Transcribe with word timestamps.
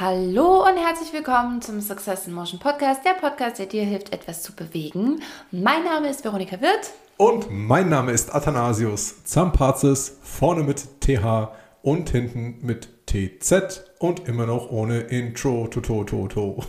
Hallo 0.00 0.64
und 0.64 0.76
herzlich 0.76 1.12
willkommen 1.12 1.60
zum 1.60 1.80
Success 1.80 2.28
in 2.28 2.32
Motion 2.32 2.60
Podcast, 2.60 3.04
der 3.04 3.14
Podcast, 3.14 3.58
der 3.58 3.66
dir 3.66 3.82
hilft, 3.82 4.12
etwas 4.12 4.44
zu 4.44 4.54
bewegen. 4.54 5.20
Mein 5.50 5.82
Name 5.82 6.08
ist 6.08 6.22
Veronika 6.22 6.60
Wirth. 6.60 6.92
Und 7.16 7.48
mein 7.50 7.88
Name 7.88 8.12
ist 8.12 8.32
Athanasius 8.32 9.24
Zampazis, 9.24 10.16
vorne 10.22 10.62
mit 10.62 11.00
TH 11.00 11.48
und 11.82 12.10
hinten 12.10 12.64
mit 12.64 13.06
TZ 13.06 13.82
und 13.98 14.28
immer 14.28 14.46
noch 14.46 14.70
ohne 14.70 15.00
Intro. 15.00 15.66
To, 15.66 15.80
to, 15.80 16.04
to, 16.04 16.28
to. 16.28 16.64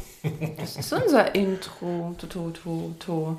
Das 0.58 0.78
ist 0.78 0.92
unser 0.92 1.36
Intro. 1.36 2.16
To, 2.18 2.26
to, 2.26 2.50
to, 2.50 2.96
to. 2.98 3.38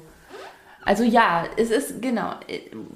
Also 0.82 1.04
ja, 1.04 1.44
es 1.56 1.70
ist, 1.70 2.00
genau, 2.00 2.32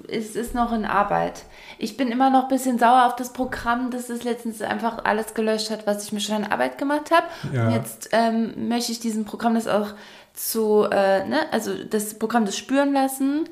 es 0.07 0.35
ist 0.35 0.55
noch 0.55 0.73
in 0.73 0.85
Arbeit. 0.85 1.43
Ich 1.77 1.97
bin 1.97 2.07
immer 2.07 2.31
noch 2.31 2.43
ein 2.43 2.49
bisschen 2.49 2.79
sauer 2.79 3.05
auf 3.05 3.15
das 3.15 3.31
Programm, 3.31 3.91
dass 3.91 4.09
es 4.09 4.23
letztens 4.23 4.61
einfach 4.61 5.05
alles 5.05 5.35
gelöscht 5.35 5.69
hat, 5.69 5.85
was 5.85 6.03
ich 6.03 6.11
mir 6.11 6.19
schon 6.19 6.35
an 6.35 6.51
Arbeit 6.51 6.77
gemacht 6.79 7.11
habe. 7.11 7.27
Ja. 7.53 7.67
Und 7.67 7.73
jetzt 7.73 8.09
ähm, 8.11 8.69
möchte 8.69 8.91
ich 8.91 8.99
diesem 8.99 9.25
Programm 9.25 9.53
das 9.53 9.67
auch 9.67 9.89
zu, 10.33 10.87
äh, 10.91 11.25
ne, 11.27 11.41
also 11.51 11.71
das 11.83 12.15
Programm 12.15 12.45
das 12.45 12.57
spüren 12.57 12.91
lassen, 12.91 13.47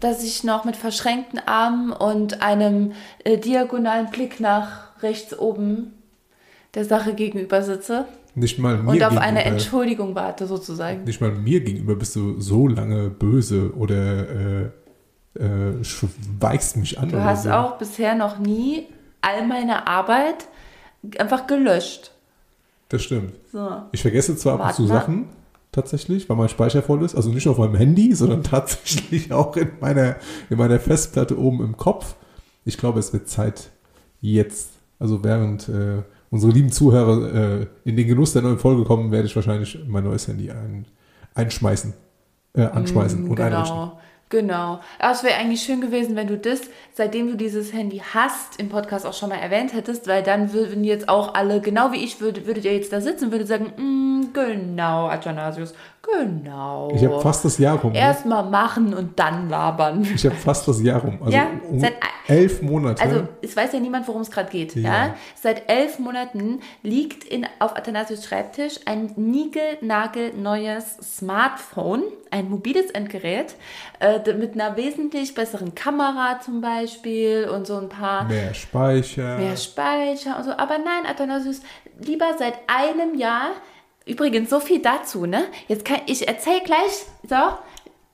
dass 0.00 0.24
ich 0.24 0.42
noch 0.42 0.64
mit 0.64 0.76
verschränkten 0.76 1.40
Armen 1.46 1.92
und 1.92 2.42
einem 2.42 2.92
äh, 3.24 3.36
diagonalen 3.38 4.10
Blick 4.10 4.40
nach 4.40 5.02
rechts 5.02 5.38
oben 5.38 6.02
der 6.74 6.84
Sache 6.84 7.14
gegenüber 7.14 7.62
sitze. 7.62 8.06
Nicht 8.36 8.58
mal 8.58 8.76
mir 8.76 8.90
Und 8.90 9.02
auf 9.02 9.16
eine 9.16 9.44
Entschuldigung 9.44 10.14
warte, 10.14 10.46
sozusagen. 10.46 11.04
Nicht 11.04 11.22
mal 11.22 11.32
mir 11.32 11.60
gegenüber 11.60 11.94
bist 11.94 12.14
du 12.16 12.38
so 12.38 12.68
lange 12.68 13.08
böse 13.08 13.74
oder 13.74 14.28
äh, 14.28 15.40
äh, 15.40 15.82
schweigst 15.82 16.76
mich 16.76 16.98
an. 16.98 17.08
Du 17.08 17.24
hast 17.24 17.44
so. 17.44 17.50
auch 17.50 17.78
bisher 17.78 18.14
noch 18.14 18.38
nie 18.38 18.88
all 19.22 19.46
meine 19.46 19.86
Arbeit 19.86 20.48
einfach 21.18 21.46
gelöscht. 21.46 22.12
Das 22.90 23.02
stimmt. 23.02 23.32
So. 23.50 23.82
Ich 23.92 24.02
vergesse 24.02 24.36
zwar 24.36 24.60
ab 24.60 24.66
und 24.66 24.74
zu 24.74 24.86
Sachen, 24.86 25.30
tatsächlich, 25.72 26.28
weil 26.28 26.36
mein 26.36 26.50
Speicher 26.50 26.82
voll 26.82 27.02
ist. 27.02 27.14
Also 27.14 27.30
nicht 27.30 27.48
auf 27.48 27.56
meinem 27.56 27.74
Handy, 27.74 28.14
sondern 28.14 28.42
tatsächlich 28.42 29.32
auch 29.32 29.56
in 29.56 29.70
meiner, 29.80 30.16
in 30.50 30.58
meiner 30.58 30.78
Festplatte 30.78 31.38
oben 31.38 31.64
im 31.64 31.78
Kopf. 31.78 32.16
Ich 32.66 32.76
glaube, 32.76 32.98
es 32.98 33.14
wird 33.14 33.30
Zeit 33.30 33.70
jetzt, 34.20 34.72
also 34.98 35.24
während 35.24 35.70
äh, 35.70 36.02
unsere 36.30 36.52
lieben 36.52 36.70
Zuhörer 36.70 37.60
äh, 37.60 37.66
in 37.84 37.96
den 37.96 38.06
Genuss 38.06 38.32
der 38.32 38.42
neuen 38.42 38.58
Folge 38.58 38.84
kommen, 38.84 39.10
werde 39.12 39.26
ich 39.26 39.36
wahrscheinlich 39.36 39.78
mein 39.86 40.04
neues 40.04 40.28
Handy 40.28 40.50
ein, 40.50 40.86
einschmeißen, 41.34 41.94
äh, 42.54 42.62
anschmeißen 42.62 43.24
mm, 43.24 43.30
und 43.30 43.36
genau. 43.36 43.48
einrichten. 43.48 43.90
Genau. 44.28 44.80
Aber 44.98 45.12
es 45.12 45.22
wäre 45.22 45.36
eigentlich 45.36 45.62
schön 45.62 45.80
gewesen, 45.80 46.16
wenn 46.16 46.26
du 46.26 46.36
das, 46.36 46.62
seitdem 46.94 47.28
du 47.28 47.36
dieses 47.36 47.72
Handy 47.72 48.02
hast, 48.12 48.58
im 48.58 48.68
Podcast 48.68 49.06
auch 49.06 49.14
schon 49.14 49.28
mal 49.28 49.36
erwähnt 49.36 49.72
hättest, 49.72 50.08
weil 50.08 50.24
dann 50.24 50.52
würden 50.52 50.82
jetzt 50.82 51.08
auch 51.08 51.34
alle, 51.34 51.60
genau 51.60 51.92
wie 51.92 52.02
ich, 52.02 52.20
würdet, 52.20 52.44
würdet 52.44 52.64
ihr 52.64 52.74
jetzt 52.74 52.92
da 52.92 53.00
sitzen 53.00 53.26
und 53.26 53.30
würdet 53.30 53.46
sagen, 53.46 53.72
mm, 53.76 54.32
genau, 54.32 55.06
Athanasius, 55.06 55.74
Genau. 56.12 56.92
Ich 56.94 57.04
habe 57.04 57.20
fast 57.20 57.44
das 57.44 57.58
Jahr 57.58 57.78
rum. 57.78 57.92
Ne? 57.92 57.98
Erstmal 57.98 58.44
machen 58.44 58.94
und 58.94 59.18
dann 59.18 59.48
labern. 59.48 60.06
Ich 60.14 60.24
habe 60.24 60.36
fast 60.36 60.66
das 60.68 60.82
Jahr 60.82 61.00
rum. 61.00 61.18
Also 61.20 61.36
ja, 61.36 61.48
um 61.68 61.80
seit 61.80 61.94
elf 62.28 62.62
Monate. 62.62 63.02
Also 63.02 63.28
es 63.42 63.56
weiß 63.56 63.72
ja 63.72 63.80
niemand, 63.80 64.06
worum 64.08 64.22
es 64.22 64.30
gerade 64.30 64.50
geht. 64.50 64.74
Ja. 64.76 65.06
ja. 65.06 65.14
Seit 65.34 65.68
elf 65.68 65.98
Monaten 65.98 66.60
liegt 66.82 67.24
in, 67.24 67.46
auf 67.58 67.76
Athanasius 67.76 68.24
Schreibtisch 68.24 68.80
ein 68.84 69.12
niegelnagelneues 69.16 70.96
Smartphone, 71.02 72.02
ein 72.30 72.50
mobiles 72.50 72.90
Endgerät 72.90 73.54
äh, 74.00 74.32
mit 74.34 74.54
einer 74.54 74.76
wesentlich 74.76 75.34
besseren 75.34 75.74
Kamera 75.74 76.40
zum 76.40 76.60
Beispiel 76.60 77.48
und 77.52 77.66
so 77.66 77.76
ein 77.78 77.88
paar... 77.88 78.24
Mehr 78.24 78.54
Speicher. 78.54 79.38
Mehr 79.38 79.56
Speicher 79.56 80.36
und 80.38 80.44
so. 80.44 80.52
Aber 80.52 80.78
nein, 80.78 81.06
Athanasius, 81.08 81.60
lieber 82.00 82.26
seit 82.38 82.54
einem 82.66 83.18
Jahr 83.18 83.50
Übrigens, 84.06 84.50
so 84.50 84.60
viel 84.60 84.80
dazu, 84.80 85.26
ne? 85.26 85.44
Jetzt 85.66 85.84
kann 85.84 86.00
ich 86.06 86.26
erzähl 86.28 86.60
gleich, 86.60 87.06
so, 87.28 87.34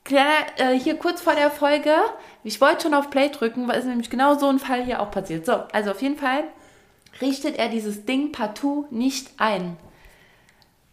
klar, 0.05 0.47
äh, 0.57 0.79
hier 0.79 0.97
kurz 0.97 1.21
vor 1.21 1.35
der 1.35 1.51
Folge, 1.51 1.95
ich 2.45 2.61
wollte 2.61 2.85
schon 2.85 2.95
auf 2.95 3.11
Play 3.11 3.29
drücken, 3.29 3.69
weil 3.69 3.79
es 3.79 3.85
nämlich 3.85 4.09
genau 4.09 4.39
so 4.39 4.49
ein 4.49 4.59
Fall 4.59 4.85
hier 4.85 5.01
auch 5.01 5.11
passiert. 5.11 5.45
So, 5.45 5.53
also 5.73 5.91
auf 5.91 6.01
jeden 6.01 6.17
Fall 6.17 6.45
richtet 7.21 7.59
er 7.59 7.69
dieses 7.69 8.07
Ding 8.07 8.33
partout 8.33 8.87
nicht 8.91 9.33
ein. 9.37 9.77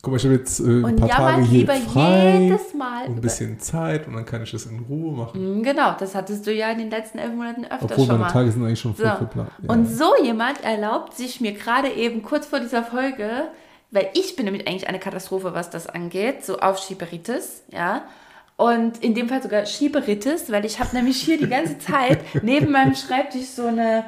Guck 0.01 0.11
mal, 0.11 0.17
ich 0.17 0.23
habe 0.23 0.35
jetzt 0.35 0.59
äh, 0.61 0.63
ein 0.63 0.83
und 0.85 0.95
paar 0.97 1.09
Tage 1.09 1.41
hier 1.43 1.67
frei 1.67 2.37
jedes 2.39 2.73
Mal 2.73 3.07
und 3.07 3.15
ein 3.15 3.21
bisschen 3.21 3.59
Zeit 3.59 4.07
und 4.07 4.13
dann 4.13 4.25
kann 4.25 4.43
ich 4.43 4.51
das 4.51 4.65
in 4.65 4.79
Ruhe 4.79 5.11
machen. 5.11 5.59
Mm, 5.59 5.63
genau, 5.63 5.93
das 5.99 6.15
hattest 6.15 6.47
du 6.47 6.53
ja 6.53 6.71
in 6.71 6.77
den 6.77 6.89
letzten 6.89 7.19
elf 7.19 7.33
Monaten 7.33 7.65
öfter 7.65 7.83
Obwohl 7.83 8.05
schon 8.05 8.07
meine 8.07 8.19
mal. 8.19 8.31
Tage 8.31 8.51
sind 8.51 8.63
eigentlich 8.63 8.79
schon 8.79 8.95
voll 8.95 9.11
so. 9.13 9.25
geplant. 9.25 9.51
Ja. 9.61 9.73
Und 9.73 9.87
so 9.87 10.13
jemand 10.23 10.63
erlaubt 10.63 11.15
sich 11.15 11.41
mir 11.41 11.51
gerade 11.51 11.89
eben 11.89 12.21
kurz 12.21 12.45
vor 12.45 12.61
dieser 12.61 12.83
Folge 12.83 13.49
weil 13.91 14.09
ich 14.13 14.35
bin 14.35 14.45
nämlich 14.45 14.67
eigentlich 14.67 14.87
eine 14.87 14.99
Katastrophe, 14.99 15.53
was 15.53 15.69
das 15.69 15.87
angeht, 15.87 16.45
so 16.45 16.59
auf 16.59 16.79
Schieberitis, 16.79 17.63
ja. 17.71 18.03
Und 18.57 19.01
in 19.01 19.15
dem 19.15 19.29
Fall 19.29 19.41
sogar 19.41 19.65
Schieberitis, 19.65 20.51
weil 20.51 20.65
ich 20.65 20.79
habe 20.79 20.93
nämlich 20.95 21.21
hier 21.21 21.37
die 21.37 21.47
ganze 21.47 21.79
Zeit 21.79 22.19
neben 22.43 22.71
meinem 22.71 22.93
Schreibtisch 22.93 23.47
so 23.47 23.67
eine 23.67 24.05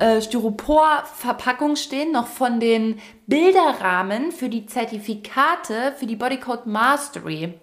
äh, 0.00 0.20
Styropor-Verpackung 0.20 1.76
stehen, 1.76 2.12
noch 2.12 2.26
von 2.26 2.58
den 2.58 2.98
Bilderrahmen 3.26 4.32
für 4.32 4.48
die 4.48 4.66
Zertifikate 4.66 5.94
für 5.96 6.06
die 6.06 6.16
Bodycode 6.16 6.66
Mastery. 6.66 7.54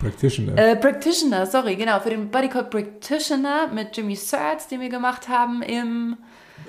Practitioner. 0.00 0.58
Äh, 0.58 0.76
Practitioner, 0.76 1.46
sorry, 1.46 1.76
genau, 1.76 2.00
für 2.00 2.10
den 2.10 2.30
Bodycode 2.30 2.68
Practitioner 2.68 3.68
mit 3.68 3.96
Jimmy 3.96 4.16
Sertz, 4.16 4.66
den 4.66 4.80
wir 4.80 4.88
gemacht 4.88 5.28
haben 5.28 5.62
im 5.62 6.16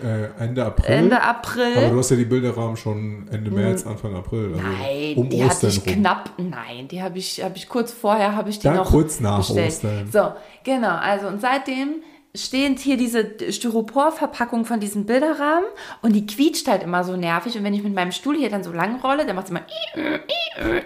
äh, 0.02 0.44
Ende 0.44 0.66
April. 0.66 0.96
Ende 0.96 1.22
April. 1.22 1.78
Aber 1.78 1.90
du 1.90 1.98
hast 1.98 2.12
ja 2.12 2.16
die 2.16 2.26
Bilderrahmen 2.26 2.78
schon 2.78 3.28
Ende 3.32 3.52
hm. 3.52 3.58
März, 3.58 3.86
Anfang 3.86 4.16
April. 4.16 4.54
Also 4.54 4.68
nein, 4.68 5.14
um 5.16 5.30
die 5.30 5.44
hatte 5.44 5.68
ich 5.68 5.78
rum. 5.78 5.94
knapp. 5.94 6.32
Nein, 6.38 6.88
die 6.88 7.02
habe 7.02 7.18
ich, 7.18 7.44
hab 7.44 7.56
ich 7.56 7.68
kurz 7.68 7.92
vorher 7.92 8.36
habe 8.36 8.50
ich 8.50 8.60
die 8.60 8.64
Dann 8.64 8.78
noch 8.78 8.90
kurz 8.90 9.20
nach 9.20 9.38
bestellt. 9.38 9.68
Ostern. 9.68 10.10
So, 10.12 10.32
genau. 10.64 10.96
Also 10.96 11.28
und 11.28 11.42
seitdem 11.42 12.04
stehen 12.36 12.78
hier 12.78 12.98
diese 12.98 13.52
Styropor-Verpackung 13.52 14.66
von 14.66 14.80
diesen 14.80 15.06
Bilderrahmen 15.06 15.70
und 16.02 16.14
die 16.14 16.26
quietscht 16.26 16.68
halt 16.68 16.84
immer 16.84 17.04
so 17.04 17.16
nervig. 17.16 17.58
Und 17.58 17.64
wenn 17.64 17.74
ich 17.74 17.84
mit 17.84 17.94
meinem 17.94 18.12
Stuhl 18.12 18.36
hier 18.36 18.50
dann 18.50 18.64
so 18.64 18.72
lang 18.72 19.00
rolle, 19.02 19.26
dann 19.26 19.36
macht 19.36 19.46
es 19.46 19.52
immer 19.52 19.62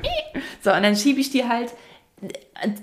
so 0.61 0.73
und 0.73 0.83
dann 0.83 0.95
schiebe 0.95 1.19
ich 1.19 1.29
die 1.29 1.47
halt 1.47 1.73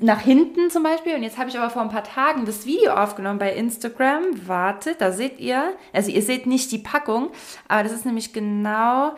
nach 0.00 0.20
hinten 0.20 0.70
zum 0.70 0.82
Beispiel. 0.82 1.14
Und 1.14 1.22
jetzt 1.22 1.38
habe 1.38 1.48
ich 1.48 1.58
aber 1.58 1.70
vor 1.70 1.82
ein 1.82 1.88
paar 1.88 2.04
Tagen 2.04 2.46
das 2.46 2.66
Video 2.66 2.92
aufgenommen 2.92 3.38
bei 3.38 3.52
Instagram. 3.52 4.46
Wartet, 4.46 5.00
da 5.00 5.12
seht 5.12 5.40
ihr, 5.40 5.74
also 5.92 6.10
ihr 6.10 6.22
seht 6.22 6.46
nicht 6.46 6.70
die 6.70 6.78
Packung, 6.78 7.30
aber 7.66 7.82
das 7.82 7.92
ist 7.92 8.06
nämlich 8.06 8.32
genau 8.32 9.14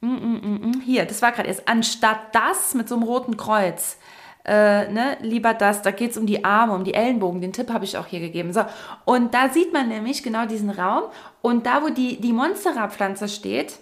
mm, 0.00 0.06
mm, 0.06 0.70
mm, 0.70 0.80
hier, 0.84 1.04
das 1.04 1.22
war 1.22 1.32
gerade 1.32 1.48
erst, 1.48 1.68
anstatt 1.68 2.18
das 2.32 2.74
mit 2.74 2.88
so 2.88 2.94
einem 2.94 3.04
roten 3.04 3.36
Kreuz. 3.36 3.98
Äh, 4.44 4.92
ne, 4.92 5.16
lieber 5.22 5.54
das, 5.54 5.82
da 5.82 5.90
geht 5.90 6.12
es 6.12 6.16
um 6.16 6.26
die 6.26 6.44
Arme, 6.44 6.72
um 6.72 6.84
die 6.84 6.94
Ellenbogen, 6.94 7.40
den 7.40 7.52
Tipp 7.52 7.68
habe 7.72 7.84
ich 7.84 7.98
auch 7.98 8.06
hier 8.06 8.20
gegeben. 8.20 8.52
So, 8.52 8.64
und 9.04 9.34
da 9.34 9.48
sieht 9.48 9.72
man 9.72 9.88
nämlich 9.88 10.22
genau 10.22 10.46
diesen 10.46 10.70
Raum 10.70 11.02
und 11.42 11.66
da, 11.66 11.82
wo 11.82 11.88
die, 11.88 12.20
die 12.20 12.32
Monstera-Pflanze 12.32 13.28
steht, 13.28 13.80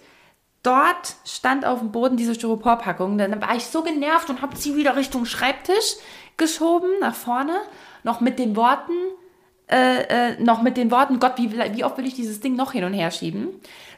dort 0.65 1.15
stand 1.25 1.65
auf 1.65 1.79
dem 1.79 1.93
Boden 1.93 2.17
diese 2.17 2.35
Styroporpackung. 2.35 3.17
Dann 3.19 3.41
war 3.41 3.55
ich 3.55 3.67
so 3.67 3.83
genervt 3.83 4.29
und 4.31 4.43
habe 4.43 4.57
sie 4.57 4.77
wieder 4.77 4.97
Richtung 4.97 5.27
Schreibtisch 5.27 5.97
geschoben, 6.37 6.89
nach 7.01 7.15
vorne, 7.15 7.55
noch 8.03 8.21
mit 8.21 8.41
den 8.41 8.57
Worten, 8.57 8.93
äh, 9.71 10.33
äh, 10.33 10.43
noch 10.43 10.63
mit 10.63 10.77
den 10.77 10.91
Worten, 10.91 11.21
Gott, 11.21 11.35
wie, 11.37 11.53
wie 11.53 11.85
oft 11.85 11.97
will 11.97 12.07
ich 12.07 12.15
dieses 12.15 12.41
Ding 12.41 12.57
noch 12.57 12.73
hin 12.73 12.85
und 12.85 12.93
her 12.93 13.11
schieben? 13.11 13.49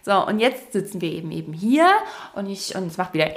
So, 0.02 0.24
und 0.26 0.38
jetzt 0.38 0.72
sitzen 0.72 1.00
wir 1.00 1.10
eben 1.10 1.32
eben 1.32 1.52
hier 1.52 1.88
und 2.34 2.46
ich 2.46 2.76
und 2.76 2.86
es 2.86 2.96
macht 2.96 3.14
wieder 3.14 3.30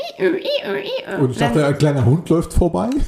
und 1.19 1.31
ich 1.31 1.37
dachte, 1.37 1.65
ein 1.65 1.77
kleiner 1.77 2.05
Hund 2.05 2.29
läuft 2.29 2.53
vorbei. 2.53 2.89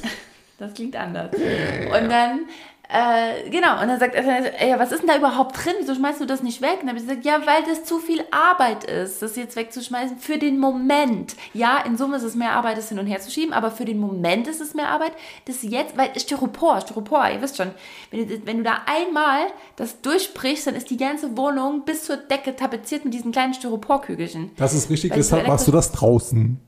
Das 0.58 0.74
klingt 0.74 0.94
anders. 0.94 1.32
Und 1.34 2.08
dann 2.08 2.42
äh, 2.92 3.48
genau, 3.48 3.80
und 3.80 3.88
dann 3.88 3.98
sagt 3.98 4.14
er, 4.14 4.60
ey, 4.60 4.78
was 4.78 4.92
ist 4.92 5.00
denn 5.00 5.08
da 5.08 5.16
überhaupt 5.16 5.64
drin? 5.64 5.72
Wieso 5.80 5.94
schmeißt 5.94 6.20
du 6.20 6.26
das 6.26 6.42
nicht 6.42 6.60
weg? 6.60 6.80
Und 6.80 6.80
dann 6.80 6.88
habe 6.90 6.98
ich 6.98 7.06
gesagt, 7.06 7.24
ja, 7.24 7.40
weil 7.46 7.62
das 7.66 7.84
zu 7.84 7.98
viel 7.98 8.22
Arbeit 8.30 8.84
ist, 8.84 9.22
das 9.22 9.34
jetzt 9.36 9.56
wegzuschmeißen 9.56 10.18
für 10.18 10.36
den 10.36 10.58
Moment. 10.58 11.34
Ja, 11.54 11.78
in 11.78 11.96
Summe 11.96 12.18
ist 12.18 12.22
es 12.22 12.34
mehr 12.34 12.52
Arbeit, 12.52 12.76
das 12.76 12.90
hin 12.90 12.98
und 12.98 13.06
her 13.06 13.18
zu 13.20 13.30
schieben, 13.30 13.54
aber 13.54 13.70
für 13.70 13.86
den 13.86 13.98
Moment 13.98 14.46
ist 14.46 14.60
es 14.60 14.74
mehr 14.74 14.90
Arbeit, 14.90 15.12
das 15.46 15.62
jetzt, 15.62 15.96
weil 15.96 16.10
Styropor, 16.18 16.82
Styropor, 16.82 17.30
ihr 17.30 17.40
wisst 17.40 17.56
schon, 17.56 17.70
wenn 18.10 18.28
du, 18.28 18.46
wenn 18.46 18.58
du 18.58 18.62
da 18.62 18.82
einmal 18.84 19.46
das 19.76 20.02
durchbrichst, 20.02 20.66
dann 20.66 20.74
ist 20.74 20.90
die 20.90 20.98
ganze 20.98 21.34
Wohnung 21.34 21.86
bis 21.86 22.04
zur 22.04 22.18
Decke 22.18 22.56
tapeziert 22.56 23.06
mit 23.06 23.14
diesen 23.14 23.32
kleinen 23.32 23.54
Styroporkügelchen. 23.54 24.50
Das 24.58 24.74
ist 24.74 24.90
richtig, 24.90 25.14
deshalb 25.14 25.46
machst 25.46 25.66
du 25.66 25.72
das 25.72 25.92
draußen. 25.92 26.60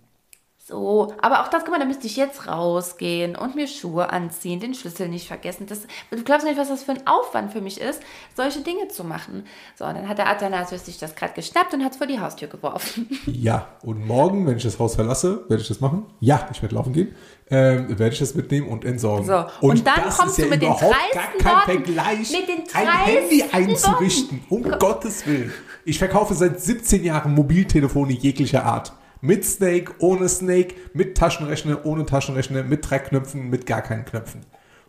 So, 0.67 1.13
aber 1.21 1.43
auch 1.43 1.49
das, 1.49 1.63
guck 1.63 1.73
mal, 1.73 1.79
da 1.79 1.85
müsste 1.85 2.07
ich 2.07 2.17
jetzt 2.17 2.49
rausgehen 2.49 3.37
und 3.37 3.55
mir 3.55 3.67
Schuhe 3.67 4.11
anziehen, 4.11 4.61
den 4.61 4.73
Schlüssel 4.73 5.09
nicht 5.11 5.29
vergessen. 5.29 5.67
Das, 5.67 5.83
du 6.11 6.25
glaubst 6.25 6.47
nicht, 6.47 6.57
was 6.57 6.69
das 6.69 6.83
für 6.83 6.93
ein 6.93 7.07
Aufwand 7.07 7.53
für 7.53 7.61
mich 7.61 7.79
ist, 7.79 8.01
solche 8.35 8.63
Dinge 8.63 8.89
zu 8.89 9.05
machen. 9.05 9.45
So, 9.79 9.85
und 9.85 9.95
dann 9.95 10.09
hat 10.09 10.17
der 10.17 10.27
Athanasius 10.27 10.87
sich 10.87 10.99
das 10.99 11.17
gerade 11.17 11.35
geschnappt 11.35 11.75
und 11.75 11.85
hat 11.85 11.93
es 11.93 11.99
vor 11.99 12.07
die 12.07 12.19
Haustür 12.19 12.49
geworfen. 12.49 13.11
Ja, 13.27 13.69
und 13.83 14.07
morgen, 14.07 14.47
wenn 14.47 14.57
ich 14.57 14.63
das 14.63 14.79
Haus 14.79 14.95
verlasse, 14.95 15.45
werde 15.49 15.61
ich 15.61 15.69
das 15.69 15.81
machen. 15.81 16.07
Ja, 16.21 16.49
ich 16.51 16.63
werde 16.63 16.75
laufen 16.75 16.95
gehen. 16.95 17.15
Ähm, 17.51 17.91
werde 17.99 18.15
ich 18.15 18.19
das 18.19 18.35
mitnehmen 18.35 18.69
und 18.69 18.87
entsorgen. 18.87 19.27
So, 19.27 19.37
und, 19.61 19.81
und 19.81 19.87
dann 19.87 20.09
kommst 20.09 20.39
du 20.39 20.43
ja 20.43 20.49
mit 20.49 20.63
den 20.63 20.73
dreisten 20.73 21.39
kein 21.41 21.63
Vergleich, 21.65 22.33
mit 22.33 22.49
den 22.49 22.65
ein 22.73 23.05
Handy 23.05 23.45
einzurichten. 23.53 24.41
Um 24.49 24.63
Gottes 24.63 25.27
Willen. 25.27 25.53
Ich 25.85 25.99
verkaufe 25.99 26.33
seit 26.33 26.59
17 26.59 27.05
Jahren 27.05 27.35
Mobiltelefone 27.35 28.13
jeglicher 28.13 28.65
Art 28.65 28.95
Mit 29.25 29.43
Snake, 29.47 29.95
ohne 30.01 30.29
Snake, 30.29 30.75
mit 30.93 31.17
Taschenrechner, 31.17 31.87
ohne 31.87 32.05
Taschenrechner, 32.05 32.63
mit 32.63 32.91
drei 32.91 32.99
Knöpfen, 32.99 33.49
mit 33.49 33.65
gar 33.65 33.81
keinen 33.81 34.05
Knöpfen. 34.05 34.43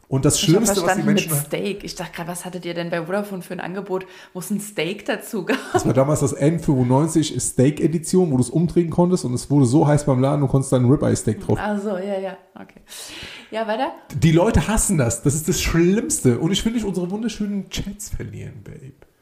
Und 0.09 0.25
das 0.25 0.41
Schlimmste, 0.41 0.83
was 0.83 0.97
die 0.97 1.03
Menschen. 1.03 1.31
Mit 1.31 1.45
Steak. 1.45 1.85
Ich 1.85 1.95
dachte 1.95 2.11
gerade, 2.13 2.29
was 2.29 2.43
hattet 2.43 2.65
ihr 2.65 2.73
denn 2.73 2.89
bei 2.89 3.05
Vodafone 3.05 3.41
für 3.41 3.53
ein 3.53 3.61
Angebot, 3.61 4.05
wo 4.33 4.39
es 4.39 4.51
ein 4.51 4.59
Steak 4.59 5.05
dazu 5.05 5.45
gab? 5.45 5.57
Das 5.71 5.85
war 5.85 5.93
damals 5.93 6.19
das 6.19 6.37
N95 6.37 7.39
Steak 7.39 7.79
Edition, 7.79 8.29
wo 8.29 8.35
du 8.35 8.43
es 8.43 8.49
umdrehen 8.49 8.89
konntest 8.89 9.23
und 9.23 9.33
es 9.33 9.49
wurde 9.49 9.65
so 9.65 9.87
heiß 9.87 10.05
beim 10.05 10.19
Laden, 10.19 10.41
du 10.41 10.47
konntest 10.47 10.73
dann 10.73 10.83
Ribeye 10.83 11.15
Steak 11.15 11.39
drauf. 11.39 11.57
Also 11.57 11.91
ja, 11.91 12.19
ja, 12.19 12.37
okay. 12.55 12.81
Ja, 13.51 13.65
weiter? 13.67 13.93
Die 14.13 14.33
Leute 14.33 14.67
hassen 14.67 14.97
das. 14.97 15.23
Das 15.23 15.33
ist 15.33 15.47
das 15.47 15.61
Schlimmste. 15.61 16.39
Und 16.39 16.51
ich 16.51 16.63
will 16.65 16.73
nicht 16.73 16.85
unsere 16.85 17.09
wunderschönen 17.09 17.69
Chats 17.69 18.09
verlieren, 18.09 18.63
Babe. 18.65 19.14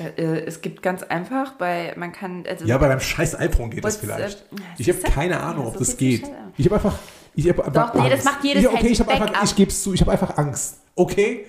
Äh, 0.00 0.44
es 0.46 0.60
gibt 0.60 0.82
ganz 0.82 1.02
einfach, 1.02 1.52
bei 1.52 1.94
man 1.96 2.12
kann. 2.12 2.44
Also 2.48 2.64
ja, 2.64 2.78
bei 2.78 2.88
deinem 2.88 3.00
scheiß 3.00 3.38
iPhone 3.38 3.70
geht 3.70 3.84
das 3.84 3.96
vielleicht. 3.96 4.44
ich 4.78 4.88
habe 4.88 5.00
keine 5.00 5.40
Ahnung, 5.40 5.66
ob 5.66 5.78
das 5.78 5.96
geht. 5.96 6.24
Ich 6.56 6.66
habe 6.66 6.76
einfach 6.76 6.98
ich 7.38 7.48
habe 7.48 7.70
Doch, 7.70 7.94
nee, 7.94 8.10
das 8.10 8.24
macht 8.24 8.42
jedes 8.42 8.64
ja, 8.64 8.70
Okay, 8.70 8.88
ich 8.88 8.98
habe 8.98 9.12
einfach, 9.12 9.44
ich 9.44 9.54
gebe 9.54 9.70
es 9.70 9.80
zu, 9.80 9.94
ich 9.94 10.00
habe 10.00 10.10
einfach 10.10 10.36
Angst. 10.38 10.78
Okay? 10.96 11.46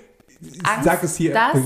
Angst, 0.63 0.83
sag 0.83 1.03
es 1.03 1.15
hier, 1.15 1.33
dass, 1.33 1.57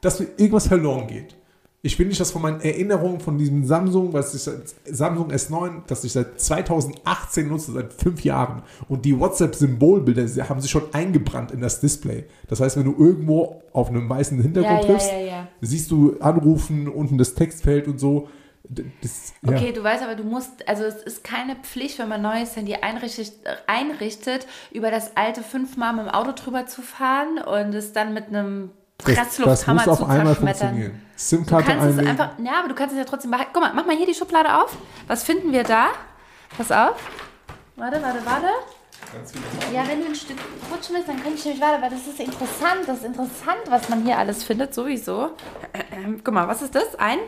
dass 0.00 0.20
irgendwas 0.20 0.68
verloren 0.68 1.08
geht. 1.08 1.34
Ich 1.84 1.98
will 1.98 2.06
nicht, 2.06 2.20
dass 2.20 2.30
von 2.30 2.42
meinen 2.42 2.60
Erinnerungen 2.60 3.18
von 3.18 3.36
diesem 3.38 3.64
Samsung, 3.64 4.12
was 4.12 4.32
ich 4.34 4.48
Samsung 4.84 5.32
S9, 5.32 5.82
das 5.88 6.04
ich 6.04 6.12
seit 6.12 6.40
2018 6.40 7.48
nutze, 7.48 7.72
seit 7.72 7.92
fünf 7.92 8.22
Jahren, 8.22 8.62
und 8.88 9.04
die 9.04 9.18
WhatsApp-Symbolbilder 9.18 10.48
haben 10.48 10.60
sich 10.60 10.70
schon 10.70 10.94
eingebrannt 10.94 11.50
in 11.50 11.60
das 11.60 11.80
Display. 11.80 12.24
Das 12.46 12.60
heißt, 12.60 12.76
wenn 12.76 12.84
du 12.84 12.94
irgendwo 12.96 13.62
auf 13.72 13.88
einem 13.88 14.08
weißen 14.08 14.40
Hintergrund 14.40 14.82
ja, 14.82 14.86
triffst, 14.86 15.10
ja, 15.10 15.18
ja, 15.18 15.48
siehst 15.60 15.90
du 15.90 16.20
Anrufen, 16.20 16.86
unten 16.86 17.18
das 17.18 17.34
Textfeld 17.34 17.88
und 17.88 17.98
so. 17.98 18.28
Das, 18.68 19.32
ja. 19.42 19.56
Okay, 19.56 19.72
du 19.72 19.82
weißt 19.82 20.04
aber, 20.04 20.14
du 20.14 20.22
musst, 20.22 20.68
also 20.68 20.84
es 20.84 21.02
ist 21.02 21.24
keine 21.24 21.56
Pflicht, 21.56 21.98
wenn 21.98 22.08
man 22.08 22.22
neues 22.22 22.54
Handy 22.54 22.74
einrichtet, 22.76 23.32
einrichtet 23.66 24.46
über 24.70 24.92
das 24.92 25.16
alte 25.16 25.42
fünfmal 25.42 25.94
mit 25.94 26.06
dem 26.06 26.10
Auto 26.10 26.30
drüber 26.30 26.66
zu 26.66 26.80
fahren 26.80 27.38
und 27.38 27.74
es 27.74 27.92
dann 27.92 28.14
mit 28.14 28.28
einem 28.28 28.70
Presslufthammer 29.04 29.84
zu 29.84 30.06
zerschmettern. 30.06 31.00
SIM-Karte 31.16 31.72
du 31.72 31.78
kannst 31.78 31.98
es 31.98 32.06
einfach, 32.06 32.30
ja, 32.38 32.58
aber 32.58 32.68
du 32.68 32.74
kannst 32.74 32.92
es 32.94 32.98
ja 32.98 33.04
trotzdem 33.04 33.30
behalten. 33.30 33.50
Guck 33.52 33.62
mal, 33.62 33.72
mach 33.74 33.86
mal 33.86 33.96
hier 33.96 34.06
die 34.06 34.14
Schublade 34.14 34.62
auf. 34.62 34.76
Was 35.06 35.22
finden 35.22 35.52
wir 35.52 35.62
da? 35.62 35.88
Pass 36.56 36.72
auf. 36.72 36.96
Warte, 37.76 38.02
warte, 38.02 38.18
warte. 38.24 38.46
Ja, 39.72 39.86
wenn 39.88 40.00
du 40.00 40.06
ein 40.06 40.14
Stück 40.14 40.38
rutschen 40.72 40.94
willst, 40.94 41.08
dann 41.08 41.22
könnte 41.22 41.38
ich 41.38 41.44
nämlich 41.44 41.62
weiter, 41.62 41.82
weil 41.82 41.90
das 41.90 42.06
ist 42.06 42.18
interessant. 42.18 42.80
Das 42.86 42.98
ist 42.98 43.04
interessant, 43.04 43.60
was 43.68 43.88
man 43.88 44.02
hier 44.02 44.18
alles 44.18 44.42
findet, 44.44 44.74
sowieso. 44.74 45.30
Guck 46.24 46.34
mal, 46.34 46.48
was 46.48 46.62
ist 46.62 46.74
das? 46.74 46.94
Ein 46.96 47.18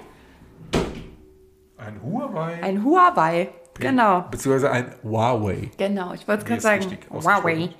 ein 1.84 2.00
Huawei. 2.02 2.62
Ein 2.62 2.82
Huawei, 2.82 3.48
genau. 3.80 4.24
Beziehungsweise 4.30 4.70
ein 4.70 4.94
Huawei. 5.02 5.70
Genau, 5.76 6.14
ich 6.14 6.26
wollte 6.28 6.42
es 6.42 6.48
gerade 6.48 6.60
sagen. 6.60 6.98
Huawei. 7.10 7.70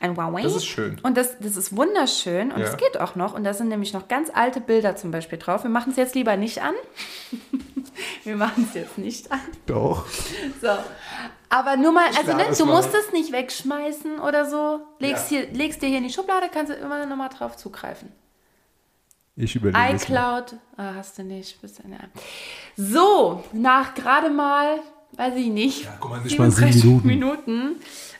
Ein 0.00 0.16
Huawei. 0.16 0.42
Das 0.42 0.56
ist 0.56 0.66
schön. 0.66 0.98
Und 1.02 1.16
das, 1.16 1.38
das 1.38 1.56
ist 1.56 1.76
wunderschön 1.76 2.52
und 2.52 2.60
es 2.60 2.72
ja. 2.72 2.76
geht 2.76 3.00
auch 3.00 3.14
noch. 3.14 3.34
Und 3.34 3.44
da 3.44 3.54
sind 3.54 3.68
nämlich 3.68 3.92
noch 3.92 4.08
ganz 4.08 4.30
alte 4.32 4.60
Bilder 4.60 4.96
zum 4.96 5.10
Beispiel 5.10 5.38
drauf. 5.38 5.62
Wir 5.62 5.70
machen 5.70 5.90
es 5.90 5.96
jetzt 5.96 6.14
lieber 6.14 6.36
nicht 6.36 6.62
an. 6.62 6.74
Wir 8.24 8.36
machen 8.36 8.66
es 8.68 8.74
jetzt 8.74 8.98
nicht 8.98 9.30
an. 9.30 9.40
Doch. 9.66 10.06
So. 10.60 10.68
Aber 11.48 11.76
nur 11.76 11.92
mal, 11.92 12.06
also 12.16 12.32
ne, 12.32 12.46
du 12.56 12.66
musst 12.66 12.92
es 12.94 13.12
nicht 13.12 13.30
wegschmeißen 13.30 14.18
oder 14.18 14.44
so. 14.44 14.80
Legst, 14.98 15.30
ja. 15.30 15.38
hier, 15.38 15.52
legst 15.52 15.82
dir 15.82 15.86
hier 15.88 15.98
in 15.98 16.04
die 16.04 16.12
Schublade, 16.12 16.48
kannst 16.52 16.72
du 16.72 16.76
immer 16.76 17.06
nochmal 17.06 17.28
drauf 17.28 17.56
zugreifen. 17.56 18.10
Ich 19.36 19.54
überlege. 19.56 19.96
iCloud, 19.96 20.56
ah, 20.76 20.94
hast 20.96 21.18
du 21.18 21.24
nicht. 21.24 21.60
Bisschen, 21.60 21.92
ja. 21.92 21.98
So, 22.76 23.44
nach 23.52 23.94
gerade 23.94 24.30
mal, 24.30 24.80
weiß 25.16 25.34
ich 25.36 25.48
nicht, 25.48 25.84
ja, 25.84 25.96
guck 26.00 26.10
mal, 26.10 26.20
nicht 26.20 26.38
mal 26.38 26.50
Minuten, 26.50 27.06
Minuten 27.06 27.76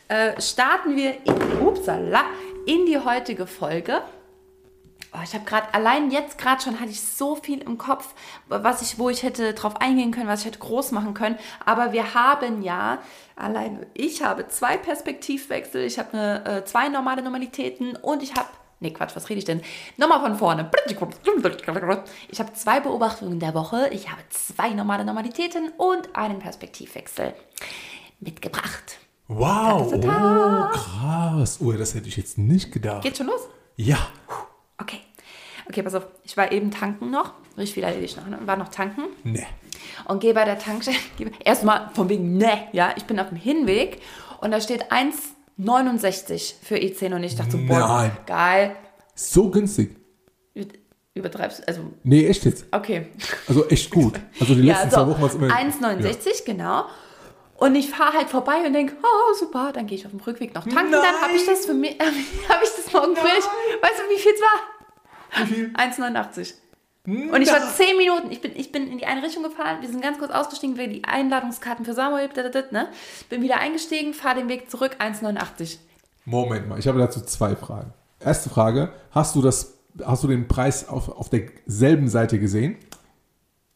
äh, 0.08 0.41
starten 0.41 0.96
wir 0.96 1.14
in, 1.25 1.67
upsala, 1.67 2.25
in 2.67 2.87
die 2.87 2.99
heutige 2.99 3.46
Folge. 3.46 4.02
Oh, 5.12 5.20
ich 5.23 5.32
habe 5.32 5.44
gerade, 5.44 5.73
allein 5.73 6.11
jetzt 6.11 6.38
gerade 6.38 6.61
schon 6.61 6.81
hatte 6.81 6.91
ich 6.91 7.00
so 7.00 7.37
viel 7.37 7.61
im 7.62 7.79
Kopf, 7.79 8.14
was 8.49 8.82
ich, 8.82 8.99
wo 8.99 9.11
ich 9.11 9.23
hätte 9.23 9.55
drauf 9.55 9.81
eingehen 9.81 10.11
können, 10.11 10.26
was 10.26 10.41
ich 10.41 10.46
hätte 10.46 10.58
groß 10.58 10.91
machen 10.91 11.14
können. 11.14 11.38
Aber 11.64 11.93
wir 11.93 12.14
haben 12.14 12.62
ja, 12.62 12.99
allein 13.37 13.87
ich 13.94 14.25
habe 14.25 14.49
zwei 14.49 14.76
Perspektivwechsel, 14.76 15.85
ich 15.85 16.00
habe 16.00 16.14
eine, 16.14 16.44
äh, 16.44 16.64
zwei 16.64 16.88
normale 16.88 17.23
Normalitäten 17.23 17.94
und 17.94 18.25
ich 18.25 18.35
habe 18.35 18.49
Nee, 18.81 18.91
Quatsch, 18.91 19.17
was 19.17 19.29
rede 19.29 19.38
ich 19.38 19.44
denn? 19.44 19.62
Nochmal 19.97 20.21
von 20.21 20.37
vorne. 20.37 20.71
Ich 22.29 22.41
habe 22.41 22.53
zwei 22.53 22.81
Beobachtungen 22.81 23.41
der 23.41 23.55
Woche. 23.55 23.88
Ich 23.93 24.11
habe 24.11 24.21
zwei 24.31 24.71
normale 24.71 25.05
Normalitäten 25.05 25.71
und 25.76 26.15
einen 26.15 26.38
Perspektivwechsel 26.38 27.35
mitgebracht. 28.21 28.99
Wow, 29.29 29.91
oh, 29.94 30.69
krass. 30.71 31.59
Oh, 31.61 31.73
das 31.73 31.94
hätte 31.94 32.09
ich 32.09 32.17
jetzt 32.17 32.37
nicht 32.37 32.73
gedacht. 32.73 33.03
Geht 33.03 33.17
schon 33.17 33.26
los? 33.26 33.49
Ja. 33.76 33.97
Okay. 34.79 35.00
Okay, 35.67 35.82
pass 35.82 35.94
auf. 35.94 36.06
Ich 36.25 36.37
war 36.37 36.53
eben 36.53 36.70
tanken 36.70 37.11
noch. 37.11 37.32
Richtig 37.56 37.75
viel 37.75 37.85
erledigt 37.85 38.19
noch. 38.19 38.27
Ne? 38.27 38.38
War 38.44 38.56
noch 38.56 38.69
tanken. 38.69 39.05
Nee. 39.23 39.47
Und 40.06 40.20
gehe 40.20 40.35
bei 40.35 40.44
der 40.44 40.59
Tankstelle. 40.59 40.99
Erstmal 41.44 41.91
von 41.94 42.09
wegen, 42.09 42.37
ne. 42.37 42.69
Ja, 42.73 42.93
ich 42.97 43.05
bin 43.05 43.19
auf 43.19 43.29
dem 43.29 43.38
Hinweg 43.38 44.03
und 44.41 44.50
da 44.50 44.61
steht 44.61 44.93
1 44.93 45.33
69 45.56 46.56
für 46.62 46.77
E10 46.77 47.15
und 47.15 47.23
ich 47.25 47.37
dachte 47.37 47.53
so, 47.53 47.59
boah, 47.59 47.79
Nein. 47.79 48.17
geil. 48.27 48.77
So 49.15 49.51
günstig. 49.51 49.97
Übertreibst 51.15 51.61
du? 51.61 51.69
Also, 51.69 51.93
nee, 52.03 52.27
echt 52.27 52.45
jetzt. 52.45 52.67
Okay. 52.73 53.06
Also 53.47 53.69
echt 53.69 53.91
gut. 53.91 54.15
Also 54.41 54.55
die 54.55 54.62
letzten 54.62 54.89
ja, 54.89 54.91
so, 54.91 54.97
zwei 54.97 55.06
Wochen 55.11 55.21
war 55.23 55.29
es 55.29 55.35
immer. 55.37 55.47
1,69, 55.49 56.27
ja. 56.27 56.33
genau. 56.45 56.85
Und 57.56 57.77
ich 57.77 57.89
fahre 57.89 58.15
halt 58.15 58.29
vorbei 58.29 58.67
und 58.67 58.73
denke, 58.73 58.97
oh 59.01 59.35
super, 59.39 59.71
dann 59.73 59.87
gehe 59.87 59.97
ich 59.97 60.05
auf 60.05 60.11
dem 60.11 60.21
Rückweg 60.21 60.55
noch 60.55 60.65
tanken. 60.65 60.91
Nein. 60.91 61.01
Dann 61.03 61.21
habe 61.21 61.35
ich 61.35 61.47
das 61.47 61.67
für 61.67 61.75
mich, 61.75 61.93
habe 62.49 62.65
ich 62.65 62.71
das 62.77 62.93
morgen 62.93 63.15
früh. 63.15 63.29
Weißt 63.29 63.99
du, 63.99 64.15
wie 64.15 64.19
viel 64.19 64.33
es 64.35 64.41
war? 64.41 65.47
Wie 65.47 65.55
viel? 65.55 65.73
1,89. 65.75 66.55
Und 67.06 67.43
ich 67.43 67.53
war 67.53 67.61
zehn 67.75 67.99
Minuten, 67.99 68.31
ich 68.31 68.41
bin, 68.41 68.53
ich 68.56 68.73
bin 68.73 68.91
in 68.91 68.97
die 68.97 69.05
eine 69.05 69.23
Richtung 69.23 69.43
gefahren, 69.43 69.83
wir 69.83 69.89
sind 69.89 70.01
ganz 70.01 70.19
kurz 70.19 70.31
ausgestiegen, 70.31 70.79
wir 70.79 70.89
die 70.89 71.05
Einladungskarten 71.05 71.85
für 71.85 71.93
Samuel, 71.93 72.31
ne? 72.71 72.89
bin 73.29 73.43
wieder 73.43 73.59
eingestiegen, 73.59 74.15
fahre 74.15 74.37
den 74.37 74.49
Weg 74.49 74.71
zurück, 74.71 74.97
1,89. 74.99 75.77
Moment 76.25 76.67
mal, 76.67 76.79
ich 76.79 76.89
habe 76.89 76.99
dazu 76.99 77.21
zwei 77.21 77.56
Fragen. 77.56 77.93
Erste 78.21 78.49
Frage, 78.49 78.91
hast 79.11 79.35
du, 79.35 79.43
das, 79.43 79.75
hast 80.03 80.25
du 80.25 80.29
den 80.29 80.49
Preis 80.49 80.89
auf, 80.89 81.11
auf 81.11 81.29
derselben 81.29 82.09
Seite 82.09 82.39
gesehen? 82.39 82.79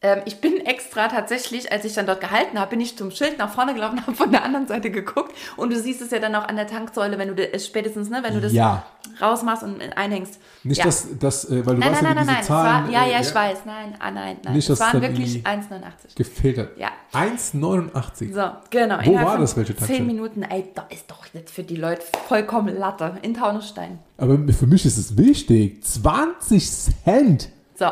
Ähm, 0.01 0.23
ich 0.25 0.41
bin 0.41 0.65
extra 0.99 1.09
tatsächlich, 1.09 1.71
als 1.71 1.85
ich 1.85 1.95
dann 1.95 2.06
dort 2.06 2.21
gehalten 2.21 2.59
habe, 2.59 2.71
bin 2.71 2.81
ich 2.81 2.97
zum 2.97 3.11
Schild 3.11 3.39
nach 3.39 3.50
vorne 3.53 3.75
gelaufen, 3.75 4.00
habe 4.06 4.17
von 4.17 4.31
der 4.31 4.45
anderen 4.45 4.67
Seite 4.67 4.91
geguckt 4.91 5.35
und 5.56 5.72
du 5.72 5.79
siehst 5.79 6.03
es 6.03 6.11
ja 6.11 6.19
dann 6.19 6.34
auch 6.34 6.46
an 6.46 6.56
der 6.56 6.67
Tanksäule, 6.67 7.19
wenn 7.19 7.29
du 7.29 7.34
das, 7.34 7.67
spätestens, 7.67 8.11
ne, 8.11 8.20
wenn 8.22 8.34
du 8.34 8.41
das 8.41 8.53
ja. 8.53 8.84
rausmachst 9.20 9.63
und 9.63 9.81
einhängst. 9.96 10.41
Nicht, 10.65 10.79
ja. 10.79 10.84
dass, 10.84 11.06
das, 11.19 11.44
äh, 11.44 11.65
weil 11.65 11.77
du 11.77 11.81
nein, 11.81 11.93
weißt 11.93 12.03
nein, 12.03 12.15
nein, 12.17 12.29
diese 12.29 12.49
Zahlen... 12.49 12.87
War, 12.87 12.93
ja, 12.93 13.06
ja, 13.06 13.20
ich 13.20 13.34
weiß, 13.34 13.58
nein, 13.65 13.94
ah, 13.99 14.11
nein, 14.11 14.39
nein. 14.43 14.55
Nicht, 14.55 14.69
es 14.69 14.81
waren 14.81 15.01
wirklich 15.01 15.46
1,89. 15.46 16.17
Gefiltert. 16.17 16.79
Ja. 16.79 16.89
1,89. 17.13 18.34
So, 18.34 18.51
genau. 18.70 18.99
Wo 19.05 19.15
war 19.15 19.39
das, 19.39 19.56
welche 19.56 19.75
Tankstelle? 19.75 19.99
10 20.01 20.06
Minuten, 20.06 20.43
ey, 20.43 20.70
da 20.75 20.87
ist 20.91 21.11
doch 21.11 21.25
jetzt 21.32 21.55
für 21.55 21.63
die 21.63 21.77
Leute 21.77 22.03
vollkommen 22.27 22.77
Latte, 22.77 23.19
in 23.22 23.34
Taunusstein. 23.34 23.99
Aber 24.17 24.39
für 24.53 24.67
mich 24.67 24.84
ist 24.84 24.99
es 24.99 25.17
wichtig, 25.17 25.84
20 25.84 26.70
Cent. 26.70 27.51
So, 27.79 27.87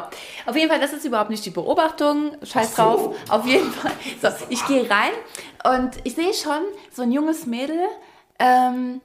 auf 0.46 0.56
jeden 0.56 0.68
Fall, 0.68 0.80
das 0.80 0.92
ist 0.92 1.04
überhaupt 1.04 1.30
nicht 1.30 1.46
die 1.46 1.50
Beobachtung. 1.50 2.32
Scheiß 2.42 2.74
so. 2.74 2.82
drauf. 2.82 3.16
Auf 3.28 3.46
jeden 3.46 3.70
Fall. 3.70 3.92
So, 4.20 4.28
ich 4.48 4.66
gehe 4.66 4.90
rein 4.90 5.12
und 5.72 5.92
ich 6.02 6.16
sehe 6.16 6.34
schon 6.34 6.62
so 6.90 7.02
ein 7.02 7.12
junges 7.12 7.46
Mädel. 7.46 7.78
Ähm, 8.40 9.00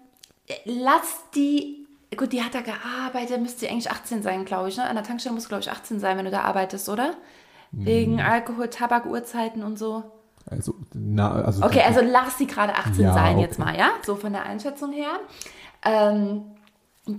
lass 0.66 1.22
die. 1.36 1.88
Gut, 2.18 2.34
die 2.34 2.44
hat 2.44 2.56
da 2.56 2.62
gearbeitet, 2.62 3.40
müsste 3.42 3.70
eigentlich 3.70 3.92
18 3.92 4.24
sein, 4.24 4.44
glaube 4.44 4.70
ich. 4.70 4.78
Ne? 4.78 4.84
An 4.84 4.96
der 4.96 5.04
Tankstelle 5.04 5.36
muss, 5.36 5.48
glaube 5.48 5.62
ich, 5.62 5.72
18 5.72 6.00
sein, 6.00 6.18
wenn 6.18 6.26
du 6.26 6.32
da 6.32 6.42
arbeitest, 6.42 6.90
oder? 6.90 7.14
Wegen 7.72 8.20
hm. 8.20 8.26
Alkohol, 8.26 8.68
Tabak, 8.68 9.06
Uhrzeiten 9.06 9.64
und 9.64 9.78
so. 9.78 10.04
Also, 10.50 10.76
na, 10.94 11.32
also. 11.32 11.64
Okay, 11.64 11.84
also 11.86 12.02
lass 12.02 12.38
sie 12.40 12.48
gerade 12.48 12.76
18 12.76 13.04
ja, 13.04 13.14
sein 13.14 13.36
okay. 13.36 13.46
jetzt 13.46 13.60
mal, 13.60 13.78
ja? 13.78 13.92
So 14.04 14.16
von 14.16 14.34
der 14.34 14.44
Einschätzung 14.44 14.92
her. 14.92 15.20
Ähm, 15.86 16.56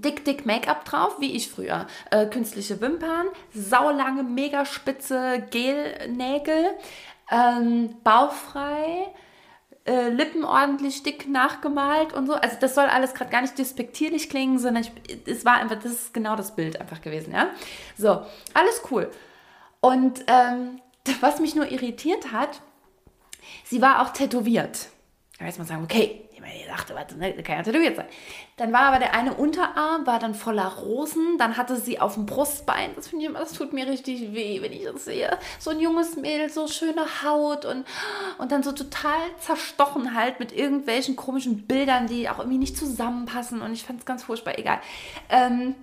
dick, 0.01 0.25
dick 0.25 0.47
Make-up 0.47 0.85
drauf, 0.85 1.17
wie 1.21 1.33
ich 1.33 1.51
früher. 1.51 1.87
Äh, 2.11 2.27
künstliche 2.27 2.81
Wimpern, 2.81 3.27
saulange, 3.55 4.23
mega 4.23 4.65
spitze 4.65 5.47
Gelnägel, 5.51 6.71
ähm, 7.31 7.95
bauchfrei, 8.03 9.13
äh, 9.85 10.11
Lippen 10.11 10.45
ordentlich 10.45 11.03
dick 11.03 11.29
nachgemalt 11.29 12.13
und 12.13 12.27
so. 12.27 12.35
Also 12.35 12.57
das 12.61 12.75
soll 12.75 12.85
alles 12.85 13.15
gerade 13.15 13.31
gar 13.31 13.43
nicht 13.43 13.59
despektierlich 13.59 14.31
klingen, 14.31 14.59
sondern 14.59 14.85
ich, 14.85 14.93
es 15.27 15.45
war 15.45 15.55
einfach, 15.55 15.77
das 15.77 15.93
ist 15.93 16.15
genau 16.15 16.37
das 16.37 16.55
Bild 16.55 16.81
einfach 16.81 17.01
gewesen, 17.01 17.33
ja. 17.33 17.51
So, 17.99 18.23
alles 18.55 18.83
cool. 18.91 19.11
Und 19.81 20.25
ähm, 20.29 20.81
was 21.21 21.41
mich 21.41 21.55
nur 21.55 21.71
irritiert 21.71 22.33
hat, 22.33 22.61
sie 23.65 23.83
war 23.83 24.03
auch 24.03 24.11
tätowiert. 24.11 24.89
Dann 25.39 25.49
weiß 25.49 25.59
man 25.59 25.67
sagen, 25.67 25.85
okay, 25.85 26.29
ich 26.49 26.67
dachte, 26.67 26.95
warte, 26.95 27.17
ne, 27.17 27.33
kann 27.43 27.57
ja 27.59 27.63
tätowiert 27.63 27.97
sein. 27.97 28.07
Dann 28.57 28.73
war 28.73 28.83
aber 28.83 28.99
der 28.99 29.15
eine 29.15 29.35
Unterarm, 29.35 30.07
war 30.07 30.19
dann 30.19 30.35
voller 30.35 30.67
Rosen. 30.67 31.39
Dann 31.39 31.57
hatte 31.57 31.77
sie 31.77 32.01
auf 32.01 32.15
dem 32.15 32.27
Brustbein, 32.27 32.91
das 32.97 33.09
finde 33.09 33.25
ich 33.25 33.31
immer, 33.31 33.41
das 33.41 33.53
tut 33.53 33.73
mir 33.73 33.87
richtig 33.87 34.33
weh, 34.33 34.63
wenn 34.63 34.73
ich 34.73 34.85
das 34.85 35.05
sehe. 35.05 35.39
So 35.59 35.71
ein 35.71 35.81
junges 35.81 36.17
Mädel, 36.17 36.49
so 36.49 36.69
schöne 36.69 37.05
Haut 37.23 37.65
und, 37.65 37.85
und 38.39 38.53
dann 38.53 38.63
so 38.63 38.73
total 38.73 39.21
zerstochen 39.41 40.15
halt 40.15 40.41
mit 40.41 40.53
irgendwelchen 40.53 41.17
komischen 41.17 41.67
Bildern, 41.67 42.07
die 42.07 42.29
auch 42.29 42.39
irgendwie 42.39 42.59
nicht 42.59 42.77
zusammenpassen. 42.77 43.63
Und 43.63 43.73
ich 43.73 43.85
fand 43.85 44.01
es 44.01 44.07
ganz 44.07 44.25
furchtbar, 44.25 44.59
egal. 44.59 44.81
Ähm, 45.31 45.75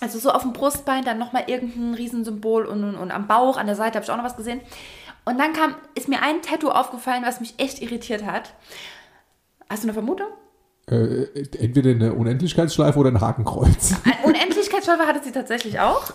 also 0.00 0.18
so 0.18 0.30
auf 0.30 0.42
dem 0.42 0.52
Brustbein, 0.52 1.04
dann 1.04 1.18
nochmal 1.18 1.44
irgendein 1.46 1.94
Riesensymbol 1.94 2.66
und, 2.66 2.84
und, 2.84 2.96
und 2.96 3.10
am 3.10 3.26
Bauch, 3.26 3.56
an 3.56 3.66
der 3.66 3.76
Seite 3.76 3.96
habe 3.96 4.04
ich 4.04 4.10
auch 4.10 4.16
noch 4.16 4.24
was 4.24 4.36
gesehen. 4.36 4.60
Und 5.24 5.38
dann 5.38 5.52
kam, 5.54 5.74
ist 5.94 6.08
mir 6.08 6.20
ein 6.22 6.42
Tattoo 6.42 6.68
aufgefallen, 6.68 7.22
was 7.24 7.40
mich 7.40 7.54
echt 7.58 7.80
irritiert 7.80 8.24
hat. 8.24 8.52
Hast 9.68 9.82
du 9.82 9.86
eine 9.86 9.94
Vermutung? 9.94 10.28
Äh, 10.86 11.24
entweder 11.58 11.90
eine 11.90 12.12
Unendlichkeitsschleife 12.12 12.98
oder 12.98 13.10
ein 13.10 13.20
Hakenkreuz. 13.20 13.94
Eine 14.04 14.26
Unendlichkeitsschleife 14.26 15.06
hatte 15.06 15.24
sie 15.24 15.32
tatsächlich 15.32 15.80
auch. 15.80 16.10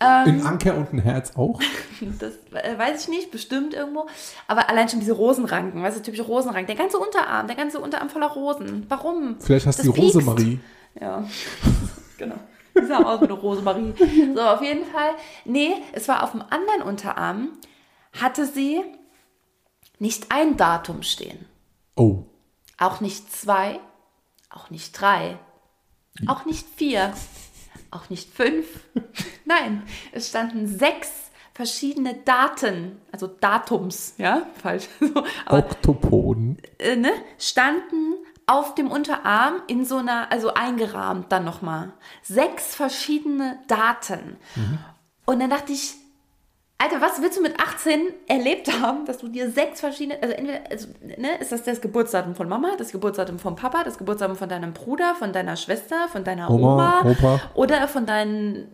Ähm, 0.00 0.40
ein 0.40 0.46
Anker 0.46 0.76
und 0.76 0.92
ein 0.92 0.98
Herz 0.98 1.36
auch? 1.36 1.60
Das 2.18 2.32
äh, 2.52 2.78
weiß 2.78 3.02
ich 3.02 3.08
nicht, 3.08 3.30
bestimmt 3.30 3.74
irgendwo. 3.74 4.06
Aber 4.46 4.68
allein 4.70 4.88
schon 4.88 5.00
diese 5.00 5.12
Rosenranken, 5.12 5.82
weißt 5.82 5.98
du, 5.98 6.02
typische 6.02 6.24
Rosenranken. 6.24 6.66
Der 6.66 6.76
ganze 6.76 6.98
Unterarm, 6.98 7.46
der 7.46 7.56
ganze 7.56 7.78
Unterarm 7.78 8.08
voller 8.08 8.28
Rosen. 8.28 8.86
Warum? 8.88 9.36
Vielleicht 9.38 9.66
hast 9.66 9.78
du 9.78 9.92
die 9.92 10.00
Rosemarie. 10.00 10.60
Ja, 11.00 11.24
genau. 12.18 12.36
Die 12.78 12.86
sah 12.86 13.02
aus 13.02 13.20
wie 13.20 13.24
eine 13.24 13.34
Rosemarie. 13.34 13.94
So, 14.34 14.40
auf 14.40 14.62
jeden 14.62 14.84
Fall. 14.84 15.12
Nee, 15.46 15.74
es 15.92 16.08
war 16.08 16.22
auf 16.22 16.32
dem 16.32 16.42
anderen 16.42 16.82
Unterarm, 16.82 17.48
hatte 18.12 18.46
sie 18.46 18.82
nicht 19.98 20.26
ein 20.30 20.56
Datum 20.56 21.02
stehen. 21.02 21.46
Oh. 21.96 22.24
Auch 22.78 23.00
nicht 23.00 23.32
zwei, 23.32 23.80
auch 24.50 24.70
nicht 24.70 25.00
drei, 25.00 25.38
auch 26.26 26.44
nicht 26.44 26.66
vier, 26.76 27.12
auch 27.90 28.10
nicht 28.10 28.34
fünf. 28.34 28.66
Nein, 29.44 29.82
es 30.12 30.28
standen 30.28 30.66
sechs 30.66 31.10
verschiedene 31.54 32.14
Daten, 32.14 33.00
also 33.12 33.26
Datums, 33.26 34.14
ja, 34.18 34.46
falsch. 34.60 34.88
Oktopoden. 35.46 36.58
Äh, 36.78 36.96
ne, 36.96 37.12
standen 37.38 38.14
auf 38.46 38.74
dem 38.74 38.90
Unterarm 38.90 39.62
in 39.66 39.84
so 39.84 39.96
einer, 39.96 40.30
also 40.30 40.54
eingerahmt 40.54 41.32
dann 41.32 41.44
nochmal. 41.44 41.92
Sechs 42.22 42.74
verschiedene 42.74 43.58
Daten. 43.68 44.36
Mhm. 44.54 44.78
Und 45.24 45.40
dann 45.40 45.50
dachte 45.50 45.72
ich, 45.72 45.94
Alter, 46.78 47.00
was 47.00 47.22
willst 47.22 47.38
du 47.38 47.42
mit 47.42 47.58
18 47.58 48.00
erlebt 48.26 48.70
haben, 48.80 49.06
dass 49.06 49.18
du 49.18 49.28
dir 49.28 49.50
sechs 49.50 49.80
verschiedene, 49.80 50.22
also 50.22 50.34
entweder, 50.34 50.60
also, 50.70 50.88
ne, 51.02 51.38
ist 51.40 51.50
das 51.50 51.62
das 51.62 51.80
Geburtsdatum 51.80 52.34
von 52.34 52.48
Mama, 52.48 52.72
das 52.76 52.92
Geburtsdatum 52.92 53.38
von 53.38 53.56
Papa, 53.56 53.82
das 53.82 53.96
Geburtsdatum 53.96 54.36
von 54.36 54.48
deinem 54.48 54.74
Bruder, 54.74 55.14
von 55.14 55.32
deiner 55.32 55.56
Schwester, 55.56 56.08
von 56.12 56.22
deiner 56.22 56.50
Oma, 56.50 57.00
Oma 57.00 57.10
Opa. 57.10 57.40
oder 57.54 57.88
von 57.88 58.04
deinen, 58.04 58.68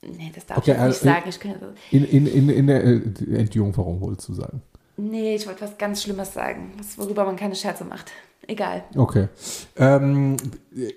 nee, 0.00 0.32
das 0.34 0.46
darf 0.46 0.58
okay, 0.58 0.70
ich 0.70 0.76
nicht 0.78 0.86
also 0.86 1.04
sagen. 1.04 1.28
Ich 1.28 1.40
kann, 1.40 1.54
in, 1.90 2.04
in, 2.04 2.26
in, 2.26 2.48
in 2.48 2.66
der 2.66 2.84
äh, 2.84 3.00
Entjungferung 3.34 4.00
wolltest 4.00 4.30
du 4.30 4.34
sagen. 4.34 4.62
Nee, 4.96 5.34
ich 5.34 5.46
wollte 5.46 5.60
was 5.62 5.76
ganz 5.76 6.02
Schlimmes 6.02 6.32
sagen, 6.32 6.72
worüber 6.96 7.24
man 7.24 7.36
keine 7.36 7.54
Scherze 7.54 7.84
macht. 7.84 8.12
Egal. 8.48 8.82
Okay. 8.96 9.28
Ähm, 9.76 10.36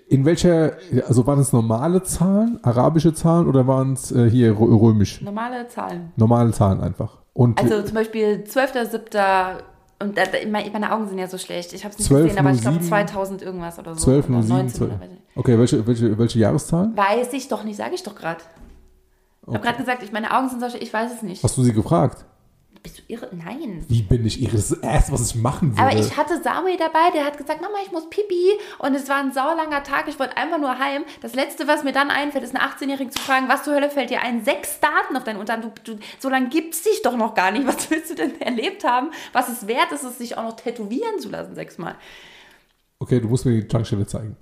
in 0.10 0.26
welcher, 0.26 0.74
also 1.08 1.28
waren 1.28 1.40
es 1.40 1.54
normale 1.54 2.02
Zahlen, 2.04 2.60
arabische 2.64 3.14
Zahlen 3.14 3.48
oder 3.48 3.68
waren 3.68 3.94
es 3.94 4.12
äh, 4.12 4.30
hier 4.30 4.58
römisch? 4.60 5.22
Normale 5.22 5.68
Zahlen. 5.68 6.12
Normale 6.16 6.52
Zahlen 6.52 6.82
einfach. 6.82 7.18
Und 7.34 7.60
also 7.60 7.84
zum 7.84 7.94
Beispiel 7.94 8.44
12.07. 8.48 9.60
Und 10.00 10.18
äh, 10.18 10.46
meine 10.48 10.92
Augen 10.92 11.08
sind 11.08 11.20
ja 11.20 11.28
so 11.28 11.38
schlecht. 11.38 11.72
Ich 11.74 11.84
habe 11.84 11.94
es 11.94 12.00
nicht 12.00 12.08
12, 12.08 12.24
gesehen, 12.24 12.40
aber 12.40 12.52
ich 12.52 12.62
glaube 12.62 12.82
2000 12.82 13.42
irgendwas 13.44 13.80
oder 13.80 13.94
so. 13.94 14.02
12, 14.02 14.26
07, 14.26 14.48
19, 14.48 14.70
12. 14.70 14.92
Okay, 15.36 15.60
welche, 15.60 15.88
welche, 15.88 16.18
welche 16.18 16.40
Jahreszahlen? 16.40 16.98
Weiß 16.98 17.32
ich 17.34 17.48
doch 17.48 17.64
nicht, 17.64 17.78
sage 17.78 17.96
ich 17.96 18.04
doch 18.04 18.16
gerade. 18.16 18.42
Ich 18.42 19.48
okay. 19.48 19.58
habe 19.58 19.68
gerade 19.68 19.78
gesagt, 19.78 20.04
ich, 20.04 20.12
meine 20.12 20.36
Augen 20.36 20.50
sind 20.50 20.60
so 20.60 20.70
schlecht, 20.70 20.84
ich 20.84 20.94
weiß 20.94 21.14
es 21.14 21.22
nicht. 21.22 21.44
Hast 21.44 21.58
du 21.58 21.64
sie 21.64 21.74
gefragt? 21.74 22.26
Bist 22.86 23.00
du 23.00 23.02
irre? 23.08 23.32
Nein. 23.32 23.84
Wie 23.88 24.04
bin 24.04 24.24
ich 24.28 24.40
irre? 24.40 24.52
Das 24.52 24.70
ist 24.70 24.74
das 24.74 24.80
Erste, 24.84 25.12
was 25.12 25.32
ich 25.32 25.36
machen 25.42 25.72
würde. 25.72 25.82
Aber 25.82 26.00
ich 26.00 26.16
hatte 26.16 26.40
Samuel 26.44 26.78
dabei, 26.78 27.10
der 27.16 27.26
hat 27.26 27.36
gesagt, 27.36 27.60
Mama, 27.60 27.78
ich 27.84 27.92
muss 27.92 28.08
pipi. 28.12 28.52
Und 28.78 28.94
es 28.94 29.10
war 29.10 29.16
ein 29.16 29.34
saulanger 29.34 29.82
Tag, 29.82 30.08
ich 30.08 30.20
wollte 30.20 30.38
einfach 30.38 30.60
nur 30.60 30.78
heim. 30.78 31.04
Das 31.20 31.34
Letzte, 31.34 31.68
was 31.68 31.84
mir 31.84 31.94
dann 31.94 32.12
einfällt, 32.12 32.44
ist 32.44 32.56
eine 32.56 32.64
18-Jährige 32.64 33.10
zu 33.10 33.18
fragen, 33.18 33.50
was 33.50 33.64
zur 33.64 33.74
Hölle 33.74 33.90
fällt 33.90 34.12
dir 34.12 34.22
ein? 34.22 34.46
Sechs 34.46 34.80
Daten 34.80 35.18
auf 35.18 35.24
deinen 35.24 35.40
Unterarm. 35.40 35.64
Du, 35.64 35.72
du, 35.84 36.00
so 36.20 36.30
lange 36.30 36.50
gibt 36.50 36.76
es 36.76 36.84
dich 36.84 37.02
doch 37.02 37.18
noch 37.18 37.34
gar 37.34 37.50
nicht. 37.50 37.66
Was 37.66 37.90
willst 37.90 38.12
du 38.12 38.14
denn 38.14 38.40
erlebt 38.40 38.84
haben? 38.84 39.10
Was 39.34 39.50
es 39.50 39.66
wert 39.66 39.92
ist, 39.92 40.04
es 40.04 40.20
sich 40.20 40.38
auch 40.38 40.44
noch 40.44 40.56
tätowieren 40.56 41.20
zu 41.20 41.30
lassen, 41.30 41.56
sechsmal. 41.56 41.96
Okay, 43.00 43.20
du 43.20 43.28
musst 43.28 43.48
mir 43.48 43.62
die 43.62 43.68
Tankstelle 43.68 44.06
zeigen. 44.06 44.38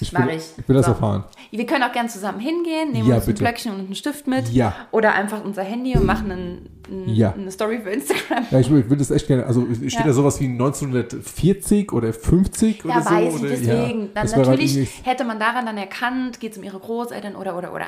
Ich 0.00 0.12
will, 0.12 0.28
ich. 0.30 0.42
ich 0.58 0.68
will 0.68 0.74
das 0.74 0.86
so. 0.86 0.92
erfahren. 0.92 1.22
Wir 1.52 1.66
können 1.66 1.84
auch 1.84 1.92
gerne 1.92 2.08
zusammen 2.08 2.40
hingehen, 2.40 2.90
nehmen 2.90 3.08
ja, 3.08 3.16
uns 3.16 3.26
bitte. 3.26 3.38
ein 3.38 3.44
Blöckchen 3.44 3.72
und 3.72 3.78
einen 3.80 3.94
Stift 3.94 4.26
mit. 4.26 4.48
Ja. 4.48 4.74
Oder 4.90 5.14
einfach 5.14 5.44
unser 5.44 5.62
Handy 5.62 5.96
und 5.96 6.04
machen 6.04 6.32
einen, 6.32 6.68
einen, 6.90 7.08
ja. 7.14 7.32
eine 7.32 7.52
Story 7.52 7.78
für 7.80 7.90
Instagram. 7.90 8.44
Ja, 8.50 8.58
ich 8.58 8.68
will, 8.70 8.80
ich 8.80 8.90
will 8.90 8.96
das 8.96 9.12
echt 9.12 9.28
gerne. 9.28 9.46
Also 9.46 9.64
steht 9.72 9.92
ja. 9.92 10.02
da 10.02 10.12
sowas 10.12 10.40
wie 10.40 10.46
1940 10.46 11.92
oder 11.92 12.12
50 12.12 12.78
ja, 12.78 12.84
oder 12.84 13.02
so? 13.02 13.10
weiß 13.10 13.34
ich, 13.36 13.40
deswegen. 13.42 14.10
Dann 14.14 14.26
natürlich 14.30 14.76
halt 14.76 15.06
hätte 15.06 15.24
man 15.24 15.38
daran 15.38 15.64
dann 15.64 15.78
erkannt, 15.78 16.40
geht 16.40 16.52
es 16.52 16.58
um 16.58 16.64
ihre 16.64 16.80
Großeltern 16.80 17.36
oder, 17.36 17.56
oder, 17.56 17.72
oder. 17.72 17.86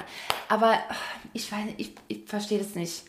Aber 0.49 0.75
ich 1.33 1.51
weiß 1.51 1.71
ich, 1.77 1.93
ich 2.07 2.23
verstehe 2.27 2.59
das 2.59 2.77
nicht. 2.77 3.03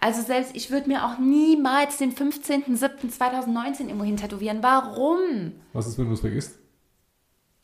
Also 0.00 0.22
selbst 0.22 0.54
ich 0.54 0.70
würde 0.70 0.88
mir 0.88 1.04
auch 1.04 1.18
niemals 1.18 1.96
den 1.96 2.14
15.07.2019 2.14 3.86
irgendwo 3.86 4.04
hin 4.04 4.16
tätowieren. 4.16 4.58
Warum? 4.60 5.52
Was 5.72 5.88
ist, 5.88 5.98
wenn 5.98 6.06
du 6.06 6.12
es 6.12 6.20
vergisst? 6.20 6.58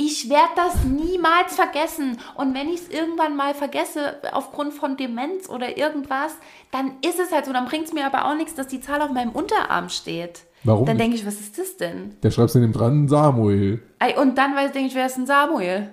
Ich 0.02 0.30
werde 0.30 0.52
das 0.56 0.82
niemals 0.84 1.56
vergessen. 1.56 2.16
Und 2.34 2.54
wenn 2.54 2.70
ich 2.70 2.80
es 2.80 2.88
irgendwann 2.88 3.36
mal 3.36 3.52
vergesse, 3.52 4.16
aufgrund 4.32 4.72
von 4.72 4.96
Demenz 4.96 5.46
oder 5.46 5.76
irgendwas, 5.76 6.36
dann 6.70 6.92
ist 7.06 7.20
es 7.20 7.30
halt 7.30 7.44
so. 7.44 7.52
Dann 7.52 7.66
bringt 7.66 7.84
es 7.84 7.92
mir 7.92 8.06
aber 8.06 8.24
auch 8.24 8.34
nichts, 8.34 8.54
dass 8.54 8.66
die 8.66 8.80
Zahl 8.80 9.02
auf 9.02 9.10
meinem 9.10 9.32
Unterarm 9.32 9.90
steht. 9.90 10.44
Warum? 10.64 10.86
Dann 10.86 10.96
denke 10.96 11.16
ich, 11.16 11.26
was 11.26 11.38
ist 11.38 11.58
das 11.58 11.76
denn? 11.76 12.16
Der 12.22 12.30
schreibt 12.30 12.54
in 12.54 12.62
dem 12.62 12.72
dran 12.72 13.08
Samuel. 13.08 13.82
Und 14.16 14.38
dann 14.38 14.56
weiß 14.56 14.72
denke 14.72 14.88
ich, 14.88 14.94
wer 14.94 15.04
ist 15.04 15.18
ein 15.18 15.26
Samuel? 15.26 15.90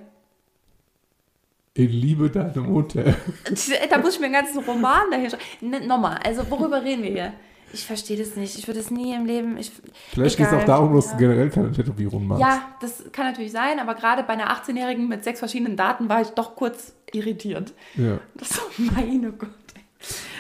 Ich 1.74 1.92
liebe 1.92 2.30
deine 2.30 2.62
Mutter. 2.62 3.04
Da 3.90 3.98
muss 3.98 4.14
ich 4.14 4.20
mir 4.22 4.28
einen 4.28 4.36
ganzen 4.36 4.64
Roman 4.64 5.12
dahin 5.12 5.30
schreiben. 5.30 5.86
Nochmal, 5.86 6.18
also 6.26 6.50
worüber 6.50 6.82
reden 6.82 7.04
wir 7.04 7.12
hier? 7.12 7.34
Ich 7.74 7.86
verstehe 7.86 8.18
das 8.18 8.36
nicht. 8.36 8.58
Ich 8.58 8.68
würde 8.68 8.80
es 8.80 8.92
nie 8.92 9.14
im 9.14 9.26
Leben. 9.26 9.58
Ich, 9.58 9.72
Vielleicht 10.12 10.38
geht 10.38 10.48
es 10.48 10.54
auch 10.54 10.64
darum, 10.64 10.96
dass 10.96 11.12
du 11.12 11.18
generell 11.18 11.50
keine 11.50 11.72
Tätowierung 11.72 12.26
machst. 12.26 12.42
Ja, 12.42 12.62
das 12.80 13.04
kann 13.12 13.26
natürlich 13.26 13.52
sein, 13.52 13.80
aber 13.80 13.96
gerade 13.96 14.24
bei 14.24 14.34
einer 14.34 14.50
18-Jährigen 14.50 15.08
mit 15.08 15.24
sechs 15.24 15.40
verschiedenen 15.40 15.76
Daten 15.76 16.08
war 16.08 16.22
ich 16.22 16.30
doch 16.30 16.56
kurz 16.56 16.94
irritiert. 17.12 17.74
Ja. 17.96 18.20
Das 18.36 18.52
ist 18.52 18.58
so, 18.58 18.84
meine 18.96 19.32
Gott. 19.32 19.50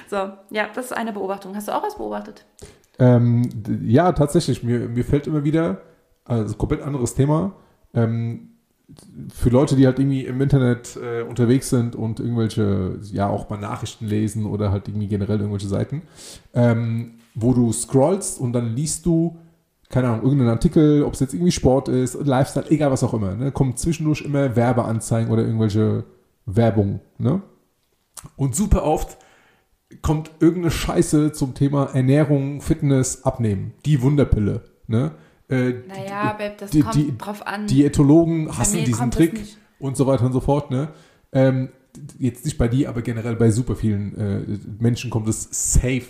So, 0.10 0.15
ja, 0.50 0.69
das 0.74 0.86
ist 0.86 0.93
eine 0.93 1.12
Beobachtung. 1.12 1.55
Hast 1.55 1.67
du 1.67 1.75
auch 1.75 1.84
was 1.84 1.98
beobachtet? 1.98 2.46
Ähm, 3.00 3.50
ja, 3.84 4.12
tatsächlich. 4.13 4.63
Mir, 4.63 4.88
mir 4.88 5.03
fällt 5.03 5.27
immer 5.27 5.43
wieder, 5.43 5.81
also 6.25 6.55
komplett 6.55 6.81
anderes 6.81 7.13
Thema. 7.13 7.55
Ähm, 7.93 8.57
für 9.34 9.50
Leute, 9.50 9.75
die 9.75 9.86
halt 9.86 10.00
irgendwie 10.00 10.25
im 10.25 10.39
Internet 10.39 10.98
äh, 11.01 11.22
unterwegs 11.22 11.70
sind 11.70 11.96
und 11.96 12.20
irgendwelche, 12.20 13.00
ja, 13.12 13.27
auch 13.27 13.50
mal 13.50 13.58
Nachrichten 13.58 14.08
lesen 14.08 14.46
oder 14.46 14.72
halt 14.72 14.88
irgendwie 14.88 15.08
generell 15.08 15.39
irgendwelche 15.39 15.67
Seiten, 15.67 16.03
ähm, 16.53 17.15
wo 17.36 17.53
du 17.53 17.72
scrollst 17.74 18.39
und 18.39 18.53
dann 18.53 18.75
liest 18.75 19.06
du, 19.06 19.38
keine 19.89 20.08
Ahnung, 20.08 20.24
irgendeinen 20.24 20.51
Artikel, 20.51 21.03
ob 21.03 21.13
es 21.13 21.20
jetzt 21.20 21.34
irgendwie 21.34 21.51
Sport 21.51 21.89
ist, 21.89 22.15
Lifestyle, 22.25 22.70
egal 22.70 22.91
was 22.91 23.03
auch 23.03 23.13
immer, 23.13 23.36
ne, 23.36 23.51
kommen 23.51 23.75
zwischendurch 23.75 24.22
immer 24.22 24.56
Werbeanzeigen 24.56 25.32
oder 25.32 25.44
irgendwelche 25.44 26.06
Werbung, 26.46 27.01
ne? 27.17 27.41
Und 28.36 28.56
super 28.56 28.84
oft 28.84 29.17
kommt 30.01 30.32
irgendeine 30.39 30.72
Scheiße 30.72 31.34
zum 31.34 31.53
Thema 31.53 31.86
Ernährung, 31.94 32.62
Fitness, 32.62 33.24
Abnehmen. 33.24 33.74
Die 33.86 34.01
Wunderpille, 34.01 34.63
ne? 34.88 35.12
Äh, 35.50 35.74
naja, 35.88 36.34
Babe, 36.34 36.56
das 36.58 36.72
die, 36.72 36.82
kommt 36.82 36.96
die, 36.96 37.18
drauf 37.18 37.46
an. 37.46 37.68
Diätologen 37.68 38.58
hassen 38.58 38.84
diesen 38.84 39.12
Trick 39.12 39.39
und 39.80 39.96
so 39.96 40.06
weiter 40.06 40.25
und 40.25 40.34
so 40.34 40.42
fort, 40.42 40.72
ne? 40.72 40.89
Ähm, 41.32 41.70
jetzt 42.20 42.46
nicht 42.46 42.58
bei 42.58 42.68
dir, 42.68 42.89
aber 42.89 43.01
generell 43.01 43.36
bei 43.36 43.50
super 43.50 43.75
vielen 43.75 44.18
äh, 44.18 44.58
Menschen 44.80 45.10
kommt 45.10 45.27
es 45.27 45.48
safe, 45.51 46.04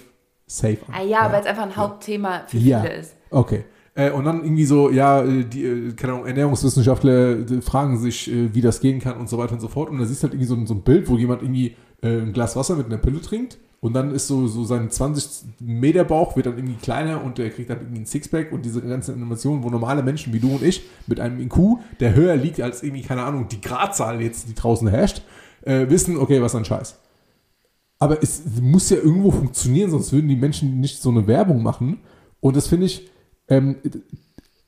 safe 0.48 0.80
an. 0.88 0.94
Ah 0.94 1.02
ja, 1.04 1.26
ja. 1.26 1.32
weil 1.32 1.42
es 1.42 1.48
einfach 1.48 1.64
ein 1.64 1.76
Hauptthema 1.76 2.44
für 2.48 2.58
ja. 2.58 2.82
viele 2.82 2.96
ist. 2.96 3.16
Okay. 3.30 3.66
Äh, 3.94 4.12
und 4.12 4.26
dann 4.26 4.44
irgendwie 4.44 4.66
so, 4.66 4.90
ja, 4.90 5.24
äh, 5.24 5.44
die, 5.44 5.94
keine 5.96 6.14
Ahnung, 6.14 6.26
Ernährungswissenschaftler 6.26 7.62
fragen 7.62 8.00
sich, 8.00 8.30
wie 8.32 8.62
das 8.62 8.80
gehen 8.80 9.00
kann 9.00 9.18
und 9.18 9.30
so 9.30 9.38
weiter 9.38 9.54
und 9.54 9.60
so 9.60 9.68
fort. 9.68 9.90
Und 9.90 10.00
da 10.00 10.06
siehst 10.06 10.24
du 10.24 10.28
halt 10.28 10.34
irgendwie 10.34 10.48
so, 10.48 10.66
so 10.66 10.74
ein 10.74 10.82
Bild, 10.82 11.08
wo 11.10 11.18
jemand 11.18 11.44
irgendwie 11.44 11.76
ein 12.02 12.32
Glas 12.34 12.56
Wasser 12.56 12.76
mit 12.76 12.88
einer 12.88 12.98
Pille 12.98 13.22
trinkt 13.22 13.58
und 13.88 13.94
dann 13.94 14.12
ist 14.12 14.28
so, 14.28 14.48
so 14.48 14.66
sein 14.66 14.92
20 14.92 15.62
Meter 15.62 16.04
Bauch 16.04 16.36
wird 16.36 16.46
dann 16.46 16.58
irgendwie 16.58 16.76
kleiner 16.76 17.24
und 17.24 17.38
der 17.38 17.50
kriegt 17.50 17.70
dann 17.70 17.80
irgendwie 17.80 18.02
ein 18.02 18.06
Sixpack 18.06 18.52
und 18.52 18.66
diese 18.66 18.82
ganzen 18.82 19.16
Animationen, 19.16 19.64
wo 19.64 19.70
normale 19.70 20.04
Menschen 20.04 20.34
wie 20.34 20.40
du 20.40 20.52
und 20.56 20.62
ich 20.62 20.84
mit 21.08 21.22
einem 21.22 21.40
IQ, 21.40 21.80
der 22.02 22.14
höher 22.14 22.36
liegt 22.36 22.60
als 22.60 22.84
irgendwie, 22.84 23.02
keine 23.02 23.24
Ahnung, 23.24 23.48
die 23.48 23.62
Gradzahl 23.62 24.22
jetzt, 24.22 24.50
die 24.50 24.56
draußen 24.56 24.90
herrscht, 24.90 25.22
äh, 25.62 25.90
wissen, 25.90 26.18
okay, 26.18 26.42
was 26.42 26.54
ein 26.54 26.66
Scheiß. 26.66 27.00
Aber 27.98 28.22
es 28.22 28.44
muss 28.62 28.90
ja 28.90 28.98
irgendwo 28.98 29.32
funktionieren, 29.32 29.90
sonst 29.90 30.12
würden 30.12 30.28
die 30.28 30.36
Menschen 30.36 30.82
nicht 30.82 31.02
so 31.02 31.10
eine 31.10 31.26
Werbung 31.26 31.64
machen. 31.64 32.02
Und 32.42 32.58
das 32.58 32.68
finde 32.68 32.88
ich, 32.88 33.10
ähm, 33.48 33.78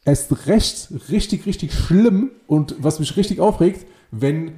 erst 0.05 0.47
recht 0.47 0.93
richtig, 1.09 1.45
richtig 1.45 1.73
schlimm 1.73 2.31
und 2.47 2.75
was 2.79 2.99
mich 2.99 3.17
richtig 3.17 3.41
aufregt, 3.41 3.85
wenn 4.11 4.53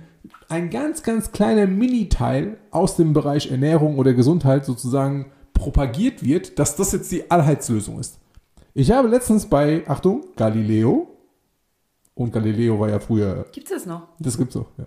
ein 0.50 0.70
ganz, 0.70 1.04
ganz 1.04 1.32
kleiner 1.32 1.68
Mini-Teil 1.68 2.58
aus 2.72 2.96
dem 2.96 3.14
Bereich 3.14 3.52
Ernährung 3.52 3.98
oder 3.98 4.14
Gesundheit 4.14 4.66
sozusagen 4.66 5.32
propagiert 5.54 6.24
wird, 6.24 6.60
dass 6.60 6.76
das 6.76 6.92
jetzt 6.92 7.12
die 7.12 7.30
Allheitslösung 7.30 8.00
ist. 8.00 8.20
Ich 8.74 8.92
habe 8.92 9.08
letztens 9.08 9.48
bei, 9.48 9.84
Achtung, 9.88 10.26
Galileo, 10.36 11.08
und 12.14 12.32
Galileo 12.32 12.80
war 12.80 12.90
ja 12.90 13.00
früher. 13.00 13.46
Gibt 13.52 13.68
es 13.68 13.78
das 13.78 13.86
noch? 13.86 14.08
Das 14.20 14.38
gibt's 14.38 14.56
noch, 14.56 14.68
ja. 14.78 14.86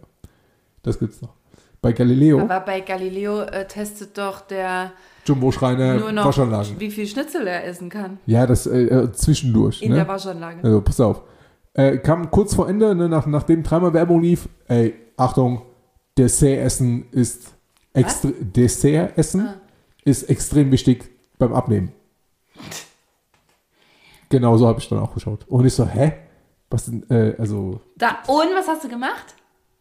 Das 0.83 0.99
gibt's 0.99 1.21
noch. 1.23 1.35
Bei 1.81 1.93
Galileo. 1.93 2.41
Aber 2.41 2.61
bei 2.61 2.81
Galileo 2.81 3.43
äh, 3.43 3.67
testet 3.67 4.17
doch 4.17 4.41
der 4.41 4.93
Jumbo-Schreiner 5.27 5.99
nur 5.99 6.13
noch, 6.13 6.27
Waschanlagen. 6.27 6.79
wie 6.79 6.91
viel 6.91 7.07
Schnitzel 7.07 7.47
er 7.47 7.67
essen 7.67 7.91
kann. 7.91 8.19
Ja, 8.27 8.47
das 8.47 8.67
äh, 8.67 8.85
äh, 8.85 9.13
zwischendurch. 9.13 9.83
In 9.83 9.91
ne? 9.91 9.97
der 9.97 10.09
Waschanlage. 10.09 10.63
Also, 10.63 10.81
pass 10.81 11.01
auf. 11.01 11.23
Äh, 11.75 11.99
kam 11.99 12.31
kurz 12.31 12.55
vor 12.55 12.69
Ende, 12.69 12.95
ne, 12.95 13.09
nach, 13.09 13.27
nachdem 13.27 13.63
dreimal 13.63 13.93
Werbung 13.93 14.23
lief, 14.23 14.49
ey, 14.69 14.95
Achtung, 15.17 15.63
Dessertessen 16.17 17.11
ist 17.11 17.53
extre 17.93 18.33
Dessertessen 18.33 19.41
Ah. 19.49 19.55
ist 20.05 20.25
extrem 20.31 20.71
wichtig 20.71 21.11
beim 21.39 21.53
Abnehmen. 21.53 21.93
Genau 24.29 24.57
so 24.57 24.67
habe 24.67 24.79
ich 24.81 24.89
dann 24.89 24.99
auch 25.01 25.15
geschaut. 25.15 25.47
Und 25.49 25.65
ich 25.67 25.75
so, 25.75 25.87
hä? 25.87 26.13
Was 26.71 26.87
denn, 26.87 27.09
äh, 27.11 27.35
also, 27.39 27.81
Da, 27.97 28.19
und 28.27 28.49
was 28.57 28.67
hast 28.69 28.85
du 28.85 28.89
gemacht? 28.89 29.35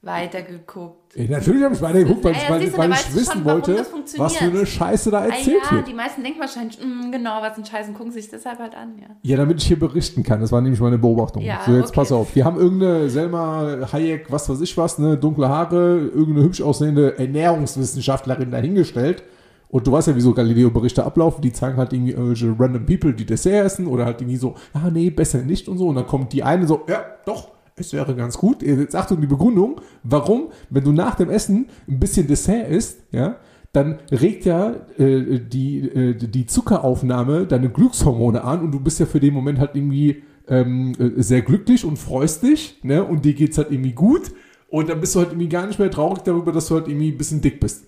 Weitergeguckt. 0.04 1.16
ey, 1.16 1.30
natürlich 1.30 1.64
habe 1.64 1.74
ich 1.76 1.82
weitergeguckt, 1.82 2.24
weil, 2.26 2.34
Ja, 2.34 2.38
ich- 2.38 2.44
ja, 2.44 2.50
weil, 2.52 2.60
du, 2.70 2.78
weil 2.78 2.92
ich 2.92 3.16
wissen 3.16 3.32
schon, 3.34 3.46
wollte, 3.46 3.86
was 4.18 4.36
für 4.36 4.46
eine 4.46 4.66
Scheiße 4.66 5.12
da 5.12 5.20
Ah, 5.20 5.26
erzählt 5.28 5.62
ja, 5.70 5.78
wird. 5.78 5.88
die 5.88 5.94
meisten 5.94 6.24
denken 6.24 6.40
wahrscheinlich, 6.42 6.78
mm, 6.78 7.12
genau, 7.12 7.42
was 7.42 7.58
ein 7.58 7.66
Scheiß 7.66 7.88
und 7.88 7.94
gucken 7.94 8.12
sich 8.12 8.30
deshalb 8.30 8.60
halt 8.60 8.76
an, 8.76 8.98
ja. 9.00 9.08
Ja, 9.22 9.38
damit 9.38 9.62
ich 9.62 9.68
hier 9.68 9.80
berichten 9.80 10.22
kann. 10.24 10.42
Das 10.42 10.52
war 10.52 10.60
nämlich 10.62 10.82
meine 10.82 10.98
Beobachtung. 10.98 11.42
Ja, 11.44 11.62
so, 11.66 11.72
jetzt 11.74 11.90
okay. 11.90 11.96
pass 11.96 12.12
auf. 12.12 12.36
Wir 12.36 12.44
haben 12.46 12.58
irgendeine 12.58 13.10
Selma 13.10 13.88
Hayek, 13.94 14.30
was 14.32 14.50
weiß 14.50 14.60
ich 14.62 14.78
was, 14.78 15.00
ne, 15.00 15.18
dunkle 15.18 15.48
Haare, 15.48 16.00
irgendeine 16.14 16.44
hübsch 16.46 16.62
aussehende 16.62 17.18
Ernährungswissenschaftlerin 17.18 18.52
dahingestellt. 18.52 19.24
Und 19.70 19.88
du 19.88 19.92
weißt 19.92 20.10
ja, 20.10 20.16
wie 20.16 20.22
so 20.22 20.34
Galileo-Berichte 20.34 21.04
ablaufen. 21.04 21.42
Die 21.42 21.52
zeigen 21.52 21.78
halt 21.78 21.94
irgendwie 21.94 22.12
irgendwelche 22.12 22.54
random 22.60 22.86
people, 22.86 23.14
die 23.14 23.26
Dessert 23.26 23.66
essen 23.66 23.88
oder 23.88 24.06
halt 24.06 24.22
irgendwie 24.22 24.38
so, 24.38 24.54
ah 24.74 24.90
nee, 24.92 25.10
besser 25.10 25.40
nicht 25.40 25.68
und 25.68 25.80
so. 25.80 25.88
Und 25.88 25.96
dann 25.96 26.06
kommt 26.06 26.32
die 26.34 26.44
eine 26.44 26.68
so, 26.68 26.82
ja, 26.88 27.04
doch, 27.26 27.48
es 27.76 27.94
wäre 27.94 28.16
ganz 28.16 28.38
gut. 28.38 28.62
Jetzt 28.62 28.96
Achtung, 28.96 29.22
die 29.22 29.28
Begründung, 29.28 29.82
warum, 30.04 30.50
wenn 30.70 30.84
du 30.84 30.92
nach 30.92 31.16
dem 31.16 31.30
Essen 31.30 31.68
ein 31.88 32.00
bisschen 32.00 32.28
Dessert 32.28 32.70
isst, 32.70 33.02
ja, 33.12 33.38
dann 33.72 33.98
regt 34.12 34.46
ja 34.46 34.76
äh, 34.98 35.40
die, 35.40 35.80
äh, 35.80 36.14
die 36.14 36.46
Zuckeraufnahme 36.46 37.48
deine 37.48 37.70
Glückshormone 37.70 38.44
an 38.44 38.62
und 38.62 38.72
du 38.72 38.80
bist 38.80 39.00
ja 39.00 39.08
für 39.08 39.20
den 39.20 39.34
Moment 39.34 39.60
halt 39.60 39.72
irgendwie 39.74 40.24
ähm, 40.48 40.94
äh, 41.00 41.22
sehr 41.22 41.42
glücklich 41.42 41.84
und 41.84 41.98
freust 41.98 42.44
dich, 42.44 42.80
ne? 42.84 43.04
Und 43.04 43.26
dir 43.26 43.34
geht's 43.34 43.58
halt 43.58 43.72
irgendwie 43.72 43.94
gut. 43.94 44.32
Und 44.70 44.90
dann 44.90 45.00
bist 45.00 45.16
du 45.16 45.20
halt 45.20 45.30
irgendwie 45.30 45.50
gar 45.50 45.66
nicht 45.66 45.80
mehr 45.80 45.90
traurig 45.90 46.24
darüber, 46.24 46.52
dass 46.52 46.68
du 46.68 46.76
halt 46.76 46.88
irgendwie 46.88 47.12
ein 47.12 47.18
bisschen 47.18 47.42
dick 47.42 47.60
bist. 47.60 47.86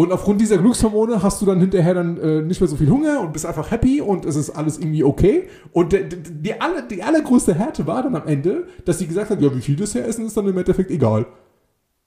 Und 0.00 0.12
aufgrund 0.12 0.40
dieser 0.40 0.56
Glückshormone 0.56 1.22
hast 1.22 1.42
du 1.42 1.44
dann 1.44 1.60
hinterher 1.60 1.92
dann 1.92 2.16
äh, 2.16 2.40
nicht 2.40 2.58
mehr 2.58 2.68
so 2.68 2.76
viel 2.76 2.88
Hunger 2.88 3.20
und 3.20 3.34
bist 3.34 3.44
einfach 3.44 3.70
happy 3.70 4.00
und 4.00 4.24
es 4.24 4.34
ist 4.34 4.48
alles 4.48 4.78
irgendwie 4.78 5.04
okay. 5.04 5.46
Und 5.72 5.92
der, 5.92 6.04
die, 6.04 6.58
aller, 6.58 6.80
die 6.80 7.02
allergrößte 7.02 7.54
Härte 7.54 7.86
war 7.86 8.02
dann 8.02 8.16
am 8.16 8.26
Ende, 8.26 8.66
dass 8.86 8.98
sie 8.98 9.06
gesagt 9.06 9.28
hat, 9.28 9.42
ja, 9.42 9.54
wie 9.54 9.60
viel 9.60 9.76
das 9.76 9.94
her 9.94 10.08
essen, 10.08 10.24
ist 10.24 10.34
dann 10.38 10.48
im 10.48 10.56
Endeffekt 10.56 10.90
egal. 10.90 11.26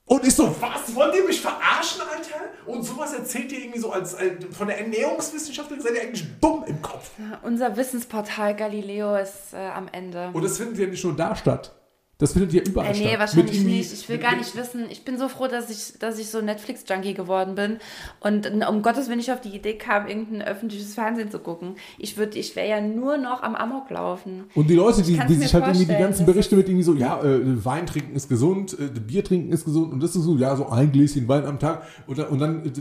Und 0.05 0.25
ich 0.25 0.33
so, 0.33 0.55
was? 0.59 0.95
Wollt 0.95 1.13
ihr 1.13 1.23
mich 1.23 1.39
verarschen, 1.39 2.01
Alter? 2.01 2.41
Und 2.65 2.83
sowas 2.83 3.13
erzählt 3.13 3.51
ihr 3.51 3.59
irgendwie 3.59 3.79
so 3.79 3.91
als, 3.91 4.15
äh, 4.15 4.37
von 4.49 4.69
der 4.69 4.79
Ernährungswissenschaftlerin, 4.79 5.83
seid 5.83 5.93
ihr 5.93 6.01
eigentlich 6.01 6.25
dumm 6.41 6.63
im 6.65 6.81
Kopf. 6.81 7.11
Ja, 7.19 7.41
unser 7.43 7.77
Wissensportal 7.77 8.55
Galileo 8.55 9.17
ist 9.17 9.53
äh, 9.53 9.57
am 9.67 9.85
Ende. 9.91 10.31
Und 10.33 10.43
das 10.43 10.57
findet 10.57 10.79
ja 10.79 10.87
nicht 10.87 11.03
nur 11.03 11.15
da 11.15 11.35
statt. 11.35 11.75
Das 12.23 12.31
findet 12.31 12.53
ja 12.53 12.61
überall 12.65 12.87
Äh, 12.95 12.97
nee, 12.97 13.07
statt. 13.09 13.19
wahrscheinlich 13.19 13.57
irgendwie- 13.57 13.77
nicht. 13.79 13.91
Ich 13.91 14.07
will 14.07 14.17
gar 14.17 14.37
nicht 14.37 14.55
wissen. 14.55 14.85
Ich 14.89 15.03
bin 15.03 15.17
so 15.17 15.27
froh, 15.27 15.47
dass 15.49 15.69
ich, 15.69 15.99
dass 15.99 16.17
ich 16.19 16.29
so 16.29 16.39
Netflix-Junkie 16.39 17.13
geworden 17.13 17.55
bin 17.55 17.79
und 18.21 18.49
um 18.69 18.81
Gottes 18.81 19.07
Willen 19.07 19.17
nicht 19.17 19.33
auf 19.33 19.41
die 19.41 19.49
Idee 19.49 19.73
kam, 19.77 20.07
irgendein 20.07 20.41
öffentliches 20.41 20.93
Fernsehen 20.93 21.29
zu 21.31 21.39
gucken. 21.39 21.75
Ich 21.99 22.15
würde, 22.15 22.39
ich 22.39 22.55
wäre 22.55 22.69
ja 22.69 22.79
nur 22.79 23.17
noch 23.17 23.43
am 23.43 23.55
Amok 23.55 23.89
laufen. 23.89 24.45
Und 24.55 24.69
die 24.69 24.75
Leute, 24.75 25.01
die, 25.01 25.19
die 25.27 25.33
sich 25.35 25.53
halt 25.53 25.65
irgendwie 25.67 25.85
die 25.85 25.99
ganzen 25.99 26.25
Berichte 26.25 26.55
mit 26.55 26.69
irgendwie 26.69 26.85
so, 26.85 26.93
ja, 26.93 27.21
äh, 27.21 27.65
Wein 27.65 27.85
trinken 27.85 28.15
ist 28.15 28.29
gesund, 28.29 28.77
äh, 28.79 28.87
Bier 29.01 29.25
trinken 29.25 29.51
ist 29.51 29.65
gesund 29.65 29.91
und 29.91 30.01
das 30.01 30.15
ist 30.15 30.23
so, 30.23 30.37
ja, 30.37 30.55
so 30.55 30.69
ein 30.69 30.93
Gläschen 30.93 31.27
Wein 31.27 31.45
am 31.45 31.59
Tag 31.59 31.83
und 32.07 32.17
dann, 32.19 32.27
und 32.27 32.39
dann 32.39 32.65
äh, 32.65 32.71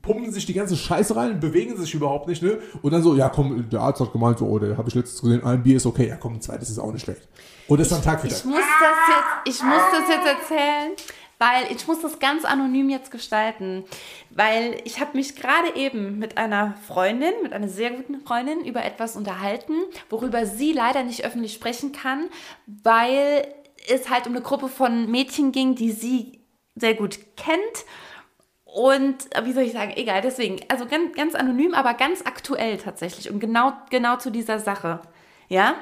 pumpen 0.00 0.30
sich 0.32 0.46
die 0.46 0.54
ganze 0.54 0.76
Scheiße 0.76 1.16
rein, 1.16 1.40
bewegen 1.40 1.76
sich 1.76 1.92
überhaupt 1.92 2.28
nicht, 2.28 2.40
ne? 2.40 2.58
Und 2.82 2.92
dann 2.92 3.02
so, 3.02 3.16
ja, 3.16 3.28
komm, 3.30 3.68
der 3.68 3.80
Arzt 3.80 4.00
hat 4.00 4.12
gemeint, 4.12 4.38
so, 4.38 4.46
oh, 4.46 4.60
der 4.60 4.76
habe 4.78 4.88
ich 4.88 4.94
letztens 4.94 5.22
gesehen, 5.22 5.42
ein 5.42 5.62
Bier 5.64 5.76
ist 5.78 5.86
okay, 5.86 6.06
ja, 6.08 6.14
komm, 6.16 6.34
ein 6.34 6.40
zweites 6.40 6.70
ist 6.70 6.78
auch 6.78 6.92
nicht 6.92 7.02
schlecht. 7.02 7.26
Und 7.68 7.80
ist 7.80 7.92
dann 7.92 8.02
Tag 8.02 8.20
Tag. 8.20 8.30
Ich 8.30 8.44
muss 8.44 8.64
das 8.80 8.96
jetzt, 9.08 9.56
ich 9.56 9.62
muss 9.62 9.82
das 9.92 10.08
jetzt 10.08 10.26
erzählen, 10.26 10.92
weil 11.38 11.70
ich 11.74 11.86
muss 11.86 12.00
das 12.00 12.18
ganz 12.18 12.44
anonym 12.44 12.88
jetzt 12.90 13.10
gestalten, 13.10 13.84
weil 14.30 14.80
ich 14.84 15.00
habe 15.00 15.16
mich 15.16 15.36
gerade 15.36 15.74
eben 15.74 16.18
mit 16.18 16.38
einer 16.38 16.74
Freundin, 16.86 17.32
mit 17.42 17.52
einer 17.52 17.68
sehr 17.68 17.90
guten 17.90 18.20
Freundin 18.20 18.64
über 18.64 18.84
etwas 18.84 19.16
unterhalten, 19.16 19.74
worüber 20.10 20.46
sie 20.46 20.72
leider 20.72 21.02
nicht 21.02 21.24
öffentlich 21.24 21.54
sprechen 21.54 21.92
kann, 21.92 22.28
weil 22.66 23.46
es 23.88 24.08
halt 24.10 24.26
um 24.26 24.32
eine 24.32 24.42
Gruppe 24.42 24.68
von 24.68 25.10
Mädchen 25.10 25.52
ging, 25.52 25.74
die 25.74 25.92
sie 25.92 26.40
sehr 26.74 26.94
gut 26.94 27.18
kennt. 27.36 27.84
Und 28.64 29.34
äh, 29.36 29.44
wie 29.44 29.52
soll 29.52 29.64
ich 29.64 29.72
sagen, 29.72 29.92
egal, 29.96 30.20
deswegen, 30.20 30.60
also 30.68 30.86
ganz, 30.86 31.14
ganz 31.14 31.34
anonym, 31.34 31.74
aber 31.74 31.94
ganz 31.94 32.22
aktuell 32.24 32.76
tatsächlich 32.76 33.30
und 33.30 33.38
genau, 33.38 33.72
genau 33.90 34.16
zu 34.16 34.30
dieser 34.30 34.58
Sache. 34.58 35.00
Ja, 35.48 35.74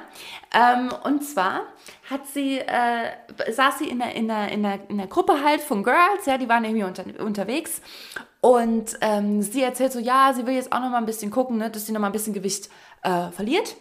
ähm, 0.53 0.91
und 1.03 1.23
zwar 1.23 1.61
hat 2.09 2.27
sie, 2.27 2.59
äh, 2.59 3.11
saß 3.51 3.79
sie 3.79 3.89
in 3.89 3.99
der, 3.99 4.13
in, 4.15 4.27
der, 4.27 4.49
in, 4.49 4.63
der, 4.63 4.79
in 4.89 4.97
der 4.97 5.07
Gruppe 5.07 5.41
halt 5.43 5.61
von 5.61 5.83
Girls, 5.83 6.25
ja, 6.25 6.37
die 6.37 6.49
waren 6.49 6.65
irgendwie 6.65 6.83
unter, 6.83 7.05
unterwegs 7.23 7.81
und 8.41 8.97
ähm, 8.99 9.41
sie 9.41 9.63
erzählt 9.63 9.93
so, 9.93 9.99
ja, 9.99 10.33
sie 10.33 10.45
will 10.45 10.53
jetzt 10.53 10.73
auch 10.73 10.81
noch 10.81 10.89
mal 10.89 10.97
ein 10.97 11.05
bisschen 11.05 11.31
gucken, 11.31 11.57
ne, 11.57 11.69
dass 11.69 11.85
sie 11.85 11.93
noch 11.93 12.01
mal 12.01 12.07
ein 12.07 12.13
bisschen 12.13 12.33
Gewicht 12.33 12.69
äh, 13.01 13.31
verliert. 13.31 13.77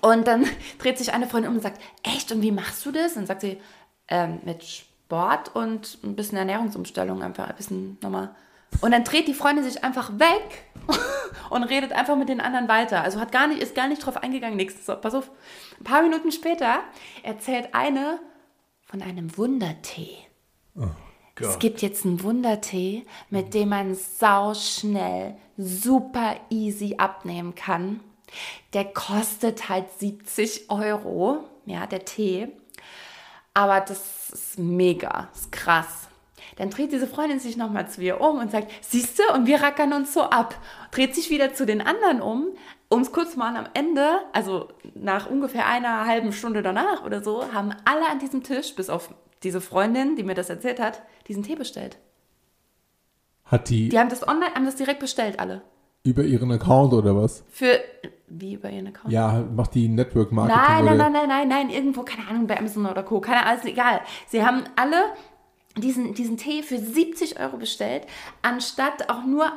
Und 0.00 0.28
dann 0.28 0.46
dreht 0.78 0.96
sich 0.96 1.12
eine 1.12 1.26
Freundin 1.26 1.50
um 1.50 1.56
und 1.56 1.62
sagt, 1.62 1.80
echt, 2.04 2.30
und 2.30 2.40
wie 2.40 2.52
machst 2.52 2.86
du 2.86 2.92
das? 2.92 3.16
Und 3.16 3.26
sagt 3.26 3.40
sie, 3.40 3.60
ähm, 4.06 4.38
mit 4.44 4.62
Sport 4.62 5.56
und 5.56 5.98
ein 6.04 6.14
bisschen 6.14 6.38
Ernährungsumstellung, 6.38 7.22
einfach 7.22 7.48
ein 7.48 7.56
bisschen 7.56 7.98
nochmal. 8.00 8.34
Und 8.80 8.90
dann 8.90 9.04
dreht 9.04 9.28
die 9.28 9.34
Freundin 9.34 9.64
sich 9.64 9.82
einfach 9.84 10.18
weg 10.18 10.64
und 11.50 11.64
redet 11.64 11.92
einfach 11.92 12.16
mit 12.16 12.28
den 12.28 12.40
anderen 12.40 12.68
weiter. 12.68 13.02
Also 13.02 13.20
hat 13.20 13.32
gar 13.32 13.46
nicht, 13.46 13.62
ist 13.62 13.74
gar 13.74 13.88
nicht 13.88 14.04
drauf 14.04 14.16
eingegangen, 14.16 14.56
nichts. 14.56 14.84
So, 14.86 14.96
pass 14.96 15.14
auf. 15.14 15.30
Ein 15.80 15.84
paar 15.84 16.02
Minuten 16.02 16.32
später 16.32 16.80
erzählt 17.22 17.74
eine 17.74 18.20
von 18.86 19.02
einem 19.02 19.36
Wundertee. 19.36 20.18
Es 21.40 21.58
gibt 21.58 21.82
jetzt 21.82 22.04
einen 22.04 22.22
Wundertee, 22.22 23.06
mit 23.30 23.54
dem 23.54 23.70
man 23.70 23.94
sauschnell, 23.94 25.36
super 25.56 26.36
easy 26.50 26.94
abnehmen 26.98 27.54
kann. 27.54 28.00
Der 28.72 28.84
kostet 28.84 29.68
halt 29.68 29.86
70 29.98 30.70
Euro, 30.70 31.44
ja, 31.66 31.86
der 31.86 32.04
Tee. 32.04 32.48
Aber 33.52 33.80
das 33.80 34.30
ist 34.30 34.58
mega, 34.58 35.28
ist 35.34 35.50
krass. 35.52 36.03
Dann 36.56 36.70
dreht 36.70 36.92
diese 36.92 37.06
Freundin 37.06 37.40
sich 37.40 37.56
nochmal 37.56 37.88
zu 37.88 38.00
ihr 38.00 38.20
um 38.20 38.38
und 38.38 38.50
sagt, 38.50 38.70
siehst 38.80 39.18
du, 39.18 39.22
und 39.34 39.46
wir 39.46 39.62
rackern 39.62 39.92
uns 39.92 40.14
so 40.14 40.22
ab. 40.22 40.54
Dreht 40.92 41.14
sich 41.14 41.30
wieder 41.30 41.54
zu 41.54 41.66
den 41.66 41.80
anderen 41.80 42.20
um, 42.22 42.48
um 42.88 43.00
es 43.02 43.12
kurz 43.12 43.36
mal 43.36 43.56
am 43.56 43.66
Ende, 43.74 44.18
also 44.32 44.68
nach 44.94 45.28
ungefähr 45.28 45.66
einer 45.66 46.06
halben 46.06 46.32
Stunde 46.32 46.62
danach 46.62 47.04
oder 47.04 47.22
so, 47.24 47.52
haben 47.52 47.70
alle 47.84 48.08
an 48.08 48.18
diesem 48.20 48.42
Tisch, 48.42 48.74
bis 48.76 48.88
auf 48.90 49.12
diese 49.42 49.60
Freundin, 49.60 50.16
die 50.16 50.22
mir 50.22 50.34
das 50.34 50.48
erzählt 50.48 50.80
hat, 50.80 51.02
diesen 51.28 51.42
Tee 51.42 51.56
bestellt. 51.56 51.98
Hat 53.44 53.68
die, 53.68 53.88
Die 53.90 53.98
haben 53.98 54.08
das 54.08 54.26
online, 54.26 54.54
haben 54.54 54.64
das 54.64 54.76
direkt 54.76 55.00
bestellt, 55.00 55.38
alle. 55.38 55.62
über 56.02 56.22
ihren 56.22 56.50
Account 56.52 56.92
oder 56.94 57.14
was? 57.16 57.44
Für, 57.50 57.80
wie 58.28 58.54
über 58.54 58.70
ihren 58.70 58.86
Account? 58.88 59.12
Ja, 59.12 59.44
macht 59.54 59.74
die 59.74 59.88
Network 59.88 60.32
Marketing 60.32 60.62
Nein, 60.62 60.84
nein, 60.84 60.96
nein, 60.98 61.12
nein, 61.12 61.28
nein, 61.28 61.48
nein, 61.48 61.70
irgendwo, 61.70 62.02
keine 62.02 62.26
Ahnung, 62.28 62.46
bei 62.46 62.58
Amazon 62.58 62.86
oder 62.86 63.02
Co. 63.02 63.20
Keine 63.20 63.44
Ahnung, 63.44 63.58
ist 63.58 63.66
egal. 63.66 64.00
Sie 64.28 64.44
haben 64.44 64.64
alle 64.76 64.96
diesen, 65.76 66.14
diesen 66.14 66.36
Tee 66.36 66.62
für 66.62 66.78
70 66.78 67.40
Euro 67.40 67.56
bestellt, 67.56 68.06
anstatt 68.42 69.10
auch 69.10 69.24
nur 69.24 69.52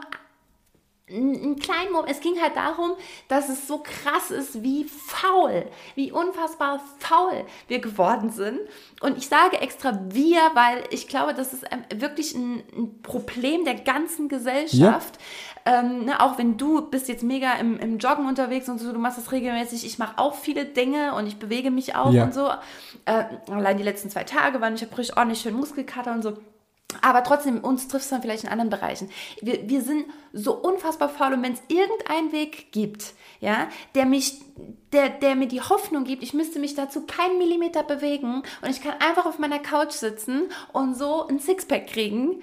einen 1.10 1.58
kleinen 1.58 1.92
Moment. 1.94 2.12
Es 2.12 2.20
ging 2.20 2.42
halt 2.42 2.56
darum, 2.56 2.92
dass 3.30 3.48
es 3.50 3.68
so 3.68 3.82
krass 3.84 4.30
ist, 4.32 4.62
wie 4.62 4.84
faul, 4.84 5.66
wie 5.96 6.12
unfassbar 6.12 6.82
faul 7.00 7.46
wir 7.68 7.80
geworden 7.80 8.30
sind. 8.30 8.60
Und 9.02 9.18
ich 9.18 9.28
sage 9.28 9.58
extra 9.62 9.98
wir, 10.10 10.40
weil 10.54 10.84
ich 10.90 11.08
glaube, 11.08 11.34
das 11.34 11.54
ist 11.54 11.64
ähm, 11.72 12.02
wirklich 12.02 12.36
ein, 12.36 12.64
ein 12.76 13.02
Problem 13.04 13.64
der 13.64 13.76
ganzen 13.76 14.28
Gesellschaft. 14.28 15.18
Ähm, 15.66 16.06
ne, 16.06 16.22
auch 16.22 16.38
wenn 16.38 16.58
du 16.58 16.82
bist 16.90 17.08
jetzt 17.10 17.24
mega 17.24 17.54
im, 17.54 17.78
im 17.80 17.98
Joggen 18.00 18.26
unterwegs 18.26 18.68
und 18.70 18.80
so, 18.80 18.92
du 18.94 19.00
machst 19.00 19.18
das 19.18 19.32
regelmäßig. 19.32 19.86
Ich 19.86 20.00
mache 20.00 20.18
auch 20.18 20.36
viele 20.36 20.66
Dinge 20.66 21.14
und 21.16 21.28
ich 21.28 21.40
bewege 21.40 21.72
mich 21.72 21.96
auch 21.96 22.12
Ja. 22.12 22.24
und 22.24 22.34
so. 22.34 22.50
Äh, 23.06 23.24
allein 23.50 23.78
die 23.78 23.84
letzten 23.84 24.10
zwei 24.10 24.24
Tage 24.24 24.60
waren 24.62 24.76
ich 24.76 24.82
habe 24.82 24.98
richtig 24.98 25.18
ordentlich 25.18 25.42
schön 25.42 25.56
Muskelkater 25.56 26.14
und 26.14 26.22
so. 26.22 26.38
Aber 27.02 27.24
trotzdem, 27.24 27.60
uns 27.64 27.88
trifft 27.88 28.06
es 28.06 28.10
dann 28.10 28.22
vielleicht 28.22 28.46
in 28.46 28.50
anderen 28.50 28.70
Bereichen. 28.70 29.10
Wir, 29.42 29.70
wir 29.70 29.82
sind 29.82 30.06
so 30.32 30.54
unfassbar 30.56 31.10
faul 31.10 31.34
und 31.34 31.44
wenn 31.44 31.54
es 31.54 31.62
irgendeinen 31.68 32.32
Weg 32.32 32.72
gibt, 32.72 33.14
ja, 33.42 33.68
der 33.94 34.06
mich, 34.06 34.42
der, 34.94 35.10
der 35.10 35.36
mir 35.36 35.48
die 35.48 35.62
Hoffnung 35.62 36.06
gibt, 36.06 36.24
ich 36.24 36.34
müsste 36.34 36.60
mich 36.60 36.76
dazu 36.76 37.06
keinen 37.06 37.40
Millimeter 37.40 37.84
bewegen 37.84 38.42
und 38.62 38.70
ich 38.70 38.82
kann 38.82 38.96
einfach 39.00 39.26
auf 39.26 39.38
meiner 39.38 39.60
Couch 39.60 39.92
sitzen 39.92 40.50
und 40.72 40.96
so 40.96 41.28
ein 41.28 41.40
Sixpack 41.40 41.88
kriegen, 41.88 42.42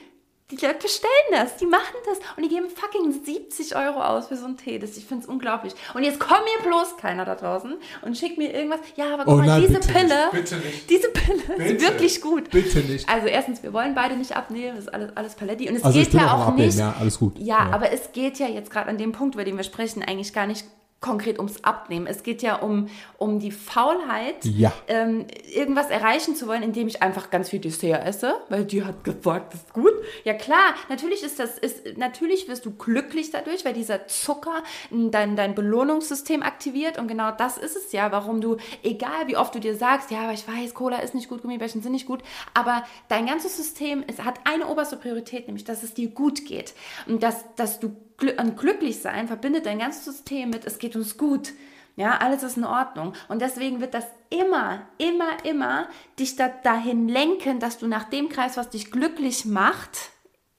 die 0.51 0.57
Leute 0.57 0.79
bestellen 0.83 1.11
das, 1.31 1.57
die 1.57 1.65
machen 1.65 1.97
das 2.05 2.19
und 2.37 2.43
die 2.43 2.49
geben 2.49 2.67
fucking 2.69 3.13
70 3.25 3.77
Euro 3.77 4.03
aus 4.03 4.29
für 4.29 4.37
so 4.37 4.45
einen 4.45 4.59
Tee. 4.59 4.79
Das, 4.79 4.97
ich 4.97 5.07
finde 5.07 5.25
es 5.25 5.29
unglaublich. 5.29 5.75
Und 5.95 6.05
jetzt 6.05 6.21
kommt 6.21 6.43
mir 6.45 6.69
bloß 6.69 6.99
keiner 6.99 7.25
da 7.25 7.35
draußen 7.35 7.75
und 8.03 8.19
schickt 8.19 8.37
mir 8.37 8.53
irgendwas. 8.53 8.81
Ja, 8.97 9.15
aber 9.15 9.25
guck 9.25 9.35
oh 9.35 9.37
mal, 9.39 9.47
nein, 9.47 9.63
diese 9.67 9.81
Pille, 9.81 10.31
nicht, 10.33 10.91
diese 10.91 11.09
Pille 11.09 11.43
bitte, 11.57 11.63
ist 11.63 11.81
wirklich 11.81 12.21
gut. 12.21 12.51
Bitte 12.51 12.81
nicht. 12.81 13.09
Also 13.09 13.27
erstens, 13.27 13.63
wir 13.63 13.73
wollen 13.73 13.95
beide 13.95 14.17
nicht 14.17 14.37
abnehmen, 14.37 14.77
das 14.77 14.85
ist 14.85 14.93
alles, 14.93 15.17
alles 15.17 15.35
Paletti. 15.35 15.69
Und 15.71 15.77
es 15.77 15.85
also 15.85 15.99
geht 15.99 16.13
ja 16.13 16.35
auch 16.35 16.55
nicht. 16.55 16.79
Ja, 16.79 16.95
alles 17.01 17.19
gut. 17.19 17.39
Ja, 17.39 17.45
ja, 17.45 17.73
aber 17.73 17.91
es 17.93 18.13
geht 18.13 18.39
ja 18.39 18.47
jetzt 18.47 18.71
gerade 18.71 18.91
an 18.91 18.99
dem 18.99 19.13
Punkt, 19.13 19.37
über 19.37 19.45
den 19.45 19.57
wir 19.57 19.65
sprechen, 19.65 20.03
eigentlich 20.03 20.35
gar 20.35 20.47
nicht 20.47 20.67
konkret 21.01 21.39
ums 21.39 21.63
Abnehmen. 21.63 22.07
Es 22.07 22.23
geht 22.23 22.41
ja 22.41 22.57
um, 22.57 22.89
um 23.19 23.39
die 23.39 23.51
Faulheit, 23.51 24.45
ja. 24.45 24.73
ähm, 24.89 25.27
irgendwas 25.53 25.91
erreichen 25.91 26.35
zu 26.35 26.47
wollen, 26.47 26.63
indem 26.63 26.89
ich 26.89 27.03
einfach 27.03 27.29
ganz 27.29 27.51
viel 27.51 27.61
Dessert 27.61 28.07
esse, 28.07 28.37
weil 28.49 28.65
die 28.65 28.85
hat 28.85 29.05
gesagt, 29.05 29.53
das 29.53 29.61
ist 29.61 29.75
gut. 29.75 29.93
Ja 30.25 30.33
klar, 30.33 30.75
natürlich 30.89 31.23
ist 31.23 31.39
das, 31.39 31.59
ist, 31.59 31.99
natürlich 31.99 32.49
wirst 32.49 32.65
du 32.65 32.71
glücklich 32.71 33.31
dadurch, 33.31 33.67
weil 33.67 33.75
dieser 33.75 34.07
Zucker 34.07 34.63
dein, 34.91 35.37
dein 35.37 35.55
Belohnungssystem 35.55 36.43
aktiviert 36.43 36.99
und 36.99 37.07
genau 37.07 37.33
das 37.33 37.59
ist 37.59 37.77
es 37.77 37.93
ja, 37.93 38.11
warum 38.11 38.41
du, 38.41 38.57
egal 38.83 39.27
wie 39.27 39.37
oft 39.37 39.55
du 39.55 39.61
dir 39.61 39.77
sagst, 39.77 40.11
ja, 40.11 40.23
aber 40.23 40.33
ich 40.33 40.49
weiß, 40.49 40.73
Cola 40.73 40.99
ist 40.99 41.15
nicht 41.15 41.29
gut, 41.29 41.43
Gummibärchen 41.43 41.83
sind 41.83 41.93
nicht 41.93 42.07
gut, 42.07 42.23
aber 42.55 42.83
dein 43.09 43.27
ganzes 43.27 43.57
System 43.57 44.05
es 44.07 44.25
hat 44.25 44.41
eine 44.45 44.69
oberste 44.69 44.97
Priorität, 44.97 45.47
nämlich, 45.47 45.65
dass 45.65 45.83
es 45.83 45.95
dir 45.95 46.09
gut 46.09 46.47
geht 46.47 46.75
und 47.07 47.23
dass, 47.23 47.45
dass 47.57 47.81
du 47.81 47.95
an 48.37 48.57
glücklich 48.57 49.01
sein 49.01 49.29
verbindet 49.29 49.67
dein 49.67 49.79
ganzes 49.79 50.05
System 50.05 50.51
mit, 50.51 50.65
es 50.65 50.79
geht 50.79 50.97
uns 50.97 51.17
gut. 51.17 51.53
Ja, 51.97 52.19
alles 52.19 52.43
ist 52.43 52.57
in 52.57 52.65
Ordnung. 52.65 53.13
Und 53.29 53.41
deswegen 53.41 53.81
wird 53.81 53.95
das 53.95 54.07
immer, 54.29 54.87
immer, 54.99 55.45
immer 55.45 55.89
dich 56.19 56.35
da, 56.35 56.49
dahin 56.49 57.09
lenken, 57.09 57.61
dass 57.61 57.79
du 57.79 57.87
nach 57.87 58.05
dem 58.05 58.29
Kreis, 58.29 58.57
was 58.57 58.71
dich 58.71 58.91
glücklich 58.91 59.45
macht, 59.45 60.11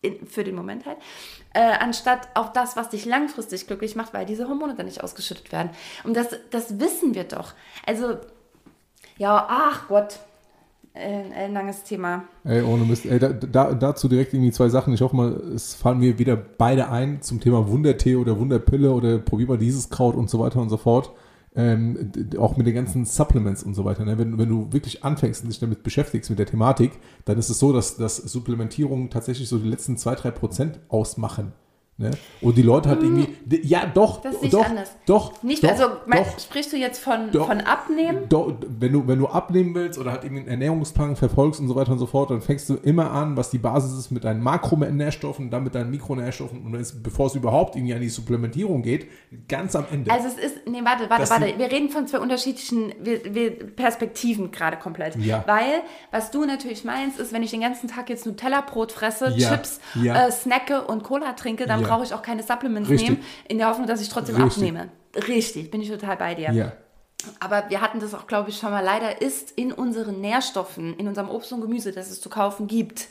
in, 0.02 0.28
für 0.28 0.46
den 0.46 0.56
Moment 0.56 0.86
halt, 0.86 0.98
äh, 1.54 1.60
anstatt 1.60 2.30
auf 2.36 2.54
das, 2.54 2.78
was 2.78 2.90
dich 2.90 3.06
langfristig 3.06 3.68
glücklich 3.68 3.96
macht, 3.96 4.14
weil 4.14 4.26
diese 4.26 4.48
Hormone 4.48 4.76
dann 4.76 4.86
nicht 4.86 5.04
ausgeschüttet 5.04 5.52
werden. 5.52 5.72
Und 6.06 6.16
das, 6.16 6.28
das 6.52 6.80
wissen 6.80 7.16
wir 7.16 7.26
doch. 7.26 7.54
Also, 7.86 8.18
ja, 9.18 9.46
ach 9.50 9.88
Gott, 9.90 10.20
ein, 10.96 11.54
langes 11.54 11.84
Thema. 11.84 12.24
Ey, 12.44 12.62
ohne 12.62 12.86
Mist. 12.86 13.06
Ey, 13.06 13.20
da, 13.20 13.30
da, 13.30 13.74
dazu 13.74 14.08
direkt 14.08 14.34
irgendwie 14.34 14.52
zwei 14.52 14.70
Sachen. 14.70 14.94
Ich 14.94 15.02
hoffe 15.02 15.16
mal, 15.16 15.32
es 15.54 15.76
fallen 15.76 16.00
mir 16.00 16.18
wieder 16.18 16.36
beide 16.36 16.90
ein 16.90 17.22
zum 17.22 17.40
Thema 17.40 17.68
Wundertee 17.68 18.16
oder 18.16 18.40
Wunderpille 18.40 18.92
oder 18.92 19.20
probier 19.20 19.48
mal 19.48 19.58
dieses 19.58 19.90
Kraut 19.90 20.16
und 20.16 20.30
so 20.30 20.40
weiter 20.40 20.62
und 20.62 20.70
so 20.70 20.78
fort. 20.78 21.12
Ähm, 21.58 22.12
auch 22.38 22.58
mit 22.58 22.68
den 22.68 22.76
ganzen 22.76 23.06
Supplements 23.06 23.64
und 23.64 23.76
so 23.76 23.86
weiter. 23.86 24.04
Ne? 24.04 24.18
Wenn, 24.18 24.38
wenn 24.38 24.50
du 24.50 24.74
wirklich 24.74 25.06
anfängst 25.06 25.44
und 25.44 25.50
dich 25.50 25.60
damit 25.60 25.84
beschäftigst, 25.84 26.30
mit 26.30 26.40
der 26.40 26.46
Thematik, 26.46 26.92
dann 27.24 27.38
ist 27.38 27.50
es 27.50 27.60
so, 27.60 27.72
dass, 27.72 27.96
dass 27.96 28.18
Supplementierungen 28.18 29.10
tatsächlich 29.10 29.48
so 29.48 29.58
die 29.58 29.70
letzten 29.70 29.98
zwei 29.98 30.16
drei 30.16 30.32
Prozent 30.32 30.80
ausmachen. 30.90 31.54
Ne? 31.98 32.12
Und 32.42 32.58
die 32.58 32.62
Leute 32.62 32.90
hat 32.90 33.02
irgendwie, 33.02 33.30
ja 33.64 33.86
doch, 33.86 34.22
das 34.22 34.42
sehe 34.42 34.50
doch, 34.50 34.66
anders. 34.66 34.92
doch, 35.06 35.42
nicht, 35.44 35.64
doch, 35.64 35.70
also 35.70 35.86
mein, 36.06 36.26
doch, 36.26 36.40
sprichst 36.40 36.74
du 36.74 36.76
jetzt 36.76 37.00
von, 37.02 37.32
doch, 37.32 37.48
von 37.48 37.62
Abnehmen? 37.62 38.28
Doch, 38.28 38.54
wenn 38.68 38.92
du, 38.92 39.08
wenn 39.08 39.18
du 39.18 39.28
abnehmen 39.28 39.74
willst 39.76 39.98
oder 39.98 40.12
halt 40.12 40.26
irgendwie 40.26 40.42
einen 40.42 40.50
Ernährungsplan 40.50 41.16
verfolgst 41.16 41.62
und 41.62 41.70
so 41.70 41.76
weiter 41.78 41.94
und 41.94 42.00
so 42.00 42.06
fort, 42.06 42.32
dann 42.32 42.42
fängst 42.42 42.68
du 42.68 42.74
immer 42.74 43.12
an, 43.12 43.38
was 43.38 43.50
die 43.50 43.60
Basis 43.60 43.98
ist 43.98 44.12
mit 44.12 44.26
deinen 44.26 44.44
Makronährstoffen, 44.44 45.50
dann 45.50 45.64
mit 45.64 45.74
deinen 45.74 45.90
Mikronährstoffen 45.90 46.66
und 46.66 46.74
ist, 46.74 47.02
bevor 47.02 47.28
es 47.28 47.36
überhaupt 47.36 47.78
irgendwie 47.78 47.94
an 47.94 48.02
die 48.02 48.10
Supplementierung 48.10 48.82
geht, 48.82 49.08
ganz 49.48 49.74
am 49.74 49.86
Ende. 49.90 50.12
Also 50.12 50.28
es 50.28 50.38
ist, 50.38 50.68
nee, 50.68 50.82
warte, 50.84 51.10
warte, 51.10 51.30
warte, 51.30 51.58
wir 51.58 51.72
reden 51.72 51.92
von 51.92 52.08
zwei 52.08 52.20
unterschiedlichen 52.20 52.94
wir, 53.02 53.34
wir 53.34 53.52
Perspektiven 53.52 54.52
gerade 54.52 54.76
komplett. 54.76 55.16
Ja. 55.16 55.46
Weil, 55.48 55.82
was 56.12 56.30
du 56.30 56.44
natürlich 56.44 56.84
meinst, 56.84 57.22
ist, 57.22 57.32
wenn 57.32 57.42
ich 57.42 57.52
den 57.52 57.62
ganzen 57.62 57.88
Tag 57.88 58.10
jetzt 58.10 58.26
Nutella-Brot 58.26 58.92
fresse, 58.92 59.34
ja. 59.38 59.52
Chips, 59.52 59.80
ja. 59.96 60.28
Äh, 60.28 60.32
snacke 60.34 60.82
und 60.82 61.04
Cola 61.04 61.32
trinke, 61.34 61.66
dann 61.66 61.85
Ja. 61.88 61.94
brauche 61.96 62.04
ich 62.06 62.14
auch 62.14 62.22
keine 62.22 62.44
Supplements 62.44 62.90
Richtig. 62.90 63.10
nehmen, 63.10 63.24
in 63.48 63.58
der 63.58 63.70
Hoffnung, 63.70 63.88
dass 63.88 64.02
ich 64.02 64.10
trotzdem 64.10 64.36
Richtig. 64.36 64.64
abnehme. 64.64 64.90
Richtig, 65.28 65.72
bin 65.72 65.82
ich 65.82 65.90
total 65.90 66.18
bei 66.18 66.36
dir. 66.36 66.52
ja. 66.52 66.72
Aber 67.40 67.70
wir 67.70 67.82
hatten 67.82 68.00
das 68.00 68.14
auch, 68.14 68.28
glaube 68.28 68.52
ich, 68.52 68.58
schon 68.60 68.70
mal. 68.70 68.84
Leider 68.84 69.20
ist 69.22 69.50
in 69.52 69.72
unseren 69.72 70.22
Nährstoffen, 70.22 70.94
in 70.96 71.08
unserem 71.08 71.30
Obst 71.30 71.52
und 71.54 71.62
Gemüse, 71.62 71.92
das 71.92 72.12
es 72.12 72.22
zu 72.22 72.30
kaufen 72.30 72.68
gibt, 72.68 73.08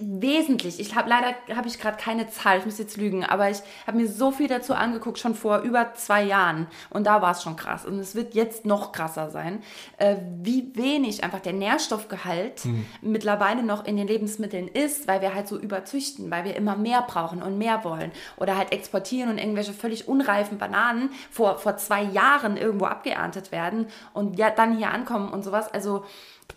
wesentlich. 0.00 0.80
Ich 0.80 0.96
habe 0.96 1.08
leider 1.08 1.34
habe 1.54 1.68
ich 1.68 1.78
gerade 1.78 1.96
keine 1.96 2.28
Zahl, 2.28 2.58
ich 2.58 2.64
muss 2.64 2.78
jetzt 2.78 2.96
lügen, 2.96 3.24
aber 3.24 3.50
ich 3.50 3.58
habe 3.86 3.96
mir 3.96 4.08
so 4.08 4.32
viel 4.32 4.48
dazu 4.48 4.74
angeguckt, 4.74 5.18
schon 5.18 5.36
vor 5.36 5.60
über 5.60 5.94
zwei 5.94 6.24
Jahren. 6.24 6.66
Und 6.90 7.06
da 7.06 7.22
war 7.22 7.30
es 7.30 7.42
schon 7.44 7.54
krass. 7.54 7.86
Und 7.86 8.00
es 8.00 8.16
wird 8.16 8.34
jetzt 8.34 8.66
noch 8.66 8.90
krasser 8.90 9.30
sein, 9.30 9.62
äh, 9.98 10.16
wie 10.42 10.74
wenig 10.74 11.22
einfach 11.22 11.38
der 11.38 11.52
Nährstoffgehalt 11.52 12.62
mittlerweile 13.00 13.62
noch 13.62 13.84
in 13.84 13.96
den 13.96 14.08
Lebensmitteln 14.08 14.66
ist, 14.66 15.06
weil 15.06 15.20
wir 15.20 15.34
halt 15.34 15.46
so 15.46 15.56
überzüchten, 15.56 16.32
weil 16.32 16.44
wir 16.44 16.56
immer 16.56 16.76
mehr 16.76 17.02
brauchen 17.02 17.40
und 17.40 17.56
mehr 17.56 17.84
wollen. 17.84 18.10
Oder 18.38 18.56
halt 18.56 18.72
exportieren 18.72 19.30
und 19.30 19.38
irgendwelche 19.38 19.72
völlig 19.72 20.08
unreifen 20.08 20.58
Bananen 20.58 21.10
vor, 21.30 21.58
vor 21.58 21.76
zwei 21.76 22.02
Jahren 22.02 22.56
irgendwo 22.56 22.86
abgeerntet 22.86 23.52
werden 23.52 23.86
und 24.14 24.36
ja 24.36 24.50
dann 24.50 24.76
hier 24.76 24.90
ankommen 24.90 25.28
und 25.28 25.44
sowas. 25.44 25.72
Also 25.72 26.04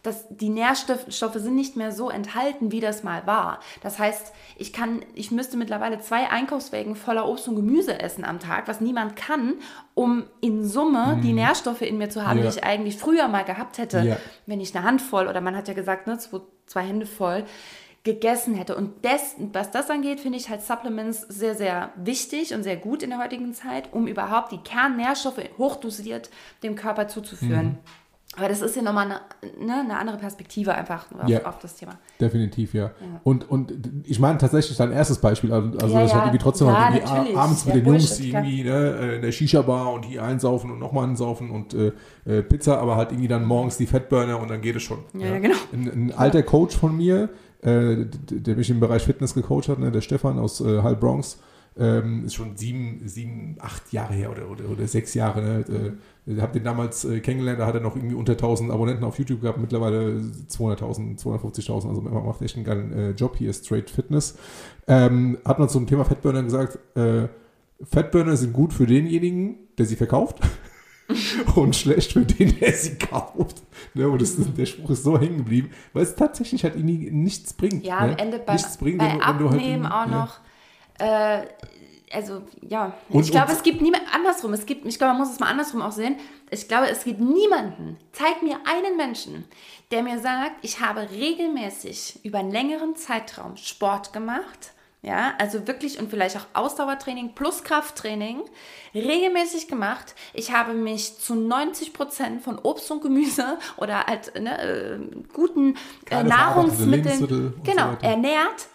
dass 0.03 0.25
die 0.29 0.49
Nährstoffe 0.49 1.33
sind 1.35 1.55
nicht 1.55 1.75
mehr 1.75 1.91
so 1.91 2.09
enthalten, 2.09 2.71
wie 2.71 2.79
das 2.79 3.03
mal 3.03 3.25
war. 3.27 3.59
Das 3.81 3.99
heißt, 3.99 4.31
ich 4.55 4.71
kann, 4.71 5.01
ich 5.13 5.29
müsste 5.31 5.57
mittlerweile 5.57 5.99
zwei 5.99 6.29
Einkaufswägen 6.29 6.95
voller 6.95 7.27
Obst 7.27 7.47
und 7.49 7.55
Gemüse 7.57 7.99
essen 7.99 8.23
am 8.23 8.39
Tag, 8.39 8.67
was 8.67 8.79
niemand 8.79 9.15
kann, 9.17 9.55
um 9.95 10.23
in 10.41 10.65
Summe 10.65 11.19
die 11.21 11.33
Nährstoffe 11.33 11.81
in 11.81 11.97
mir 11.97 12.09
zu 12.09 12.25
haben, 12.25 12.37
Ja. 12.37 12.43
die 12.43 12.57
ich 12.57 12.63
eigentlich 12.63 12.97
früher 12.97 13.27
mal 13.27 13.43
gehabt 13.43 13.77
hätte, 13.77 13.99
Ja. 13.99 14.17
wenn 14.45 14.61
ich 14.61 14.73
eine 14.75 14.85
Handvoll 14.85 15.27
oder 15.27 15.41
man 15.41 15.55
hat 15.57 15.67
ja 15.67 15.73
gesagt, 15.73 16.07
ne, 16.07 16.17
zwei, 16.17 16.39
zwei 16.65 16.81
Hände 16.83 17.05
voll 17.05 17.43
gegessen 18.03 18.55
hätte. 18.55 18.77
Und 18.77 19.03
das, 19.03 19.35
was 19.51 19.71
das 19.71 19.89
angeht, 19.89 20.21
finde 20.21 20.37
ich 20.37 20.49
halt 20.49 20.61
Supplements 20.61 21.21
sehr, 21.23 21.55
sehr 21.55 21.91
wichtig 21.97 22.53
und 22.53 22.63
sehr 22.63 22.77
gut 22.77 23.03
in 23.03 23.09
der 23.09 23.19
heutigen 23.19 23.53
Zeit, 23.53 23.91
um 23.91 24.07
überhaupt 24.07 24.53
die 24.53 24.59
Kernnährstoffe 24.59 25.41
hochdosiert 25.57 26.29
dem 26.63 26.75
Körper 26.75 27.09
zuzuführen. 27.09 27.65
Mhm. 27.65 27.77
Aber 28.39 28.47
das 28.47 28.61
ist 28.61 28.75
ja 28.75 28.81
nochmal 28.81 29.05
eine, 29.05 29.19
ne, 29.65 29.81
eine 29.81 29.97
andere 29.97 30.17
Perspektive 30.17 30.73
einfach 30.73 31.07
auf, 31.21 31.27
Ja. 31.27 31.43
auf 31.45 31.59
das 31.59 31.75
Thema. 31.75 31.91
Definitiv, 32.21 32.73
ja. 32.73 32.91
Und, 33.23 33.49
und 33.49 33.73
ich 34.05 34.17
meine 34.19 34.37
tatsächlich 34.37 34.77
dein 34.77 34.93
erstes 34.93 35.17
Beispiel, 35.17 35.51
also 35.51 35.77
also 35.77 35.95
Ja, 35.95 36.01
das 36.03 36.11
ja. 36.13 36.19
irgendwie 36.19 36.37
trotzdem 36.37 36.67
Ja, 36.67 36.89
halt 36.89 37.03
irgendwie 37.03 37.35
abends 37.35 37.65
mit 37.65 37.75
Ja, 37.75 37.81
den 37.81 37.87
Jungs 37.91 38.07
Bullshit, 38.09 38.29
klar. 38.29 38.43
irgendwie 38.43 38.63
ne, 38.63 38.97
äh, 39.01 39.15
in 39.17 39.21
der 39.21 39.31
Shisha-Bar 39.33 39.91
und 39.93 40.05
hier 40.05 40.23
einsaufen 40.23 40.71
und 40.71 40.79
nochmal 40.79 41.03
einsaufen 41.09 41.49
und 41.51 41.73
äh, 41.73 41.91
äh, 42.25 42.41
Pizza, 42.43 42.79
aber 42.79 42.95
halt 42.95 43.11
irgendwie 43.11 43.27
dann 43.27 43.43
morgens 43.45 43.75
die 43.77 43.85
Fettburner 43.87 44.39
und 44.39 44.49
dann 44.49 44.61
geht 44.61 44.77
es 44.77 44.83
schon. 44.83 44.99
Ja, 45.13 45.27
ja, 45.27 45.39
genau. 45.39 45.55
Ein, 45.73 45.91
ein 46.07 46.13
alter 46.17 46.43
Coach 46.43 46.77
von 46.77 46.95
mir, 46.95 47.29
äh, 47.61 48.05
der 48.29 48.55
mich 48.55 48.69
im 48.69 48.79
Bereich 48.79 49.03
Fitness 49.03 49.33
gecoacht 49.33 49.67
hat, 49.67 49.79
ne, 49.79 49.91
der 49.91 50.01
Stefan 50.01 50.39
aus 50.39 50.61
äh, 50.61 50.81
Hall 50.81 50.95
Bronx, 50.95 51.39
ähm, 51.77 52.25
ist 52.25 52.33
schon 52.35 52.57
sieben, 52.57 53.01
sieben, 53.05 53.55
acht 53.59 53.91
Jahre 53.93 54.13
her 54.13 54.31
oder, 54.31 54.49
oder, 54.49 54.69
oder 54.69 54.87
sechs 54.87 55.13
Jahre. 55.13 55.41
Ne? 55.41 55.65
Äh, 56.27 56.31
Ich 56.33 56.41
habe 56.41 56.53
den 56.53 56.63
damals 56.63 57.05
äh, 57.05 57.19
kennengelernt, 57.21 57.59
da 57.59 57.65
hat 57.65 57.75
er 57.75 57.81
noch 57.81 57.95
irgendwie 57.95 58.15
unter 58.15 58.33
1000 58.33 58.71
Abonnenten 58.71 59.03
auf 59.03 59.17
YouTube 59.17 59.41
gehabt, 59.41 59.59
mittlerweile 59.59 60.19
200.000, 60.49 61.19
250.000, 61.21 61.87
also 61.87 62.03
er 62.05 62.21
macht 62.21 62.41
echt 62.41 62.55
einen 62.55 62.65
geilen 62.65 62.93
äh, 62.93 63.11
Job 63.11 63.35
hier, 63.37 63.51
Straight 63.53 63.89
Fitness. 63.89 64.37
Ähm, 64.87 65.37
hat 65.45 65.57
man 65.59 65.69
zum 65.69 65.87
Thema 65.87 66.05
Fettburner 66.05 66.43
gesagt, 66.43 66.77
äh, 66.97 67.27
Fettburner 67.83 68.35
sind 68.35 68.51
gut 68.53 68.73
für 68.73 68.85
denjenigen, 68.85 69.55
der 69.77 69.85
sie 69.85 69.95
verkauft 69.95 70.37
und 71.55 71.75
schlecht 71.75 72.13
für 72.13 72.25
den, 72.25 72.59
der 72.59 72.73
sie 72.73 72.95
kauft. 72.97 73.63
Ne? 73.93 74.07
Und 74.09 74.21
das, 74.21 74.35
der 74.57 74.65
Spruch 74.65 74.89
ist 74.91 75.03
so 75.03 75.17
hängen 75.19 75.37
geblieben, 75.37 75.69
weil 75.93 76.03
es 76.03 76.15
tatsächlich 76.15 76.63
halt 76.63 76.75
irgendwie 76.75 77.09
nichts 77.09 77.53
bringt. 77.53 77.83
Ja, 77.85 78.05
ne? 78.05 78.11
am 78.13 78.17
Ende 78.17 78.39
bei, 78.39 78.53
nichts 78.53 78.77
bringt, 78.77 78.97
bei 78.99 79.05
wenn, 79.05 79.13
wenn 79.13 79.25
halt 79.25 79.35
Abnehmen 79.41 79.61
irgendwie- 79.83 79.87
auch 79.87 80.05
ja. 80.05 80.07
noch. 80.07 80.39
Äh, 80.99 81.47
also 82.11 82.41
ja, 82.67 82.93
Und- 83.09 83.23
ich 83.23 83.31
glaube, 83.31 83.51
es 83.51 83.63
gibt 83.63 83.81
niemand 83.81 84.03
andersrum. 84.13 84.53
Es 84.53 84.65
gibt, 84.65 84.85
ich 84.85 84.97
glaube, 84.97 85.13
man 85.13 85.21
muss 85.21 85.31
es 85.31 85.39
mal 85.39 85.47
andersrum 85.49 85.81
auch 85.81 85.91
sehen. 85.91 86.15
Ich 86.49 86.67
glaube, 86.67 86.89
es 86.89 87.03
gibt 87.03 87.19
niemanden. 87.19 87.97
Zeig 88.11 88.41
mir 88.41 88.57
einen 88.65 88.97
Menschen, 88.97 89.45
der 89.91 90.03
mir 90.03 90.19
sagt, 90.19 90.53
ich 90.63 90.79
habe 90.79 91.07
regelmäßig 91.11 92.19
über 92.23 92.39
einen 92.39 92.51
längeren 92.51 92.95
Zeitraum 92.95 93.57
Sport 93.57 94.13
gemacht. 94.13 94.71
Ja, 95.01 95.33
also 95.39 95.65
wirklich 95.65 95.97
und 95.97 96.09
vielleicht 96.09 96.35
auch 96.35 96.45
Ausdauertraining 96.53 97.33
plus 97.33 97.63
Krafttraining 97.63 98.41
regelmäßig 98.93 99.69
gemacht. 99.69 100.13
Ich 100.33 100.51
habe 100.51 100.73
mich 100.73 101.19
zu 101.19 101.35
90 101.35 101.93
Prozent 101.93 102.41
von 102.41 102.59
Obst 102.59 102.91
und 102.91 103.01
Gemüse 103.01 103.57
oder 103.77 104.05
halt 104.07 104.37
ne, 104.37 104.61
äh, 104.61 104.99
guten 105.33 105.77
äh, 106.09 106.21
Nahrungsmitteln 106.23 107.17
so 107.17 107.27
genau, 107.63 107.93
weiter. 107.93 108.07
ernährt, 108.07 108.67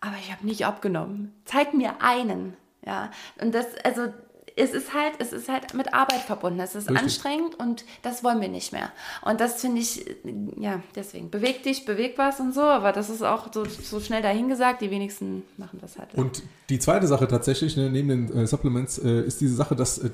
aber 0.00 0.16
ich 0.20 0.32
habe 0.32 0.46
nicht 0.46 0.66
abgenommen. 0.66 1.32
Zeig 1.44 1.74
mir 1.74 2.02
einen. 2.02 2.56
Ja, 2.84 3.10
und 3.40 3.54
das, 3.54 3.66
also 3.84 4.08
es 4.58 4.72
ist 4.72 4.92
halt, 4.92 5.14
es 5.18 5.32
ist 5.32 5.48
halt 5.48 5.72
mit 5.74 5.94
Arbeit 5.94 6.20
verbunden. 6.20 6.58
Es 6.60 6.74
ist 6.74 6.88
Richtig. 6.88 7.02
anstrengend 7.02 7.54
und 7.58 7.84
das 8.02 8.24
wollen 8.24 8.40
wir 8.40 8.48
nicht 8.48 8.72
mehr. 8.72 8.90
Und 9.22 9.40
das 9.40 9.60
finde 9.60 9.80
ich, 9.80 10.04
ja, 10.58 10.82
deswegen, 10.96 11.30
beweg 11.30 11.62
dich, 11.62 11.84
beweg 11.84 12.14
was 12.16 12.40
und 12.40 12.52
so, 12.52 12.62
aber 12.62 12.92
das 12.92 13.08
ist 13.08 13.22
auch 13.22 13.52
so, 13.52 13.64
so 13.64 14.00
schnell 14.00 14.20
dahingesagt, 14.20 14.82
die 14.82 14.90
wenigsten 14.90 15.44
machen 15.56 15.78
das 15.80 15.98
halt. 15.98 16.14
Und 16.14 16.42
die 16.70 16.78
zweite 16.78 17.06
Sache 17.06 17.28
tatsächlich, 17.28 17.76
ne, 17.76 17.88
neben 17.88 18.08
den 18.08 18.36
äh, 18.36 18.46
Supplements, 18.46 18.98
äh, 18.98 19.22
ist 19.22 19.40
diese 19.40 19.54
Sache, 19.54 19.76
dass, 19.76 19.98
äh, 19.98 20.10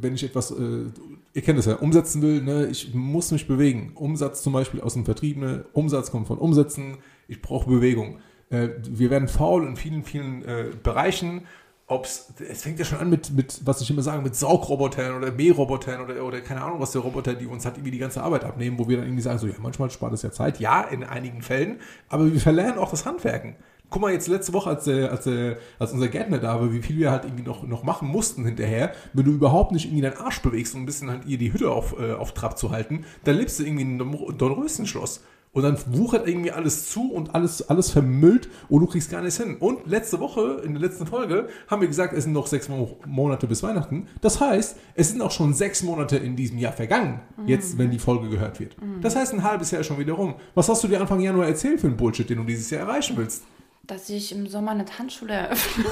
wenn 0.00 0.14
ich 0.14 0.24
etwas, 0.24 0.50
äh, 0.50 0.86
ihr 1.34 1.42
kennt 1.42 1.58
das 1.58 1.66
ja, 1.66 1.76
umsetzen 1.76 2.22
will, 2.22 2.42
ne, 2.42 2.68
ich 2.68 2.94
muss 2.94 3.30
mich 3.32 3.46
bewegen. 3.46 3.92
Umsatz 3.94 4.42
zum 4.42 4.54
Beispiel 4.54 4.80
aus 4.80 4.94
dem 4.94 5.04
Vertrieb, 5.04 5.36
ne, 5.36 5.66
Umsatz 5.74 6.10
kommt 6.10 6.26
von 6.26 6.38
Umsätzen, 6.38 6.98
ich 7.28 7.42
brauche 7.42 7.68
Bewegung. 7.68 8.18
Äh, 8.50 8.68
wir 8.82 9.10
werden 9.10 9.28
faul 9.28 9.66
in 9.66 9.76
vielen, 9.76 10.04
vielen 10.04 10.44
äh, 10.44 10.70
Bereichen 10.82 11.46
ob's, 11.88 12.32
es 12.48 12.62
fängt 12.62 12.78
ja 12.78 12.84
schon 12.84 12.98
an 12.98 13.08
mit, 13.08 13.30
mit, 13.30 13.62
was 13.64 13.80
ich 13.80 13.90
immer 13.90 14.02
sage, 14.02 14.22
mit 14.22 14.36
Saugrobotern 14.36 15.16
oder 15.16 15.32
Mährobotern 15.32 16.02
oder, 16.02 16.22
oder 16.22 16.40
keine 16.42 16.62
Ahnung, 16.62 16.80
was 16.80 16.92
der 16.92 17.00
Roboter, 17.00 17.34
die 17.34 17.46
uns 17.46 17.64
halt 17.64 17.76
irgendwie 17.76 17.92
die 17.92 17.98
ganze 17.98 18.22
Arbeit 18.22 18.44
abnehmen, 18.44 18.78
wo 18.78 18.88
wir 18.88 18.98
dann 18.98 19.06
irgendwie 19.06 19.22
sagen, 19.22 19.38
so, 19.38 19.46
ja, 19.46 19.54
manchmal 19.58 19.90
spart 19.90 20.12
es 20.12 20.22
ja 20.22 20.30
Zeit, 20.30 20.60
ja, 20.60 20.82
in 20.82 21.02
einigen 21.02 21.40
Fällen, 21.40 21.80
aber 22.10 22.30
wir 22.30 22.40
verlernen 22.40 22.78
auch 22.78 22.90
das 22.90 23.06
Handwerken. 23.06 23.56
Guck 23.90 24.02
mal, 24.02 24.12
jetzt 24.12 24.28
letzte 24.28 24.52
Woche, 24.52 24.68
als, 24.68 24.86
äh, 24.86 25.06
als, 25.06 25.26
äh, 25.26 25.56
als 25.78 25.92
unser 25.94 26.08
Gärtner 26.08 26.36
da 26.38 26.60
war, 26.60 26.70
wie 26.74 26.82
viel 26.82 26.98
wir 26.98 27.10
halt 27.10 27.24
irgendwie 27.24 27.44
noch, 27.44 27.66
noch 27.66 27.84
machen 27.84 28.06
mussten 28.06 28.44
hinterher, 28.44 28.92
wenn 29.14 29.24
du 29.24 29.30
überhaupt 29.30 29.72
nicht 29.72 29.86
irgendwie 29.86 30.02
deinen 30.02 30.18
Arsch 30.18 30.42
bewegst, 30.42 30.74
um 30.74 30.82
ein 30.82 30.86
bisschen 30.86 31.08
halt 31.08 31.24
ihr 31.24 31.38
die 31.38 31.54
Hütte 31.54 31.70
auf, 31.70 31.98
äh, 31.98 32.12
auf 32.12 32.34
Trab 32.34 32.58
zu 32.58 32.70
halten, 32.70 33.06
dann 33.24 33.36
lebst 33.36 33.58
du 33.58 33.64
irgendwie 33.64 33.84
in 33.84 33.98
einem 33.98 34.36
Dornröschenschloss. 34.36 35.22
Und 35.52 35.62
dann 35.62 35.78
wuchert 35.86 36.28
irgendwie 36.28 36.52
alles 36.52 36.90
zu 36.90 37.10
und 37.10 37.34
alles, 37.34 37.68
alles 37.68 37.90
vermüllt 37.90 38.48
und 38.68 38.80
du 38.80 38.86
kriegst 38.86 39.10
gar 39.10 39.22
nichts 39.22 39.38
hin. 39.38 39.56
Und 39.58 39.86
letzte 39.86 40.20
Woche, 40.20 40.60
in 40.64 40.74
der 40.74 40.82
letzten 40.82 41.06
Folge, 41.06 41.48
haben 41.68 41.80
wir 41.80 41.88
gesagt, 41.88 42.12
es 42.12 42.24
sind 42.24 42.32
noch 42.32 42.46
sechs 42.46 42.68
Monate 43.06 43.46
bis 43.46 43.62
Weihnachten. 43.62 44.08
Das 44.20 44.40
heißt, 44.40 44.76
es 44.94 45.08
sind 45.10 45.22
auch 45.22 45.30
schon 45.30 45.54
sechs 45.54 45.82
Monate 45.82 46.16
in 46.16 46.36
diesem 46.36 46.58
Jahr 46.58 46.72
vergangen, 46.72 47.20
mhm. 47.36 47.48
jetzt, 47.48 47.78
wenn 47.78 47.90
die 47.90 47.98
Folge 47.98 48.28
gehört 48.28 48.60
wird. 48.60 48.80
Mhm. 48.80 49.00
Das 49.00 49.16
heißt, 49.16 49.32
ein 49.32 49.42
halbes 49.42 49.70
Jahr 49.70 49.82
schon 49.82 49.98
wieder 49.98 50.12
rum. 50.14 50.34
Was 50.54 50.68
hast 50.68 50.84
du 50.84 50.88
dir 50.88 51.00
Anfang 51.00 51.20
Januar 51.20 51.46
erzählt 51.46 51.80
für 51.80 51.86
einen 51.86 51.96
Bullshit, 51.96 52.28
den 52.28 52.38
du 52.38 52.44
dieses 52.44 52.70
Jahr 52.70 52.82
erreichen 52.82 53.16
willst? 53.16 53.44
Dass 53.86 54.08
ich 54.10 54.32
im 54.32 54.46
Sommer 54.46 54.72
eine 54.72 54.84
Tanzschule 54.84 55.32
eröffne. 55.32 55.84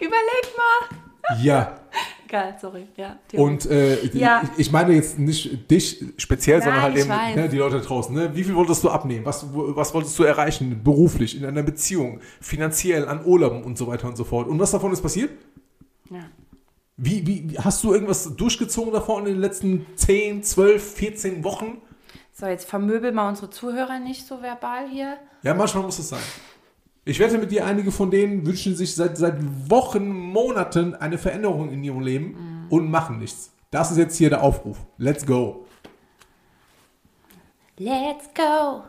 Überleg 0.00 0.56
mal. 0.56 1.42
Ja, 1.42 1.80
Geil, 2.28 2.56
sorry. 2.60 2.86
Ja, 2.96 3.16
und 3.32 3.64
äh, 3.66 4.04
ja. 4.08 4.42
ich 4.58 4.70
meine 4.70 4.92
jetzt 4.92 5.18
nicht 5.18 5.70
dich 5.70 6.04
speziell, 6.18 6.58
Nein, 6.58 6.64
sondern 6.64 6.82
halt 6.82 6.96
eben 6.96 7.40
ne, 7.40 7.48
die 7.48 7.56
Leute 7.56 7.80
draußen. 7.80 8.14
Ne? 8.14 8.36
Wie 8.36 8.44
viel 8.44 8.54
wolltest 8.54 8.84
du 8.84 8.90
abnehmen? 8.90 9.24
Was, 9.24 9.46
was 9.50 9.94
wolltest 9.94 10.18
du 10.18 10.24
erreichen? 10.24 10.82
Beruflich, 10.84 11.36
in 11.36 11.46
einer 11.46 11.62
Beziehung, 11.62 12.20
finanziell, 12.40 13.08
an 13.08 13.24
Urlauben 13.24 13.64
und 13.64 13.78
so 13.78 13.86
weiter 13.86 14.08
und 14.08 14.16
so 14.16 14.24
fort. 14.24 14.46
Und 14.46 14.58
was 14.58 14.70
davon 14.70 14.92
ist 14.92 15.00
passiert? 15.00 15.30
Ja. 16.10 16.26
Wie, 16.98 17.26
wie, 17.26 17.58
hast 17.58 17.82
du 17.82 17.94
irgendwas 17.94 18.36
durchgezogen 18.36 18.92
davon 18.92 19.26
in 19.26 19.34
den 19.34 19.40
letzten 19.40 19.86
10, 19.96 20.42
12, 20.42 20.94
14 20.94 21.44
Wochen? 21.44 21.80
So, 22.32 22.46
jetzt 22.46 22.68
vermöbel 22.68 23.10
mal 23.12 23.28
unsere 23.28 23.50
Zuhörer 23.50 23.98
nicht 24.00 24.26
so 24.26 24.42
verbal 24.42 24.88
hier. 24.88 25.16
Ja, 25.42 25.54
manchmal 25.54 25.84
muss 25.84 25.98
es 25.98 26.10
sein. 26.10 26.20
Ich 27.08 27.18
wette 27.20 27.38
mit 27.38 27.50
dir, 27.50 27.64
einige 27.64 27.90
von 27.90 28.10
denen 28.10 28.46
wünschen 28.46 28.76
sich 28.76 28.94
seit, 28.94 29.16
seit 29.16 29.36
Wochen, 29.70 30.10
Monaten 30.10 30.94
eine 30.94 31.16
Veränderung 31.16 31.70
in 31.70 31.82
ihrem 31.82 32.00
Leben 32.00 32.32
mhm. 32.32 32.66
und 32.68 32.90
machen 32.90 33.18
nichts. 33.18 33.50
Das 33.70 33.90
ist 33.90 33.96
jetzt 33.96 34.18
hier 34.18 34.28
der 34.28 34.42
Aufruf. 34.42 34.76
Let's 34.98 35.24
go. 35.24 35.64
Let's 37.78 38.28
go. 38.34 38.82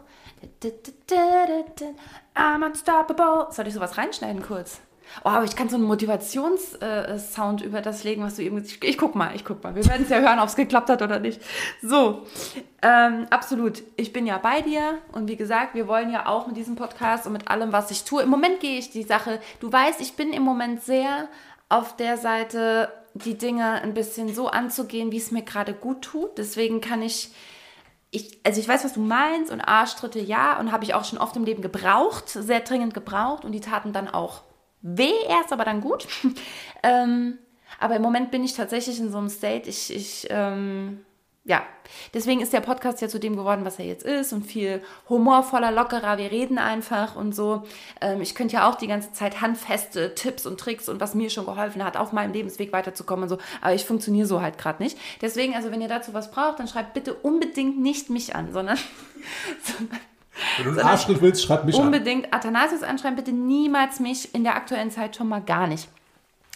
I'm 2.35 2.65
unstoppable. 2.65 3.47
Soll 3.51 3.67
ich 3.67 3.73
sowas 3.73 3.97
reinschneiden 3.97 4.41
kurz? 4.41 4.81
Oh, 5.23 5.29
aber 5.29 5.45
ich 5.45 5.55
kann 5.55 5.69
so 5.69 5.75
einen 5.75 5.85
Motivationssound 5.85 7.61
äh, 7.61 7.65
über 7.65 7.81
das 7.81 8.03
legen, 8.03 8.23
was 8.23 8.35
du 8.35 8.43
eben. 8.43 8.63
Ich, 8.63 8.83
ich 8.83 8.97
guck 8.97 9.15
mal, 9.15 9.35
ich 9.35 9.43
guck 9.43 9.63
mal. 9.63 9.75
Wir 9.75 9.85
werden 9.85 10.03
es 10.03 10.09
ja 10.09 10.19
hören, 10.19 10.39
ob 10.39 10.47
es 10.47 10.55
geklappt 10.55 10.89
hat 10.89 11.01
oder 11.01 11.19
nicht. 11.19 11.41
So, 11.81 12.25
ähm, 12.81 13.27
absolut. 13.29 13.83
Ich 13.97 14.13
bin 14.13 14.25
ja 14.25 14.37
bei 14.37 14.61
dir 14.61 14.99
und 15.11 15.27
wie 15.27 15.35
gesagt, 15.35 15.75
wir 15.75 15.87
wollen 15.87 16.11
ja 16.11 16.25
auch 16.25 16.47
mit 16.47 16.57
diesem 16.57 16.75
Podcast 16.75 17.25
und 17.25 17.33
mit 17.33 17.49
allem, 17.49 17.71
was 17.71 17.91
ich 17.91 18.03
tue. 18.03 18.23
Im 18.23 18.29
Moment 18.29 18.59
gehe 18.59 18.77
ich 18.77 18.91
die 18.91 19.03
Sache. 19.03 19.39
Du 19.59 19.71
weißt, 19.71 20.01
ich 20.01 20.13
bin 20.13 20.33
im 20.33 20.43
Moment 20.43 20.83
sehr 20.83 21.27
auf 21.69 21.95
der 21.95 22.17
Seite, 22.17 22.91
die 23.13 23.37
Dinge 23.37 23.81
ein 23.81 23.93
bisschen 23.93 24.33
so 24.33 24.47
anzugehen, 24.47 25.11
wie 25.11 25.17
es 25.17 25.31
mir 25.31 25.43
gerade 25.43 25.73
gut 25.73 26.03
tut. 26.03 26.37
Deswegen 26.37 26.81
kann 26.81 27.01
ich 27.01 27.31
ich, 28.11 28.39
also 28.43 28.59
ich 28.59 28.67
weiß, 28.67 28.85
was 28.85 28.93
du 28.93 29.01
meinst 29.01 29.51
und 29.51 29.61
Arschtritte 29.61 30.19
ja 30.19 30.59
und 30.59 30.71
habe 30.71 30.83
ich 30.83 30.95
auch 30.95 31.05
schon 31.05 31.19
oft 31.19 31.35
im 31.35 31.43
Leben 31.43 31.61
gebraucht, 31.61 32.27
sehr 32.29 32.61
dringend 32.61 32.95
gebraucht 32.95 33.45
und 33.45 33.51
die 33.51 33.59
taten 33.59 33.93
dann 33.93 34.07
auch 34.07 34.41
weh 34.81 35.13
erst, 35.27 35.53
aber 35.53 35.65
dann 35.65 35.81
gut. 35.81 36.07
ähm, 36.83 37.37
aber 37.79 37.95
im 37.95 38.01
Moment 38.01 38.31
bin 38.31 38.43
ich 38.43 38.53
tatsächlich 38.53 38.99
in 38.99 39.11
so 39.11 39.17
einem 39.17 39.29
State, 39.29 39.69
ich, 39.69 39.93
ich 39.93 40.27
ähm, 40.29 41.05
ja, 41.49 41.63
deswegen 42.13 42.41
ist 42.41 42.53
der 42.53 42.59
Podcast 42.59 43.01
ja 43.01 43.07
zu 43.07 43.19
dem 43.19 43.35
geworden, 43.35 43.65
was 43.65 43.79
er 43.79 43.85
jetzt 43.85 44.05
ist 44.05 44.33
und 44.33 44.43
viel 44.43 44.83
humorvoller, 45.09 45.71
lockerer. 45.71 46.19
Wir 46.19 46.29
reden 46.29 46.59
einfach 46.59 47.15
und 47.15 47.33
so. 47.33 47.63
Ähm, 48.01 48.21
ich 48.21 48.35
könnte 48.35 48.53
ja 48.53 48.69
auch 48.69 48.75
die 48.75 48.85
ganze 48.85 49.13
Zeit 49.13 49.41
handfeste 49.41 50.13
Tipps 50.13 50.45
und 50.45 50.59
Tricks 50.59 50.89
und 50.89 51.01
was 51.01 51.15
mir 51.15 51.31
schon 51.31 51.47
geholfen 51.47 51.83
hat, 51.83 51.97
auf 51.97 52.11
meinem 52.11 52.33
Lebensweg 52.33 52.71
weiterzukommen 52.71 53.23
und 53.23 53.29
so. 53.29 53.37
Aber 53.61 53.73
ich 53.73 53.83
funktioniere 53.83 54.27
so 54.27 54.41
halt 54.41 54.59
gerade 54.59 54.83
nicht. 54.83 54.95
Deswegen, 55.21 55.55
also 55.55 55.71
wenn 55.71 55.81
ihr 55.81 55.87
dazu 55.87 56.13
was 56.13 56.29
braucht, 56.29 56.59
dann 56.59 56.67
schreibt 56.67 56.93
bitte 56.93 57.15
unbedingt 57.15 57.79
nicht 57.79 58.11
mich 58.11 58.35
an, 58.35 58.53
sondern, 58.53 58.77
sondern 59.63 59.99
wenn 60.57 60.65
du 60.65 60.71
einen 60.71 60.79
Arschtritt 60.79 61.21
willst, 61.21 61.43
schreib 61.43 61.65
mich 61.65 61.75
unbedingt 61.75 61.95
an. 61.95 62.09
Unbedingt 62.09 62.33
Athanasius 62.33 62.83
anschreiben, 62.83 63.15
bitte 63.15 63.31
niemals 63.31 63.99
mich 63.99 64.33
in 64.33 64.43
der 64.43 64.55
aktuellen 64.55 64.91
Zeit 64.91 65.15
schon 65.15 65.27
mal 65.27 65.41
gar 65.41 65.67
nicht. 65.67 65.87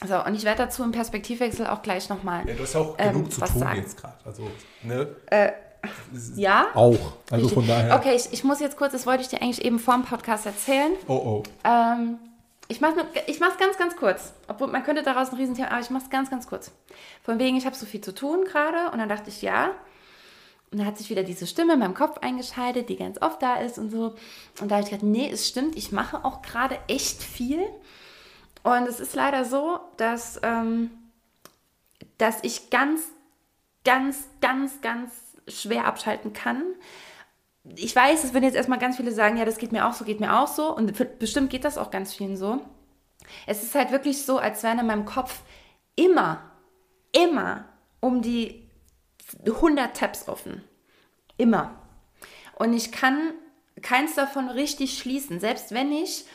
So, 0.05 0.23
und 0.23 0.35
ich 0.35 0.43
werde 0.43 0.63
dazu 0.63 0.83
im 0.83 0.91
Perspektivwechsel 0.91 1.67
auch 1.67 1.81
gleich 1.81 2.09
nochmal. 2.09 2.47
Ja, 2.47 2.55
du 2.55 2.63
hast 2.63 2.73
ja 2.73 2.81
auch 2.81 2.95
ähm, 2.97 3.13
genug 3.13 3.31
zu 3.31 3.41
tun 3.41 3.59
sagen. 3.59 3.79
jetzt 3.79 3.97
gerade. 3.97 4.15
Also, 4.25 4.49
ne? 4.83 5.07
Äh, 5.27 5.51
ja? 6.35 6.67
Auch. 6.73 7.13
Also 7.29 7.49
von 7.49 7.67
daher. 7.67 7.95
Okay, 7.95 8.15
ich, 8.15 8.31
ich 8.31 8.43
muss 8.43 8.59
jetzt 8.59 8.77
kurz, 8.77 8.91
das 8.91 9.05
wollte 9.05 9.21
ich 9.21 9.29
dir 9.29 9.41
eigentlich 9.41 9.63
eben 9.63 9.79
vor 9.79 9.93
dem 9.95 10.03
Podcast 10.03 10.45
erzählen. 10.45 10.91
Oh, 11.07 11.13
oh. 11.13 11.43
Ähm, 11.63 12.17
ich 12.67 12.79
mache 12.81 12.93
es 13.27 13.57
ganz, 13.57 13.77
ganz 13.77 13.95
kurz. 13.95 14.33
Obwohl 14.47 14.67
man 14.67 14.83
könnte 14.83 15.03
daraus 15.03 15.29
ein 15.29 15.35
Riesenthema, 15.35 15.69
aber 15.69 15.81
ich 15.81 15.89
mache 15.89 16.03
es 16.03 16.09
ganz, 16.09 16.29
ganz 16.29 16.47
kurz. 16.47 16.71
Von 17.23 17.39
wegen, 17.39 17.57
ich 17.57 17.65
habe 17.65 17.75
so 17.75 17.85
viel 17.85 18.01
zu 18.01 18.13
tun 18.13 18.45
gerade 18.45 18.91
und 18.91 18.99
dann 18.99 19.09
dachte 19.09 19.29
ich, 19.29 19.41
ja, 19.41 19.71
und 20.73 20.79
dann 20.79 20.87
hat 20.87 20.97
sich 20.97 21.11
wieder 21.11 21.21
diese 21.21 21.45
Stimme 21.45 21.73
in 21.73 21.79
meinem 21.79 21.93
Kopf 21.93 22.17
eingeschaltet, 22.17 22.89
die 22.89 22.95
ganz 22.95 23.21
oft 23.21 23.43
da 23.43 23.57
ist 23.57 23.77
und 23.77 23.91
so. 23.91 24.15
Und 24.59 24.71
da 24.71 24.75
habe 24.75 24.83
ich 24.83 24.89
gedacht, 24.89 25.05
nee, 25.05 25.29
es 25.31 25.47
stimmt, 25.47 25.75
ich 25.75 25.91
mache 25.91 26.25
auch 26.25 26.41
gerade 26.41 26.79
echt 26.87 27.21
viel. 27.21 27.63
Und 28.63 28.87
es 28.87 28.99
ist 28.99 29.13
leider 29.13 29.45
so, 29.45 29.79
dass, 29.97 30.39
ähm, 30.41 30.89
dass 32.17 32.39
ich 32.41 32.71
ganz, 32.71 33.03
ganz, 33.85 34.27
ganz, 34.41 34.81
ganz 34.81 35.11
schwer 35.47 35.85
abschalten 35.85 36.33
kann. 36.33 36.63
Ich 37.75 37.95
weiß, 37.95 38.23
es 38.23 38.33
würden 38.33 38.45
jetzt 38.45 38.55
erstmal 38.55 38.79
ganz 38.79 38.97
viele 38.97 39.11
sagen, 39.11 39.37
ja, 39.37 39.45
das 39.45 39.59
geht 39.59 39.73
mir 39.73 39.87
auch 39.87 39.93
so, 39.93 40.05
geht 40.05 40.21
mir 40.21 40.39
auch 40.39 40.47
so. 40.47 40.75
Und 40.75 41.19
bestimmt 41.19 41.51
geht 41.51 41.65
das 41.65 41.77
auch 41.77 41.91
ganz 41.91 42.15
vielen 42.15 42.35
so. 42.35 42.61
Es 43.45 43.61
ist 43.61 43.75
halt 43.75 43.91
wirklich 43.91 44.25
so, 44.25 44.39
als 44.39 44.63
wären 44.63 44.79
in 44.79 44.87
meinem 44.87 45.05
Kopf 45.05 45.43
immer, 45.95 46.41
immer 47.11 47.65
um 47.99 48.23
die 48.23 48.62
100 49.45 49.95
Tabs 49.95 50.27
offen. 50.27 50.63
Immer. 51.37 51.75
Und 52.55 52.73
ich 52.73 52.91
kann 52.91 53.33
keins 53.81 54.15
davon 54.15 54.49
richtig 54.49 54.97
schließen. 54.97 55.39
Selbst 55.39 55.73
wenn 55.73 55.91
ich 55.91 56.25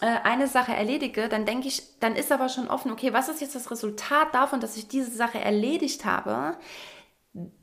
äh, 0.00 0.06
eine 0.22 0.46
Sache 0.46 0.74
erledige, 0.74 1.28
dann 1.28 1.46
denke 1.46 1.68
ich, 1.68 1.82
dann 2.00 2.16
ist 2.16 2.32
aber 2.32 2.48
schon 2.48 2.68
offen, 2.68 2.92
okay, 2.92 3.12
was 3.12 3.28
ist 3.28 3.40
jetzt 3.40 3.54
das 3.54 3.70
Resultat 3.70 4.34
davon, 4.34 4.60
dass 4.60 4.76
ich 4.76 4.88
diese 4.88 5.10
Sache 5.10 5.38
erledigt 5.38 6.04
habe? 6.04 6.56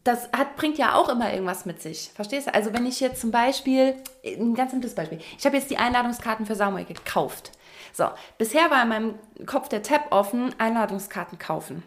Das 0.03 0.29
hat, 0.31 0.55
bringt 0.55 0.77
ja 0.77 0.95
auch 0.95 1.09
immer 1.09 1.33
irgendwas 1.33 1.65
mit 1.65 1.81
sich. 1.81 2.11
Verstehst 2.13 2.47
du? 2.47 2.53
Also 2.53 2.73
wenn 2.73 2.85
ich 2.85 2.99
jetzt 2.99 3.19
zum 3.19 3.31
Beispiel, 3.31 3.95
ein 4.23 4.53
ganz 4.53 4.71
simples 4.71 4.95
Beispiel, 4.95 5.19
ich 5.37 5.45
habe 5.45 5.57
jetzt 5.57 5.69
die 5.69 5.77
Einladungskarten 5.77 6.45
für 6.45 6.55
Samuel 6.55 6.85
gekauft. 6.85 7.51
So, 7.91 8.09
bisher 8.37 8.69
war 8.69 8.83
in 8.83 8.89
meinem 8.89 9.15
Kopf 9.45 9.69
der 9.69 9.81
Tab 9.81 10.11
offen, 10.11 10.53
Einladungskarten 10.59 11.39
kaufen. 11.39 11.83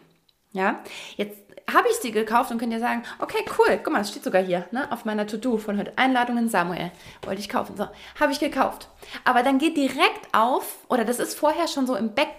Ja, 0.51 0.83
jetzt 1.15 1.37
habe 1.73 1.87
ich 1.89 1.95
sie 1.97 2.11
gekauft 2.11 2.51
und 2.51 2.57
könnt 2.57 2.73
ihr 2.73 2.79
sagen, 2.79 3.03
okay, 3.19 3.43
cool, 3.57 3.79
guck 3.83 3.93
mal, 3.93 4.01
es 4.01 4.09
steht 4.09 4.23
sogar 4.23 4.41
hier, 4.41 4.65
ne, 4.71 4.91
auf 4.91 5.05
meiner 5.05 5.27
To-Do 5.27 5.57
von 5.57 5.77
heute. 5.77 5.93
Einladungen 5.95 6.49
Samuel. 6.49 6.91
Wollte 7.23 7.41
ich 7.41 7.49
kaufen. 7.49 7.75
So, 7.75 7.87
habe 8.19 8.31
ich 8.31 8.39
gekauft. 8.39 8.89
Aber 9.25 9.43
dann 9.43 9.57
geht 9.57 9.77
direkt 9.77 10.33
auf, 10.33 10.77
oder 10.87 11.05
das 11.05 11.19
ist 11.19 11.37
vorher 11.37 11.67
schon 11.67 11.87
so 11.87 11.95
im 11.95 12.13
Back, 12.13 12.29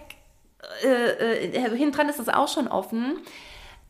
äh, 0.83 1.45
äh, 1.45 1.77
hinten 1.77 1.95
dran 1.95 2.09
ist 2.09 2.19
es 2.19 2.29
auch 2.29 2.47
schon 2.47 2.67
offen. 2.67 3.19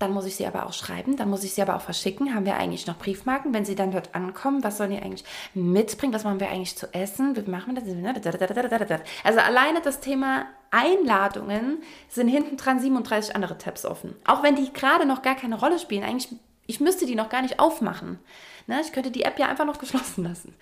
Dann 0.01 0.13
muss 0.13 0.25
ich 0.25 0.35
sie 0.35 0.47
aber 0.47 0.65
auch 0.65 0.73
schreiben, 0.73 1.15
dann 1.15 1.29
muss 1.29 1.43
ich 1.43 1.53
sie 1.53 1.61
aber 1.61 1.75
auch 1.75 1.81
verschicken. 1.81 2.33
Haben 2.33 2.47
wir 2.47 2.55
eigentlich 2.55 2.87
noch 2.87 2.97
Briefmarken? 2.97 3.53
Wenn 3.53 3.65
sie 3.65 3.75
dann 3.75 3.91
dort 3.91 4.15
ankommen, 4.15 4.63
was 4.63 4.77
sollen 4.77 4.89
die 4.89 4.97
eigentlich 4.97 5.23
mitbringen? 5.53 6.11
Was 6.11 6.23
machen 6.23 6.39
wir 6.39 6.49
eigentlich 6.49 6.75
zu 6.75 6.91
essen? 6.91 7.35
Wie 7.35 7.47
machen 7.47 7.75
wir 7.75 7.83
das? 7.83 9.01
Also 9.23 9.39
alleine 9.39 9.79
das 9.81 9.99
Thema 9.99 10.47
Einladungen 10.71 11.83
sind 12.09 12.29
hinten 12.29 12.57
dran 12.57 12.79
37 12.79 13.35
andere 13.35 13.59
Tabs 13.59 13.85
offen. 13.85 14.15
Auch 14.25 14.41
wenn 14.41 14.55
die 14.55 14.73
gerade 14.73 15.05
noch 15.05 15.21
gar 15.21 15.35
keine 15.35 15.59
Rolle 15.59 15.77
spielen. 15.77 16.03
Eigentlich, 16.03 16.33
ich 16.65 16.79
müsste 16.79 17.05
die 17.05 17.13
noch 17.13 17.29
gar 17.29 17.43
nicht 17.43 17.59
aufmachen. 17.59 18.17
Ne? 18.65 18.81
Ich 18.81 18.93
könnte 18.93 19.11
die 19.11 19.21
App 19.21 19.37
ja 19.37 19.49
einfach 19.49 19.65
noch 19.65 19.77
geschlossen 19.77 20.23
lassen. 20.23 20.55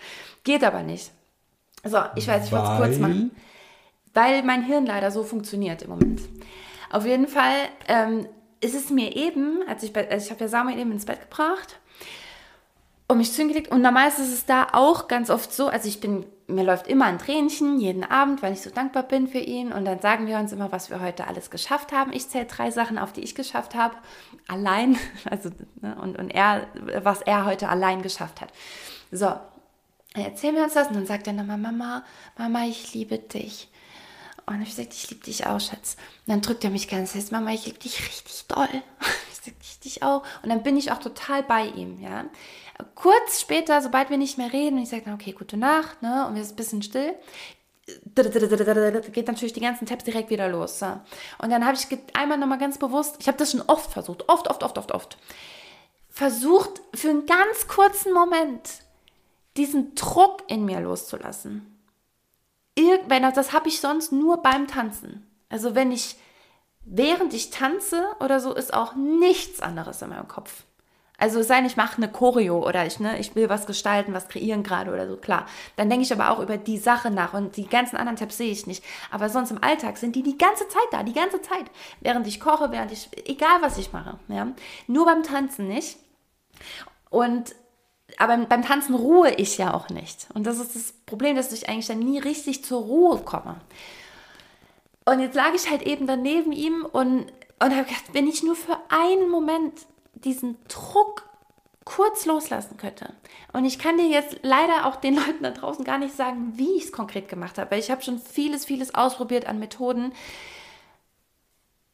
Geht 0.43 0.65
aber 0.65 0.83
nicht. 0.83 1.11
So, 1.85 1.99
ich 2.15 2.27
weiß, 2.27 2.47
ich 2.47 2.51
wollte 2.51 2.71
es 2.73 2.77
kurz 2.77 2.97
machen. 2.97 3.31
Weil 4.13 4.43
mein 4.43 4.63
Hirn 4.63 4.85
leider 4.85 5.11
so 5.11 5.23
funktioniert 5.23 5.83
im 5.83 5.91
Moment. 5.91 6.23
Auf 6.89 7.05
jeden 7.05 7.29
Fall 7.29 7.55
ähm, 7.87 8.27
ist 8.61 8.75
es 8.75 8.89
mir 8.89 9.15
eben, 9.15 9.61
als 9.67 9.83
ich, 9.83 9.95
also 9.95 10.25
ich 10.25 10.31
habe 10.31 10.41
ja 10.41 10.47
Samuel 10.47 10.79
eben 10.79 10.91
ins 10.91 11.05
Bett 11.05 11.21
gebracht 11.21 11.79
und 13.07 13.17
mich 13.17 13.31
zu 13.33 13.41
ihm 13.41 13.47
gelegt. 13.47 13.71
Und 13.71 13.81
normalerweise 13.81 14.21
ist 14.21 14.33
es 14.33 14.45
da 14.45 14.67
auch 14.73 15.07
ganz 15.07 15.29
oft 15.29 15.51
so, 15.51 15.67
also 15.67 15.87
ich 15.87 15.99
bin, 15.99 16.25
mir 16.47 16.63
läuft 16.63 16.87
immer 16.87 17.05
ein 17.05 17.17
Tränchen 17.17 17.79
jeden 17.79 18.03
Abend, 18.03 18.43
weil 18.43 18.53
ich 18.53 18.61
so 18.61 18.69
dankbar 18.69 19.03
bin 19.03 19.27
für 19.27 19.39
ihn. 19.39 19.71
Und 19.71 19.85
dann 19.85 19.99
sagen 19.99 20.27
wir 20.27 20.37
uns 20.37 20.51
immer, 20.51 20.71
was 20.71 20.89
wir 20.89 21.01
heute 21.01 21.25
alles 21.25 21.49
geschafft 21.49 21.91
haben. 21.91 22.13
Ich 22.13 22.29
zähle 22.29 22.45
drei 22.45 22.69
Sachen 22.69 22.97
auf, 22.97 23.11
die 23.11 23.21
ich 23.21 23.33
geschafft 23.33 23.75
habe. 23.75 23.95
Allein, 24.47 24.97
also, 25.29 25.49
ne, 25.81 25.97
und, 26.01 26.19
und 26.19 26.29
er, 26.29 26.67
was 27.01 27.21
er 27.21 27.45
heute 27.45 27.69
allein 27.69 28.01
geschafft 28.01 28.41
hat. 28.41 28.49
So, 29.11 29.33
erzählen 30.13 30.55
wir 30.55 30.63
uns 30.63 30.73
das 30.73 30.89
und 30.89 30.95
dann 30.95 31.07
sagt 31.07 31.25
er 31.25 31.33
nochmal, 31.33 31.57
Mama, 31.57 32.03
Mama, 32.37 32.65
ich 32.65 32.93
liebe 32.93 33.17
dich. 33.17 33.69
Und 34.49 34.63
ich 34.63 34.73
sage, 34.73 34.89
ich 34.91 35.09
liebe 35.09 35.23
dich 35.23 35.45
auch, 35.45 35.59
Schatz. 35.59 35.95
Und 36.25 36.33
dann 36.33 36.41
drückt 36.41 36.63
er 36.63 36.71
mich 36.71 36.87
ganz 36.87 37.11
fest, 37.11 37.31
Mama, 37.31 37.51
ich 37.51 37.65
liebe 37.65 37.79
dich 37.79 37.99
richtig 37.99 38.45
doll. 38.47 38.67
Ich 39.31 39.45
sage, 39.45 39.57
ich 39.61 39.79
dich 39.79 40.03
auch. 40.03 40.23
Und 40.43 40.49
dann 40.49 40.63
bin 40.63 40.75
ich 40.75 40.91
auch 40.91 40.97
total 40.97 41.43
bei 41.43 41.67
ihm, 41.67 42.01
ja. 42.01 42.25
Kurz 42.95 43.39
später, 43.39 43.81
sobald 43.81 44.09
wir 44.09 44.17
nicht 44.17 44.37
mehr 44.37 44.51
reden, 44.51 44.75
und 44.75 44.83
ich 44.83 44.89
sage 44.89 45.03
dann, 45.05 45.13
okay, 45.13 45.31
gute 45.31 45.55
Nacht, 45.55 46.01
ne, 46.01 46.27
und 46.27 46.35
wir 46.35 46.43
sind 46.43 46.53
ein 46.53 46.55
bisschen 46.57 46.81
still, 46.81 47.15
geht 49.13 49.27
natürlich 49.27 49.53
die 49.53 49.61
ganzen 49.61 49.85
Tabs 49.85 50.03
direkt 50.03 50.29
wieder 50.29 50.49
los. 50.49 50.81
Ja. 50.81 51.05
Und 51.37 51.51
dann 51.51 51.65
habe 51.65 51.77
ich 51.77 51.87
einmal 52.13 52.37
nochmal 52.37 52.57
ganz 52.57 52.77
bewusst, 52.77 53.15
ich 53.19 53.27
habe 53.27 53.37
das 53.37 53.51
schon 53.51 53.61
oft 53.61 53.91
versucht, 53.91 54.27
oft, 54.27 54.49
oft, 54.49 54.63
oft, 54.63 54.77
oft, 54.77 54.91
oft, 54.91 55.17
versucht 56.09 56.81
für 56.93 57.09
einen 57.09 57.25
ganz 57.25 57.67
kurzen 57.67 58.13
Moment 58.13 58.69
diesen 59.55 59.95
Druck 59.95 60.43
in 60.47 60.65
mir 60.65 60.81
loszulassen. 60.81 61.78
Irgendwann, 62.75 63.33
das 63.33 63.53
habe 63.53 63.67
ich 63.67 63.81
sonst 63.81 64.11
nur 64.11 64.41
beim 64.41 64.67
Tanzen. 64.67 65.25
Also 65.49 65.75
wenn 65.75 65.91
ich, 65.91 66.15
während 66.85 67.33
ich 67.33 67.49
tanze 67.49 68.05
oder 68.19 68.39
so, 68.39 68.53
ist 68.53 68.73
auch 68.73 68.95
nichts 68.95 69.61
anderes 69.61 70.01
in 70.01 70.09
meinem 70.09 70.27
Kopf. 70.27 70.63
Also 71.19 71.43
sei 71.43 71.61
ich 71.65 71.75
mache 71.75 71.97
eine 71.97 72.09
Choreo 72.09 72.65
oder 72.65 72.85
ich, 72.85 73.01
ne, 73.01 73.19
ich 73.19 73.35
will 73.35 73.49
was 73.49 73.67
gestalten, 73.67 74.13
was 74.13 74.29
kreieren 74.29 74.63
gerade 74.63 74.91
oder 74.91 75.05
so, 75.07 75.17
klar. 75.17 75.45
Dann 75.75 75.89
denke 75.89 76.05
ich 76.05 76.13
aber 76.13 76.31
auch 76.31 76.39
über 76.39 76.55
die 76.55 76.77
Sache 76.77 77.11
nach 77.11 77.33
und 77.33 77.57
die 77.57 77.67
ganzen 77.67 77.97
anderen 77.97 78.15
Tabs 78.15 78.37
sehe 78.37 78.51
ich 78.51 78.67
nicht. 78.67 78.83
Aber 79.11 79.27
sonst 79.27 79.51
im 79.51 79.61
Alltag 79.61 79.97
sind 79.97 80.15
die 80.15 80.23
die 80.23 80.37
ganze 80.37 80.67
Zeit 80.69 80.87
da, 80.91 81.03
die 81.03 81.13
ganze 81.13 81.41
Zeit. 81.41 81.65
Während 81.99 82.25
ich 82.25 82.39
koche, 82.39 82.71
während 82.71 82.93
ich, 82.93 83.09
egal 83.27 83.61
was 83.61 83.77
ich 83.77 83.91
mache, 83.91 84.17
ja. 84.29 84.47
Nur 84.87 85.05
beim 85.05 85.23
Tanzen 85.23 85.67
nicht. 85.67 85.97
Und 87.09 87.53
aber 88.17 88.37
beim 88.37 88.63
Tanzen 88.63 88.95
ruhe 88.95 89.31
ich 89.35 89.57
ja 89.57 89.73
auch 89.73 89.89
nicht. 89.89 90.27
Und 90.33 90.45
das 90.45 90.59
ist 90.59 90.75
das 90.75 90.93
Problem, 91.05 91.35
dass 91.35 91.51
ich 91.51 91.69
eigentlich 91.69 91.87
dann 91.87 91.99
nie 91.99 92.19
richtig 92.19 92.63
zur 92.63 92.81
Ruhe 92.81 93.19
komme. 93.19 93.61
Und 95.05 95.19
jetzt 95.19 95.35
lag 95.35 95.53
ich 95.55 95.69
halt 95.69 95.83
eben 95.83 96.07
dann 96.07 96.21
neben 96.21 96.51
ihm 96.51 96.85
und, 96.85 97.31
und 97.59 97.75
habe 97.75 97.83
gedacht, 97.83 98.05
wenn 98.13 98.27
ich 98.27 98.43
nur 98.43 98.55
für 98.55 98.77
einen 98.89 99.29
Moment 99.29 99.73
diesen 100.13 100.57
Druck 100.67 101.29
kurz 101.85 102.25
loslassen 102.25 102.77
könnte. 102.77 103.13
Und 103.51 103.65
ich 103.65 103.79
kann 103.79 103.97
dir 103.97 104.07
jetzt 104.07 104.37
leider 104.43 104.85
auch 104.85 104.97
den 104.97 105.15
Leuten 105.15 105.41
da 105.41 105.51
draußen 105.51 105.83
gar 105.83 105.97
nicht 105.97 106.15
sagen, 106.15 106.53
wie 106.55 106.75
ich 106.75 106.85
es 106.85 106.91
konkret 106.91 107.27
gemacht 107.27 107.57
habe, 107.57 107.71
weil 107.71 107.79
ich 107.79 107.89
habe 107.89 108.03
schon 108.03 108.19
vieles, 108.19 108.65
vieles 108.65 108.93
ausprobiert 108.93 109.47
an 109.47 109.59
Methoden. 109.59 110.11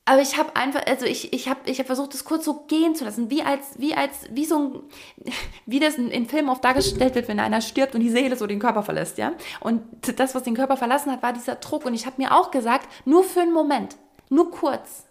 Aber 0.07 0.21
ich 0.21 0.37
habe 0.37 0.55
einfach, 0.55 0.85
also 0.85 1.05
ich, 1.05 1.33
ich 1.33 1.49
habe 1.49 1.61
ich 1.65 1.79
hab 1.79 1.87
versucht, 1.87 2.13
das 2.13 2.25
kurz 2.25 2.45
so 2.45 2.65
gehen 2.67 2.93
zu 2.93 3.05
lassen, 3.05 3.31
wie 3.31 3.41
als, 3.41 3.79
wie 3.79 3.95
als, 3.95 4.11
wie 4.29 4.45
so 4.45 4.59
ein, 4.59 4.83
wie 5.65 5.79
das 5.79 5.95
in, 5.95 6.29
Filmen 6.29 6.49
oft 6.49 6.63
dargestellt 6.63 7.15
wird, 7.15 7.27
wenn 7.27 7.39
einer 7.39 7.61
stirbt 7.61 7.95
und 7.95 8.01
die 8.01 8.11
Seele 8.11 8.37
so 8.37 8.45
den 8.45 8.59
Körper 8.59 8.83
verlässt, 8.83 9.17
ja. 9.17 9.33
Und 9.61 9.81
das, 10.19 10.35
was 10.35 10.43
den 10.43 10.55
Körper 10.55 10.77
verlassen 10.77 11.11
hat, 11.11 11.23
war 11.23 11.33
dieser 11.33 11.55
Druck. 11.55 11.85
Und 11.85 11.95
ich 11.95 12.05
habe 12.05 12.21
mir 12.21 12.35
auch 12.35 12.51
gesagt, 12.51 12.87
nur 13.05 13.23
für 13.23 13.41
einen 13.41 13.53
Moment, 13.53 13.95
nur 14.29 14.51
kurz. 14.51 15.05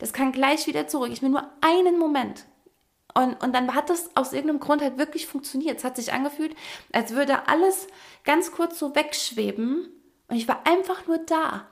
Das 0.00 0.12
kann 0.12 0.32
gleich 0.32 0.66
wieder 0.66 0.88
zurück. 0.88 1.10
Ich 1.12 1.22
will 1.22 1.28
nur 1.28 1.48
einen 1.60 1.98
Moment. 1.98 2.44
Und, 3.14 3.40
und 3.42 3.54
dann 3.54 3.74
hat 3.74 3.90
das 3.90 4.10
aus 4.16 4.32
irgendeinem 4.32 4.60
Grund 4.60 4.82
halt 4.82 4.98
wirklich 4.98 5.26
funktioniert. 5.26 5.78
Es 5.78 5.84
hat 5.84 5.96
sich 5.96 6.12
angefühlt, 6.12 6.56
als 6.92 7.14
würde 7.14 7.46
alles 7.46 7.86
ganz 8.24 8.50
kurz 8.50 8.78
so 8.78 8.96
wegschweben 8.96 9.88
und 10.28 10.36
ich 10.36 10.48
war 10.48 10.66
einfach 10.66 11.06
nur 11.06 11.18
da. 11.18 11.68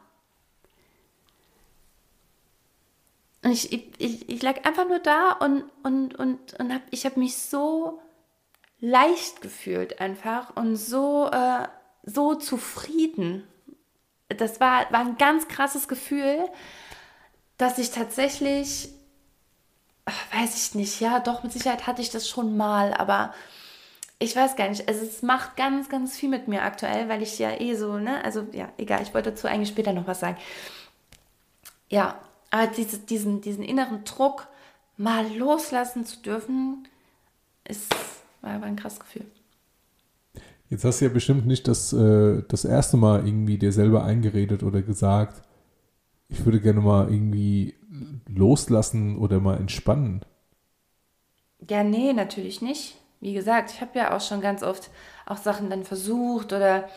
Und 3.42 3.53
ich, 3.53 3.72
ich, 3.72 4.29
ich 4.29 4.42
lag 4.42 4.64
einfach 4.64 4.87
nur 4.87 4.98
da 4.98 5.33
und, 5.33 5.64
und, 5.83 6.14
und, 6.14 6.55
und 6.59 6.74
hab, 6.74 6.83
ich 6.90 7.07
habe 7.07 7.18
mich 7.18 7.37
so 7.38 8.00
leicht 8.81 9.40
gefühlt 9.40 10.00
einfach 10.00 10.57
und 10.57 10.76
so, 10.76 11.29
äh, 11.31 11.66
so 12.03 12.35
zufrieden. 12.35 13.46
Das 14.29 14.61
war, 14.61 14.90
war 14.92 15.00
ein 15.00 15.16
ganz 15.16 15.48
krasses 15.48 15.88
Gefühl, 15.88 16.38
dass 17.57 17.79
ich 17.79 17.90
tatsächlich, 17.90 18.90
ach, 20.05 20.35
weiß 20.35 20.57
ich 20.57 20.74
nicht, 20.74 21.00
ja, 21.00 21.20
doch, 21.20 21.42
mit 21.42 21.53
Sicherheit 21.53 21.87
hatte 21.87 22.03
ich 22.03 22.11
das 22.11 22.29
schon 22.29 22.57
mal, 22.57 22.94
aber 22.94 23.35
ich 24.18 24.37
weiß 24.37 24.55
gar 24.55 24.68
nicht, 24.68 24.87
also 24.87 25.03
es 25.03 25.22
macht 25.22 25.57
ganz, 25.57 25.88
ganz 25.88 26.16
viel 26.16 26.29
mit 26.29 26.46
mir 26.46 26.62
aktuell, 26.62 27.09
weil 27.09 27.22
ich 27.22 27.38
ja 27.38 27.59
eh 27.59 27.74
so, 27.74 27.98
ne, 27.98 28.22
also 28.22 28.46
ja, 28.53 28.68
egal, 28.76 29.03
ich 29.03 29.14
wollte 29.14 29.31
dazu 29.31 29.48
eigentlich 29.48 29.70
später 29.70 29.94
noch 29.94 30.07
was 30.07 30.20
sagen. 30.20 30.37
Ja, 31.88 32.20
aber 32.51 32.67
diese, 32.67 32.99
diesen, 32.99 33.41
diesen 33.41 33.65
inneren 33.65 34.05
Druck 34.05 34.49
mal 34.97 35.27
loslassen 35.37 36.05
zu 36.05 36.21
dürfen, 36.21 36.87
ist, 37.67 37.95
war, 38.43 38.61
war 38.61 38.67
ein 38.67 38.77
krasses 38.77 39.01
Gefühl. 39.01 39.25
Jetzt 40.69 40.85
hast 40.85 41.01
du 41.01 41.07
ja 41.07 41.11
bestimmt 41.11 41.47
nicht 41.47 41.67
das, 41.67 41.93
äh, 41.93 42.43
das 42.49 42.65
erste 42.65 42.97
Mal 42.97 43.27
irgendwie 43.27 43.59
dir 43.59 43.73
selber 43.73 44.05
eingeredet 44.05 44.63
oder 44.63 44.83
gesagt, 44.83 45.43
ich 46.29 46.45
würde 46.45 46.61
gerne 46.61 46.81
mal 46.81 47.13
irgendwie 47.13 47.75
loslassen 48.29 49.19
oder 49.19 49.41
mal 49.41 49.57
entspannen. 49.57 50.21
Ja, 51.69 51.83
nee, 51.83 52.13
natürlich 52.13 52.63
nicht. 52.63 52.97
Wie 53.21 53.35
gesagt, 53.35 53.73
ich 53.73 53.81
habe 53.81 53.99
ja 53.99 54.17
auch 54.17 54.21
schon 54.21 54.41
ganz 54.41 54.63
oft 54.63 54.91
auch 55.27 55.37
Sachen 55.37 55.71
dann 55.71 55.85
versucht 55.85 56.53
oder 56.53 56.89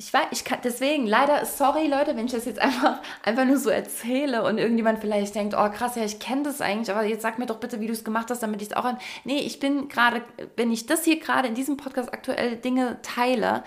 ich 0.00 0.12
weiß, 0.12 0.26
ich 0.30 0.44
kann, 0.44 0.60
deswegen, 0.62 1.06
leider, 1.06 1.44
sorry 1.44 1.88
Leute, 1.88 2.16
wenn 2.16 2.26
ich 2.26 2.32
das 2.32 2.44
jetzt 2.44 2.58
einfach, 2.60 3.00
einfach 3.22 3.44
nur 3.44 3.58
so 3.58 3.68
erzähle 3.68 4.44
und 4.44 4.58
irgendjemand 4.58 5.00
vielleicht 5.00 5.34
denkt, 5.34 5.54
oh 5.54 5.68
krass, 5.70 5.96
ja, 5.96 6.04
ich 6.04 6.20
kenne 6.20 6.44
das 6.44 6.60
eigentlich, 6.60 6.90
aber 6.90 7.04
jetzt 7.04 7.22
sag 7.22 7.38
mir 7.38 7.46
doch 7.46 7.58
bitte, 7.58 7.80
wie 7.80 7.86
du 7.86 7.92
es 7.92 8.04
gemacht 8.04 8.30
hast, 8.30 8.42
damit 8.42 8.62
ich 8.62 8.68
es 8.68 8.76
auch 8.76 8.84
an. 8.84 8.98
Nee, 9.24 9.40
ich 9.40 9.58
bin 9.58 9.88
gerade, 9.88 10.22
wenn 10.56 10.70
ich 10.70 10.86
das 10.86 11.04
hier 11.04 11.18
gerade 11.18 11.48
in 11.48 11.54
diesem 11.54 11.76
Podcast 11.76 12.12
aktuell 12.12 12.56
Dinge 12.56 12.98
teile, 13.02 13.64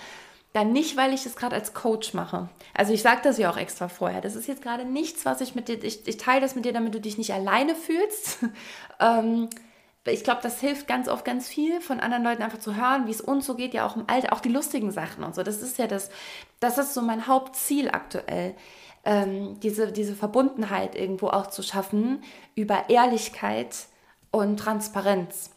dann 0.54 0.74
nicht, 0.74 0.98
weil 0.98 1.14
ich 1.14 1.26
es 1.26 1.36
gerade 1.36 1.56
als 1.56 1.74
Coach 1.74 2.14
mache. 2.14 2.50
Also 2.74 2.94
ich 2.94 3.02
sage 3.02 3.22
das 3.24 3.38
ja 3.38 3.50
auch 3.50 3.58
extra 3.58 3.88
vorher. 3.88 4.20
Das 4.20 4.36
ist 4.36 4.48
jetzt 4.48 4.62
gerade 4.62 4.84
nichts, 4.84 5.26
was 5.26 5.40
ich 5.40 5.56
mit 5.56 5.68
dir, 5.68 5.82
ich, 5.82 6.08
ich 6.08 6.18
teile 6.18 6.42
das 6.42 6.56
mit 6.56 6.66
dir, 6.66 6.74
damit 6.74 6.94
du 6.94 7.00
dich 7.00 7.18
nicht 7.18 7.34
alleine 7.34 7.76
fühlst. 7.76 8.40
ähm, 9.00 9.50
ich 10.06 10.24
glaube, 10.24 10.42
das 10.42 10.60
hilft 10.60 10.88
ganz 10.88 11.08
oft 11.08 11.24
ganz 11.24 11.48
viel, 11.48 11.80
von 11.80 12.00
anderen 12.00 12.24
Leuten 12.24 12.42
einfach 12.42 12.60
zu 12.60 12.76
hören, 12.76 13.06
wie 13.06 13.12
es 13.12 13.22
uns 13.22 13.46
so 13.46 13.56
geht, 13.56 13.74
ja 13.74 13.86
auch 13.86 13.96
im 13.96 14.06
Alter, 14.08 14.34
auch 14.34 14.40
die 14.40 14.50
lustigen 14.50 14.92
Sachen 14.92 15.24
und 15.24 15.36
so. 15.36 15.44
Das 15.44 15.62
ist 15.62 15.78
ja 15.78 15.88
das, 15.88 16.10
das 16.60 16.78
ist 16.78 16.94
so 16.94 17.02
mein 17.02 17.28
Hauptziel 17.28 17.90
aktuell, 17.90 18.56
ähm, 19.06 19.60
diese, 19.60 19.92
diese 19.92 20.16
Verbundenheit 20.16 20.96
irgendwo 20.96 21.28
auch 21.28 21.48
zu 21.48 21.62
schaffen 21.62 22.24
über 22.56 22.90
Ehrlichkeit 22.90 23.76
und 24.32 24.58
Transparenz. 24.58 25.52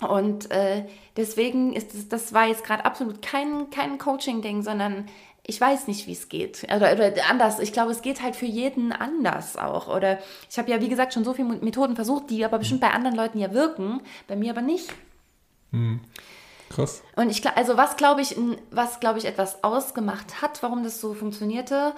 Und 0.00 0.50
äh, 0.50 0.84
deswegen 1.16 1.72
ist 1.72 1.94
das, 1.94 2.08
das 2.08 2.32
war 2.32 2.46
jetzt 2.46 2.64
gerade 2.64 2.84
absolut 2.84 3.22
kein, 3.22 3.70
kein 3.70 3.98
Coaching-Ding, 3.98 4.62
sondern 4.62 5.06
ich 5.44 5.60
weiß 5.60 5.88
nicht, 5.88 6.06
wie 6.06 6.12
es 6.12 6.28
geht. 6.28 6.62
Oder, 6.64 6.92
oder, 6.92 7.12
anders. 7.28 7.58
Ich 7.58 7.72
glaube, 7.72 7.90
es 7.90 8.02
geht 8.02 8.22
halt 8.22 8.36
für 8.36 8.46
jeden 8.46 8.92
anders 8.92 9.56
auch. 9.56 9.88
Oder 9.88 10.18
ich 10.48 10.58
habe 10.58 10.70
ja, 10.70 10.80
wie 10.80 10.88
gesagt, 10.88 11.14
schon 11.14 11.24
so 11.24 11.32
viele 11.34 11.48
Methoden 11.48 11.96
versucht, 11.96 12.30
die 12.30 12.44
aber 12.44 12.58
bestimmt 12.58 12.80
bei 12.80 12.90
anderen 12.90 13.16
Leuten 13.16 13.38
ja 13.38 13.52
wirken, 13.52 14.00
bei 14.28 14.36
mir 14.36 14.52
aber 14.52 14.62
nicht. 14.62 14.88
Hm. 15.72 16.00
Krass. 16.70 17.02
Und 17.16 17.28
ich 17.28 17.46
also 17.46 17.76
was 17.76 17.96
glaube 17.96 18.22
ich, 18.22 18.36
was 18.70 19.00
glaube 19.00 19.18
ich 19.18 19.26
etwas 19.26 19.62
ausgemacht 19.62 20.40
hat, 20.40 20.62
warum 20.62 20.84
das 20.84 21.00
so 21.00 21.12
funktionierte, 21.12 21.94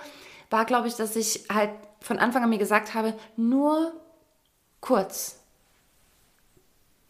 war 0.51 0.65
glaube 0.65 0.89
ich, 0.89 0.95
dass 0.95 1.15
ich 1.15 1.45
halt 1.53 1.71
von 2.01 2.19
Anfang 2.19 2.43
an 2.43 2.51
mir 2.51 2.59
gesagt 2.59 2.95
habe, 2.95 3.15
nur 3.37 3.93
kurz. 4.81 5.41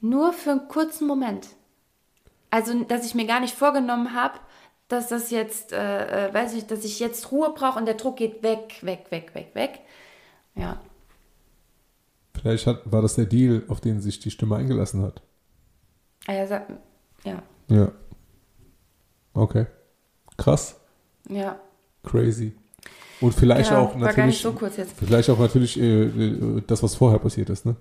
Nur 0.00 0.32
für 0.32 0.50
einen 0.50 0.68
kurzen 0.68 1.06
Moment. 1.06 1.48
Also, 2.50 2.84
dass 2.84 3.06
ich 3.06 3.14
mir 3.14 3.26
gar 3.26 3.40
nicht 3.40 3.54
vorgenommen 3.54 4.14
habe, 4.14 4.38
dass 4.88 5.08
das 5.08 5.30
jetzt, 5.30 5.72
äh, 5.72 6.28
äh, 6.28 6.34
weiß 6.34 6.54
ich, 6.54 6.66
dass 6.66 6.84
ich 6.84 7.00
jetzt 7.00 7.32
Ruhe 7.32 7.52
brauche 7.54 7.78
und 7.78 7.86
der 7.86 7.94
Druck 7.94 8.16
geht 8.16 8.42
weg, 8.42 8.78
weg, 8.82 9.06
weg, 9.10 9.34
weg, 9.34 9.50
weg. 9.54 9.80
Ja. 10.54 10.80
Vielleicht 12.34 12.66
hat, 12.66 12.80
war 12.90 13.02
das 13.02 13.14
der 13.14 13.26
Deal, 13.26 13.62
auf 13.68 13.80
den 13.80 14.00
sich 14.00 14.20
die 14.20 14.30
Stimme 14.30 14.56
eingelassen 14.56 15.02
hat. 15.02 15.22
Ah, 16.26 16.32
ja, 16.32 16.66
ja. 17.24 17.42
Ja. 17.68 17.92
Okay. 19.32 19.66
Krass. 20.36 20.80
Ja. 21.28 21.58
Crazy. 22.02 22.52
Und 23.20 23.32
vielleicht 23.32 23.70
ja, 23.70 23.78
auch 23.78 23.96
natürlich. 23.96 24.40
So 24.40 24.54
vielleicht 24.96 25.30
auch 25.30 25.38
natürlich 25.38 25.80
äh, 25.80 26.04
äh, 26.04 26.62
das, 26.66 26.82
was 26.82 26.94
vorher 26.94 27.18
passiert 27.18 27.48
ist, 27.50 27.64
ne? 27.64 27.76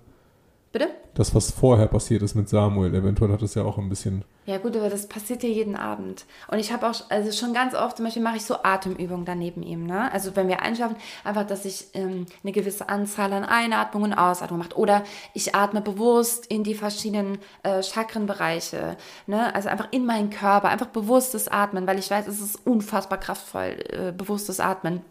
Bitte? 0.74 0.90
Das, 1.14 1.36
was 1.36 1.52
vorher 1.52 1.86
passiert 1.86 2.24
ist 2.24 2.34
mit 2.34 2.50
Samuel, 2.50 2.96
eventuell 2.96 3.32
hat 3.32 3.44
es 3.44 3.54
ja 3.54 3.64
auch 3.64 3.78
ein 3.78 3.90
bisschen. 3.90 4.26
Ja, 4.48 4.58
gut, 4.58 4.76
aber 4.76 4.90
das 4.90 5.08
passiert 5.08 5.44
ja 5.44 5.50
jeden 5.50 5.76
Abend. 5.76 6.26
Und 6.48 6.58
ich 6.58 6.74
habe 6.74 6.90
auch, 6.90 6.96
also 7.10 7.32
schon 7.32 7.54
ganz 7.54 7.76
oft, 7.76 7.98
zum 7.98 8.06
Beispiel 8.06 8.24
mache 8.24 8.38
ich 8.38 8.46
so 8.46 8.56
Atemübungen 8.64 9.24
daneben 9.24 9.62
ihm, 9.62 9.86
ne? 9.86 10.12
Also 10.12 10.36
wenn 10.36 10.48
wir 10.48 10.64
einschlafen, 10.64 10.96
einfach, 11.24 11.46
dass 11.46 11.66
ich 11.66 11.90
ähm, 11.94 12.26
eine 12.42 12.52
gewisse 12.52 12.90
Anzahl 12.90 13.32
an 13.34 13.46
Einatmungen 13.46 14.14
und 14.14 14.18
Ausatmungen 14.18 14.68
mache. 14.68 14.80
Oder 14.80 15.04
ich 15.36 15.54
atme 15.54 15.82
bewusst 15.82 16.48
in 16.48 16.64
die 16.64 16.74
verschiedenen 16.74 17.38
äh, 17.62 17.84
Chakrenbereiche, 17.84 18.98
ne? 19.28 19.54
Also 19.54 19.70
einfach 19.70 19.90
in 19.92 20.08
meinen 20.08 20.32
Körper, 20.32 20.70
einfach 20.70 20.88
bewusstes 20.88 21.50
Atmen, 21.50 21.86
weil 21.86 22.00
ich 22.00 22.10
weiß, 22.10 22.26
es 22.26 22.42
ist 22.42 22.66
unfassbar 22.66 23.20
kraftvoll, 23.20 23.78
äh, 23.92 24.12
bewusstes 24.12 24.60
Atmen. 24.60 25.02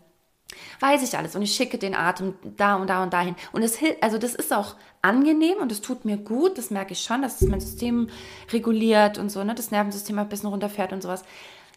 Weiß 0.81 1.03
ich 1.03 1.17
alles 1.17 1.35
und 1.37 1.43
ich 1.43 1.55
schicke 1.55 1.79
den 1.79 1.95
Atem 1.95 2.35
da 2.57 2.77
und 2.77 2.89
da 2.89 3.03
und 3.03 3.13
dahin. 3.13 3.37
Und 3.53 3.63
es 3.63 3.77
hilft, 3.77 4.03
also 4.03 4.19
das 4.19 4.35
ist 4.35 4.53
auch 4.53 4.77
angenehm 5.01 5.59
und 5.59 5.73
es 5.73 5.81
tut 5.81 6.05
mir 6.05 6.17
gut, 6.17 6.59
das 6.59 6.71
merke 6.71 6.93
ich 6.93 7.03
schon, 7.03 7.23
dass 7.23 7.41
es 7.41 7.49
mein 7.49 7.61
System 7.61 8.09
reguliert 8.53 9.19
und 9.19 9.31
so, 9.31 9.43
ne, 9.45 9.55
das 9.55 9.71
Nervensystem 9.71 10.19
ein 10.19 10.29
bisschen 10.29 10.49
runterfährt 10.49 10.93
und 10.93 11.03
sowas. 11.03 11.25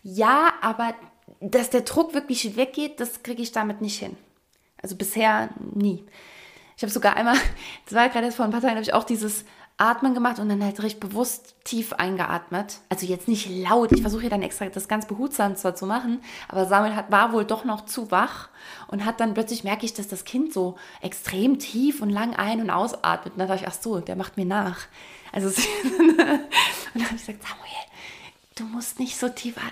Ja, 0.04 0.54
aber 0.62 0.94
dass 1.40 1.70
der 1.70 1.82
Druck 1.82 2.14
wirklich 2.14 2.56
weggeht, 2.56 3.00
das 3.00 3.24
kriege 3.24 3.42
ich 3.42 3.52
damit 3.52 3.82
nicht 3.82 4.00
hin. 4.00 4.16
Also 4.82 4.96
bisher 4.96 5.50
nie. 5.74 6.06
Ich 6.78 6.84
habe 6.84 6.92
sogar 6.92 7.16
einmal, 7.16 7.36
das 7.86 7.96
war 7.96 8.10
gerade 8.10 8.32
vor 8.32 8.46
ein 8.46 8.52
paar 8.52 8.62
Tagen, 8.62 8.76
habe 8.76 8.84
ich 8.84 8.94
auch 8.94 9.04
dieses 9.04 9.46
Atmen 9.78 10.14
gemacht 10.14 10.40
und 10.40 10.48
dann 10.48 10.64
halt 10.64 10.82
recht 10.82 11.02
bewusst 11.02 11.56
tief 11.66 11.92
eingeatmet. 11.94 12.80
Also 12.90 13.06
jetzt 13.06 13.28
nicht 13.28 13.50
laut. 13.50 13.92
Ich 13.92 14.02
versuche 14.02 14.22
hier 14.22 14.30
dann 14.30 14.42
extra 14.42 14.68
das 14.68 14.88
ganz 14.88 15.06
behutsam 15.06 15.58
zwar 15.58 15.76
zu 15.76 15.86
machen, 15.86 16.22
aber 16.48 16.66
Samuel 16.66 16.96
hat, 16.96 17.12
war 17.12 17.34
wohl 17.34 17.44
doch 17.44 17.66
noch 17.66 17.86
zu 17.86 18.10
wach 18.10 18.48
und 18.88 19.04
hat 19.04 19.20
dann 19.20 19.34
plötzlich 19.34 19.66
merke 19.66 19.86
ich, 19.86 19.94
dass 19.94 20.08
das 20.08 20.24
Kind 20.24 20.54
so 20.54 20.76
extrem 21.02 21.60
tief 21.60 22.02
und 22.02 22.10
lang 22.10 22.36
ein- 22.36 22.62
und 22.62 22.70
ausatmet. 22.70 23.34
Und 23.34 23.40
dann 23.40 23.50
dachte 23.50 23.64
ich, 23.64 23.68
ach 23.68 23.76
so, 23.82 24.00
der 24.00 24.16
macht 24.16 24.38
mir 24.38 24.46
nach. 24.46 24.80
Also 25.34 25.48
und 26.00 26.18
dann 26.18 26.30
habe 27.06 27.16
ich 27.16 27.26
gesagt, 27.26 27.44
Samuel, 27.44 27.86
du 28.56 28.64
musst 28.64 29.00
nicht 29.00 29.18
so 29.20 29.28
tief 29.28 29.58
atmen, 29.58 29.72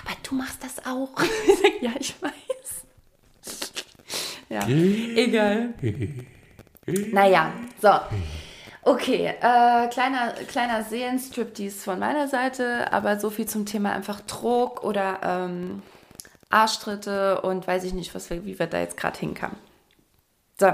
aber 0.00 0.16
du 0.22 0.36
machst 0.36 0.62
das 0.62 0.86
auch. 0.86 1.10
Ich 1.46 1.58
sage, 1.58 1.74
ja, 1.80 1.90
ich 1.98 2.14
weiß. 2.22 2.32
Ja, 4.48 4.66
egal. 4.68 5.74
Naja, 7.12 7.52
so. 7.80 7.90
Okay, 8.90 9.26
äh, 9.40 9.86
kleiner, 9.86 10.32
kleiner 10.48 10.82
Seelenstriptease 10.82 11.78
von 11.78 12.00
meiner 12.00 12.26
Seite, 12.26 12.92
aber 12.92 13.20
so 13.20 13.30
viel 13.30 13.46
zum 13.46 13.64
Thema 13.64 13.92
einfach 13.92 14.20
Druck 14.22 14.82
oder 14.82 15.20
ähm, 15.22 15.80
Arschtritte 16.48 17.40
und 17.42 17.68
weiß 17.68 17.84
ich 17.84 17.94
nicht, 17.94 18.12
was 18.16 18.30
wir, 18.30 18.44
wie 18.44 18.58
wir 18.58 18.66
da 18.66 18.80
jetzt 18.80 18.96
gerade 18.96 19.16
hinkamen. 19.16 19.56
So, 20.58 20.72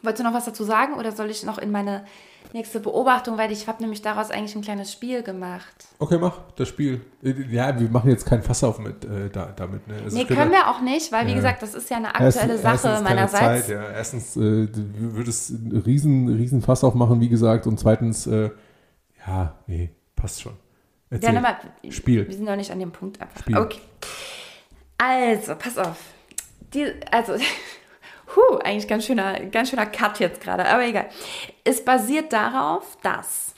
wolltest 0.00 0.20
du 0.20 0.24
noch 0.24 0.32
was 0.32 0.46
dazu 0.46 0.64
sagen 0.64 0.94
oder 0.94 1.12
soll 1.12 1.28
ich 1.28 1.44
noch 1.44 1.58
in 1.58 1.70
meine 1.70 2.06
nächste 2.52 2.80
Beobachtung, 2.80 3.38
weil 3.38 3.50
ich 3.50 3.66
habe 3.66 3.82
nämlich 3.82 4.02
daraus 4.02 4.30
eigentlich 4.30 4.54
ein 4.54 4.62
kleines 4.62 4.92
Spiel 4.92 5.22
gemacht. 5.22 5.86
Okay, 5.98 6.18
mach 6.18 6.38
das 6.56 6.68
Spiel. 6.68 7.00
Ja, 7.22 7.78
wir 7.78 7.88
machen 7.88 8.10
jetzt 8.10 8.26
kein 8.26 8.42
Fass 8.42 8.62
auf 8.62 8.78
mit, 8.78 9.04
äh, 9.04 9.30
da, 9.30 9.52
damit. 9.56 9.86
Ne? 9.88 9.94
Also 10.04 10.16
nee, 10.16 10.24
können 10.24 10.50
wir 10.50 10.68
auch 10.68 10.80
nicht, 10.80 11.10
weil 11.12 11.26
wie 11.26 11.30
ja. 11.30 11.36
gesagt, 11.36 11.62
das 11.62 11.74
ist 11.74 11.88
ja 11.90 11.96
eine 11.96 12.14
aktuelle 12.14 12.52
Erst, 12.52 12.62
Sache 12.62 12.88
erstens 12.88 13.02
meinerseits. 13.02 13.66
Zeit, 13.66 13.68
ja. 13.74 13.90
Erstens 13.90 14.36
äh, 14.36 14.68
würde 14.70 15.30
es 15.30 15.50
einen 15.50 15.82
riesen, 15.84 16.28
riesen 16.28 16.62
Fass 16.62 16.84
aufmachen, 16.84 17.20
wie 17.20 17.28
gesagt, 17.28 17.66
und 17.66 17.78
zweitens, 17.80 18.26
äh, 18.26 18.50
ja, 19.26 19.54
nee, 19.66 19.90
passt 20.14 20.42
schon. 20.42 20.54
Erzähl. 21.10 21.28
Ja, 21.28 21.34
nochmal, 21.34 21.56
Spiel. 21.90 22.26
Wir 22.26 22.34
sind 22.34 22.44
noch 22.44 22.56
nicht 22.56 22.70
an 22.70 22.78
dem 22.78 22.90
Punkt 22.90 23.20
einfach. 23.20 23.40
Spiel. 23.40 23.56
Okay. 23.56 23.80
Also, 24.98 25.54
pass 25.54 25.78
auf. 25.78 25.96
Die, 26.72 26.92
also, 27.10 27.34
Puh, 28.26 28.58
eigentlich 28.58 28.88
ganz 28.88 29.04
schöner, 29.04 29.40
ganz 29.46 29.70
schöner 29.70 29.86
Cut 29.86 30.18
jetzt 30.18 30.40
gerade, 30.40 30.66
aber 30.66 30.84
egal. 30.84 31.08
Es 31.64 31.84
basiert 31.84 32.32
darauf, 32.32 32.96
dass 33.02 33.54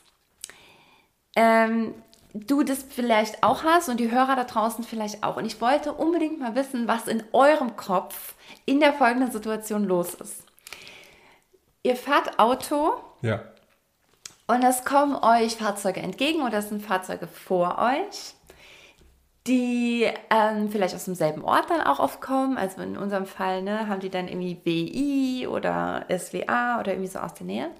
ähm, 1.36 1.94
du 2.34 2.62
das 2.62 2.82
vielleicht 2.82 3.42
auch 3.42 3.64
hast 3.64 3.88
und 3.88 3.98
die 3.98 4.10
Hörer 4.10 4.36
da 4.36 4.44
draußen 4.44 4.84
vielleicht 4.84 5.22
auch. 5.22 5.36
Und 5.36 5.46
ich 5.46 5.60
wollte 5.60 5.92
unbedingt 5.92 6.40
mal 6.40 6.54
wissen, 6.54 6.88
was 6.88 7.06
in 7.06 7.22
eurem 7.32 7.76
Kopf 7.76 8.34
in 8.64 8.80
der 8.80 8.92
folgenden 8.92 9.30
Situation 9.30 9.84
los 9.84 10.14
ist. 10.14 10.44
Ihr 11.82 11.96
fahrt 11.96 12.38
Auto. 12.38 12.94
Ja. 13.22 13.44
Und 14.48 14.62
es 14.62 14.84
kommen 14.84 15.16
euch 15.16 15.56
Fahrzeuge 15.56 16.00
entgegen 16.00 16.42
oder 16.42 16.58
es 16.58 16.68
sind 16.68 16.84
Fahrzeuge 16.84 17.26
vor 17.26 17.78
euch 17.78 18.34
die 19.46 20.08
ähm, 20.30 20.70
vielleicht 20.70 20.94
aus 20.94 21.04
demselben 21.04 21.44
Ort 21.44 21.70
dann 21.70 21.80
auch 21.82 22.00
oft 22.00 22.20
kommen. 22.20 22.58
Also 22.58 22.82
in 22.82 22.96
unserem 22.96 23.26
Fall 23.26 23.62
ne, 23.62 23.88
haben 23.88 24.00
die 24.00 24.10
dann 24.10 24.28
irgendwie 24.28 24.60
WI 24.64 25.46
oder 25.46 26.06
SWA 26.10 26.80
oder 26.80 26.92
irgendwie 26.92 27.08
so 27.08 27.18
aus 27.18 27.34
der 27.34 27.46
Nähe. 27.46 27.70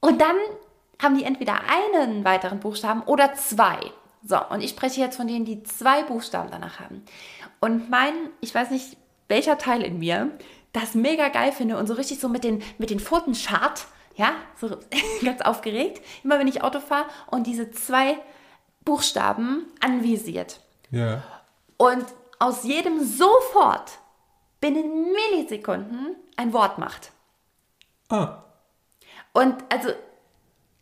Und 0.00 0.20
dann 0.20 0.36
haben 1.02 1.16
die 1.16 1.24
entweder 1.24 1.60
einen 1.68 2.24
weiteren 2.24 2.60
Buchstaben 2.60 3.02
oder 3.02 3.34
zwei. 3.34 3.78
So, 4.24 4.38
und 4.50 4.62
ich 4.62 4.70
spreche 4.70 5.00
jetzt 5.00 5.16
von 5.16 5.28
denen, 5.28 5.44
die 5.44 5.62
zwei 5.62 6.02
Buchstaben 6.02 6.50
danach 6.50 6.80
haben. 6.80 7.04
Und 7.60 7.88
mein, 7.90 8.12
ich 8.40 8.54
weiß 8.54 8.70
nicht, 8.70 8.96
welcher 9.28 9.58
Teil 9.58 9.82
in 9.82 9.98
mir 9.98 10.30
das 10.72 10.94
mega 10.94 11.28
geil 11.28 11.52
finde 11.52 11.76
und 11.76 11.86
so 11.86 11.94
richtig 11.94 12.20
so 12.20 12.28
mit 12.28 12.44
den, 12.44 12.62
mit 12.78 12.90
den 12.90 13.00
Pfoten 13.00 13.34
schart, 13.34 13.86
ja, 14.16 14.32
so 14.56 14.76
ganz 15.24 15.40
aufgeregt, 15.42 16.04
immer 16.24 16.38
wenn 16.38 16.48
ich 16.48 16.62
Auto 16.62 16.80
fahre 16.80 17.06
und 17.28 17.46
diese 17.46 17.70
zwei 17.70 18.18
Buchstaben 18.84 19.66
anvisiert. 19.80 20.60
Ja. 20.90 21.22
Und 21.76 22.06
aus 22.38 22.64
jedem 22.64 23.04
sofort 23.04 23.98
binnen 24.60 25.12
Millisekunden 25.12 26.16
ein 26.36 26.52
Wort 26.52 26.78
macht. 26.78 27.12
Ah. 28.08 28.44
Und 29.32 29.56
also 29.68 29.90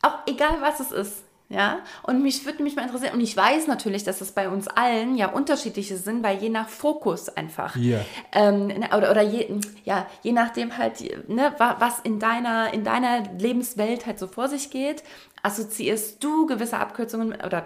auch 0.03 0.19
egal 0.27 0.61
was 0.61 0.81
es 0.81 0.93
ist, 0.93 1.23
ja. 1.49 1.81
Und 2.03 2.23
mich 2.23 2.45
würde 2.45 2.63
mich 2.63 2.75
mal 2.75 2.83
interessieren, 2.83 3.15
und 3.15 3.21
ich 3.21 3.37
weiß 3.37 3.69
natürlich, 3.69 4.03
dass 4.03 4.21
es 4.21 4.33
bei 4.33 4.49
uns 4.49 4.67
allen 4.67 5.17
ja 5.17 5.29
unterschiedliche 5.29 5.97
sind, 5.97 6.25
weil 6.25 6.39
je 6.39 6.49
nach 6.49 6.69
Fokus 6.69 7.29
einfach. 7.29 7.77
Yeah. 7.77 8.05
Ähm, 8.33 8.85
oder 8.97 9.11
oder 9.11 9.23
je, 9.23 9.61
ja, 9.85 10.07
je 10.23 10.33
nachdem 10.33 10.77
halt, 10.77 11.01
ne, 11.29 11.55
was 11.57 12.01
in 12.01 12.19
deiner, 12.19 12.75
in 12.75 12.83
deiner 12.83 13.23
Lebenswelt 13.39 14.07
halt 14.07 14.19
so 14.19 14.27
vor 14.27 14.49
sich 14.49 14.71
geht, 14.71 15.05
assoziierst 15.43 16.23
du 16.23 16.47
gewisse 16.47 16.79
Abkürzungen 16.79 17.41
oder 17.41 17.65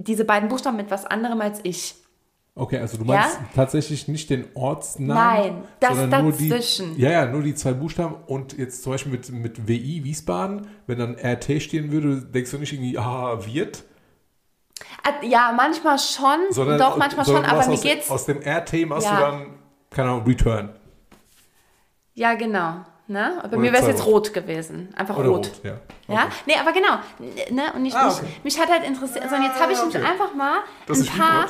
diese 0.00 0.24
beiden 0.24 0.48
Buchstaben 0.48 0.76
mit 0.76 0.90
was 0.90 1.04
anderem 1.04 1.40
als 1.40 1.60
ich. 1.62 1.94
Okay, 2.54 2.78
also 2.78 2.98
du 2.98 3.04
meinst 3.04 3.38
ja? 3.38 3.48
tatsächlich 3.54 4.08
nicht 4.08 4.28
den 4.28 4.44
Ortsnamen? 4.54 5.14
Nein, 5.14 5.64
das 5.78 5.96
sondern 5.96 6.26
dazwischen. 6.26 6.88
Nur 6.88 6.96
die, 6.96 7.02
ja, 7.02 7.10
ja, 7.10 7.26
nur 7.26 7.42
die 7.42 7.54
zwei 7.54 7.72
Buchstaben 7.72 8.16
und 8.26 8.58
jetzt 8.58 8.82
zum 8.82 8.92
Beispiel 8.92 9.12
mit, 9.12 9.30
mit 9.30 9.68
WI, 9.68 10.04
Wiesbaden, 10.04 10.66
wenn 10.86 10.98
dann 10.98 11.16
RT 11.16 11.62
stehen 11.62 11.92
würde, 11.92 12.20
denkst 12.22 12.50
du 12.50 12.58
nicht 12.58 12.72
irgendwie, 12.72 12.98
ah, 12.98 13.38
wird? 13.46 13.84
Ah, 15.04 15.24
ja, 15.24 15.52
manchmal 15.56 15.98
schon, 15.98 16.50
sondern, 16.50 16.78
doch, 16.78 16.96
manchmal 16.96 17.24
schon, 17.24 17.44
aber 17.44 17.66
mir 17.66 17.74
aus, 17.74 17.82
geht's... 17.82 18.10
Aus 18.10 18.26
dem 18.26 18.38
RT 18.38 18.86
machst 18.86 19.06
ja. 19.06 19.16
du 19.16 19.20
dann, 19.20 19.46
keine 19.90 20.10
Ahnung, 20.10 20.24
Return. 20.26 20.70
Ja, 22.14 22.34
genau. 22.34 22.84
Ne? 23.10 23.40
Bei 23.42 23.48
Oder 23.48 23.56
mir 23.58 23.72
wäre 23.72 23.82
es 23.82 23.88
jetzt 23.88 24.06
rot 24.06 24.32
gewesen. 24.32 24.94
Einfach 24.94 25.16
Oder 25.16 25.30
rot. 25.30 25.48
rot. 25.48 25.64
Ja. 25.64 25.72
Okay. 26.06 26.16
ja. 26.16 26.28
Nee, 26.46 26.54
aber 26.60 26.70
genau. 26.70 27.00
Ne? 27.50 27.72
Und 27.74 27.84
ich, 27.84 27.92
ah, 27.92 28.08
okay. 28.08 28.22
mich, 28.44 28.54
mich, 28.54 28.60
hat 28.60 28.70
halt 28.70 28.84
interessiert. 28.84 29.24
Also 29.24 29.34
jetzt 29.34 29.60
habe 29.60 29.72
ich 29.72 29.80
okay. 29.80 29.98
einfach 29.98 30.32
mal 30.32 30.60
das 30.86 31.00
ein 31.00 31.06
paar 31.06 31.46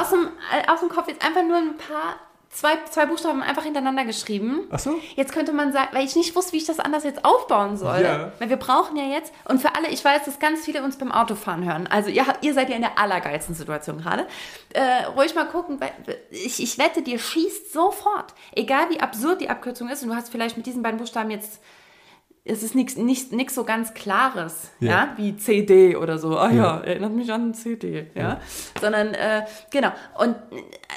aus 0.00 0.10
dem, 0.10 0.26
äh, 0.52 0.68
aus 0.68 0.80
dem 0.80 0.88
Kopf 0.88 1.06
jetzt 1.06 1.24
einfach 1.24 1.44
nur 1.44 1.58
ein 1.58 1.76
paar 1.76 2.16
zwei, 2.54 2.78
zwei 2.88 3.06
Buchstaben 3.06 3.42
einfach 3.42 3.64
hintereinander 3.64 4.04
geschrieben. 4.04 4.68
Ach 4.70 4.78
so? 4.78 4.94
Jetzt 5.16 5.32
könnte 5.32 5.52
man 5.52 5.72
sagen, 5.72 5.88
weil 5.92 6.06
ich 6.06 6.16
nicht 6.16 6.34
wusste, 6.36 6.52
wie 6.52 6.58
ich 6.58 6.64
das 6.64 6.78
anders 6.78 7.04
jetzt 7.04 7.24
aufbauen 7.24 7.76
soll. 7.76 8.02
Ja. 8.02 8.32
Weil 8.38 8.48
wir 8.48 8.56
brauchen 8.56 8.96
ja 8.96 9.04
jetzt, 9.04 9.32
und 9.46 9.60
für 9.60 9.74
alle, 9.74 9.88
ich 9.88 10.04
weiß, 10.04 10.24
dass 10.24 10.38
ganz 10.38 10.64
viele 10.64 10.82
uns 10.82 10.96
beim 10.96 11.12
Autofahren 11.12 11.64
hören. 11.64 11.86
Also 11.88 12.10
ihr, 12.10 12.24
ihr 12.40 12.54
seid 12.54 12.70
ja 12.70 12.76
in 12.76 12.82
der 12.82 12.98
allergeilsten 12.98 13.54
Situation 13.54 13.98
gerade. 13.98 14.26
Äh, 14.72 15.04
ruhig 15.16 15.34
mal 15.34 15.46
gucken, 15.46 15.80
weil 15.80 15.92
ich, 16.30 16.62
ich 16.62 16.78
wette, 16.78 17.02
dir 17.02 17.18
schießt 17.18 17.72
sofort. 17.72 18.32
Egal 18.54 18.88
wie 18.90 19.00
absurd 19.00 19.40
die 19.40 19.50
Abkürzung 19.50 19.88
ist, 19.88 20.02
und 20.02 20.10
du 20.10 20.14
hast 20.14 20.30
vielleicht 20.30 20.56
mit 20.56 20.66
diesen 20.66 20.82
beiden 20.82 20.98
Buchstaben 20.98 21.30
jetzt 21.30 21.60
es 22.46 22.62
ist 22.62 22.74
nichts 22.74 22.96
nicht, 22.96 23.32
nix 23.32 23.54
so 23.54 23.64
ganz 23.64 23.94
Klares, 23.94 24.70
ja. 24.78 24.90
ja. 24.90 25.14
wie 25.16 25.36
CD 25.36 25.96
oder 25.96 26.18
so. 26.18 26.36
Ah 26.36 26.50
ja, 26.50 26.56
ja 26.56 26.80
erinnert 26.80 27.12
mich 27.12 27.32
an 27.32 27.54
CD, 27.54 28.08
ja. 28.14 28.22
ja. 28.22 28.40
Sondern, 28.78 29.14
äh, 29.14 29.46
genau. 29.70 29.92
Und 30.18 30.36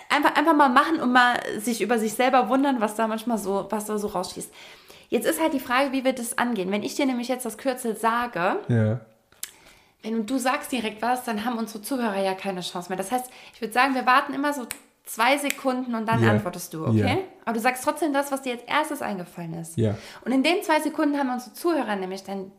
einfach, 0.09 0.35
einfach 0.35 0.53
mal 0.53 0.67
machen 0.67 0.99
und 0.99 1.13
mal 1.13 1.39
sich 1.57 1.81
über 1.81 1.99
sich 1.99 2.13
selber 2.13 2.49
wundern, 2.49 2.81
was 2.81 2.95
da 2.95 3.07
manchmal 3.07 3.37
so, 3.37 3.65
was 3.69 3.85
da 3.85 3.97
so 3.97 4.07
rausschießt. 4.07 4.51
Jetzt 5.09 5.25
ist 5.25 5.41
halt 5.41 5.53
die 5.53 5.61
Frage, 5.61 5.93
wie 5.93 6.03
wir 6.03 6.11
das 6.11 6.37
angehen. 6.37 6.69
Wenn 6.69 6.83
ich 6.83 6.95
dir 6.95 7.05
nämlich 7.05 7.29
jetzt 7.29 7.45
das 7.45 7.57
Kürzel 7.57 7.95
sage, 7.95 8.59
ja. 8.67 8.99
wenn 10.03 10.25
du 10.25 10.37
sagst 10.37 10.73
direkt 10.73 11.01
was, 11.01 11.23
dann 11.23 11.45
haben 11.45 11.57
unsere 11.57 11.81
Zuhörer 11.81 12.21
ja 12.21 12.33
keine 12.33 12.59
Chance 12.59 12.89
mehr. 12.89 12.97
Das 12.97 13.13
heißt, 13.13 13.31
ich 13.53 13.61
würde 13.61 13.73
sagen, 13.73 13.95
wir 13.95 14.05
warten 14.05 14.33
immer 14.33 14.51
so 14.51 14.67
zwei 15.07 15.37
Sekunden 15.37 15.95
und 15.95 16.05
dann 16.07 16.21
yeah. 16.21 16.31
antwortest 16.31 16.73
du, 16.73 16.85
okay? 16.85 16.97
Yeah. 16.97 17.17
Aber 17.45 17.53
du 17.53 17.59
sagst 17.59 17.83
trotzdem 17.83 18.13
das, 18.13 18.31
was 18.31 18.41
dir 18.43 18.53
als 18.53 18.63
erstes 18.63 19.01
eingefallen 19.01 19.53
ist. 19.55 19.77
Ja. 19.77 19.95
Und 20.23 20.31
in 20.31 20.43
den 20.43 20.61
zwei 20.63 20.79
Sekunden 20.79 21.17
haben 21.17 21.31
unsere 21.31 21.53
Zuhörer 21.53 21.95
nämlich 21.95 22.23
dann 22.23 22.51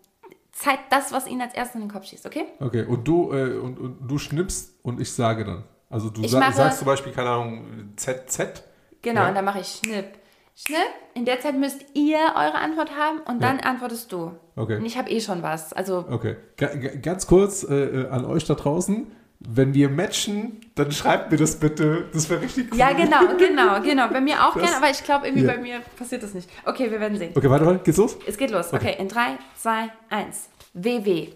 Zeit, 0.53 0.81
das, 0.91 1.13
was 1.13 1.27
ihnen 1.29 1.43
als 1.43 1.55
erstes 1.55 1.77
in 1.77 1.83
den 1.83 1.91
Kopf 1.91 2.07
schießt, 2.07 2.27
okay? 2.27 2.47
Okay, 2.59 2.85
und 2.85 3.07
du, 3.07 3.33
äh, 3.33 3.59
und, 3.59 3.79
und, 3.79 4.11
du 4.11 4.19
schnippst 4.19 4.75
und 4.83 5.01
ich 5.01 5.13
sage 5.13 5.45
dann. 5.45 5.65
Also 5.89 6.11
du 6.11 6.27
sa 6.27 6.41
mache, 6.41 6.55
sagst 6.55 6.79
zum 6.79 6.87
Beispiel, 6.87 7.13
keine 7.13 7.31
Ahnung, 7.31 7.93
ZZ. 7.97 8.65
Genau, 9.03 9.23
ja. 9.23 9.29
und 9.29 9.35
dann 9.35 9.45
mache 9.45 9.61
ich 9.61 9.69
Schnipp, 9.69 10.19
Schnell. 10.61 10.81
In 11.15 11.25
der 11.25 11.39
Zeit 11.39 11.57
müsst 11.57 11.85
ihr 11.95 12.19
eure 12.35 12.57
Antwort 12.57 12.91
haben 12.97 13.21
und 13.21 13.41
dann 13.41 13.61
antwortest 13.61 14.11
du. 14.11 14.33
Okay. 14.57 14.77
Und 14.79 14.87
ich 14.87 14.99
habe 14.99 15.09
eh 15.09 15.21
schon 15.21 15.41
was. 15.45 15.73
Also, 15.73 16.05
Okay. 16.11 16.35
Ga- 16.57 16.75
ga- 16.75 16.97
ganz 17.01 17.29
kurz 17.29 17.63
äh, 17.63 17.75
äh, 17.75 18.09
an 18.09 18.25
euch 18.25 18.45
da 18.45 18.55
draußen. 18.55 19.07
Wenn 19.41 19.73
wir 19.73 19.89
matchen, 19.89 20.61
dann 20.75 20.91
schreibt 20.91 21.31
mir 21.31 21.37
das 21.39 21.61
bitte. 21.61 22.09
Das 22.13 22.29
wäre 22.29 22.41
richtig 22.43 22.73
cool. 22.73 22.79
ja, 22.79 22.93
genau, 22.93 23.21
genau, 23.39 23.81
genau. 23.81 24.09
Bei 24.09 24.21
mir 24.21 24.45
auch 24.45 24.55
gerne, 24.55 24.77
aber 24.77 24.91
ich 24.91 25.05
glaube, 25.05 25.27
irgendwie 25.29 25.47
Ja. 25.47 25.53
bei 25.55 25.59
mir 25.59 25.81
passiert 25.97 26.25
das 26.25 26.35
nicht. 26.35 26.51
Okay, 26.65 26.91
wir 26.91 26.99
werden 26.99 27.17
sehen. 27.17 27.33
Okay, 27.37 27.49
warte 27.49 27.65
mal, 27.65 27.79
geht's 27.79 27.99
los? 27.99 28.17
Es 28.27 28.37
geht 28.37 28.51
los. 28.51 28.73
Okay, 28.73 28.97
in 28.99 29.07
3, 29.09 29.39
2, 29.57 29.91
1. 30.11 30.49
WW. 30.75 31.29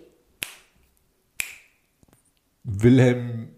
Wilhelm 2.65 3.49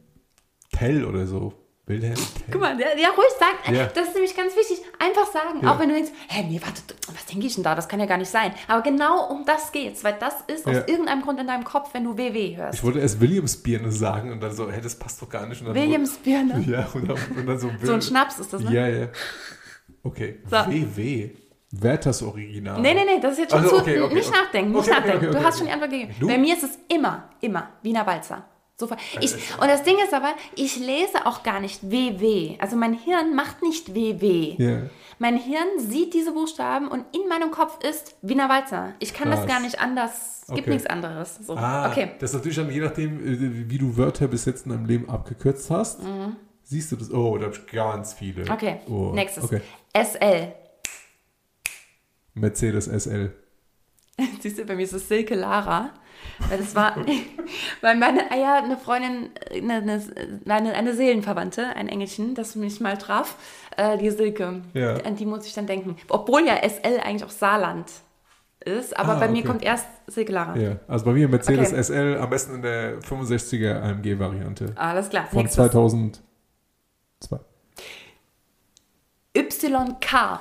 Tell 0.73 1.05
oder 1.05 1.27
so. 1.27 1.55
Wilhelm. 1.87 2.15
Guck 2.51 2.61
mal, 2.63 2.81
ja, 2.81 2.87
ja 2.97 3.11
ruhig 3.11 3.29
sagen. 3.39 3.77
Ja. 3.77 3.87
Das 3.87 4.09
ist 4.09 4.15
nämlich 4.15 4.35
ganz 4.35 4.57
wichtig. 4.57 4.79
Einfach 4.99 5.27
sagen. 5.31 5.61
Ja. 5.63 5.73
Auch 5.75 5.79
wenn 5.79 5.91
du 5.91 5.95
denkst, 5.95 6.13
hä, 6.29 6.45
nee, 6.49 6.59
warte, 6.65 6.81
was 7.13 7.27
denke 7.27 7.47
ich 7.47 7.55
denn 7.57 7.63
da? 7.63 7.75
Das 7.75 7.89
kann 7.89 8.01
ja 8.01 8.07
gar 8.07 8.17
nicht 8.17 8.31
sein. 8.31 8.55
Aber 8.69 8.81
genau 8.83 9.29
um 9.31 9.45
das 9.45 9.71
geht's, 9.71 10.03
weil 10.03 10.15
das 10.19 10.35
ist 10.47 10.67
aus 10.67 10.77
irgendeinem 10.87 11.21
Grund 11.21 11.39
in 11.41 11.47
deinem 11.47 11.65
Kopf, 11.65 11.91
wenn 11.93 12.05
du 12.05 12.17
WW 12.17 12.57
hörst. 12.57 12.79
Ich 12.79 12.85
wollte 12.85 13.01
erst 13.01 13.21
Williamsbirne 13.21 13.93
sagen 13.93 14.33
und 14.33 14.41
dann 14.41 14.53
so, 14.53 14.71
hey, 14.71 14.81
das 14.81 14.99
passt 14.99 15.21
doch 15.21 15.29
gar 15.29 15.47
nicht. 15.47 15.61
Und 15.61 15.69
dann 15.69 15.75
Williams 15.75 16.17
Birne. 16.17 16.65
Ja, 16.67 16.89
und 16.95 17.07
dann, 17.07 17.19
und 17.37 17.47
dann 17.47 17.59
so, 17.59 17.71
So 17.83 17.93
ein 17.93 18.01
Schnaps 18.03 18.39
ist 18.39 18.53
das, 18.55 18.63
ne? 18.63 18.73
Ja, 18.73 18.89
ja. 18.89 19.09
Okay. 20.03 20.41
So. 20.51 20.57
WW. 20.57 21.31
Werthers 21.71 22.23
Original. 22.23 22.81
Nee, 22.81 22.95
nee, 22.95 23.05
nee, 23.05 23.21
das 23.21 23.33
ist 23.33 23.39
jetzt 23.41 23.51
schon 23.51 23.61
Also, 23.63 23.77
zu. 23.77 23.83
okay, 23.83 24.01
nicht 24.15 24.29
okay. 24.29 24.39
nachdenken, 24.43 24.73
nicht 24.73 24.89
nachdenken. 24.89 25.33
du 25.33 25.43
hast 25.43 25.59
schon 25.59 25.67
die 25.67 25.73
Antwort 25.73 25.91
gegeben. 25.91 26.15
Du? 26.19 26.29
Bei 26.29 26.39
mir 26.39 26.55
ist 26.55 26.63
es 26.63 26.79
immer, 26.89 27.29
immer 27.41 27.69
Wiener 27.83 28.07
Walzer. 28.07 28.45
Sofort. 28.77 28.99
Ich, 29.21 29.33
und 29.61 29.69
das 29.69 29.85
Ding 29.85 29.95
ist 30.03 30.13
aber, 30.13 30.35
ich 30.57 30.77
lese 30.79 31.27
auch 31.27 31.45
gar 31.45 31.61
nicht 31.61 31.91
WW. 31.93 32.57
Also 32.59 32.75
mein 32.75 32.93
Hirn 32.95 33.35
macht 33.37 33.63
nicht 33.63 33.95
WW. 33.95 34.57
Ja. 34.59 34.83
Mein 35.21 35.37
Hirn 35.39 35.79
sieht 35.79 36.13
diese 36.13 36.33
Buchstaben 36.33 36.89
und 36.89 37.05
in 37.15 37.29
meinem 37.29 37.53
Kopf 37.53 37.79
ist 37.85 38.17
Wiener 38.23 38.49
Walzer. 38.49 38.95
Ich 38.99 39.15
kann 39.15 39.31
das 39.31 39.41
Krass. 39.41 39.49
gar 39.49 39.61
nicht 39.61 39.79
anders. 39.79 40.41
Es 40.43 40.49
gibt 40.49 40.63
Okay. 40.63 40.71
nichts 40.71 40.87
anderes. 40.89 41.37
So. 41.47 41.55
Ah, 41.57 41.89
okay. 41.89 42.11
das 42.19 42.31
ist 42.31 42.35
natürlich 42.35 42.57
dann 42.57 42.69
je 42.71 42.81
nachdem, 42.81 43.21
äh, 43.25 43.71
wie 43.71 43.79
du 43.79 43.97
Wörter 43.97 44.27
bis 44.27 44.45
jetzt 44.45 44.67
in 44.67 44.73
deinem 44.73 44.87
Leben 44.87 45.09
abgekürzt 45.09 45.71
hast. 45.71 46.01
Siehst 46.65 46.91
du 46.91 46.97
das? 46.97 47.13
Oh, 47.13 47.39
da 47.39 47.47
habe 47.47 47.55
ich 47.55 47.67
ganz 47.71 48.15
viele. 48.15 48.45
Mhm. 48.45 48.51
Okay. 48.51 48.81
Oh, 48.89 49.13
Nächstes. 49.15 49.45
Okay. 49.45 49.61
SL. 49.97 50.53
Mercedes 52.35 52.87
SL. 52.87 53.33
Siehst 54.41 54.59
du, 54.59 54.65
bei 54.65 54.75
mir 54.75 54.83
ist 54.83 54.93
es 54.93 55.07
Silke 55.09 55.37
Lara. 55.37 55.91
Weil 56.49 56.59
das 56.59 56.75
war, 56.75 56.97
weil 57.81 57.97
meine 57.97 58.31
Eier 58.31 58.63
eine 58.63 58.77
Freundin, 58.77 59.31
eine, 59.53 59.75
eine, 59.77 60.03
eine, 60.47 60.75
eine 60.75 60.95
Seelenverwandte, 60.95 61.67
ein 61.77 61.89
Engelchen, 61.89 62.35
das 62.35 62.55
mich 62.57 62.81
mal 62.81 62.99
traf, 62.99 63.37
äh, 63.77 63.97
die 63.99 64.11
Silke. 64.11 64.63
Ja. 64.73 64.97
An 65.05 65.17
die 65.17 65.27
muss 65.27 65.47
ich 65.47 65.55
dann 65.55 65.67
denken. 65.67 65.97
Obwohl 66.09 66.47
ja 66.47 66.57
SL 66.57 67.01
eigentlich 67.03 67.25
auch 67.25 67.31
Saarland 67.31 67.91
ist, 68.65 68.97
aber 68.97 69.15
Ah, 69.17 69.21
bei 69.21 69.29
mir 69.29 69.39
okay. 69.39 69.47
kommt 69.49 69.63
erst 69.63 69.87
Silke 70.07 70.33
Lara. 70.33 70.57
Ja, 70.57 70.77
also 70.89 71.05
bei 71.05 71.13
mir 71.13 71.29
Mercedes 71.29 71.73
Okay. 71.73 71.83
SL, 71.83 72.19
am 72.21 72.31
besten 72.31 72.55
in 72.57 72.63
der 72.63 72.99
65er 73.01 73.81
AMG-Variante. 73.83 74.73
Alles 74.77 75.11
klar. 75.11 75.27
Von 75.27 75.43
Nächstes. 75.43 75.71
2002. 75.71 76.23
YK. 79.35 80.41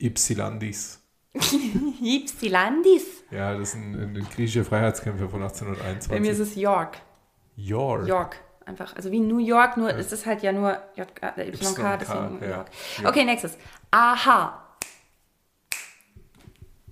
Ypsilandis. 0.00 1.00
Ypsilandis. 2.02 3.13
Ja, 3.34 3.52
das 3.52 3.70
ist 3.70 3.74
ein, 3.74 4.14
ein 4.14 4.28
griechischer 4.32 4.64
Freiheitskämpfer 4.64 5.28
von 5.28 5.42
1821. 5.42 6.10
Bei 6.10 6.20
mir 6.20 6.30
ist 6.30 6.38
es 6.38 6.54
York. 6.54 6.98
York. 7.56 8.06
York. 8.06 8.36
Einfach. 8.64 8.94
Also 8.96 9.10
wie 9.10 9.20
New 9.20 9.38
York, 9.38 9.76
nur 9.76 9.92
ist 9.92 10.12
es 10.12 10.24
halt 10.24 10.42
ja 10.42 10.52
nur 10.52 10.72
äh, 10.96 11.02
YK, 11.02 11.60
YK, 11.60 11.98
deswegen 12.00 12.38
ja. 12.40 12.48
York. 12.48 12.66
Ja. 13.02 13.08
Okay, 13.08 13.24
nächstes. 13.24 13.58
Aha. 13.90 14.62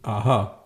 Aha. 0.03 0.62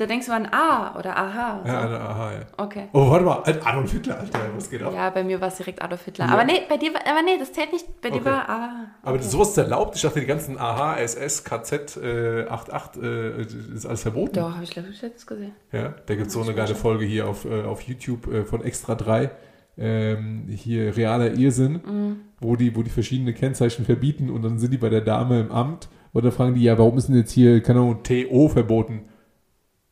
Da 0.00 0.06
denkst 0.06 0.26
du 0.26 0.32
an 0.32 0.46
A 0.50 0.98
oder 0.98 1.14
Aha. 1.16 1.60
Ja, 1.66 1.82
so. 1.82 1.86
eine 1.88 2.00
Aha, 2.00 2.32
ja. 2.32 2.38
Okay. 2.56 2.88
Oh, 2.94 3.10
warte 3.10 3.24
mal, 3.24 3.42
Adolf 3.64 3.92
Hitler, 3.92 4.18
Alter, 4.20 4.38
was 4.56 4.70
geht 4.70 4.82
ab? 4.82 4.94
Ja, 4.94 5.10
bei 5.10 5.22
mir 5.22 5.38
war 5.42 5.48
es 5.48 5.56
direkt 5.56 5.82
Adolf 5.82 6.04
Hitler. 6.06 6.24
Ja. 6.26 6.32
Aber 6.32 6.44
nee, 6.44 6.62
bei 6.68 6.78
dir 6.78 6.94
war, 6.94 7.00
aber 7.06 7.22
nee, 7.22 7.36
das 7.38 7.52
zählt 7.52 7.70
nicht. 7.72 8.00
Bei 8.00 8.08
dir 8.08 8.16
Okay. 8.22 8.24
war 8.30 8.48
A. 8.48 8.70
Aber 9.02 9.20
sowas 9.20 9.50
ist 9.50 9.58
erlaubt? 9.58 9.96
Ich 9.96 10.02
dachte, 10.02 10.20
die 10.20 10.26
ganzen 10.26 10.56
AH, 10.58 10.96
SS, 11.00 11.44
KZ, 11.44 11.98
äh, 11.98 12.46
88, 12.48 13.02
äh, 13.02 13.42
ist 13.74 13.84
alles 13.84 14.00
verboten. 14.02 14.32
Doch, 14.36 14.54
habe 14.54 14.64
ich 14.64 14.70
glaube 14.70 14.88
ich 14.90 15.02
jetzt 15.02 15.26
gesehen. 15.26 15.52
Ja, 15.70 15.94
da 16.06 16.14
gibt 16.14 16.28
es 16.28 16.32
so 16.32 16.40
eine 16.40 16.54
geile 16.54 16.74
Folge 16.74 17.04
hier 17.04 17.28
auf, 17.28 17.44
äh, 17.44 17.62
auf 17.64 17.82
YouTube 17.82 18.26
äh, 18.32 18.44
von 18.44 18.64
Extra 18.64 18.94
3. 18.94 19.30
Ähm, 19.78 20.44
hier 20.48 20.96
realer 20.96 21.32
Irrsinn, 21.34 21.80
Mhm. 21.84 22.16
wo, 22.40 22.56
die, 22.56 22.74
wo 22.76 22.82
die 22.82 22.90
verschiedene 22.90 23.32
Kennzeichen 23.32 23.84
verbieten 23.84 24.28
und 24.30 24.42
dann 24.42 24.58
sind 24.58 24.72
die 24.72 24.78
bei 24.78 24.88
der 24.88 25.00
Dame 25.00 25.40
im 25.40 25.52
Amt 25.52 25.88
und 26.12 26.24
dann 26.24 26.32
fragen 26.32 26.54
die, 26.54 26.62
ja, 26.62 26.76
warum 26.78 26.98
ist 26.98 27.08
denn 27.08 27.16
jetzt 27.16 27.32
hier, 27.32 27.62
keine 27.62 27.80
Ahnung, 27.80 28.02
TO 28.02 28.48
verboten? 28.48 29.02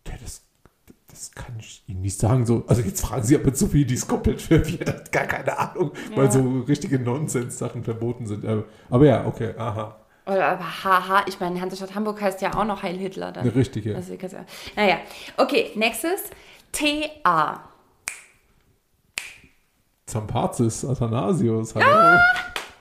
Ja, 0.08 0.14
das, 0.22 0.42
das 1.08 1.32
kann 1.32 1.54
ich 1.58 1.82
Ihnen 1.86 2.00
nicht 2.02 2.18
sagen. 2.18 2.46
So, 2.46 2.64
also 2.66 2.82
jetzt 2.82 3.00
fragen 3.00 3.22
Sie 3.22 3.36
aber 3.36 3.54
Sophie, 3.54 3.84
die 3.84 3.94
ist 3.94 4.08
komplett 4.08 4.40
verwirrt, 4.42 4.88
hat 4.88 5.12
gar 5.12 5.24
keine 5.26 5.58
Ahnung, 5.58 5.92
weil 6.14 6.26
Ja. 6.26 6.30
so 6.30 6.60
richtige 6.66 6.98
Nonsens-Sachen 6.98 7.84
verboten 7.84 8.26
sind. 8.26 8.44
Aber, 8.44 8.64
aber 8.90 9.06
ja, 9.06 9.26
okay, 9.26 9.54
aha. 9.56 9.96
Oder 10.26 10.46
aber 10.48 10.84
Haha, 10.84 11.24
ich 11.26 11.40
meine, 11.40 11.58
Hansestadt 11.60 11.94
Hamburg 11.94 12.20
heißt 12.20 12.42
ja 12.42 12.54
auch 12.54 12.64
noch 12.66 12.82
Heil 12.82 12.96
Hitler 12.98 13.32
dann. 13.32 13.44
Eine 13.44 13.54
richtige. 13.54 13.96
Also, 13.96 14.12
ja- 14.12 14.44
naja, 14.76 14.98
okay, 15.38 15.70
nächstes. 15.74 16.24
TA. 16.70 17.62
Zampazis, 20.06 20.84
Athanasius, 20.84 21.74
hallo. 21.74 21.86
Ah! 21.86 22.20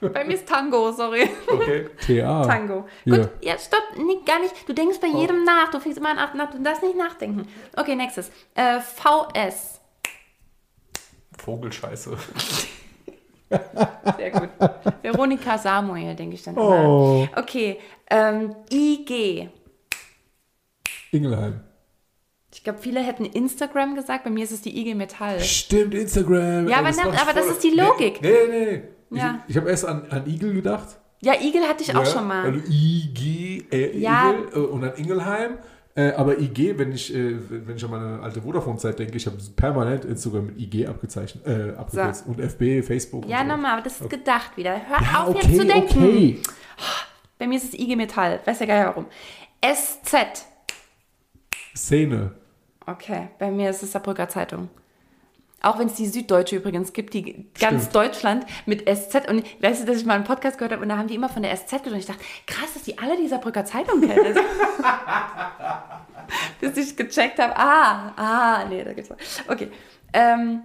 Bei 0.02 0.24
mir 0.24 0.36
ist 0.36 0.48
Tango, 0.48 0.92
sorry. 0.92 1.30
Okay, 1.52 1.90
TA. 2.06 2.46
Tango. 2.46 2.86
Ja. 3.06 3.18
Gut, 3.18 3.30
ja, 3.42 3.58
stopp, 3.58 3.82
nee, 3.98 4.18
gar 4.26 4.40
nicht. 4.40 4.54
Du 4.68 4.74
denkst 4.74 5.00
bei 5.00 5.08
jedem 5.08 5.44
nach. 5.44 5.72
Du 5.72 5.80
fängst 5.80 5.98
immer 5.98 6.10
an, 6.18 6.38
nach, 6.38 6.52
du 6.52 6.62
darfst 6.62 6.84
nicht 6.84 6.98
nachdenken. 6.98 7.48
Okay, 7.76 7.96
nächstes. 7.96 8.30
Äh, 8.56 8.80
VS. 8.80 9.82
Vogelscheiße. 11.38 12.18
Sehr 14.18 14.32
gut. 14.32 14.50
Veronika 15.02 15.58
Samuel, 15.58 16.16
denke 16.16 16.36
ich 16.36 16.44
dann 16.44 16.58
Oh. 16.58 17.28
immer. 17.34 17.40
Okay, 17.42 17.80
ähm, 18.10 18.56
IG. 18.72 19.50
Ingelheim. 21.12 21.62
Ich 22.54 22.64
glaube, 22.64 22.80
viele 22.80 23.00
hätten 23.02 23.26
Instagram 23.26 23.96
gesagt. 23.96 24.24
Bei 24.26 24.30
mir 24.30 24.44
ist 24.44 24.52
es 24.52 24.62
die 24.62 24.78
IG 24.78 24.96
Metall. 24.96 25.40
Stimmt, 25.40 25.94
Instagram. 25.94 26.68
Ja, 26.68 26.80
aber 26.80 26.88
das 26.88 26.98
na- 26.98 27.22
aber 27.22 27.34
das 27.34 27.46
ist 27.48 27.64
die 27.64 27.70
Logik. 27.72 28.22
Nee, 28.22 28.34
nee, 28.50 28.66
nee. 28.66 28.84
Ja. 29.10 29.44
Ich, 29.48 29.52
ich 29.52 29.58
habe 29.58 29.70
erst 29.70 29.86
an, 29.86 30.04
an 30.10 30.28
Igel 30.28 30.54
gedacht. 30.54 30.98
Ja, 31.22 31.34
Igel 31.34 31.64
hatte 31.64 31.84
ich 31.84 31.96
auch 31.96 32.06
ja, 32.06 32.12
schon 32.12 32.28
mal. 32.28 32.44
Also 32.44 32.60
IG, 32.70 33.66
äh, 33.72 33.98
Ja. 33.98 34.32
Igel 34.32 34.50
äh, 34.54 34.66
und 34.66 34.82
dann 34.82 34.96
Ingelheim. 34.96 35.58
Äh, 35.96 36.12
aber 36.12 36.38
IG, 36.40 36.78
wenn 36.78 36.92
ich, 36.92 37.12
äh, 37.14 37.38
wenn 37.50 37.76
ich 37.76 37.84
an 37.84 37.90
meine 37.90 38.20
alte 38.22 38.42
Vodafone-Zeit 38.44 39.00
denke, 39.00 39.18
ich 39.18 39.26
habe 39.26 39.38
permanent 39.56 40.06
Instagram 40.06 40.46
mit 40.46 40.60
IG 40.60 40.86
abgezeichnet, 40.86 41.48
äh, 41.48 41.76
abgekürzt. 41.76 42.28
Und 42.28 42.40
FB, 42.40 42.84
Facebook. 42.84 43.26
Ja, 43.26 43.40
so. 43.40 43.46
nochmal, 43.46 43.74
aber 43.74 43.82
das 43.82 44.00
ist 44.00 44.10
gedacht 44.10 44.56
wieder. 44.58 44.74
Hör 44.74 45.02
Ja, 45.02 45.24
auf 45.24 45.30
okay, 45.30 45.48
jetzt 45.48 45.58
zu 45.60 45.66
denken. 45.66 46.04
okay. 46.04 46.40
Bei 47.40 47.48
mir 47.48 47.58
ist 47.58 47.74
es 47.74 47.74
IG 47.74 47.96
Metall. 47.96 48.40
Weiß 48.46 48.60
ja 48.60 48.66
gar 48.68 48.78
nicht 48.78 48.88
warum. 48.88 49.06
SZ. 49.66 50.46
Szene. 51.76 52.32
Okay, 52.86 53.30
bei 53.40 53.50
mir 53.50 53.72
ist 53.72 53.82
es 53.82 53.92
Saarbrücker 53.92 54.30
Zeitung. 54.30 54.70
Auch 55.62 55.80
wenn 55.80 55.88
es 55.88 55.96
die 55.96 56.08
Süddeutsche 56.08 56.58
übrigens 56.58 56.94
gibt, 56.94 57.16
die 57.16 57.48
ganz 57.60 57.86
Stimmt. 57.86 57.96
Deutschland 57.96 58.46
mit 58.68 58.88
SZ. 58.88 59.28
Und 59.28 59.44
weißt 59.62 59.82
du, 59.82 59.86
dass 59.86 59.98
ich 59.98 60.06
mal 60.06 60.14
einen 60.14 60.24
Podcast 60.24 60.58
gehört 60.58 60.72
habe 60.72 60.84
und 60.84 60.90
da 60.90 60.98
haben 60.98 61.08
die 61.08 61.16
immer 61.16 61.30
von 61.30 61.42
der 61.42 61.56
SZ 61.56 61.72
gesprochen. 61.72 61.98
Ich 61.98 62.06
dachte, 62.06 62.24
krass, 62.46 62.74
dass 62.76 62.84
die 62.84 62.98
alle 63.00 63.18
die 63.18 63.28
Saarbrücker 63.28 63.66
Zeitung 63.66 64.02
kennen. 64.02 64.24
Also, 64.24 64.40
Bis 66.62 66.78
ich 66.78 66.96
gecheckt 66.96 67.40
habe, 67.40 67.58
ah, 67.58 68.14
ah, 68.16 68.66
nee, 68.70 68.84
da 68.84 68.94
geht's 68.94 69.10
mal. 69.10 69.18
Okay. 69.48 69.72
Ähm, 70.14 70.62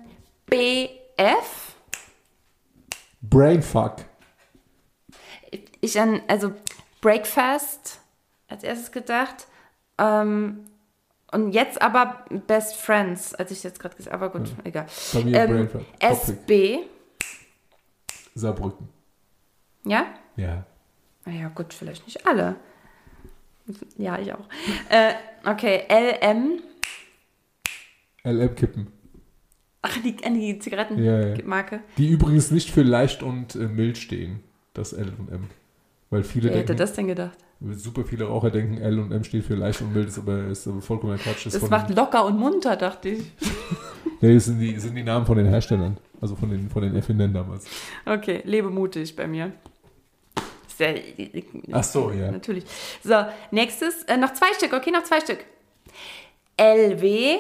BF. 0.47 1.75
Brainfuck. 3.23 3.97
Ich 5.81 5.99
an, 5.99 6.21
also 6.29 6.53
Breakfast 7.01 8.01
als 8.49 8.63
erstes 8.63 8.93
gedacht. 8.93 9.47
Ähm, 9.99 10.65
und 11.33 11.53
jetzt 11.53 11.81
aber 11.81 12.25
Best 12.47 12.77
Friends, 12.77 13.35
als 13.35 13.51
ich 13.51 13.63
jetzt 13.63 13.81
gerade 13.81 13.97
gesagt 13.97 14.15
habe. 14.15 14.25
Aber 14.25 14.39
gut, 14.39 14.53
egal. 14.65 14.87
Bei 15.13 15.25
mir 15.25 15.41
Ähm. 15.41 15.69
SB. 15.99 16.81
Saarbrücken. 18.35 18.89
Ja? 19.85 20.07
Ja. 20.37 20.65
Naja, 21.25 21.49
gut, 21.49 21.75
vielleicht 21.75 22.07
nicht 22.07 22.27
alle. 22.27 22.57
Ja, 23.97 24.19
ich 24.19 24.33
auch. 24.33 24.47
Äh, 24.89 25.15
okay, 25.45 25.85
LM. 25.89 26.61
LM 28.25 28.55
Kippen. 28.55 28.93
Ach, 29.83 29.97
die, 30.03 30.17
an 30.25 30.35
die 30.35 30.59
Zigarettenmarke. 30.59 31.77
Ja, 31.77 31.81
ja. 31.81 31.85
Die 31.99 32.09
übrigens 32.09 32.51
nicht 32.51 32.71
für 32.71 32.83
leicht 32.83 33.23
und 33.23 33.55
äh, 33.57 33.67
mild 33.67 33.99
stehen, 33.99 34.41
das 34.75 34.93
L 34.93 35.13
und 35.19 35.31
M. 35.31 35.49
Weil 36.11 36.23
viele 36.23 36.51
Wer 36.51 36.59
hätte 36.59 36.67
denken, 36.67 36.79
das 36.79 36.93
denn 36.93 37.07
gedacht? 37.09 37.39
Super 37.73 38.05
viele 38.05 38.25
Raucher 38.25 38.51
denken, 38.51 38.79
L 38.79 38.99
und 38.99 39.13
M 39.13 39.25
steht 39.25 39.45
für 39.45 39.55
leicht 39.55 39.81
und 39.81 39.93
mild, 39.93 40.09
ist 40.09 40.19
aber, 40.19 40.47
ist 40.47 40.67
aber 40.67 40.81
vollkommener 40.81 41.19
Quatsch. 41.19 41.47
Ist 41.47 41.55
Das 41.55 41.71
macht 41.71 41.89
den, 41.89 41.97
locker 41.97 42.25
und 42.25 42.39
munter, 42.39 42.77
dachte 42.77 43.11
ich. 43.11 43.33
nee, 44.21 44.35
das 44.35 44.47
sind 44.47 44.59
die, 44.59 44.79
sind 44.79 44.95
die 44.95 45.03
Namen 45.03 45.27
von 45.27 45.37
den 45.37 45.47
Herstellern, 45.47 45.97
also 46.21 46.37
von 46.37 46.51
den, 46.51 46.71
von 46.71 46.83
den 46.83 46.95
Erfindern 46.95 47.33
damals. 47.33 47.67
Okay, 48.05 48.43
lebe 48.45 48.71
mutig 48.71 49.15
bei 49.17 49.27
mir. 49.27 49.53
Ja, 50.79 50.89
Ach 51.73 51.85
so, 51.85 52.11
ja. 52.11 52.33
Natürlich. 52.33 52.65
So, 53.05 53.15
nächstes, 53.53 54.03
äh, 54.05 54.17
noch 54.17 54.33
zwei 54.33 54.53
Stück, 54.57 54.73
okay, 54.73 54.91
noch 54.91 55.05
zwei 55.05 55.21
Stück. 55.21 55.45
LW, 56.57 57.39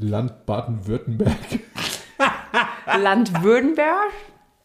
Land 0.00 0.46
Baden-Württemberg. 0.46 1.36
Land 2.98 3.42
Württemberg. 3.42 4.12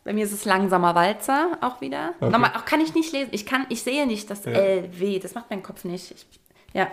Bei 0.03 0.13
mir 0.13 0.25
ist 0.25 0.33
es 0.33 0.45
langsamer 0.45 0.95
Walzer 0.95 1.57
auch 1.61 1.79
wieder. 1.79 2.13
Okay. 2.19 2.29
Nochmal, 2.31 2.51
auch 2.55 2.65
kann 2.65 2.81
ich 2.81 2.93
nicht 2.93 3.13
lesen. 3.13 3.29
Ich 3.31 3.45
kann, 3.45 3.65
ich 3.69 3.83
sehe 3.83 4.05
nicht 4.05 4.29
das 4.29 4.45
LW. 4.45 5.19
Das 5.19 5.33
macht 5.33 5.49
mein 5.49 5.63
Kopf 5.63 5.85
nicht. 5.85 6.11
Ich, 6.11 6.25
ja. 6.73 6.87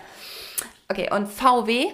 Okay, 0.88 1.08
und 1.12 1.28
VW. 1.28 1.86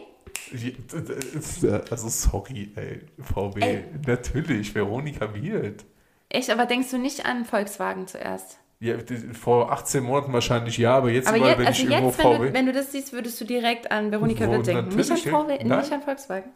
Also 1.90 2.08
sorry, 2.08 2.70
ey, 2.76 3.00
VW. 3.18 3.60
Ey. 3.60 3.84
Natürlich, 4.06 4.74
Veronika 4.74 5.32
Wirt. 5.34 5.84
Echt, 6.28 6.50
aber 6.50 6.66
denkst 6.66 6.90
du 6.90 6.98
nicht 6.98 7.24
an 7.24 7.44
Volkswagen 7.44 8.06
zuerst? 8.06 8.58
Ja, 8.78 8.96
vor 9.32 9.72
18 9.72 10.04
Monaten 10.04 10.34
wahrscheinlich 10.34 10.76
ja, 10.76 10.98
aber 10.98 11.10
jetzt 11.10 11.28
Aber 11.28 11.38
mal, 11.38 11.48
jetzt, 11.48 11.58
wenn 11.58 11.66
also 11.66 11.82
ich 11.82 11.90
irgendwo 11.90 12.08
jetzt, 12.08 12.18
wenn 12.18 12.24
VW. 12.36 12.46
du, 12.48 12.52
wenn 12.52 12.66
du 12.66 12.72
das 12.72 12.92
siehst, 12.92 13.12
würdest 13.14 13.40
du 13.40 13.46
direkt 13.46 13.90
an 13.90 14.10
Veronika 14.10 14.50
Wirt 14.50 14.66
denken. 14.66 14.94
Nicht 14.94 15.10
an 15.10 15.16
VW, 15.16 15.64
nicht 15.64 15.92
an 15.92 16.02
Volkswagen. 16.02 16.50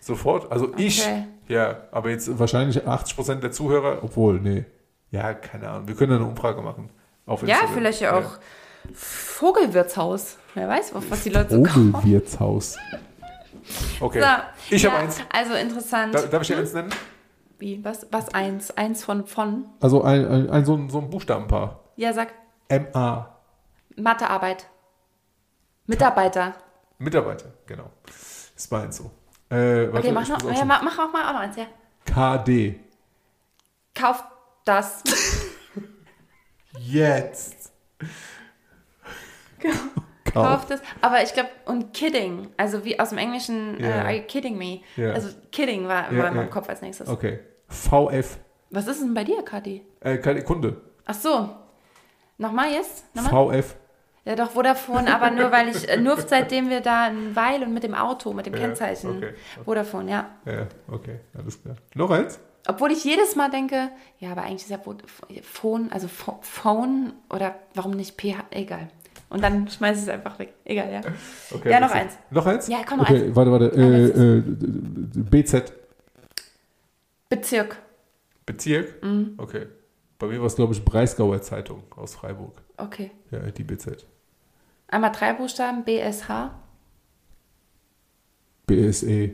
Sofort, 0.00 0.52
also 0.52 0.74
ich, 0.76 1.00
Okay. 1.00 1.24
Ja, 1.52 1.76
aber 1.90 2.10
jetzt 2.10 2.38
wahrscheinlich 2.38 2.86
80% 2.86 3.36
der 3.36 3.52
Zuhörer, 3.52 3.98
obwohl, 4.02 4.40
nee, 4.40 4.64
ja, 5.10 5.34
keine 5.34 5.68
Ahnung, 5.68 5.88
wir 5.88 5.94
können 5.94 6.14
eine 6.14 6.24
Umfrage 6.24 6.62
machen. 6.62 6.90
Auf 7.26 7.46
Ja, 7.46 7.60
vielleicht 7.72 8.00
ja 8.00 8.16
auch 8.16 8.38
Vogelwirtshaus. 8.94 10.38
Wer 10.54 10.68
weiß, 10.68 10.94
was 10.94 11.10
was 11.10 11.22
die 11.22 11.30
Leute 11.30 11.54
so 11.56 11.62
kaufen. 11.62 11.92
Vogelwirtshaus. 11.92 12.78
Okay, 14.00 14.20
So, 14.20 14.74
ich 14.74 14.82
ja, 14.82 14.90
habe 14.90 15.02
eins. 15.02 15.20
Also 15.32 15.54
interessant. 15.54 16.14
Da, 16.14 16.22
darf 16.22 16.42
ich 16.42 16.48
dir 16.48 16.58
eins 16.58 16.72
nennen? 16.72 16.90
Wie? 17.58 17.84
Was, 17.84 18.06
was 18.10 18.34
eins? 18.34 18.70
Eins 18.76 19.04
von 19.04 19.26
von? 19.26 19.66
Also 19.80 20.02
ein, 20.02 20.26
ein, 20.26 20.50
ein, 20.50 20.64
so, 20.64 20.74
ein, 20.74 20.90
so 20.90 20.98
ein 20.98 21.10
Buchstabenpaar. 21.10 21.80
Ja, 21.96 22.12
sag. 22.12 22.32
MA. 22.68 23.38
Mathearbeit. 23.96 24.66
Mitarbeiter. 25.86 26.54
Mitarbeiter, 26.98 27.52
genau. 27.66 27.90
Ist 28.56 28.72
meins 28.72 28.96
so. 28.96 29.10
Äh, 29.52 29.92
warte, 29.92 29.98
Okay, 30.08 30.12
mach, 30.12 30.28
noch, 30.28 30.50
ja, 30.50 30.64
mach, 30.64 30.82
mach 30.82 30.98
auch 30.98 31.12
mal 31.12 31.28
auch 31.28 31.32
noch 31.34 31.40
eins, 31.40 31.56
ja. 31.56 31.66
KD. 32.06 32.80
Kauf 33.94 34.24
das. 34.64 35.02
Jetzt. 36.78 37.72
Kauf 40.32 40.66
das. 40.66 40.80
Aber 41.02 41.22
ich 41.22 41.32
glaube, 41.34 41.50
und 41.66 41.92
kidding. 41.92 42.48
Also 42.56 42.84
wie 42.84 42.98
aus 42.98 43.10
dem 43.10 43.18
Englischen, 43.18 43.78
Ja. 43.78 43.88
äh, 43.88 43.92
are 44.00 44.12
you 44.16 44.22
kidding 44.22 44.56
me? 44.56 44.80
Ja. 44.96 45.12
Also 45.12 45.28
kidding 45.50 45.86
war, 45.86 46.04
war 46.16 46.28
in 46.28 46.34
meinem. 46.36 46.50
Kopf 46.50 46.68
als 46.68 46.80
nächstes. 46.80 47.08
Okay. 47.08 47.40
VF. 47.68 48.38
Was 48.70 48.86
ist 48.86 49.02
denn 49.02 49.12
bei 49.14 49.24
dir, 49.24 49.42
Kati? 49.42 49.84
Äh, 50.00 50.18
keine 50.18 50.42
Kunde. 50.42 50.80
Ach 51.04 51.14
so. 51.14 51.50
Nochmal 52.38 52.70
jetzt? 52.72 53.14
Nochmal? 53.14 53.62
VF. 53.62 53.76
Ja, 54.24 54.36
doch, 54.36 54.52
Vodafone, 54.52 55.12
aber 55.12 55.30
nur 55.32 55.50
weil 55.50 55.68
ich, 55.68 55.88
äh, 55.88 55.96
nur 55.96 56.16
seitdem 56.16 56.70
wir 56.70 56.80
da 56.80 57.06
ein 57.06 57.34
Weil 57.34 57.62
und 57.64 57.74
mit 57.74 57.82
dem 57.82 57.94
Auto, 57.94 58.32
mit 58.32 58.46
dem 58.46 58.54
Ja, 58.54 58.60
Kennzeichen. 58.60 59.16
okay. 59.16 59.34
Vodafone, 59.64 60.10
ja. 60.10 60.30
Ja, 60.44 60.66
okay, 60.88 61.18
alles 61.36 61.60
klar. 61.60 61.74
Noch 61.94 62.10
eins? 62.10 62.38
Obwohl 62.68 62.92
ich 62.92 63.02
jedes 63.02 63.34
Mal 63.34 63.50
denke, 63.50 63.88
ja, 64.20 64.30
aber 64.30 64.42
eigentlich 64.42 64.62
ist 64.62 64.70
ja 64.70 64.76
Vo- 64.76 64.96
Phone, 65.42 65.90
also 65.90 66.06
Pho- 66.06 66.38
Phone 66.42 67.12
oder 67.30 67.56
warum 67.74 67.92
nicht 67.92 68.16
PH, 68.20 68.44
egal. 68.50 68.88
Und 69.28 69.42
dann 69.42 69.66
schmeiße 69.66 69.98
ich 70.02 70.06
es 70.06 70.08
einfach 70.08 70.38
weg. 70.38 70.52
Egal, 70.64 70.92
ja. 70.92 71.00
Okay, 71.50 71.70
Ja, 71.72 71.80
noch 71.80 71.90
eins. 71.90 72.12
Noch 72.30 72.46
eins? 72.46 72.68
Ja, 72.68 72.78
komm, 72.88 72.98
noch 72.98 73.10
okay, 73.10 73.24
eins. 73.24 73.34
warte, 73.34 73.50
warte. 73.50 73.66
Äh, 73.74 74.06
äh, 74.38 74.42
BZ. 75.14 75.72
Bezirk. 77.28 77.76
Bezirk? 78.46 79.02
Mhm. 79.02 79.34
Okay. 79.38 79.66
Bei 80.18 80.26
mir 80.28 80.38
war 80.38 80.46
es, 80.46 80.54
glaube 80.54 80.74
ich, 80.74 80.84
Breisgauer 80.84 81.40
Zeitung 81.42 81.82
aus 81.96 82.14
Freiburg. 82.14 82.62
Okay. 82.76 83.10
Ja, 83.30 83.38
die 83.50 83.64
BZ. 83.64 84.06
Einmal 84.92 85.10
drei 85.12 85.32
Buchstaben, 85.32 85.84
BSH. 85.84 86.50
BSE. 88.66 89.30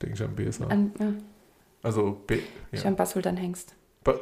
Denke 0.00 0.14
ich 0.14 0.22
an 0.22 0.34
BSA. 0.34 0.66
An, 0.68 0.92
ja, 0.98 1.12
Also 1.82 2.12
B. 2.26 2.38
ich 2.72 2.82
Ja. 2.82 2.88
an 2.88 2.96
Bassultan 2.96 3.36
Hengst. 3.36 3.74
Ba- 4.04 4.14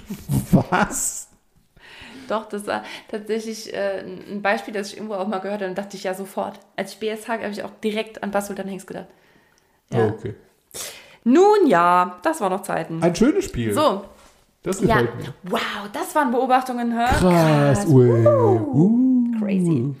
Was? 0.70 1.28
Doch, 2.28 2.46
das 2.48 2.66
war 2.66 2.82
tatsächlich 3.10 3.72
äh, 3.72 4.00
ein 4.00 4.42
Beispiel, 4.42 4.74
das 4.74 4.88
ich 4.92 4.96
irgendwo 4.96 5.14
auch 5.14 5.28
mal 5.28 5.38
gehört 5.38 5.60
habe. 5.60 5.70
Und 5.70 5.78
dachte 5.78 5.96
ich 5.96 6.04
ja 6.04 6.14
sofort. 6.14 6.58
Als 6.76 6.92
ich 6.94 6.98
BSH 7.00 7.28
habe 7.28 7.48
ich 7.48 7.62
auch 7.62 7.70
direkt 7.82 8.22
an 8.22 8.30
Bassultan 8.30 8.68
Hengst 8.68 8.86
gedacht. 8.86 9.06
Ja. 9.92 10.06
Oh, 10.06 10.08
okay. 10.10 10.34
Nun 11.24 11.66
ja, 11.66 12.18
das 12.22 12.40
war 12.40 12.50
noch 12.50 12.62
Zeiten. 12.62 13.02
Ein 13.02 13.14
schönes 13.14 13.44
Spiel. 13.46 13.72
So, 13.74 14.04
Das 14.62 14.80
ja. 14.80 15.00
gefällt 15.00 15.16
mir. 15.16 15.34
Wow, 15.44 15.88
das 15.92 16.14
waren 16.14 16.30
Beobachtungen. 16.30 16.92
Hör? 16.94 17.06
Krass. 17.06 17.86
Ui. 17.86 18.26
Uh. 18.26 19.07
Crazy. 19.40 19.94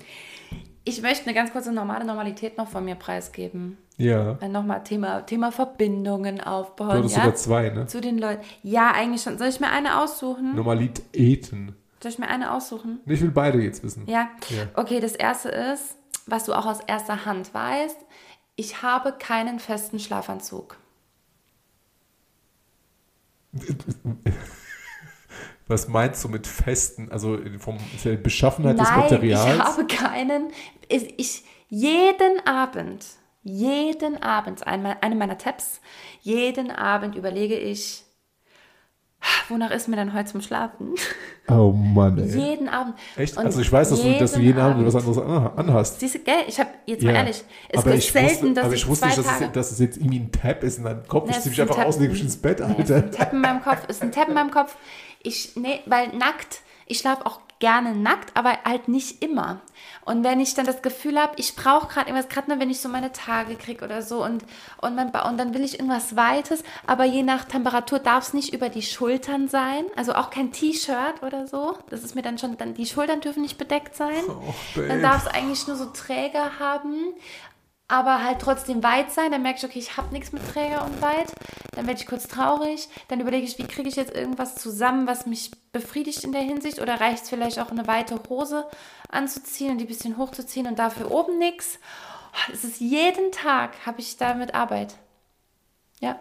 Ich 0.84 1.02
möchte 1.02 1.24
eine 1.26 1.34
ganz 1.34 1.52
kurze 1.52 1.70
normale 1.72 2.04
Normalität 2.04 2.56
noch 2.56 2.68
von 2.68 2.84
mir 2.84 2.94
preisgeben. 2.94 3.76
Ja. 3.98 4.34
Dann 4.34 4.52
nochmal 4.52 4.82
Thema, 4.84 5.20
Thema 5.22 5.52
Verbindungen 5.52 6.36
Du 6.36 6.46
aufbauen. 6.46 6.90
hattest 6.98 7.16
Ja? 7.16 7.22
sogar 7.24 7.34
zwei, 7.36 7.68
ne? 7.70 7.86
Zu 7.86 8.00
den 8.00 8.16
Leuten. 8.18 8.42
Ja, 8.62 8.92
eigentlich 8.92 9.22
schon. 9.22 9.36
Soll 9.38 9.48
ich 9.48 9.60
mir 9.60 9.70
eine 9.70 10.00
aussuchen? 10.00 10.54
Normalitäten. 10.54 11.74
Soll 12.02 12.12
ich 12.12 12.18
mir 12.18 12.28
eine 12.28 12.52
aussuchen? 12.52 13.00
Ich 13.06 13.20
will 13.20 13.30
beide 13.32 13.60
jetzt 13.60 13.82
wissen. 13.82 14.04
Ja. 14.06 14.30
Ja. 14.50 14.68
Okay, 14.74 15.00
das 15.00 15.12
erste 15.14 15.48
ist, 15.50 15.96
was 16.26 16.44
du 16.44 16.54
auch 16.54 16.64
aus 16.64 16.78
erster 16.86 17.24
Hand 17.26 17.52
weißt. 17.52 17.96
Ich 18.56 18.82
habe 18.82 19.12
keinen 19.18 19.58
festen 19.58 19.98
Schlafanzug. 19.98 20.76
Was 25.68 25.86
meinst 25.86 26.24
du 26.24 26.28
mit 26.28 26.46
festen, 26.46 27.12
also 27.12 27.38
vom 27.58 27.78
der 28.02 28.16
Beschaffenheit 28.16 28.78
des 28.78 28.90
Materials? 28.90 29.54
ich 29.54 29.60
habe 29.60 29.86
keinen. 29.86 30.48
Ich, 30.88 31.18
ich, 31.18 31.44
jeden 31.68 32.46
Abend, 32.46 33.04
jeden 33.42 34.22
Abend, 34.22 34.66
einmal, 34.66 34.96
eine 35.02 35.14
meiner 35.14 35.36
Tabs, 35.36 35.80
jeden 36.22 36.70
Abend 36.70 37.14
überlege 37.14 37.56
ich, 37.56 38.04
wonach 39.48 39.70
ist 39.70 39.88
mir 39.88 39.96
denn 39.96 40.12
heute 40.14 40.30
zum 40.30 40.40
Schlafen? 40.40 40.94
oh 41.48 41.72
Mann, 41.72 42.18
ey. 42.18 42.28
jeden 42.38 42.68
Abend. 42.68 42.94
Echt? 43.16 43.36
Und 43.36 43.46
Also 43.46 43.60
ich 43.60 43.70
weiß, 43.72 43.90
dass 43.90 44.02
du, 44.02 44.18
dass 44.18 44.32
du 44.32 44.40
jeden 44.40 44.58
Abend 44.60 44.86
was 44.86 44.94
anderes 44.94 45.18
an- 45.18 45.50
anhast. 45.56 46.00
Siehst 46.00 46.14
du, 46.16 46.18
gell? 46.20 46.34
Ich 46.46 46.58
habe, 46.60 46.70
jetzt 46.86 47.02
mal 47.02 47.12
Ja. 47.12 47.18
ehrlich, 47.20 47.44
es 47.68 47.78
aber 47.78 47.94
ist 47.94 48.04
ich 48.04 48.12
selten, 48.12 48.30
wusste, 48.30 48.54
dass 48.54 48.64
aber 48.64 48.74
ich, 48.74 48.80
ich 48.82 48.88
wusste 48.88 49.06
nicht, 49.06 49.18
dass 49.18 49.40
es, 49.40 49.52
dass 49.52 49.70
es 49.72 49.78
jetzt 49.78 49.96
irgendwie 49.96 50.20
ein 50.20 50.32
Tab 50.32 50.62
ist 50.62 50.78
in 50.78 50.84
deinem 50.84 51.06
Kopf. 51.08 51.28
Nee, 51.28 51.36
Ich 51.38 51.60
ein 51.60 51.68
einfach 51.68 51.84
aus 51.84 51.96
und 51.96 52.20
ins 52.20 52.36
Bett, 52.36 52.60
Nee, 52.60 52.74
es 52.78 52.84
ist 52.90 52.92
ein 52.96 53.02
Alter. 53.04 53.10
Tab 53.18 53.32
in 53.32 53.40
meinem 53.40 53.62
Kopf, 53.62 53.88
ist 53.88 54.02
ein 54.02 54.12
Tab 54.12 54.28
in 54.28 54.34
meinem 54.34 54.50
Kopf. 54.50 54.76
Ich, 55.22 55.56
nee, 55.56 55.80
weil 55.86 56.08
nackt, 56.16 56.60
ich 56.86 56.98
schlafe 56.98 57.26
auch 57.26 57.40
gerne 57.58 57.94
nackt, 57.94 58.36
aber 58.36 58.52
halt 58.64 58.88
nicht 58.88 59.22
immer. 59.22 59.60
Und 60.04 60.24
wenn 60.24 60.40
ich 60.40 60.54
dann 60.54 60.66
das 60.66 60.80
Gefühl 60.82 61.18
habe, 61.20 61.34
ich 61.36 61.56
brauche 61.56 61.88
gerade 61.88 62.08
irgendwas, 62.08 62.28
gerade 62.28 62.50
nur 62.50 62.60
wenn 62.60 62.70
ich 62.70 62.80
so 62.80 62.88
meine 62.88 63.12
Tage 63.12 63.56
kriege 63.56 63.84
oder 63.84 64.02
so 64.02 64.24
und, 64.24 64.44
und, 64.78 64.94
mein, 64.94 65.08
und 65.08 65.38
dann 65.38 65.54
will 65.54 65.64
ich 65.64 65.74
irgendwas 65.78 66.16
Weites, 66.16 66.62
aber 66.86 67.04
je 67.04 67.22
nach 67.22 67.44
Temperatur 67.44 67.98
darf 67.98 68.28
es 68.28 68.34
nicht 68.34 68.54
über 68.54 68.68
die 68.68 68.82
Schultern 68.82 69.48
sein, 69.48 69.84
also 69.96 70.14
auch 70.14 70.30
kein 70.30 70.52
T-Shirt 70.52 71.22
oder 71.22 71.46
so. 71.46 71.76
Das 71.90 72.04
ist 72.04 72.14
mir 72.14 72.22
dann 72.22 72.38
schon, 72.38 72.56
dann 72.56 72.74
die 72.74 72.86
Schultern 72.86 73.20
dürfen 73.20 73.42
nicht 73.42 73.58
bedeckt 73.58 73.96
sein. 73.96 74.22
Oh, 74.28 74.54
Dann 74.76 75.02
darf 75.02 75.26
es 75.26 75.32
eigentlich 75.32 75.66
nur 75.66 75.76
so 75.76 75.86
Träger 75.86 76.58
haben, 76.58 77.12
aber 77.88 78.22
halt 78.22 78.40
trotzdem 78.40 78.82
weit 78.82 79.10
sein. 79.10 79.32
Dann 79.32 79.42
merke 79.42 79.58
ich, 79.58 79.64
okay, 79.64 79.78
ich 79.78 79.96
habe 79.96 80.12
nichts 80.12 80.32
mit 80.32 80.46
Träger 80.52 80.84
und 80.84 81.00
weit. 81.00 81.32
Dann 81.72 81.86
werde 81.86 81.98
ich 81.98 82.06
kurz 82.06 82.28
traurig. 82.28 82.88
Dann 83.08 83.20
überlege 83.20 83.46
ich, 83.46 83.58
wie 83.58 83.66
kriege 83.66 83.88
ich 83.88 83.96
jetzt 83.96 84.14
irgendwas 84.14 84.56
zusammen, 84.56 85.06
was 85.06 85.26
mich 85.26 85.50
befriedigt 85.72 86.22
in 86.22 86.32
der 86.32 86.42
Hinsicht? 86.42 86.80
Oder 86.80 87.00
reicht 87.00 87.24
es 87.24 87.30
vielleicht 87.30 87.58
auch 87.58 87.70
eine 87.70 87.86
weite 87.86 88.20
Hose 88.28 88.68
anzuziehen 89.08 89.72
und 89.72 89.78
die 89.78 89.84
ein 89.84 89.88
bisschen 89.88 90.18
hochzuziehen 90.18 90.66
und 90.66 90.78
dafür 90.78 91.10
oben 91.10 91.38
nichts? 91.38 91.78
Es 92.52 92.62
ist 92.62 92.80
jeden 92.80 93.32
Tag, 93.32 93.86
habe 93.86 94.00
ich 94.00 94.18
damit 94.18 94.54
Arbeit. 94.54 94.94
Ja. 96.00 96.18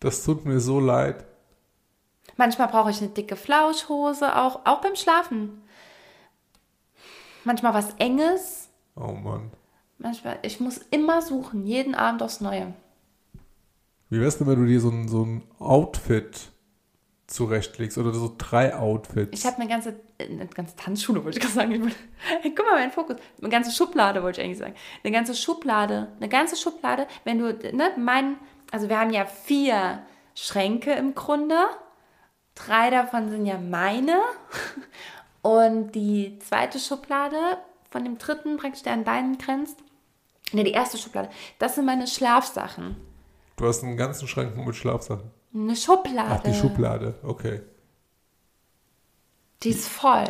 Das 0.00 0.24
tut 0.24 0.44
mir 0.44 0.58
so 0.58 0.80
leid. 0.80 1.24
Manchmal 2.36 2.68
brauche 2.68 2.90
ich 2.90 2.98
eine 2.98 3.10
dicke 3.10 3.36
Flauschhose, 3.36 4.36
auch, 4.36 4.66
auch 4.66 4.80
beim 4.80 4.96
Schlafen. 4.96 5.62
Manchmal 7.44 7.74
was 7.74 7.94
Enges. 7.98 8.68
Oh 8.96 9.12
Mann. 9.12 9.52
Manchmal, 10.02 10.40
ich 10.42 10.58
muss 10.58 10.78
immer 10.90 11.22
suchen, 11.22 11.64
jeden 11.64 11.94
Abend 11.94 12.24
aufs 12.24 12.40
Neue. 12.40 12.74
Wie 14.10 14.20
wär's 14.20 14.36
denn, 14.36 14.48
wenn 14.48 14.58
du 14.58 14.66
dir 14.66 14.80
so 14.80 14.90
ein, 14.90 15.06
so 15.06 15.24
ein 15.24 15.44
Outfit 15.60 16.50
zurechtlegst 17.28 17.96
oder 17.98 18.12
so 18.12 18.34
drei 18.36 18.74
Outfits? 18.74 19.38
Ich 19.38 19.46
habe 19.46 19.58
eine 19.58 19.68
ganze, 19.68 20.00
eine 20.18 20.48
ganze 20.48 20.74
Tanzschule, 20.74 21.24
wollte 21.24 21.38
ich 21.38 21.42
gerade 21.42 21.54
sagen. 21.54 21.94
Hey, 22.40 22.52
guck 22.56 22.66
mal, 22.66 22.80
mein 22.80 22.90
Fokus. 22.90 23.16
Eine 23.40 23.48
ganze 23.48 23.70
Schublade, 23.70 24.24
wollte 24.24 24.40
ich 24.40 24.44
eigentlich 24.44 24.58
sagen. 24.58 24.74
Eine 25.04 25.12
ganze 25.12 25.36
Schublade. 25.36 26.08
Eine 26.18 26.28
ganze 26.28 26.56
Schublade. 26.56 27.06
Wenn 27.22 27.38
du, 27.38 27.52
ne, 27.72 27.92
mein, 27.96 28.38
also 28.72 28.88
wir 28.88 28.98
haben 28.98 29.12
ja 29.12 29.24
vier 29.24 30.02
Schränke 30.34 30.92
im 30.94 31.14
Grunde. 31.14 31.58
Drei 32.56 32.90
davon 32.90 33.30
sind 33.30 33.46
ja 33.46 33.56
meine. 33.56 34.20
Und 35.42 35.92
die 35.92 36.40
zweite 36.40 36.80
Schublade 36.80 37.58
von 37.90 38.04
dem 38.04 38.18
dritten, 38.18 38.56
praktisch, 38.56 38.82
der 38.82 38.94
an 38.94 39.04
deinen 39.04 39.38
grenzt. 39.38 39.78
Ne, 40.52 40.64
die 40.64 40.72
erste 40.72 40.98
Schublade. 40.98 41.30
Das 41.58 41.74
sind 41.74 41.86
meine 41.86 42.06
Schlafsachen. 42.06 42.96
Du 43.56 43.66
hast 43.66 43.82
einen 43.82 43.96
ganzen 43.96 44.28
Schrank 44.28 44.56
nur 44.56 44.66
mit 44.66 44.76
Schlafsachen. 44.76 45.30
Eine 45.54 45.76
Schublade. 45.76 46.30
Ach, 46.30 46.42
die 46.42 46.54
Schublade, 46.54 47.14
okay. 47.22 47.60
Die 49.62 49.70
ist 49.70 49.88
voll. 49.88 50.28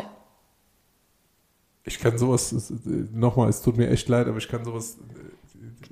Ich 1.85 1.99
kann 1.99 2.19
sowas, 2.19 2.73
nochmal, 3.13 3.49
es 3.49 3.63
tut 3.63 3.77
mir 3.77 3.89
echt 3.91 4.09
leid, 4.09 4.29
aber 4.29 4.39
ich 4.39 4.49
kann 4.49 4.65
sowas, 4.65 4.99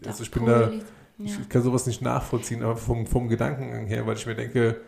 also 0.05 0.23
ich 0.23 0.31
bin 0.31 0.47
da, 0.47 0.71
ich 1.19 1.49
kann 1.49 1.63
sowas 1.63 1.87
nicht 1.87 2.01
nachvollziehen, 2.01 2.63
aber 2.63 2.77
vom, 2.77 3.07
vom 3.07 3.29
Gedankengang 3.29 3.87
her, 3.87 4.07
weil 4.07 4.17
ich 4.17 4.27
mir 4.27 4.37
denke, 4.37 4.81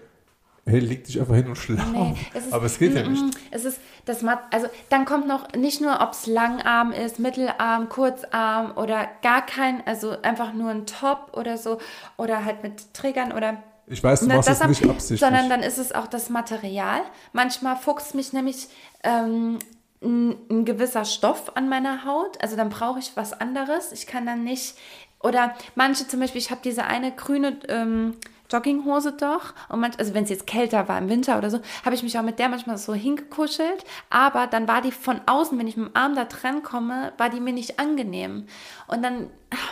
hey, 0.64 0.78
leg 0.78 1.04
dich 1.04 1.20
einfach 1.20 1.34
hin 1.34 1.48
und 1.48 1.56
schlaf. 1.56 1.90
Nee, 1.92 2.14
es 2.34 2.52
aber 2.52 2.66
es 2.66 2.78
geht 2.78 2.94
ja 2.94 3.06
nicht. 3.06 3.22
Es 3.50 3.64
ist 3.64 3.80
das 4.04 4.24
also 4.50 4.68
dann 4.88 5.04
kommt 5.04 5.28
noch 5.28 5.52
nicht 5.52 5.80
nur, 5.80 6.00
ob 6.00 6.12
es 6.12 6.26
Langarm 6.26 6.92
ist, 6.92 7.18
Mittelarm, 7.18 7.88
Kurzarm 7.88 8.76
oder 8.76 9.08
gar 9.22 9.44
kein, 9.46 9.86
also 9.86 10.20
einfach 10.22 10.52
nur 10.52 10.70
ein 10.70 10.86
Top 10.86 11.36
oder 11.36 11.56
so 11.56 11.78
oder 12.16 12.44
halt 12.44 12.62
mit 12.62 12.94
Trägern 12.94 13.32
oder 13.32 13.62
ich 13.86 14.02
weiß, 14.02 14.20
du 14.20 14.26
machst 14.26 14.48
das, 14.48 14.60
das 14.60 14.68
nicht 14.68 14.88
absichtlich. 14.88 15.20
Sondern 15.20 15.50
dann 15.50 15.62
ist 15.62 15.78
es 15.78 15.92
auch 15.92 16.06
das 16.06 16.30
Material. 16.30 17.00
Manchmal 17.32 17.76
fuchst 17.76 18.14
mich 18.14 18.32
nämlich 18.32 18.68
ähm, 19.02 19.58
ein, 20.02 20.36
ein, 20.50 20.64
gewisser 20.64 21.04
Stoff 21.04 21.56
an 21.56 21.68
meiner 21.68 22.04
Haut. 22.04 22.40
Also 22.40 22.56
dann 22.56 22.70
brauche 22.70 23.00
ich 23.00 23.12
was 23.16 23.32
anderes. 23.32 23.92
Ich 23.92 24.06
kann 24.06 24.24
dann 24.24 24.44
nicht. 24.44 24.76
Oder 25.20 25.54
manche 25.74 26.06
zum 26.06 26.20
Beispiel, 26.20 26.40
ich 26.40 26.50
habe 26.50 26.60
diese 26.64 26.84
eine 26.84 27.12
grüne 27.12 27.58
ähm, 27.68 28.16
Jogginghose 28.52 29.12
doch. 29.12 29.54
Und 29.68 29.80
manch, 29.80 29.98
also 29.98 30.14
wenn 30.14 30.24
es 30.24 30.30
jetzt 30.30 30.46
kälter 30.46 30.88
war 30.88 30.98
im 30.98 31.08
Winter 31.08 31.38
oder 31.38 31.50
so, 31.50 31.60
habe 31.84 31.94
ich 31.94 32.02
mich 32.02 32.18
auch 32.18 32.22
mit 32.22 32.38
der 32.38 32.48
manchmal 32.48 32.78
so 32.78 32.94
hingekuschelt. 32.94 33.84
Aber 34.10 34.46
dann 34.46 34.68
war 34.68 34.82
die 34.82 34.92
von 34.92 35.20
außen, 35.26 35.58
wenn 35.58 35.66
ich 35.66 35.76
mit 35.76 35.88
dem 35.88 35.96
Arm 35.96 36.14
da 36.14 36.24
dran 36.24 36.62
komme, 36.62 37.12
war 37.18 37.30
die 37.30 37.40
mir 37.40 37.52
nicht 37.52 37.78
angenehm. 37.78 38.46
Und 38.86 39.02
dann 39.02 39.30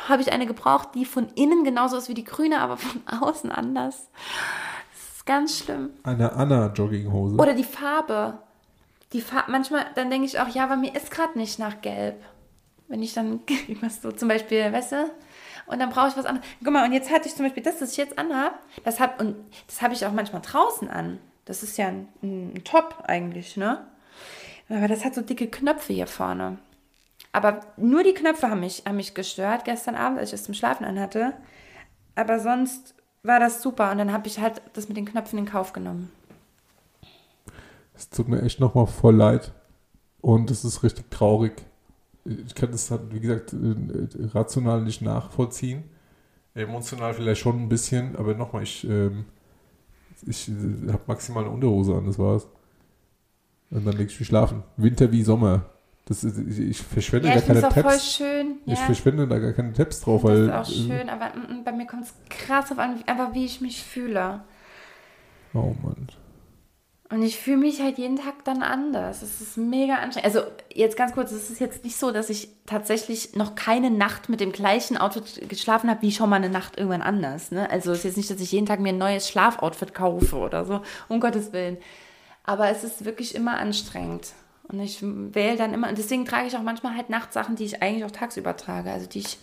habe 0.09 0.23
ich 0.23 0.33
eine 0.33 0.47
gebraucht, 0.47 0.91
die 0.95 1.05
von 1.05 1.29
innen 1.35 1.65
genauso 1.65 1.97
ist 1.97 2.09
wie 2.09 2.15
die 2.15 2.25
grüne, 2.25 2.61
aber 2.61 2.77
von 2.77 3.03
außen 3.21 3.53
anders. 3.53 4.09
Das 4.93 5.17
ist 5.17 5.27
ganz 5.27 5.59
schlimm. 5.59 5.91
Eine 6.03 6.33
Anna-Jogginghose. 6.33 7.37
Oder 7.37 7.55
die 7.55 7.65
Farbe. 7.65 8.39
Die 9.13 9.21
Farbe, 9.21 9.51
manchmal, 9.51 9.87
dann 9.97 10.11
denke 10.11 10.27
ich 10.27 10.39
auch, 10.39 10.49
ja, 10.49 10.65
aber 10.65 10.77
mir 10.77 10.95
ist 10.95 11.11
gerade 11.11 11.37
nicht 11.37 11.59
nach 11.59 11.81
Gelb. 11.81 12.23
Wenn 12.89 13.03
ich 13.03 13.13
dann, 13.13 13.41
was 13.81 14.03
so 14.03 14.13
zum 14.13 14.29
Beispiel, 14.29 14.73
weißt 14.73 14.93
du, 14.93 15.11
und 15.67 15.79
dann 15.79 15.91
brauche 15.91 16.09
ich 16.09 16.17
was 16.17 16.27
anderes. 16.27 16.47
Guck 16.63 16.73
mal, 16.73 16.85
und 16.85 16.93
jetzt 16.93 17.11
hatte 17.11 17.29
ich 17.29 17.35
zum 17.35 17.45
Beispiel 17.45 17.63
das, 17.63 17.79
das 17.79 17.93
ich 17.93 17.97
jetzt 17.97 18.19
anhabe, 18.19 18.55
das 18.85 19.01
hab, 19.01 19.21
und 19.21 19.37
das 19.67 19.83
habe 19.83 19.95
ich 19.95 20.05
auch 20.07 20.13
manchmal 20.13 20.43
draußen 20.43 20.89
an. 20.89 21.19
Das 21.45 21.63
ist 21.63 21.79
ja 21.79 21.89
ein, 21.89 22.09
ein 22.23 22.63
Top 22.65 23.05
eigentlich, 23.07 23.57
ne? 23.57 23.87
Aber 24.69 24.87
das 24.87 25.05
hat 25.05 25.15
so 25.15 25.21
dicke 25.21 25.49
Knöpfe 25.49 25.93
hier 25.93 26.07
vorne. 26.07 26.59
Aber 27.33 27.61
nur 27.77 28.03
die 28.03 28.15
Knöpfe 28.15 28.51
haben 28.51 28.61
mich, 28.61 28.85
haben 28.87 28.97
mich 28.97 29.15
gestört 29.15 29.65
gestern 29.65 29.95
Abend, 29.95 30.19
als 30.19 30.31
ich 30.31 30.35
es 30.35 30.45
zum 30.45 30.55
Schlafen 30.55 30.85
anhatte. 30.85 31.33
Aber 32.15 32.41
sonst 32.41 32.95
war 33.23 33.41
das 33.41 33.63
super 33.63 33.91
und 33.91 33.99
dann 33.99 34.13
habe 34.13 34.27
ich 34.27 34.39
halt 34.41 34.63
das 34.73 34.89
mit 34.89 34.97
den 34.97 35.07
Knöpfen 35.07 35.39
in 35.39 35.47
Kauf 35.47 35.73
genommen. 35.73 36.11
Es 37.95 38.09
tut 38.09 38.29
mir 38.29 38.43
echt 38.43 38.61
nochmal 38.61 38.87
voll 38.87 39.17
leid. 39.17 39.53
Und 40.21 40.51
es 40.51 40.65
ist 40.65 40.83
richtig 40.83 41.11
traurig 41.11 41.65
ich 42.25 42.55
kann 42.55 42.71
das, 42.71 42.91
halt, 42.91 43.13
wie 43.13 43.21
gesagt, 43.21 43.53
äh, 43.53 44.27
rational 44.35 44.83
nicht 44.83 45.03
nachvollziehen. 45.03 45.85
Emotional 46.55 47.15
vielleicht 47.15 47.41
schon 47.41 47.63
ein 47.63 47.69
bisschen, 47.69 48.17
aber 48.17 48.35
nochmal, 48.35 48.63
ich, 48.63 48.85
ähm, 48.85 49.25
ich 50.27 50.49
äh, 50.49 50.93
habe 50.93 51.03
maximal 51.07 51.45
eine 51.45 51.53
Unterhose 51.53 51.95
an, 51.95 52.07
das 52.07 52.19
war's. 52.19 52.47
Und 53.71 53.87
dann 53.87 53.97
leg 53.97 54.11
ich 54.11 54.19
mich 54.19 54.29
schlafen. 54.29 54.65
Winter 54.77 55.11
wie 55.13 55.23
Sommer. 55.23 55.67
Das 56.07 56.25
ist, 56.25 56.39
ich, 56.39 56.59
ich 56.59 56.83
verschwende 56.83 57.29
ja, 57.29 57.35
gar 57.35 57.43
keine 57.43 57.61
Tabs. 57.61 57.81
voll 57.83 58.01
schön. 58.01 58.59
Ja. 58.65 58.73
Ich 58.73 58.81
verschwende 58.81 59.29
da 59.29 59.39
gar 59.39 59.53
keine 59.53 59.73
Tabs 59.73 60.01
drauf. 60.01 60.23
Das 60.23 60.31
weil, 60.31 60.45
ist 60.47 60.53
auch 60.53 60.67
schön, 60.67 61.09
aber 61.09 61.27
mm, 61.27 61.61
mm, 61.61 61.65
bei 61.65 61.73
mir 61.73 61.87
kommt 61.87 62.05
es 62.05 62.15
krass 62.29 62.73
auf 62.73 62.81
an, 62.81 62.97
einfach 63.07 63.33
wie 63.33 63.45
ich 63.45 63.61
mich 63.61 63.85
fühle. 63.85 64.41
Oh 65.55 65.73
Mann. 65.83 66.09
Und 67.11 67.23
ich 67.25 67.39
fühle 67.39 67.57
mich 67.57 67.83
halt 67.83 67.99
jeden 67.99 68.17
Tag 68.17 68.45
dann 68.45 68.63
anders. 68.63 69.23
Es 69.23 69.41
ist 69.41 69.57
mega 69.57 69.97
anstrengend. 69.97 70.33
Also 70.33 70.49
jetzt 70.73 70.97
ganz 70.97 71.13
kurz, 71.13 71.33
es 71.33 71.51
ist 71.51 71.61
jetzt 71.61 71.83
nicht 71.83 71.97
so, 71.97 72.13
dass 72.13 72.31
ich 72.31 72.51
tatsächlich 72.67 73.35
noch 73.35 73.57
keine 73.57 73.91
Nacht 73.91 74.29
mit 74.29 74.39
dem 74.39 74.53
gleichen 74.53 74.97
Outfit 74.97 75.49
geschlafen 75.49 75.91
habe, 75.91 76.03
wie 76.03 76.13
schon 76.13 76.31
mal 76.31 76.37
eine 76.37 76.51
Nacht 76.51 76.79
irgendwann 76.79 77.03
anders. 77.03 77.51
Ne? 77.51 77.69
Also 77.69 77.91
es 77.91 77.99
ist 77.99 78.05
jetzt 78.05 78.17
nicht, 78.17 78.31
dass 78.31 78.41
ich 78.41 78.53
jeden 78.53 78.67
Tag 78.67 78.79
mir 78.79 78.91
ein 78.91 78.99
neues 78.99 79.29
Schlafoutfit 79.29 79.93
kaufe 79.93 80.37
oder 80.37 80.65
so, 80.65 80.83
um 81.09 81.19
Gottes 81.19 81.53
Willen. 81.53 81.79
Aber 82.45 82.71
es 82.71 82.85
ist 82.85 83.05
wirklich 83.05 83.35
immer 83.35 83.59
anstrengend. 83.59 84.29
Und 84.69 84.79
ich 84.79 84.99
wähle 85.03 85.57
dann 85.57 85.75
immer, 85.75 85.89
und 85.89 85.99
deswegen 85.99 86.25
trage 86.25 86.47
ich 86.47 86.57
auch 86.57 86.63
manchmal 86.63 86.95
halt 86.95 87.11
Nachtsachen, 87.11 87.57
die 87.57 87.65
ich 87.65 87.83
eigentlich 87.83 88.05
auch 88.05 88.13
tagsüber 88.13 88.57
trage. 88.57 88.93
Also 88.93 89.09
die 89.09 89.19
ich 89.19 89.39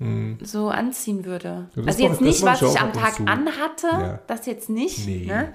mhm. 0.00 0.38
so 0.42 0.68
anziehen 0.68 1.24
würde. 1.24 1.68
Ja, 1.76 1.84
also 1.84 2.02
jetzt 2.02 2.20
nicht, 2.20 2.42
was 2.42 2.60
ich 2.60 2.80
am 2.80 2.92
Tag 2.92 3.20
anhatte, 3.20 3.86
ja. 3.86 4.18
das 4.26 4.46
jetzt 4.46 4.68
nicht. 4.68 5.06
Nee. 5.06 5.26
Ne? 5.26 5.52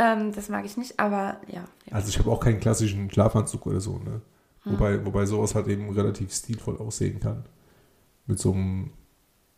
Ähm, 0.00 0.30
das 0.32 0.48
mag 0.48 0.64
ich 0.64 0.76
nicht, 0.76 1.00
aber 1.00 1.40
ja. 1.48 1.64
Also 1.90 2.08
ich 2.08 2.20
habe 2.20 2.30
auch 2.30 2.38
keinen 2.38 2.60
klassischen 2.60 3.10
Schlafanzug 3.10 3.66
oder 3.66 3.80
so, 3.80 3.98
ne? 3.98 4.20
Hm. 4.62 4.72
Wobei, 4.72 5.04
wobei 5.04 5.26
sowas 5.26 5.56
halt 5.56 5.66
eben 5.66 5.90
relativ 5.90 6.32
stilvoll 6.32 6.76
aussehen 6.78 7.18
kann. 7.18 7.44
Mit 8.26 8.38
so 8.38 8.52
einem 8.52 8.92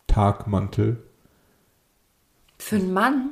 Tagmantel. 0.07 1.03
Für 2.57 2.77
einen 2.77 2.93
Mann? 2.95 3.31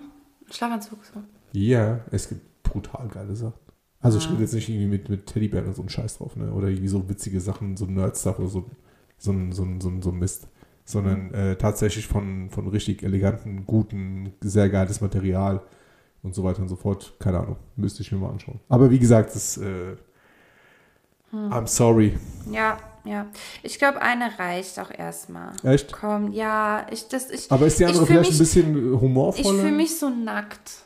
Schlafanzug 0.50 0.98
so? 1.02 1.22
Ja, 1.52 2.00
es 2.10 2.28
gibt 2.28 2.62
brutal 2.62 3.08
geile 3.08 3.34
Sachen. 3.34 3.58
Also 4.00 4.18
ah. 4.18 4.20
ich 4.20 4.30
rede 4.30 4.42
jetzt 4.42 4.52
nicht 4.52 4.68
irgendwie 4.68 4.88
mit, 4.88 5.08
mit 5.08 5.24
Teddybären 5.24 5.64
oder 5.64 5.74
so 5.74 5.82
einen 5.82 5.88
Scheiß 5.88 6.18
drauf, 6.18 6.36
ne? 6.36 6.52
Oder 6.52 6.68
irgendwie 6.68 6.88
so 6.88 7.08
witzige 7.08 7.40
Sachen, 7.40 7.78
so 7.78 7.86
Nerd-Stuff 7.86 8.38
oder 8.38 8.48
so, 8.48 8.70
so, 9.16 9.34
so, 9.50 9.66
so, 9.80 9.92
so 10.02 10.12
Mist. 10.12 10.48
Sondern 10.84 11.32
äh, 11.32 11.56
tatsächlich 11.56 12.06
von, 12.06 12.50
von 12.50 12.68
richtig 12.68 13.02
eleganten, 13.02 13.64
guten, 13.64 14.34
sehr 14.40 14.68
geiles 14.68 15.00
Material 15.00 15.62
und 16.22 16.34
so 16.34 16.44
weiter 16.44 16.60
und 16.60 16.68
so 16.68 16.76
fort. 16.76 17.14
Keine 17.18 17.38
Ahnung, 17.38 17.56
müsste 17.76 18.02
ich 18.02 18.12
mir 18.12 18.18
mal 18.18 18.30
anschauen. 18.30 18.60
Aber 18.68 18.90
wie 18.90 18.98
gesagt, 18.98 19.34
das 19.34 19.56
äh, 19.58 19.96
hm. 21.30 21.52
I'm 21.52 21.66
sorry. 21.66 22.18
Ja, 22.50 22.78
ja. 23.04 23.26
Ich 23.62 23.78
glaube, 23.78 24.00
eine 24.00 24.38
reicht 24.38 24.78
auch 24.78 24.90
erstmal. 24.90 25.52
Echt? 25.62 25.92
Komm, 25.92 26.32
ja, 26.32 26.86
ich 26.90 27.08
das 27.08 27.30
ich 27.30 27.50
Aber 27.50 27.66
ist 27.66 27.78
die 27.78 27.84
andere 27.84 28.06
vielleicht 28.06 28.30
mich, 28.30 28.36
ein 28.36 28.38
bisschen 28.38 29.00
humorvoller? 29.00 29.54
Ich 29.54 29.60
fühle 29.60 29.76
mich 29.76 29.98
so 29.98 30.08
nackt. 30.08 30.84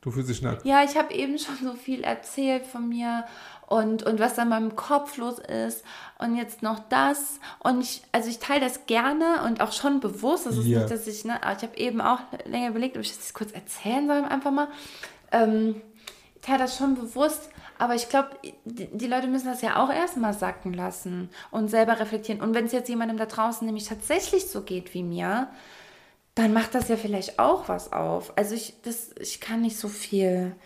Du 0.00 0.10
fühlst 0.10 0.30
dich 0.30 0.40
nackt? 0.40 0.64
Ja, 0.64 0.82
ich 0.82 0.96
habe 0.96 1.12
eben 1.12 1.36
schon 1.38 1.56
so 1.62 1.74
viel 1.74 2.02
erzählt 2.04 2.64
von 2.64 2.88
mir 2.88 3.24
und, 3.70 4.02
und 4.02 4.18
was 4.18 4.36
an 4.40 4.48
meinem 4.48 4.74
Kopf 4.74 5.16
los 5.16 5.38
ist 5.38 5.84
und 6.18 6.34
jetzt 6.34 6.60
noch 6.60 6.80
das. 6.88 7.38
Und 7.60 7.80
ich, 7.80 8.02
also 8.10 8.28
ich 8.28 8.40
teile 8.40 8.60
das 8.60 8.86
gerne 8.86 9.44
und 9.46 9.60
auch 9.60 9.70
schon 9.70 10.00
bewusst. 10.00 10.44
Das 10.44 10.56
ist 10.56 10.66
yeah. 10.66 10.80
nicht, 10.80 10.90
dass 10.90 11.06
ich, 11.06 11.24
ne, 11.24 11.40
aber 11.40 11.56
ich 11.56 11.62
habe 11.62 11.76
eben 11.76 12.00
auch 12.00 12.18
länger 12.46 12.70
überlegt, 12.70 12.96
ob 12.96 13.04
ich 13.04 13.16
das 13.16 13.32
kurz 13.32 13.52
erzählen 13.52 14.08
soll, 14.08 14.24
einfach 14.24 14.50
mal. 14.50 14.66
Ähm, 15.30 15.80
ich 16.34 16.40
teile 16.40 16.58
das 16.58 16.76
schon 16.76 16.96
bewusst, 16.96 17.48
aber 17.78 17.94
ich 17.94 18.08
glaube, 18.08 18.30
die, 18.64 18.88
die, 18.88 19.06
Leute 19.06 19.28
müssen 19.28 19.46
das 19.46 19.62
ja 19.62 19.80
auch 19.80 19.92
erstmal 19.92 20.34
sacken 20.34 20.74
lassen 20.74 21.30
und 21.52 21.68
selber 21.68 22.00
reflektieren. 22.00 22.40
Und 22.40 22.54
wenn 22.54 22.64
es 22.64 22.72
jetzt 22.72 22.88
jemandem 22.88 23.18
da 23.18 23.26
draußen 23.26 23.64
nämlich 23.64 23.86
tatsächlich 23.86 24.48
so 24.48 24.62
geht 24.62 24.94
wie 24.94 25.04
mir, 25.04 25.48
dann 26.34 26.52
macht 26.52 26.74
das 26.74 26.88
ja 26.88 26.96
vielleicht 26.96 27.38
auch 27.38 27.68
was 27.68 27.92
auf. 27.92 28.36
Also 28.36 28.56
ich, 28.56 28.74
das, 28.82 29.10
ich 29.20 29.40
kann 29.40 29.60
nicht 29.60 29.78
so 29.78 29.86
viel. 29.86 30.56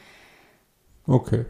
Okay. 1.07 1.45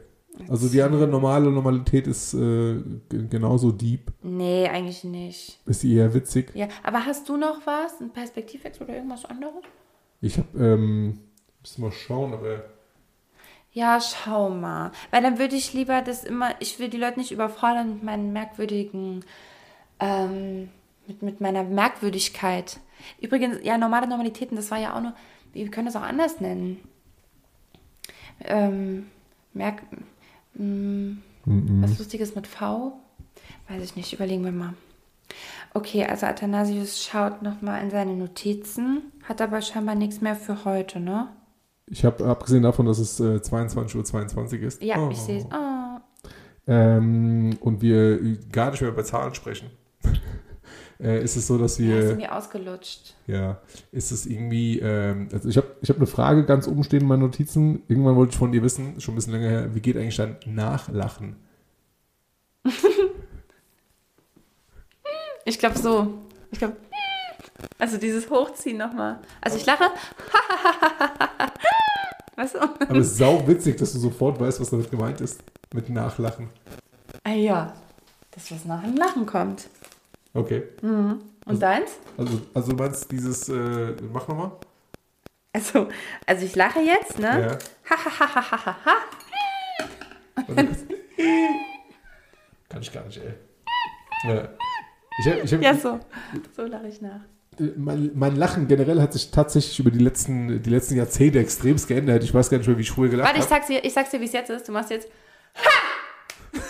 Also 0.49 0.69
die 0.69 0.83
andere 0.83 1.07
normale 1.07 1.51
Normalität 1.51 2.07
ist 2.07 2.35
äh, 2.35 2.81
genauso 3.09 3.71
deep. 3.71 4.13
Nee, 4.23 4.69
eigentlich 4.69 5.05
nicht. 5.05 5.61
Ist 5.65 5.81
sie 5.81 5.95
eher 5.95 6.13
witzig. 6.13 6.51
Ja, 6.55 6.69
aber 6.83 7.07
hast 7.07 7.29
du 7.29 7.37
noch 7.37 7.67
was? 7.67 8.01
Ein 8.01 8.11
Perspektivwechsel 8.11 8.85
oder 8.85 8.97
irgendwas 8.97 9.25
anderes? 9.25 9.63
Ich 10.21 10.39
habe, 10.39 10.59
ähm, 10.59 11.21
müssen 11.61 11.83
mal 11.83 11.93
schauen, 11.93 12.35
aber. 12.35 12.65
Ja, 13.73 14.01
schau 14.01 14.51
mal. 14.51 14.91
Weil 15.11 15.23
dann 15.23 15.39
würde 15.39 15.57
ich 15.57 15.73
lieber 15.73 16.03
das 16.03 16.25
immer, 16.25 16.51
ich 16.61 16.79
will 16.79 16.89
die 16.89 16.97
Leute 16.99 17.19
nicht 17.19 17.33
überfordern 17.33 17.95
mit 17.95 18.03
meinen 18.03 18.33
merkwürdigen, 18.33 19.25
ähm, 20.01 20.69
mit, 21.07 21.23
mit 21.23 21.41
meiner 21.41 21.63
Merkwürdigkeit. 21.63 22.81
Übrigens, 23.21 23.59
ja, 23.63 23.79
normale 23.79 24.09
Normalitäten, 24.09 24.57
das 24.57 24.71
war 24.71 24.79
ja 24.79 24.97
auch 24.97 25.01
nur, 25.01 25.15
wir 25.53 25.71
können 25.71 25.87
das 25.87 25.97
auch 25.97 26.03
anders 26.03 26.41
nennen. 26.41 26.81
Ähm, 28.41 29.07
merk, 29.53 29.83
mhm. 30.55 31.23
Was 31.83 31.99
Lustiges 31.99 32.35
mit 32.35 32.47
V? 32.47 32.93
Weiß 33.69 33.83
ich 33.83 33.97
nicht, 33.97 34.13
überlegen 34.13 34.45
wir 34.45 34.53
mal. 34.53 34.75
Okay, 35.73 36.05
also 36.05 36.27
Athanasius 36.27 37.03
schaut 37.03 37.43
nochmal 37.43 37.83
in 37.83 37.91
seine 37.91 38.15
Notizen, 38.15 39.13
hat 39.25 39.41
aber 39.41 39.61
scheinbar 39.63 39.95
nichts 39.95 40.21
mehr 40.21 40.37
für 40.37 40.65
heute, 40.65 41.01
ne? 41.01 41.29
Ich 41.87 42.05
habe 42.05 42.25
abgesehen 42.25 42.63
davon, 42.63 42.87
dass 42.87 42.99
es 42.99 43.21
äh, 43.21 43.37
22.22 43.37 43.97
Uhr 43.97 44.05
22 44.05 44.63
ist. 44.63 44.83
Ja, 44.83 44.99
oh. 44.99 45.11
ich 45.11 45.19
sehe 45.19 45.39
es. 45.39 45.45
Oh. 45.47 46.31
Ähm, 46.67 47.59
und 47.61 47.83
wir 47.83 48.39
gar 48.53 48.71
nicht 48.71 48.81
mehr 48.81 48.91
über 48.91 49.05
Zahlen 49.05 49.35
sprechen 49.35 49.71
äh, 51.01 51.23
ist 51.23 51.37
es 51.37 51.47
so, 51.47 51.59
dass 51.59 51.79
wir. 51.79 52.01
Ja, 52.01 52.11
ist 52.11 52.17
mir 52.17 52.35
ausgelutscht. 52.35 53.15
Ja, 53.27 53.61
ist 53.93 54.11
es 54.11 54.27
irgendwie. 54.27 54.79
Ähm, 54.79 55.29
also 55.33 55.49
ich 55.49 55.57
habe 55.57 55.69
ich 55.81 55.89
hab 55.89 55.97
eine 55.97 56.07
Frage 56.07 56.45
ganz 56.45 56.69
oben 56.69 56.85
stehen 56.85 57.03
in 57.03 57.09
meinen 57.09 57.21
Notizen. 57.21 57.83
Irgendwann 57.89 58.17
wollte 58.17 58.33
ich 58.33 58.39
von 58.39 58.53
dir 58.53 58.63
wissen, 58.63 59.01
schon 59.01 59.15
ein 59.15 59.17
bisschen 59.17 59.33
länger 59.33 59.49
her, 59.49 59.75
wie 59.75 59.81
geht 59.81 59.97
eigentlich 59.97 60.17
dein 60.17 60.37
Nachlachen? 60.47 61.37
ich 65.45 65.59
glaube 65.59 65.79
so. 65.79 66.15
Ich 66.51 66.59
glaube. 66.59 66.77
Also 67.79 67.99
dieses 67.99 68.29
Hochziehen 68.31 68.79
nochmal. 68.79 69.21
Also 69.41 69.57
ich 69.57 69.65
lache. 69.65 69.85
weißt 72.37 72.55
du? 72.55 72.61
Aber 72.61 72.97
es 72.97 73.07
ist 73.09 73.19
sau 73.19 73.47
witzig, 73.47 73.77
dass 73.77 73.93
du 73.93 73.99
sofort 73.99 74.41
weißt, 74.41 74.61
was 74.61 74.71
damit 74.71 74.91
gemeint 74.91 75.21
ist. 75.21 75.41
Mit 75.73 75.89
Nachlachen. 75.89 76.49
Ah 77.23 77.33
ja, 77.33 77.73
das 78.33 78.51
was 78.51 78.65
nach 78.65 78.83
dem 78.83 78.97
Lachen 78.97 79.25
kommt. 79.27 79.69
Okay. 80.35 80.65
Mhm. 80.83 81.21
Und 81.47 81.47
also, 81.47 81.61
deins? 81.61 81.93
Also, 82.17 82.41
also 82.53 82.73
du 82.73 82.77
meinst 82.83 83.11
dieses, 83.11 83.49
äh, 83.49 83.95
mach 84.13 84.27
nochmal. 84.29 84.53
Also, 85.53 85.89
also 86.27 86.45
ich 86.45 86.57
lache 86.57 86.81
jetzt, 86.81 87.19
ne? 87.19 87.29
Ja. 87.29 87.59
Ha, 87.91 88.05
ha, 88.05 88.19
ha, 88.21 88.35
ha, 88.35 88.51
ha, 88.51 88.67
ha, 88.67 88.77
ha. 88.85 88.97
Kann 92.69 92.83
ich 92.83 92.93
gar 92.93 93.05
nicht, 93.05 93.19
ey. 93.19 93.35
Ja, 94.25 94.49
ich 95.21 95.27
hab, 95.29 95.45
ich 95.45 95.53
hab, 95.55 95.63
Ja, 95.63 95.75
so. 95.75 96.01
So 96.57 96.65
lache 96.67 96.89
ich 96.89 97.01
nach. 97.01 97.21
mein, 97.77 98.11
mein 98.15 98.35
Lachen 98.35 98.67
generell 98.67 99.01
hat 99.01 99.13
sich 99.13 99.31
tatsächlich 99.31 99.79
über 99.79 99.93
die 99.93 100.01
letzten, 100.01 100.61
die 100.63 100.71
letzten 100.71 100.97
Jahrzehnte 100.97 101.39
extremst 101.39 101.87
geändert. 101.87 102.25
Ich 102.25 102.35
weiß 102.35 102.51
gar 102.51 102.59
nicht 102.59 102.67
mehr, 102.67 102.77
wie 102.77 102.83
ich 102.83 102.91
früher 102.91 103.11
gelacht 103.11 103.29
Warte, 103.29 103.39
ich 103.39 103.45
habe. 103.45 103.55
sag's 103.55 103.67
dir, 103.69 103.85
ich 103.85 103.93
sag's 103.93 104.11
dir, 104.11 104.21
wie 104.21 104.25
es 104.25 104.33
jetzt 104.33 104.51
ist. 104.51 104.67
Du 104.67 104.73
machst 104.73 104.91
jetzt. 104.91 105.09
Ha! 105.57 106.59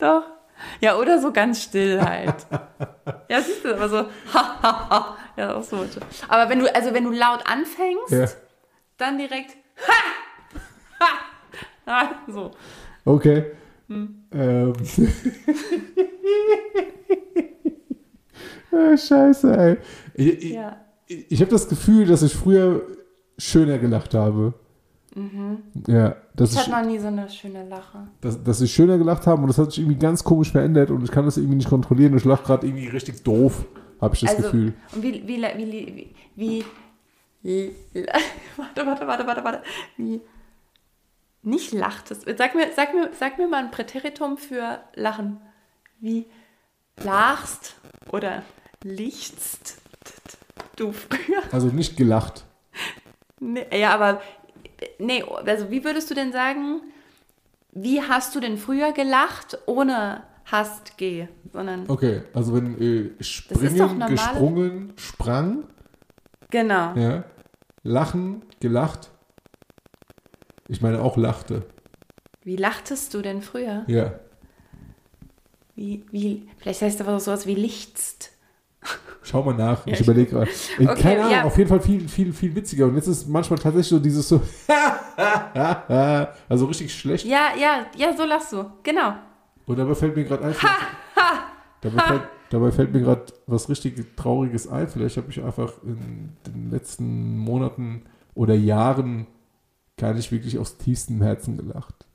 Doch. 0.00 0.37
Ja, 0.80 0.96
oder 0.96 1.20
so 1.20 1.32
ganz 1.32 1.62
still 1.62 2.00
halt. 2.02 2.46
ja, 3.28 3.40
siehst 3.40 3.64
du, 3.64 3.74
aber 3.74 3.88
so. 3.88 3.96
Ha, 4.34 4.58
ha, 4.62 4.90
ha. 4.90 5.16
Ja, 5.36 5.54
auch 5.56 5.62
so. 5.62 5.84
Aber 6.28 6.50
wenn 6.50 6.58
du, 6.58 6.74
also 6.74 6.92
wenn 6.94 7.04
du 7.04 7.10
laut 7.12 7.40
anfängst, 7.48 8.10
Ja. 8.10 8.26
dann 8.96 9.18
direkt. 9.18 9.56
Ha! 9.86 11.04
Ha! 11.04 11.08
Ah, 11.86 12.10
so. 12.26 12.50
Okay. 13.04 13.52
Hm. 13.88 14.24
Ähm. 14.32 14.72
ah, 18.72 18.96
scheiße, 18.96 19.56
ey. 19.56 19.76
Ich, 20.14 20.28
ich, 20.44 20.50
Ja. 20.52 20.76
ich, 21.06 21.30
ich 21.32 21.40
habe 21.40 21.50
das 21.50 21.68
Gefühl, 21.68 22.06
dass 22.06 22.22
ich 22.22 22.34
früher 22.34 22.82
schöner 23.38 23.78
gelacht 23.78 24.14
habe. 24.14 24.54
Ja, 25.86 26.16
dass 26.34 26.52
Ich 26.52 26.58
hatte 26.58 26.70
noch 26.70 26.84
nie 26.84 26.98
so 26.98 27.08
eine 27.08 27.28
schöne 27.28 27.68
Lache. 27.68 28.08
dass, 28.20 28.42
dass 28.42 28.60
ich 28.60 28.72
schöner 28.72 28.98
gelacht 28.98 29.26
habe 29.26 29.42
und 29.42 29.48
das 29.48 29.58
hat 29.58 29.70
sich 29.70 29.80
irgendwie 29.80 29.98
ganz 29.98 30.24
komisch 30.24 30.52
verändert 30.52 30.90
und 30.90 31.02
ich 31.04 31.10
kann 31.10 31.24
das 31.24 31.36
irgendwie 31.36 31.56
nicht 31.56 31.68
kontrollieren. 31.68 32.16
Ich 32.16 32.24
lache 32.24 32.44
gerade 32.44 32.66
irgendwie 32.66 32.88
richtig 32.88 33.22
doof, 33.24 33.64
habe 34.00 34.14
ich 34.14 34.20
das 34.20 34.30
also, 34.30 34.42
Gefühl. 34.42 34.74
Und 34.94 35.02
wie, 35.02 35.26
wie, 35.26 35.42
wie, 35.42 36.14
wie, 36.36 36.64
wie, 37.42 37.74
wie, 37.92 38.06
warte, 38.56 38.86
warte, 38.86 39.06
warte, 39.06 39.26
warte, 39.26 39.44
warte, 39.44 39.62
wie, 39.96 40.20
nicht 41.42 41.72
lachtest. 41.72 42.24
Sag 42.36 42.54
mir, 42.54 42.68
sag 42.74 42.94
mir, 42.94 43.10
sag 43.18 43.38
mir 43.38 43.48
mal 43.48 43.64
ein 43.64 43.70
Präteritum 43.70 44.36
für 44.36 44.80
lachen. 44.94 45.40
Wie 46.00 46.26
lachst 47.02 47.76
oder 48.12 48.42
lichtst 48.82 49.78
du 50.76 50.92
früher? 50.92 51.42
Also 51.52 51.68
nicht 51.68 51.96
gelacht. 51.96 52.44
Nee, 53.40 53.66
ja, 53.72 53.94
aber, 53.94 54.20
nee, 54.98 55.22
also 55.22 55.70
wie 55.70 55.84
würdest 55.84 56.10
du 56.10 56.14
denn 56.14 56.32
sagen, 56.32 56.80
wie 57.72 58.02
hast 58.02 58.34
du 58.34 58.40
denn 58.40 58.58
früher 58.58 58.92
gelacht 58.92 59.58
ohne 59.66 60.22
hast, 60.44 60.96
geh, 60.96 61.28
sondern, 61.52 61.88
Okay, 61.88 62.22
also 62.32 62.54
wenn 62.54 62.80
äh, 62.80 63.22
springen, 63.22 64.06
gesprungen, 64.06 64.92
sprang, 64.96 65.64
genau. 66.50 66.94
ja, 66.94 67.24
lachen, 67.82 68.42
gelacht. 68.60 69.10
Ich 70.68 70.80
meine 70.82 71.02
auch 71.02 71.16
lachte. 71.16 71.64
Wie 72.42 72.56
lachtest 72.56 73.14
du 73.14 73.22
denn 73.22 73.42
früher? 73.42 73.84
Ja. 73.88 74.18
Wie, 75.74 76.04
wie, 76.10 76.48
vielleicht 76.58 76.82
heißt 76.82 76.98
das 76.98 77.06
aber 77.06 77.20
sowas 77.20 77.46
wie 77.46 77.54
lichtst. 77.54 78.32
Schau 79.22 79.42
mal 79.42 79.54
nach, 79.54 79.86
Ja, 79.86 79.92
ich 79.92 80.00
ich- 80.00 80.06
überlege 80.06 80.30
gerade. 80.30 80.50
Äh, 80.78 80.86
Okay, 80.88 81.02
Keine 81.02 81.20
Ahnung, 81.20 81.32
ja. 81.32 81.44
auf 81.44 81.58
jeden 81.58 81.68
Fall 81.68 81.80
viel, 81.80 82.08
viel, 82.08 82.32
viel 82.32 82.54
witziger. 82.54 82.86
Und 82.86 82.94
jetzt 82.96 83.08
ist 83.08 83.28
manchmal 83.28 83.58
tatsächlich 83.58 83.88
so 83.88 83.98
dieses 83.98 84.26
so, 84.28 84.40
also 86.48 86.66
richtig 86.66 86.94
schlecht. 86.94 87.26
Ja, 87.26 87.48
ja, 87.58 87.86
ja, 87.96 88.16
so 88.16 88.24
lachst 88.24 88.52
du. 88.52 88.64
Genau. 88.82 89.14
Und 89.66 89.78
dabei 89.78 89.94
fällt 89.94 90.16
mir 90.16 90.24
gerade 90.24 90.44
ein, 90.44 90.54
dabei, 91.82 92.02
fällt, 92.06 92.22
dabei 92.50 92.72
fällt 92.72 92.92
mir 92.94 93.00
gerade 93.00 93.26
was 93.46 93.68
richtig 93.68 94.16
Trauriges 94.16 94.66
ein. 94.68 94.88
Vielleicht 94.88 95.18
habe 95.18 95.30
ich 95.30 95.42
einfach 95.42 95.72
in 95.82 96.32
den 96.46 96.70
letzten 96.70 97.36
Monaten 97.36 98.04
oder 98.34 98.54
Jahren 98.54 99.26
gar 99.98 100.14
nicht 100.14 100.32
wirklich 100.32 100.58
aus 100.58 100.78
tiefstem 100.78 101.20
Herzen 101.20 101.56
gelacht. 101.58 102.06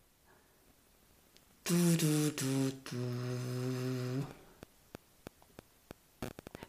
Du, 1.66 1.76
du, 1.76 2.32
du, 2.36 2.72
du. 2.90 2.96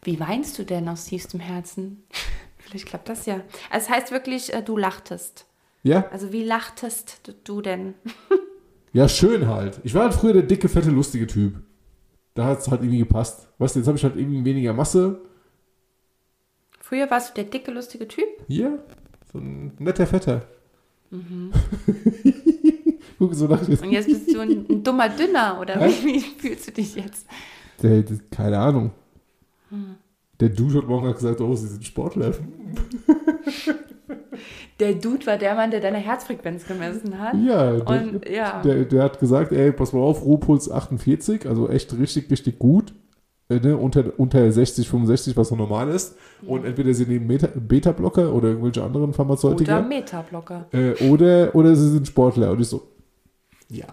Wie 0.05 0.19
weinst 0.19 0.57
du 0.59 0.63
denn 0.63 0.87
aus 0.87 1.05
tiefstem 1.05 1.39
Herzen? 1.39 2.03
Vielleicht 2.59 2.85
klappt 2.87 3.09
das 3.09 3.25
ja. 3.25 3.41
Also 3.69 3.87
es 3.87 3.89
heißt 3.89 4.11
wirklich, 4.11 4.53
äh, 4.53 4.61
du 4.61 4.77
lachtest. 4.77 5.45
Ja? 5.83 6.07
Also 6.11 6.31
wie 6.31 6.43
lachtest 6.43 7.27
du, 7.27 7.33
du 7.33 7.61
denn? 7.61 7.95
Ja, 8.93 9.09
schön 9.09 9.47
halt. 9.47 9.79
Ich 9.83 9.93
war 9.93 10.03
halt 10.03 10.13
früher 10.13 10.33
der 10.33 10.43
dicke, 10.43 10.69
fette, 10.69 10.89
lustige 10.89 11.27
Typ. 11.27 11.61
Da 12.33 12.45
hat 12.45 12.59
es 12.59 12.67
halt 12.69 12.81
irgendwie 12.81 12.99
gepasst. 12.99 13.47
Weißt 13.57 13.75
du, 13.75 13.79
jetzt 13.79 13.87
habe 13.87 13.97
ich 13.97 14.03
halt 14.03 14.15
irgendwie 14.15 14.45
weniger 14.45 14.73
Masse. 14.73 15.21
Früher 16.79 17.09
warst 17.09 17.31
du 17.31 17.33
der 17.41 17.51
dicke, 17.51 17.71
lustige 17.71 18.07
Typ? 18.07 18.27
Hier, 18.47 18.79
so 19.31 19.39
ein 19.39 19.73
netter 19.79 20.05
Vetter. 20.05 20.43
Mhm. 21.09 21.51
Guck, 23.19 23.33
so 23.33 23.47
nach 23.47 23.67
Und 23.67 23.91
jetzt 23.91 24.07
bist 24.07 24.33
du 24.33 24.39
ein, 24.39 24.65
ein 24.69 24.83
dummer 24.83 25.09
Dünner, 25.09 25.59
oder 25.59 25.79
wie, 25.81 26.05
wie 26.05 26.19
fühlst 26.37 26.67
du 26.67 26.71
dich 26.73 26.95
jetzt? 26.95 27.25
der, 27.81 28.01
der, 28.01 28.17
Keine 28.31 28.59
Ahnung. 28.59 28.91
Hm. 29.69 29.95
Der 30.39 30.49
Dude 30.49 30.79
hat 30.79 30.87
morgen 30.87 31.11
gesagt, 31.13 31.39
oh, 31.41 31.55
sie 31.55 31.67
sind 31.67 31.85
Sportler. 31.85 32.33
Der 34.79 34.93
Dude 34.93 35.25
war 35.25 35.37
der 35.37 35.55
Mann, 35.55 35.71
der 35.71 35.79
deine 35.79 35.99
Herzfrequenz 35.99 36.67
gemessen 36.67 37.17
hat. 37.17 37.33
Ja, 37.35 37.77
der, 37.77 37.87
Und 37.87 38.27
ja. 38.27 38.61
der, 38.61 38.83
der 38.83 39.03
hat 39.03 39.19
gesagt, 39.19 39.53
ey, 39.53 39.71
pass 39.71 39.93
mal 39.93 40.01
auf, 40.01 40.25
Ruhepuls 40.25 40.69
48, 40.69 41.47
also 41.47 41.69
echt 41.69 41.97
richtig, 41.97 42.29
richtig 42.29 42.59
gut. 42.59 42.93
Äh, 43.47 43.59
ne, 43.59 43.77
unter, 43.77 44.03
unter 44.17 44.51
60, 44.51 44.89
65, 44.89 45.37
was 45.37 45.49
so 45.49 45.55
normal 45.55 45.89
ist. 45.89 46.17
Und 46.45 46.65
entweder 46.65 46.93
sie 46.93 47.05
nehmen 47.05 47.27
Beta-Blocker 47.27 48.33
oder 48.33 48.49
irgendwelche 48.49 48.83
anderen 48.83 49.05
Oder 49.05 49.13
Pharmazeutika. 49.13 49.81
Metablocker. 49.81 50.65
Äh, 50.73 50.93
oder, 51.09 51.53
oder 51.55 51.75
sie 51.75 51.91
sind 51.91 52.07
Sportler. 52.07 52.51
Und 52.51 52.59
ich 52.59 52.67
so, 52.67 52.87
ja, 53.69 53.85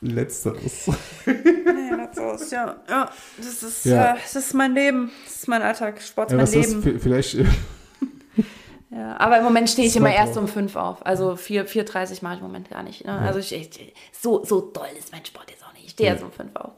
letzteres. 0.00 0.90
Nee, 1.26 2.34
ist, 2.34 2.52
ja, 2.52 2.76
ja, 2.88 3.10
das 3.36 3.62
ist, 3.62 3.84
Ja. 3.84 4.12
Äh, 4.14 4.18
das 4.22 4.36
ist 4.36 4.54
mein 4.54 4.74
Leben. 4.74 5.10
Das 5.24 5.36
ist 5.36 5.48
mein 5.48 5.62
Alltag. 5.62 6.00
Sport 6.00 6.28
ist 6.28 6.32
Ja, 6.32 6.36
mein 6.38 6.46
ist 6.46 6.70
Leben. 6.82 6.82
V- 6.82 7.02
Vielleicht, 7.02 7.36
Ja, 8.90 9.16
aber 9.20 9.38
im 9.38 9.44
Moment 9.44 9.68
stehe 9.68 9.86
ich 9.86 9.94
immer 9.96 10.12
erst 10.12 10.36
um 10.38 10.48
5 10.48 10.74
auf. 10.76 11.04
Also 11.04 11.36
4, 11.36 11.66
4.30 11.68 12.22
mache 12.22 12.34
ich 12.36 12.40
im 12.40 12.46
Moment 12.46 12.70
gar 12.70 12.82
nicht. 12.82 13.04
Ne? 13.04 13.12
Also 13.18 13.38
ich, 13.38 13.52
ich, 13.52 13.94
so, 14.12 14.42
so 14.44 14.60
doll 14.62 14.86
ist 14.98 15.12
mein 15.12 15.24
Sport 15.24 15.50
jetzt 15.50 15.64
auch 15.64 15.72
nicht. 15.74 15.84
Ich 15.86 15.90
stehe 15.92 16.08
Ja. 16.08 16.14
erst 16.14 16.24
um 16.24 16.32
5 16.32 16.56
auf. 16.56 16.72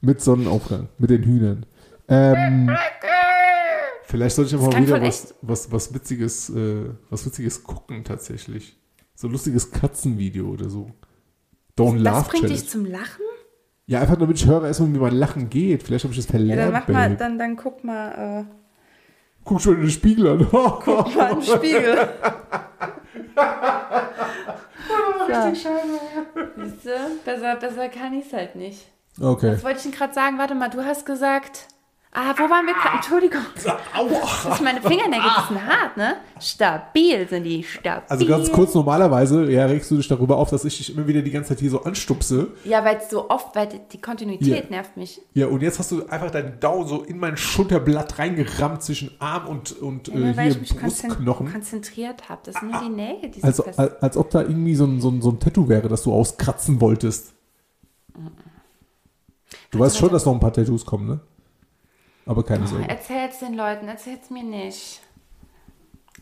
mit 0.00 0.20
Sonnenaufgang, 0.20 0.88
mit 0.98 1.10
den 1.10 1.22
Hühnern. 1.22 1.66
Ähm, 2.08 2.76
vielleicht 4.04 4.34
sollte 4.36 4.54
ich 4.56 4.60
aber 4.60 4.72
mal 4.72 4.82
wieder 4.82 5.00
was, 5.00 5.34
was, 5.40 5.70
was, 5.72 5.94
Witziges, 5.94 6.50
äh, 6.50 6.90
was 7.10 7.24
Witziges 7.24 7.62
gucken, 7.62 8.02
tatsächlich. 8.04 8.76
So 9.14 9.28
ein 9.28 9.32
lustiges 9.32 9.70
Katzenvideo 9.70 10.48
oder 10.48 10.68
so. 10.68 10.90
Don't 11.78 11.94
Das 11.94 12.02
Laugh 12.02 12.28
bringt 12.28 12.44
Challenge. 12.44 12.60
dich 12.60 12.68
zum 12.68 12.84
Lachen? 12.86 13.22
Ja, 13.86 14.00
einfach 14.00 14.16
damit 14.16 14.36
ich 14.38 14.46
höre 14.46 14.64
erstmal, 14.66 14.94
wie 14.94 14.98
mein 14.98 15.14
Lachen 15.14 15.50
geht. 15.50 15.82
Vielleicht 15.82 16.04
habe 16.04 16.14
ich 16.14 16.18
das 16.18 16.26
Ja, 16.26 16.30
verlernt. 16.32 16.60
dann 16.62 16.72
mach 16.72 16.88
mal, 16.88 17.16
dann, 17.16 17.38
dann 17.38 17.56
guck 17.56 17.84
mal, 17.84 18.46
Guck 19.44 19.60
schon 19.60 19.74
in 19.74 19.80
den 19.82 19.90
Spiegel 19.90 20.26
an. 20.28 20.40
äh, 20.52 21.16
mal 21.16 21.32
in 21.32 21.40
den 21.40 21.42
Spiegel. 21.42 22.08
ja. 25.28 25.52
Siehst 25.54 25.66
du? 25.66 26.90
Besser, 27.24 27.56
besser 27.56 27.88
kann 27.88 28.14
ich 28.14 28.26
es 28.26 28.32
halt 28.32 28.56
nicht. 28.56 28.86
okay. 29.20 29.52
Was 29.54 29.64
wollte 29.64 29.76
ich 29.78 29.82
denn 29.84 29.92
gerade 29.92 30.14
sagen? 30.14 30.38
Warte 30.38 30.54
mal, 30.54 30.70
du 30.70 30.84
hast 30.84 31.04
gesagt. 31.06 31.68
Ah, 32.16 32.32
wo 32.38 32.48
waren 32.48 32.64
wir 32.64 32.74
gerade? 32.74 32.96
Entschuldigung. 32.96 33.40
Das 34.44 34.54
ist 34.54 34.62
meine 34.62 34.80
Fingernägel, 34.80 35.24
die 35.24 35.48
sind 35.54 35.66
hart, 35.66 35.96
ne? 35.96 36.14
Stabil 36.40 37.26
sind 37.28 37.42
die, 37.44 37.62
stabil. 37.64 38.02
Also 38.08 38.26
ganz 38.26 38.52
kurz, 38.52 38.72
normalerweise 38.74 39.50
ja, 39.50 39.66
regst 39.66 39.90
du 39.90 39.96
dich 39.96 40.06
darüber 40.06 40.36
auf, 40.36 40.50
dass 40.50 40.64
ich 40.64 40.76
dich 40.76 40.94
immer 40.96 41.06
wieder 41.08 41.22
die 41.22 41.30
ganze 41.32 41.50
Zeit 41.50 41.60
hier 41.60 41.70
so 41.70 41.82
anstupse. 41.82 42.48
Ja, 42.64 42.84
weil 42.84 42.98
es 42.98 43.10
so 43.10 43.28
oft, 43.30 43.56
weil 43.56 43.68
die- 43.92 44.00
Kontinuität 44.00 44.64
Ja. 44.64 44.70
nervt 44.70 44.96
mich. 44.96 45.20
Ja, 45.32 45.46
und 45.48 45.60
jetzt 45.62 45.78
hast 45.80 45.90
du 45.90 46.06
einfach 46.06 46.30
deinen 46.30 46.60
Daumen 46.60 46.86
so 46.86 47.02
in 47.02 47.18
mein 47.18 47.36
Schulterblatt 47.36 48.18
reingerammt 48.18 48.82
zwischen 48.82 49.10
Arm 49.20 49.46
und, 49.48 49.72
und 49.80 50.08
Ja, 50.08 50.14
äh, 50.14 50.36
weil 50.36 50.50
ich 50.52 50.60
mich 50.60 50.76
Brustknochen. 50.76 51.50
konzentriert 51.50 52.28
habe. 52.28 52.42
Das 52.44 52.54
sind 52.56 52.70
nur 52.70 52.80
die 52.80 52.88
Nägel, 52.90 53.30
die 53.30 53.42
Als, 53.42 53.56
sind 53.56 53.64
fest. 53.66 53.78
als, 53.78 54.02
als 54.02 54.16
ob 54.16 54.30
da 54.30 54.42
irgendwie 54.42 54.74
so 54.76 54.84
ein, 54.84 55.00
so, 55.00 55.08
ein, 55.10 55.20
so 55.20 55.30
ein 55.30 55.40
Tattoo 55.40 55.68
wäre, 55.68 55.88
das 55.88 56.02
du 56.04 56.12
auskratzen 56.12 56.80
wolltest. 56.80 57.32
Du 59.70 59.78
weißt 59.80 59.96
schon, 59.98 60.10
dass 60.10 60.24
noch 60.26 60.32
ein 60.34 60.40
paar 60.40 60.52
Tattoos 60.52 60.84
kommen, 60.86 61.06
ne? 61.08 61.20
Aber 62.26 62.42
keine 62.44 62.66
Sorge. 62.66 62.88
Erzähl's 62.88 63.38
den 63.40 63.54
Leuten, 63.54 63.86
erzähl's 63.88 64.30
mir 64.30 64.42
nicht. 64.42 65.00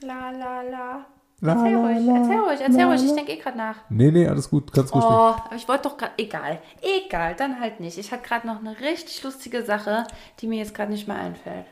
La 0.03 0.31
la 0.31 0.63
la. 0.63 1.07
La, 1.41 1.55
Erzähl 1.55 1.73
la, 1.73 1.79
ruhig, 1.81 2.07
la, 2.07 2.17
erzähl 2.19 2.39
ruhig, 2.39 2.61
erzähl 2.61 2.77
la, 2.81 2.87
ruhig. 2.87 3.05
Ich 3.05 3.15
denke 3.15 3.33
eh 3.33 3.37
gerade 3.37 3.59
nach. 3.59 3.77
Nee, 3.89 4.11
nee, 4.13 4.29
alles 4.29 4.49
gut, 4.49 4.73
ganz 4.73 4.93
Oh, 4.93 4.99
ruhig. 4.99 5.07
aber 5.45 5.55
ich 5.57 5.67
wollte 5.69 5.89
doch 5.89 5.97
gerade. 5.97 6.13
Egal. 6.19 6.61
Egal, 6.81 7.35
dann 7.35 7.59
halt 7.59 7.81
nicht. 7.81 7.99
Ich 7.99 8.13
hatte 8.13 8.23
gerade 8.27 8.47
noch 8.47 8.61
eine 8.61 8.79
richtig 8.81 9.23
lustige 9.25 9.65
Sache, 9.65 10.07
die 10.41 10.47
mir 10.47 10.59
jetzt 10.59 10.73
gerade 10.75 10.93
nicht 10.93 11.09
mehr 11.09 11.17
einfällt. 11.17 11.67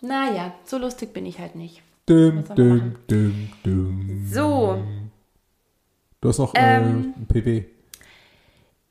Naja, 0.00 0.52
so 0.64 0.78
lustig 0.78 1.12
bin 1.12 1.26
ich 1.26 1.38
halt 1.40 1.54
nicht. 1.56 1.82
Düm, 2.08 2.44
düm, 2.56 2.96
düm, 3.10 3.48
düm. 3.64 4.26
So. 4.28 4.82
Du 6.20 6.28
hast 6.28 6.38
noch 6.38 6.54
äh, 6.54 6.76
ähm, 6.76 7.14
ein 7.16 7.26
PW. 7.26 7.64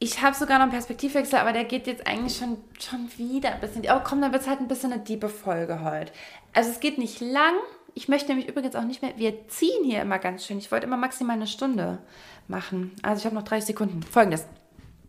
Ich 0.03 0.19
habe 0.23 0.35
sogar 0.35 0.57
noch 0.57 0.63
einen 0.63 0.71
Perspektivwechsel, 0.71 1.37
aber 1.37 1.53
der 1.53 1.63
geht 1.63 1.85
jetzt 1.85 2.07
eigentlich 2.07 2.35
schon, 2.35 2.57
schon 2.79 3.07
wieder 3.17 3.53
ein 3.53 3.59
bisschen. 3.59 3.85
Oh 3.87 4.01
komm, 4.03 4.19
dann 4.19 4.31
wird 4.31 4.41
es 4.41 4.47
halt 4.47 4.59
ein 4.59 4.67
bisschen 4.67 4.91
eine 4.91 5.03
diebe 5.03 5.29
Folge 5.29 5.83
heute. 5.83 6.11
Also 6.53 6.71
es 6.71 6.79
geht 6.79 6.97
nicht 6.97 7.21
lang. 7.21 7.53
Ich 7.93 8.07
möchte 8.07 8.29
nämlich 8.29 8.49
übrigens 8.49 8.75
auch 8.75 8.83
nicht 8.83 9.03
mehr. 9.03 9.13
Wir 9.17 9.47
ziehen 9.47 9.83
hier 9.83 10.01
immer 10.01 10.17
ganz 10.17 10.43
schön. 10.43 10.57
Ich 10.57 10.71
wollte 10.71 10.87
immer 10.87 10.97
maximal 10.97 11.35
eine 11.35 11.45
Stunde 11.45 11.99
machen. 12.47 12.95
Also 13.03 13.19
ich 13.19 13.25
habe 13.25 13.35
noch 13.35 13.43
30 13.43 13.67
Sekunden. 13.67 14.01
Folgendes. 14.01 14.47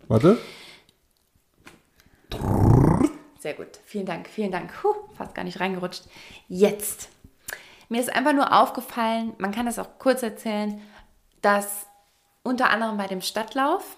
Warte. 0.09 0.37
Sehr 3.39 3.55
gut. 3.55 3.81
Vielen 3.87 4.05
Dank, 4.05 4.29
vielen 4.29 4.53
Dank. 4.53 4.75
Puh, 4.75 4.93
fast 5.17 5.35
gar 5.35 5.45
nicht 5.45 5.59
reingerutscht. 5.59 6.03
Jetzt. 6.49 7.09
Mir 7.89 8.03
ist 8.03 8.15
einfach 8.15 8.35
nur 8.35 8.53
aufgefallen, 8.53 9.33
man 9.39 9.53
kann 9.53 9.65
das 9.65 9.79
auch 9.79 9.99
kurz 9.99 10.23
erzählen, 10.23 10.83
dass 11.41 11.87
unter 12.43 12.69
anderem 12.69 12.99
bei 12.99 13.07
dem 13.07 13.23
Stadtlauf, 13.23 13.97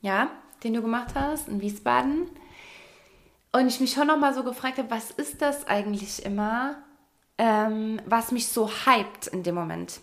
ja, 0.00 0.30
den 0.62 0.74
du 0.74 0.82
gemacht 0.82 1.14
hast 1.14 1.48
in 1.48 1.60
Wiesbaden, 1.60 2.28
und 3.52 3.66
ich 3.66 3.80
mich 3.80 3.92
schon 3.92 4.06
noch 4.06 4.18
mal 4.18 4.34
so 4.34 4.44
gefragt 4.44 4.78
habe, 4.78 4.90
was 4.90 5.10
ist 5.10 5.40
das 5.40 5.66
eigentlich 5.66 6.24
immer, 6.24 6.76
ähm, 7.38 8.00
was 8.06 8.30
mich 8.30 8.48
so 8.48 8.68
hypt 8.68 9.28
in 9.28 9.42
dem 9.42 9.54
Moment? 9.54 10.00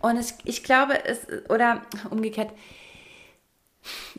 Und 0.00 0.18
ich, 0.18 0.34
ich 0.44 0.62
glaube, 0.62 1.04
es, 1.04 1.26
oder 1.48 1.82
umgekehrt, 2.10 2.52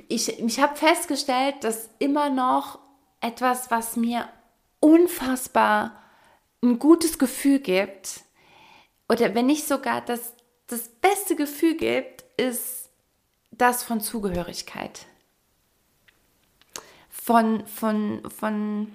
ich, 0.08 0.40
ich 0.40 0.60
habe 0.60 0.76
festgestellt, 0.76 1.64
dass 1.64 1.90
immer 2.00 2.30
noch 2.30 2.80
etwas, 3.22 3.70
was 3.70 3.96
mir 3.96 4.28
unfassbar 4.80 6.02
ein 6.64 6.80
gutes 6.80 7.20
Gefühl 7.20 7.60
gibt, 7.60 8.22
oder 9.08 9.34
wenn 9.36 9.46
nicht 9.46 9.68
sogar 9.68 10.02
das, 10.02 10.34
das 10.68 10.90
beste 10.90 11.36
Gefühl 11.36 11.76
gibt, 11.76 12.24
ist 12.38 12.89
das 13.60 13.84
von 13.84 14.02
Zugehörigkeit. 14.02 15.06
Von, 17.10 17.66
von, 17.68 18.24
von 18.30 18.92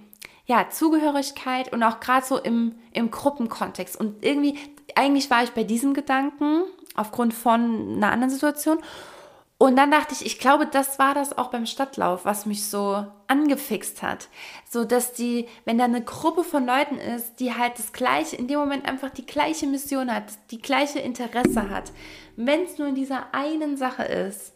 ja, 0.47 0.69
Zugehörigkeit 0.69 1.73
und 1.73 1.83
auch 1.83 2.01
gerade 2.01 2.27
so 2.27 2.39
im, 2.39 2.75
im 2.93 3.11
Gruppenkontext. 3.11 3.97
Und 3.97 4.25
irgendwie, 4.25 4.59
eigentlich 4.97 5.31
war 5.31 5.45
ich 5.45 5.51
bei 5.51 5.65
diesem 5.65 5.95
Gedanken 5.95 6.65
aufgrund 6.95 7.33
von 7.35 7.95
einer 7.97 8.11
anderen 8.11 8.31
Situation. 8.31 8.79
Und 9.57 9.77
dann 9.77 9.91
dachte 9.91 10.15
ich, 10.15 10.27
ich 10.27 10.39
glaube, 10.39 10.67
das 10.67 10.99
war 10.99 11.15
das 11.15 11.39
auch 11.39 11.51
beim 11.51 11.65
Stadtlauf, 11.65 12.25
was 12.25 12.45
mich 12.45 12.69
so 12.69 13.07
angefixt 13.29 14.03
hat. 14.03 14.29
So, 14.69 14.85
dass 14.85 15.13
die, 15.13 15.47
wenn 15.65 15.79
da 15.79 15.85
eine 15.85 16.03
Gruppe 16.03 16.43
von 16.43 16.67
Leuten 16.67 16.97
ist, 16.97 17.37
die 17.41 17.55
halt 17.55 17.79
das 17.79 17.93
gleiche, 17.93 18.37
in 18.37 18.49
dem 18.49 18.59
Moment 18.59 18.87
einfach 18.87 19.11
die 19.11 19.25
gleiche 19.25 19.67
Mission 19.67 20.13
hat, 20.13 20.25
die 20.51 20.61
gleiche 20.61 20.99
Interesse 20.99 21.71
hat, 21.71 21.93
wenn 22.37 22.65
es 22.65 22.79
nur 22.79 22.89
in 22.89 22.95
dieser 22.97 23.33
einen 23.33 23.77
Sache 23.77 24.03
ist. 24.03 24.54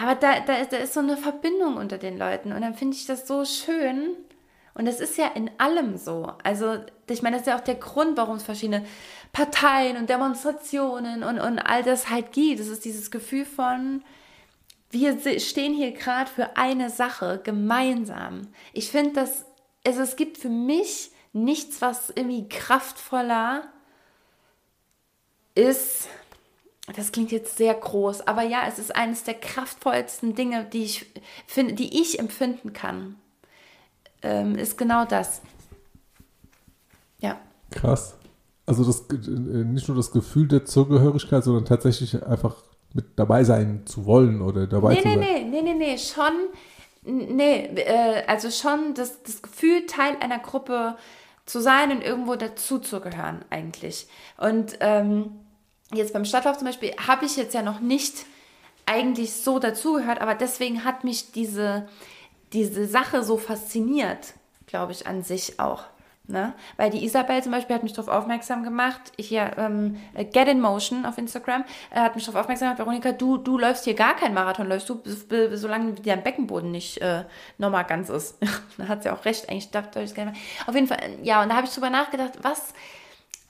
Aber 0.00 0.14
da, 0.14 0.40
da, 0.40 0.64
da 0.64 0.76
ist 0.76 0.94
so 0.94 1.00
eine 1.00 1.16
Verbindung 1.16 1.76
unter 1.76 1.98
den 1.98 2.16
Leuten 2.16 2.52
und 2.52 2.62
dann 2.62 2.74
finde 2.74 2.96
ich 2.96 3.06
das 3.06 3.26
so 3.26 3.44
schön. 3.44 4.16
Und 4.74 4.86
das 4.86 5.00
ist 5.00 5.18
ja 5.18 5.26
in 5.26 5.50
allem 5.58 5.96
so. 5.96 6.32
Also, 6.44 6.78
ich 7.10 7.22
meine, 7.22 7.36
das 7.36 7.42
ist 7.42 7.48
ja 7.48 7.56
auch 7.56 7.64
der 7.64 7.74
Grund, 7.74 8.16
warum 8.16 8.36
es 8.36 8.44
verschiedene 8.44 8.86
Parteien 9.32 9.96
und 9.96 10.08
Demonstrationen 10.08 11.24
und, 11.24 11.40
und 11.40 11.58
all 11.58 11.82
das 11.82 12.10
halt 12.10 12.32
gibt. 12.32 12.60
Es 12.60 12.68
ist 12.68 12.84
dieses 12.84 13.10
Gefühl 13.10 13.44
von, 13.44 14.04
wir 14.90 15.18
stehen 15.40 15.74
hier 15.74 15.90
gerade 15.92 16.30
für 16.30 16.56
eine 16.56 16.90
Sache 16.90 17.40
gemeinsam. 17.42 18.48
Ich 18.72 18.92
finde, 18.92 19.14
dass 19.14 19.46
also 19.88 20.02
es 20.02 20.16
gibt 20.16 20.38
für 20.38 20.48
mich 20.48 21.10
nichts, 21.32 21.80
was 21.80 22.10
irgendwie 22.10 22.48
kraftvoller 22.48 23.62
ist. 25.54 26.08
Das 26.94 27.12
klingt 27.12 27.32
jetzt 27.32 27.56
sehr 27.56 27.74
groß, 27.74 28.26
aber 28.26 28.42
ja, 28.42 28.62
es 28.66 28.78
ist 28.78 28.94
eines 28.96 29.24
der 29.24 29.34
kraftvollsten 29.34 30.34
Dinge, 30.34 30.64
die 30.64 30.84
ich 30.84 31.06
finde, 31.46 31.74
die 31.74 32.00
ich 32.00 32.18
empfinden 32.18 32.72
kann. 32.72 33.16
Ähm, 34.22 34.56
ist 34.56 34.78
genau 34.78 35.04
das. 35.04 35.42
Ja. 37.18 37.38
Krass. 37.70 38.16
Also 38.66 38.84
das, 38.84 39.06
äh, 39.10 39.30
nicht 39.30 39.88
nur 39.88 39.96
das 39.96 40.10
Gefühl 40.10 40.48
der 40.48 40.64
Zugehörigkeit, 40.64 41.44
sondern 41.44 41.64
tatsächlich 41.64 42.22
einfach 42.26 42.56
mit 42.94 43.18
dabei 43.18 43.44
sein 43.44 43.82
zu 43.86 44.06
wollen 44.06 44.40
oder 44.40 44.66
dabei 44.66 44.94
nee, 44.94 45.02
zu 45.02 45.08
nee, 45.08 45.14
sein. 45.14 45.50
Nee, 45.50 45.62
nee, 45.62 45.62
nee, 45.62 45.74
nee, 45.74 45.98
schon, 45.98 47.36
nee, 47.36 47.64
äh, 47.76 48.24
also 48.26 48.50
schon 48.50 48.94
das, 48.94 49.22
das 49.22 49.42
Gefühl, 49.42 49.86
Teil 49.86 50.16
einer 50.20 50.38
Gruppe 50.38 50.96
zu 51.46 51.60
sein 51.60 51.90
und 51.90 52.02
irgendwo 52.02 52.36
dazu 52.36 52.78
zu 52.78 53.00
gehören 53.00 53.44
eigentlich. 53.50 54.08
Und 54.36 54.76
ähm, 54.80 55.30
jetzt 55.92 56.12
beim 56.12 56.24
Stadtlauf 56.24 56.58
zum 56.58 56.66
Beispiel 56.66 56.94
habe 57.06 57.24
ich 57.24 57.36
jetzt 57.36 57.54
ja 57.54 57.62
noch 57.62 57.80
nicht 57.80 58.26
eigentlich 58.86 59.32
so 59.34 59.58
dazugehört, 59.58 60.20
aber 60.20 60.34
deswegen 60.34 60.84
hat 60.84 61.04
mich 61.04 61.32
diese, 61.32 61.88
diese 62.52 62.86
Sache 62.86 63.22
so 63.22 63.36
fasziniert, 63.36 64.34
glaube 64.66 64.92
ich, 64.92 65.06
an 65.06 65.22
sich 65.22 65.60
auch. 65.60 65.84
Ne? 66.30 66.52
Weil 66.76 66.90
die 66.90 67.04
Isabel 67.04 67.42
zum 67.42 67.52
Beispiel 67.52 67.74
hat 67.74 67.82
mich 67.82 67.94
darauf 67.94 68.12
aufmerksam 68.12 68.62
gemacht, 68.62 69.00
hier 69.18 69.50
ähm, 69.56 69.96
Get 70.14 70.46
in 70.46 70.60
Motion 70.60 71.06
auf 71.06 71.16
Instagram, 71.16 71.64
äh, 71.90 72.00
hat 72.00 72.16
mich 72.16 72.26
darauf 72.26 72.42
aufmerksam 72.42 72.66
gemacht, 72.66 72.80
Veronika, 72.80 73.12
du, 73.12 73.38
du 73.38 73.56
läufst 73.56 73.84
hier 73.84 73.94
gar 73.94 74.14
keinen 74.14 74.34
Marathon, 74.34 74.68
läufst 74.68 74.90
du, 74.90 75.00
solange 75.54 75.94
dein 75.94 76.22
Beckenboden 76.22 76.70
nicht 76.70 76.98
äh, 76.98 77.24
nochmal 77.56 77.84
ganz 77.84 78.10
ist. 78.10 78.36
da 78.76 78.88
hat 78.88 79.04
sie 79.04 79.10
auch 79.10 79.24
recht, 79.24 79.48
eigentlich 79.48 79.70
dachte 79.70 80.02
ich 80.02 80.14
gerne 80.14 80.34
Auf 80.66 80.74
jeden 80.74 80.86
Fall, 80.86 80.98
ja, 81.22 81.42
und 81.42 81.48
da 81.48 81.56
habe 81.56 81.66
ich 81.66 81.72
drüber 81.72 81.88
nachgedacht, 81.88 82.32
was, 82.42 82.74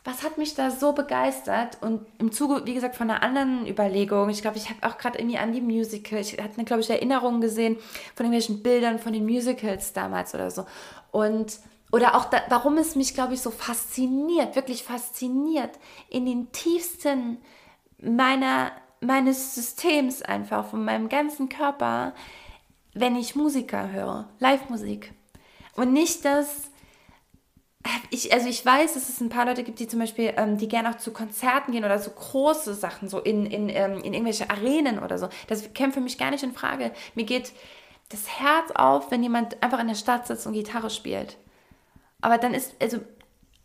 was 0.08 0.22
hat 0.22 0.38
mich 0.38 0.54
da 0.54 0.70
so 0.70 0.92
begeistert? 0.92 1.76
Und 1.82 2.06
im 2.18 2.32
Zuge, 2.32 2.64
wie 2.64 2.72
gesagt, 2.72 2.96
von 2.96 3.10
einer 3.10 3.22
anderen 3.22 3.66
Überlegung, 3.66 4.30
ich 4.30 4.40
glaube, 4.40 4.56
ich 4.56 4.70
habe 4.70 4.78
auch 4.82 4.96
gerade 4.96 5.18
irgendwie 5.18 5.36
an 5.36 5.52
die 5.52 5.60
Musical, 5.60 6.18
ich 6.18 6.38
hatte, 6.38 6.64
glaube 6.64 6.80
ich, 6.80 6.88
Erinnerungen 6.88 7.42
gesehen 7.42 7.76
von 8.14 8.24
irgendwelchen 8.24 8.62
Bildern 8.62 8.98
von 8.98 9.12
den 9.12 9.26
Musicals 9.26 9.92
damals 9.92 10.34
oder 10.34 10.50
so. 10.50 10.64
Und 11.10 11.58
oder 11.92 12.16
auch 12.16 12.24
da, 12.26 12.42
warum 12.48 12.78
es 12.78 12.96
mich, 12.96 13.12
glaube 13.12 13.34
ich, 13.34 13.42
so 13.42 13.50
fasziniert, 13.50 14.56
wirklich 14.56 14.82
fasziniert, 14.82 15.78
in 16.08 16.24
den 16.24 16.52
tiefsten 16.52 17.38
meiner, 17.98 18.72
meines 19.00 19.54
Systems 19.54 20.22
einfach, 20.22 20.66
von 20.68 20.84
meinem 20.84 21.10
ganzen 21.10 21.50
Körper, 21.50 22.14
wenn 22.94 23.14
ich 23.14 23.36
Musiker 23.36 23.90
höre, 23.92 24.28
Live-Musik. 24.38 25.12
Und 25.76 25.92
nicht 25.92 26.24
das, 26.24 26.70
ich, 28.10 28.32
also 28.32 28.48
ich 28.48 28.64
weiß, 28.64 28.94
dass 28.94 29.08
es 29.08 29.20
ein 29.20 29.28
paar 29.28 29.46
Leute 29.46 29.62
gibt, 29.62 29.78
die 29.78 29.88
zum 29.88 30.00
Beispiel, 30.00 30.32
ähm, 30.36 30.58
die 30.58 30.68
gerne 30.68 30.90
auch 30.90 30.96
zu 30.96 31.12
Konzerten 31.12 31.72
gehen 31.72 31.84
oder 31.84 31.98
so 31.98 32.10
große 32.10 32.74
Sachen, 32.74 33.08
so 33.08 33.20
in, 33.20 33.46
in, 33.46 33.68
ähm, 33.68 33.98
in 34.02 34.14
irgendwelche 34.14 34.50
Arenen 34.50 34.98
oder 34.98 35.18
so. 35.18 35.28
Das 35.46 35.72
käme 35.74 35.92
für 35.92 36.00
mich 36.00 36.18
gar 36.18 36.30
nicht 36.30 36.42
in 36.42 36.52
Frage. 36.52 36.92
Mir 37.14 37.24
geht 37.24 37.52
das 38.08 38.40
Herz 38.40 38.70
auf, 38.74 39.10
wenn 39.10 39.22
jemand 39.22 39.62
einfach 39.62 39.80
in 39.80 39.88
der 39.88 39.94
Stadt 39.94 40.26
sitzt 40.26 40.46
und 40.46 40.54
Gitarre 40.54 40.90
spielt. 40.90 41.36
Aber 42.20 42.38
dann 42.38 42.54
ist, 42.54 42.74
also 42.80 42.98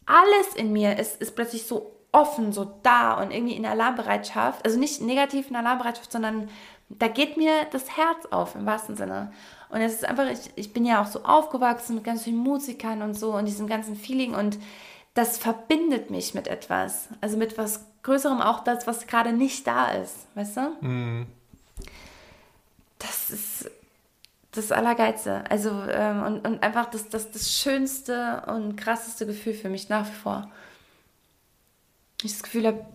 alles 0.06 0.56
in 0.56 0.74
mir 0.74 1.00
ist, 1.00 1.22
ist 1.22 1.36
plötzlich 1.36 1.66
so 1.66 1.96
offen, 2.12 2.52
so 2.52 2.80
da 2.84 3.14
und 3.14 3.32
irgendwie 3.32 3.56
in 3.56 3.66
Alarmbereitschaft. 3.66 4.64
Also 4.66 4.80
nicht 4.80 5.02
negativ 5.02 5.50
in 5.50 5.56
Alarmbereitschaft, 5.56 6.12
sondern 6.12 6.50
da 6.90 7.08
geht 7.08 7.38
mir 7.38 7.52
das 7.72 7.98
Herz 7.98 8.26
auf 8.30 8.56
im 8.56 8.66
wahrsten 8.66 8.96
Sinne. 8.96 9.32
Und 9.74 9.82
es 9.82 9.94
ist 9.94 10.06
einfach, 10.06 10.30
ich, 10.30 10.52
ich 10.56 10.72
bin 10.72 10.86
ja 10.86 11.02
auch 11.02 11.08
so 11.08 11.24
aufgewachsen 11.24 11.96
mit 11.96 12.04
ganz 12.04 12.24
vielen 12.24 12.38
Musikern 12.38 13.02
und 13.02 13.16
so 13.16 13.36
und 13.36 13.46
diesem 13.46 13.66
ganzen 13.66 13.96
Feeling 13.96 14.36
und 14.36 14.60
das 15.16 15.40
verbindet 15.40 16.12
mich 16.12 16.36
mit 16.36 16.48
etwas. 16.48 17.08
Also 17.22 17.38
mit 17.38 17.58
was 17.58 17.84
Größerem, 18.04 18.40
auch 18.40 18.64
das, 18.64 18.86
was 18.86 19.08
gerade 19.08 19.34
nicht 19.34 19.66
da 19.66 19.92
ist. 19.94 20.28
Weißt 20.36 20.58
du? 20.58 20.86
Mhm. 20.86 21.26
Das 23.00 23.32
ist 23.32 23.72
das 24.52 24.72
Allergeilste. 24.72 25.44
Also, 25.50 25.72
ähm, 25.90 26.22
und, 26.22 26.48
und 26.48 26.62
einfach 26.62 26.86
das, 26.92 27.10
das, 27.10 27.32
das 27.32 27.52
schönste 27.52 28.44
und 28.46 28.76
krasseste 28.76 29.26
Gefühl 29.26 29.56
für 29.56 29.70
mich 29.70 29.90
nach 29.90 30.08
wie 30.08 30.16
vor. 30.16 30.52
Ich 32.22 32.34
das 32.34 32.44
Gefühl 32.44 32.68
habe, 32.68 32.86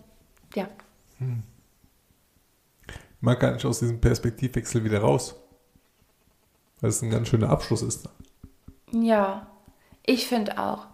ja. 0.55 0.69
Hm. 1.17 1.43
Man 3.19 3.37
kann 3.37 3.55
nicht 3.55 3.65
aus 3.65 3.79
diesem 3.79 3.99
Perspektivwechsel 3.99 4.83
wieder 4.85 4.99
raus. 4.99 5.35
Weil 6.81 6.89
es 6.89 7.01
ein 7.01 7.09
ganz 7.09 7.27
schöner 7.27 7.49
Abschluss 7.49 7.81
ist. 7.81 8.09
Ja, 8.91 9.47
ich 10.05 10.27
finde 10.27 10.57
auch. 10.57 10.87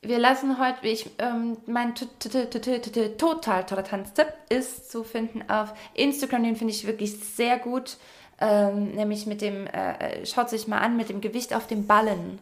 Wir 0.00 0.18
lassen 0.18 0.58
heute, 0.58 0.86
ich, 0.86 1.10
ähm, 1.18 1.58
mein 1.66 1.94
total 1.94 3.66
toller 3.66 3.84
Tanztipp 3.84 4.26
ist 4.48 4.90
zu 4.90 5.04
finden 5.04 5.48
auf 5.48 5.74
Instagram, 5.94 6.42
den 6.42 6.56
finde 6.56 6.72
ich 6.72 6.86
wirklich 6.86 7.16
sehr 7.18 7.58
gut 7.58 7.98
ähm, 8.42 8.90
nämlich 8.96 9.26
mit 9.26 9.40
dem, 9.40 9.68
äh, 9.68 10.26
schaut 10.26 10.50
sich 10.50 10.66
mal 10.66 10.78
an, 10.78 10.96
mit 10.96 11.08
dem 11.08 11.20
Gewicht 11.20 11.54
auf 11.54 11.68
dem 11.68 11.86
Ballen. 11.86 12.40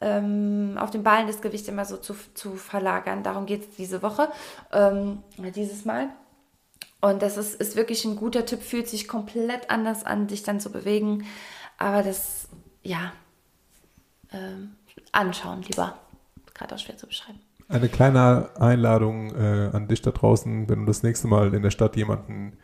Ähm, 0.00 0.76
auf 0.78 0.92
dem 0.92 1.02
Ballen 1.02 1.26
das 1.26 1.40
Gewicht 1.40 1.66
immer 1.66 1.84
so 1.84 1.96
zu, 1.96 2.14
zu 2.34 2.54
verlagern. 2.54 3.24
Darum 3.24 3.44
geht 3.44 3.62
es 3.62 3.76
diese 3.76 4.00
Woche, 4.00 4.28
ähm, 4.72 5.24
dieses 5.36 5.84
Mal. 5.84 6.08
Und 7.00 7.20
das 7.20 7.36
ist, 7.36 7.56
ist 7.56 7.74
wirklich 7.74 8.04
ein 8.04 8.14
guter 8.14 8.46
Tipp, 8.46 8.62
fühlt 8.62 8.88
sich 8.88 9.08
komplett 9.08 9.70
anders 9.70 10.04
an, 10.04 10.28
dich 10.28 10.44
dann 10.44 10.60
zu 10.60 10.70
bewegen. 10.70 11.26
Aber 11.78 12.02
das, 12.02 12.48
ja, 12.82 13.12
ähm, 14.32 14.76
anschauen 15.12 15.62
lieber. 15.62 15.98
Gerade 16.54 16.74
auch 16.74 16.78
schwer 16.78 16.96
zu 16.96 17.06
beschreiben. 17.06 17.40
Eine 17.68 17.88
kleine 17.88 18.50
Einladung 18.60 19.34
äh, 19.34 19.70
an 19.72 19.88
dich 19.88 20.02
da 20.02 20.10
draußen, 20.10 20.68
wenn 20.68 20.80
du 20.80 20.86
das 20.86 21.02
nächste 21.02 21.28
Mal 21.28 21.54
in 21.54 21.62
der 21.62 21.70
Stadt 21.70 21.96
jemanden 21.96 22.56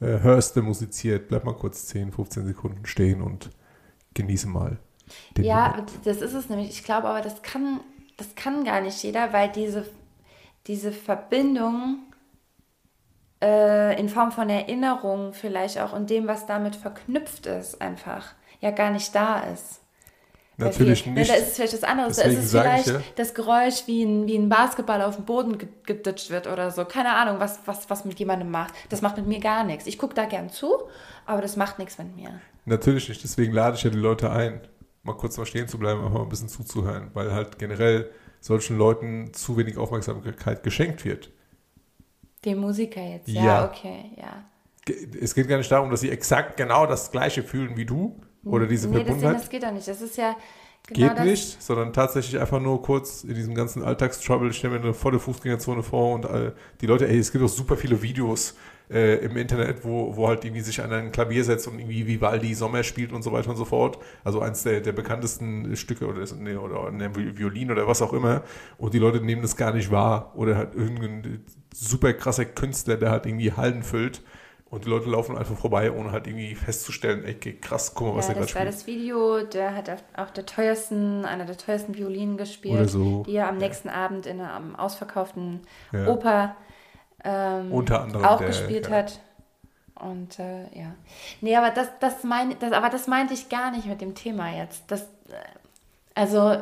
äh, 0.00 0.20
hörst 0.20 0.56
du 0.56 0.62
musiziert, 0.62 1.28
bleib 1.28 1.44
mal 1.44 1.54
kurz 1.54 1.86
10, 1.86 2.12
15 2.12 2.46
Sekunden 2.46 2.86
stehen 2.86 3.22
und 3.22 3.50
genieße 4.14 4.48
mal. 4.48 4.78
ja, 5.38 5.70
Moment. 5.70 5.92
das 6.04 6.18
ist 6.18 6.34
es 6.34 6.48
nämlich. 6.48 6.70
Ich 6.70 6.84
glaube 6.84 7.08
aber, 7.08 7.20
das 7.20 7.42
kann, 7.42 7.80
das 8.16 8.34
kann 8.34 8.64
gar 8.64 8.80
nicht 8.80 9.02
jeder, 9.02 9.32
weil 9.32 9.50
diese, 9.50 9.86
diese 10.66 10.92
Verbindung 10.92 11.98
äh, 13.42 13.98
in 13.98 14.08
Form 14.08 14.32
von 14.32 14.48
Erinnerung 14.48 15.32
vielleicht 15.32 15.78
auch 15.78 15.92
und 15.92 16.08
dem, 16.10 16.26
was 16.26 16.46
damit 16.46 16.76
verknüpft 16.76 17.46
ist, 17.46 17.80
einfach 17.80 18.34
ja 18.60 18.70
gar 18.70 18.90
nicht 18.90 19.14
da 19.14 19.40
ist. 19.40 19.80
Natürlich 20.58 21.02
viel, 21.02 21.12
nicht. 21.12 21.30
Da 21.30 21.34
ist 21.34 21.48
es 21.48 21.56
vielleicht 21.56 21.74
was 21.74 21.84
anderes. 21.84 22.16
Deswegen 22.16 22.34
da 22.34 22.40
ist 22.40 22.44
es 22.44 22.50
vielleicht 22.50 22.86
ja. 22.86 23.00
das 23.16 23.34
Geräusch, 23.34 23.86
wie 23.86 24.02
ein, 24.02 24.26
wie 24.26 24.36
ein 24.36 24.48
Basketball 24.48 25.02
auf 25.02 25.16
dem 25.16 25.26
Boden 25.26 25.58
geditscht 25.84 26.30
wird 26.30 26.46
oder 26.46 26.70
so. 26.70 26.84
Keine 26.86 27.14
Ahnung, 27.14 27.40
was, 27.40 27.60
was, 27.66 27.90
was 27.90 28.04
mit 28.04 28.18
jemandem 28.18 28.50
macht. 28.50 28.72
Das 28.88 29.02
macht 29.02 29.18
mit 29.18 29.26
mir 29.26 29.40
gar 29.40 29.64
nichts. 29.64 29.86
Ich 29.86 29.98
gucke 29.98 30.14
da 30.14 30.24
gern 30.24 30.48
zu, 30.48 30.70
aber 31.26 31.42
das 31.42 31.56
macht 31.56 31.78
nichts 31.78 31.98
mit 31.98 32.16
mir. 32.16 32.40
Natürlich 32.64 33.08
nicht. 33.08 33.22
Deswegen 33.22 33.52
lade 33.52 33.76
ich 33.76 33.82
ja 33.82 33.90
die 33.90 33.98
Leute 33.98 34.30
ein, 34.30 34.60
mal 35.02 35.14
kurz 35.14 35.36
mal 35.36 35.44
stehen 35.44 35.68
zu 35.68 35.78
bleiben, 35.78 36.00
einfach 36.00 36.14
mal 36.14 36.22
ein 36.22 36.28
bisschen 36.28 36.48
zuzuhören, 36.48 37.10
weil 37.12 37.32
halt 37.32 37.58
generell 37.58 38.10
solchen 38.40 38.78
Leuten 38.78 39.34
zu 39.34 39.58
wenig 39.58 39.76
Aufmerksamkeit 39.76 40.62
geschenkt 40.62 41.04
wird. 41.04 41.30
Dem 42.44 42.58
Musiker 42.58 43.02
jetzt, 43.02 43.28
ja, 43.28 43.44
ja, 43.44 43.64
okay, 43.66 44.12
ja. 44.16 44.44
Es 45.20 45.34
geht 45.34 45.48
gar 45.48 45.58
nicht 45.58 45.70
darum, 45.70 45.90
dass 45.90 46.00
sie 46.00 46.10
exakt 46.10 46.56
genau 46.56 46.86
das 46.86 47.10
Gleiche 47.10 47.42
fühlen 47.42 47.76
wie 47.76 47.84
du 47.84 48.20
oder 48.46 48.66
diese 48.66 48.88
nee, 48.88 48.96
Verbundenheit. 48.96 49.34
Das, 49.34 49.42
das 49.42 49.50
geht 49.50 49.62
doch 49.62 49.72
nicht. 49.72 49.88
Das 49.88 50.00
ist 50.00 50.16
ja 50.16 50.36
genau 50.86 51.14
Geht 51.14 51.24
nicht, 51.24 51.62
sondern 51.62 51.92
tatsächlich 51.92 52.40
einfach 52.40 52.60
nur 52.60 52.80
kurz 52.82 53.24
in 53.24 53.34
diesem 53.34 53.54
ganzen 53.54 53.82
Alltagstrouble, 53.82 54.50
ich 54.50 54.56
stelle 54.56 54.78
mir 54.78 54.84
eine 54.84 54.94
volle 54.94 55.18
Fußgängerzone 55.18 55.82
vor 55.82 56.14
und 56.14 56.24
äh, 56.24 56.52
die 56.80 56.86
Leute, 56.86 57.08
ey, 57.08 57.18
es 57.18 57.32
gibt 57.32 57.44
auch 57.44 57.48
super 57.48 57.76
viele 57.76 58.02
Videos 58.02 58.54
äh, 58.90 59.16
im 59.24 59.36
Internet, 59.36 59.84
wo, 59.84 60.16
wo 60.16 60.28
halt 60.28 60.44
irgendwie 60.44 60.62
sich 60.62 60.80
an 60.80 60.92
ein 60.92 61.12
Klavier 61.12 61.44
setzt 61.44 61.66
und 61.66 61.78
irgendwie 61.78 62.06
Vivaldi 62.06 62.54
Sommer 62.54 62.82
spielt 62.82 63.12
und 63.12 63.22
so 63.22 63.32
weiter 63.32 63.50
und 63.50 63.56
so 63.56 63.64
fort. 63.64 63.98
Also 64.22 64.40
eins 64.40 64.62
der, 64.62 64.80
der 64.80 64.92
bekanntesten 64.92 65.76
Stücke 65.76 66.06
oder, 66.06 66.24
nee, 66.38 66.54
oder 66.54 66.86
eine 66.86 67.14
Violin 67.14 67.70
oder 67.70 67.86
was 67.86 68.02
auch 68.02 68.12
immer. 68.12 68.42
Und 68.78 68.94
die 68.94 68.98
Leute 68.98 69.20
nehmen 69.20 69.42
das 69.42 69.56
gar 69.56 69.72
nicht 69.72 69.90
wahr. 69.90 70.32
Oder 70.36 70.56
halt 70.56 70.74
irgendein 70.74 71.44
super 71.74 72.12
krasser 72.12 72.44
Künstler, 72.44 72.96
der 72.96 73.10
halt 73.10 73.26
irgendwie 73.26 73.52
Hallen 73.52 73.82
füllt. 73.82 74.22
Und 74.68 74.84
die 74.84 74.88
Leute 74.88 75.08
laufen 75.08 75.38
einfach 75.38 75.56
vorbei, 75.56 75.92
ohne 75.92 76.10
halt 76.10 76.26
irgendwie 76.26 76.54
festzustellen, 76.56 77.24
ey, 77.24 77.34
krass, 77.34 77.94
guck 77.94 78.08
mal, 78.08 78.16
was 78.16 78.28
ja, 78.28 78.34
der 78.34 78.46
gerade 78.46 78.50
spielt. 78.50 78.66
Das 78.66 78.74
war 78.74 78.78
das 78.78 78.86
Video, 78.86 79.44
der 79.44 79.74
hat 79.76 80.02
auch 80.16 80.30
der 80.30 80.44
teuersten, 80.44 81.24
einer 81.24 81.44
der 81.44 81.56
teuersten 81.56 81.96
Violinen 81.96 82.36
gespielt, 82.36 82.90
so. 82.90 83.22
die 83.24 83.36
er 83.36 83.48
am 83.48 83.58
nächsten 83.58 83.88
Abend 83.88 84.26
in 84.26 84.40
einer 84.40 84.78
ausverkauften 84.78 85.60
ja. 85.92 86.08
Oper 86.08 86.56
ähm, 87.26 87.72
Unter 87.72 88.02
anderem 88.02 88.24
auch 88.24 88.38
der, 88.38 88.48
gespielt 88.48 88.88
ja. 88.88 88.96
hat. 88.96 89.20
Und 89.94 90.38
äh, 90.38 90.62
ja. 90.78 90.94
Nee, 91.40 91.56
aber 91.56 91.70
das, 91.70 91.88
das, 92.00 92.22
mein, 92.24 92.58
das, 92.58 92.72
aber 92.72 92.90
das 92.90 93.06
meinte 93.06 93.34
ich 93.34 93.48
gar 93.48 93.70
nicht 93.70 93.86
mit 93.86 94.00
dem 94.00 94.14
Thema 94.14 94.54
jetzt. 94.54 94.84
Das, 94.88 95.02
äh, 95.02 95.34
also 96.14 96.56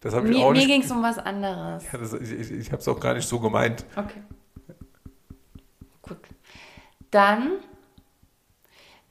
das 0.00 0.14
mir, 0.14 0.50
mir 0.50 0.66
ging 0.66 0.82
es 0.82 0.90
um 0.90 1.02
was 1.02 1.18
anderes. 1.18 1.84
Ja, 1.90 1.98
das, 1.98 2.12
ich 2.12 2.32
ich, 2.32 2.50
ich 2.50 2.72
habe 2.72 2.80
es 2.80 2.88
auch 2.88 3.00
gar 3.00 3.14
nicht 3.14 3.26
so 3.26 3.40
gemeint. 3.40 3.84
Okay. 3.96 4.20
Dann 7.14 7.60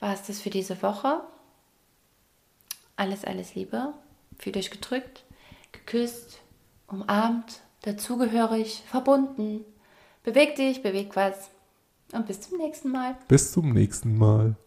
war 0.01 0.14
es 0.14 0.24
das 0.24 0.41
für 0.41 0.49
diese 0.49 0.82
Woche. 0.82 1.22
Alles, 2.97 3.24
alles 3.24 3.56
Liebe. 3.56 3.93
Fühlt 4.38 4.58
euch 4.58 4.72
gedrückt, 4.72 5.24
geküsst, 5.72 6.41
umarmt, 6.88 7.62
dazugehörig, 7.84 8.84
verbunden. 8.88 9.64
Beweg 10.24 10.58
dich, 10.58 10.84
beweg 10.84 11.16
was. 11.16 11.49
Und 12.12 12.28
bis 12.28 12.41
zum 12.41 12.58
nächsten 12.58 12.91
Mal. 12.91 13.16
Bis 13.30 13.54
zum 13.54 13.72
nächsten 13.72 14.18
Mal. 14.18 14.58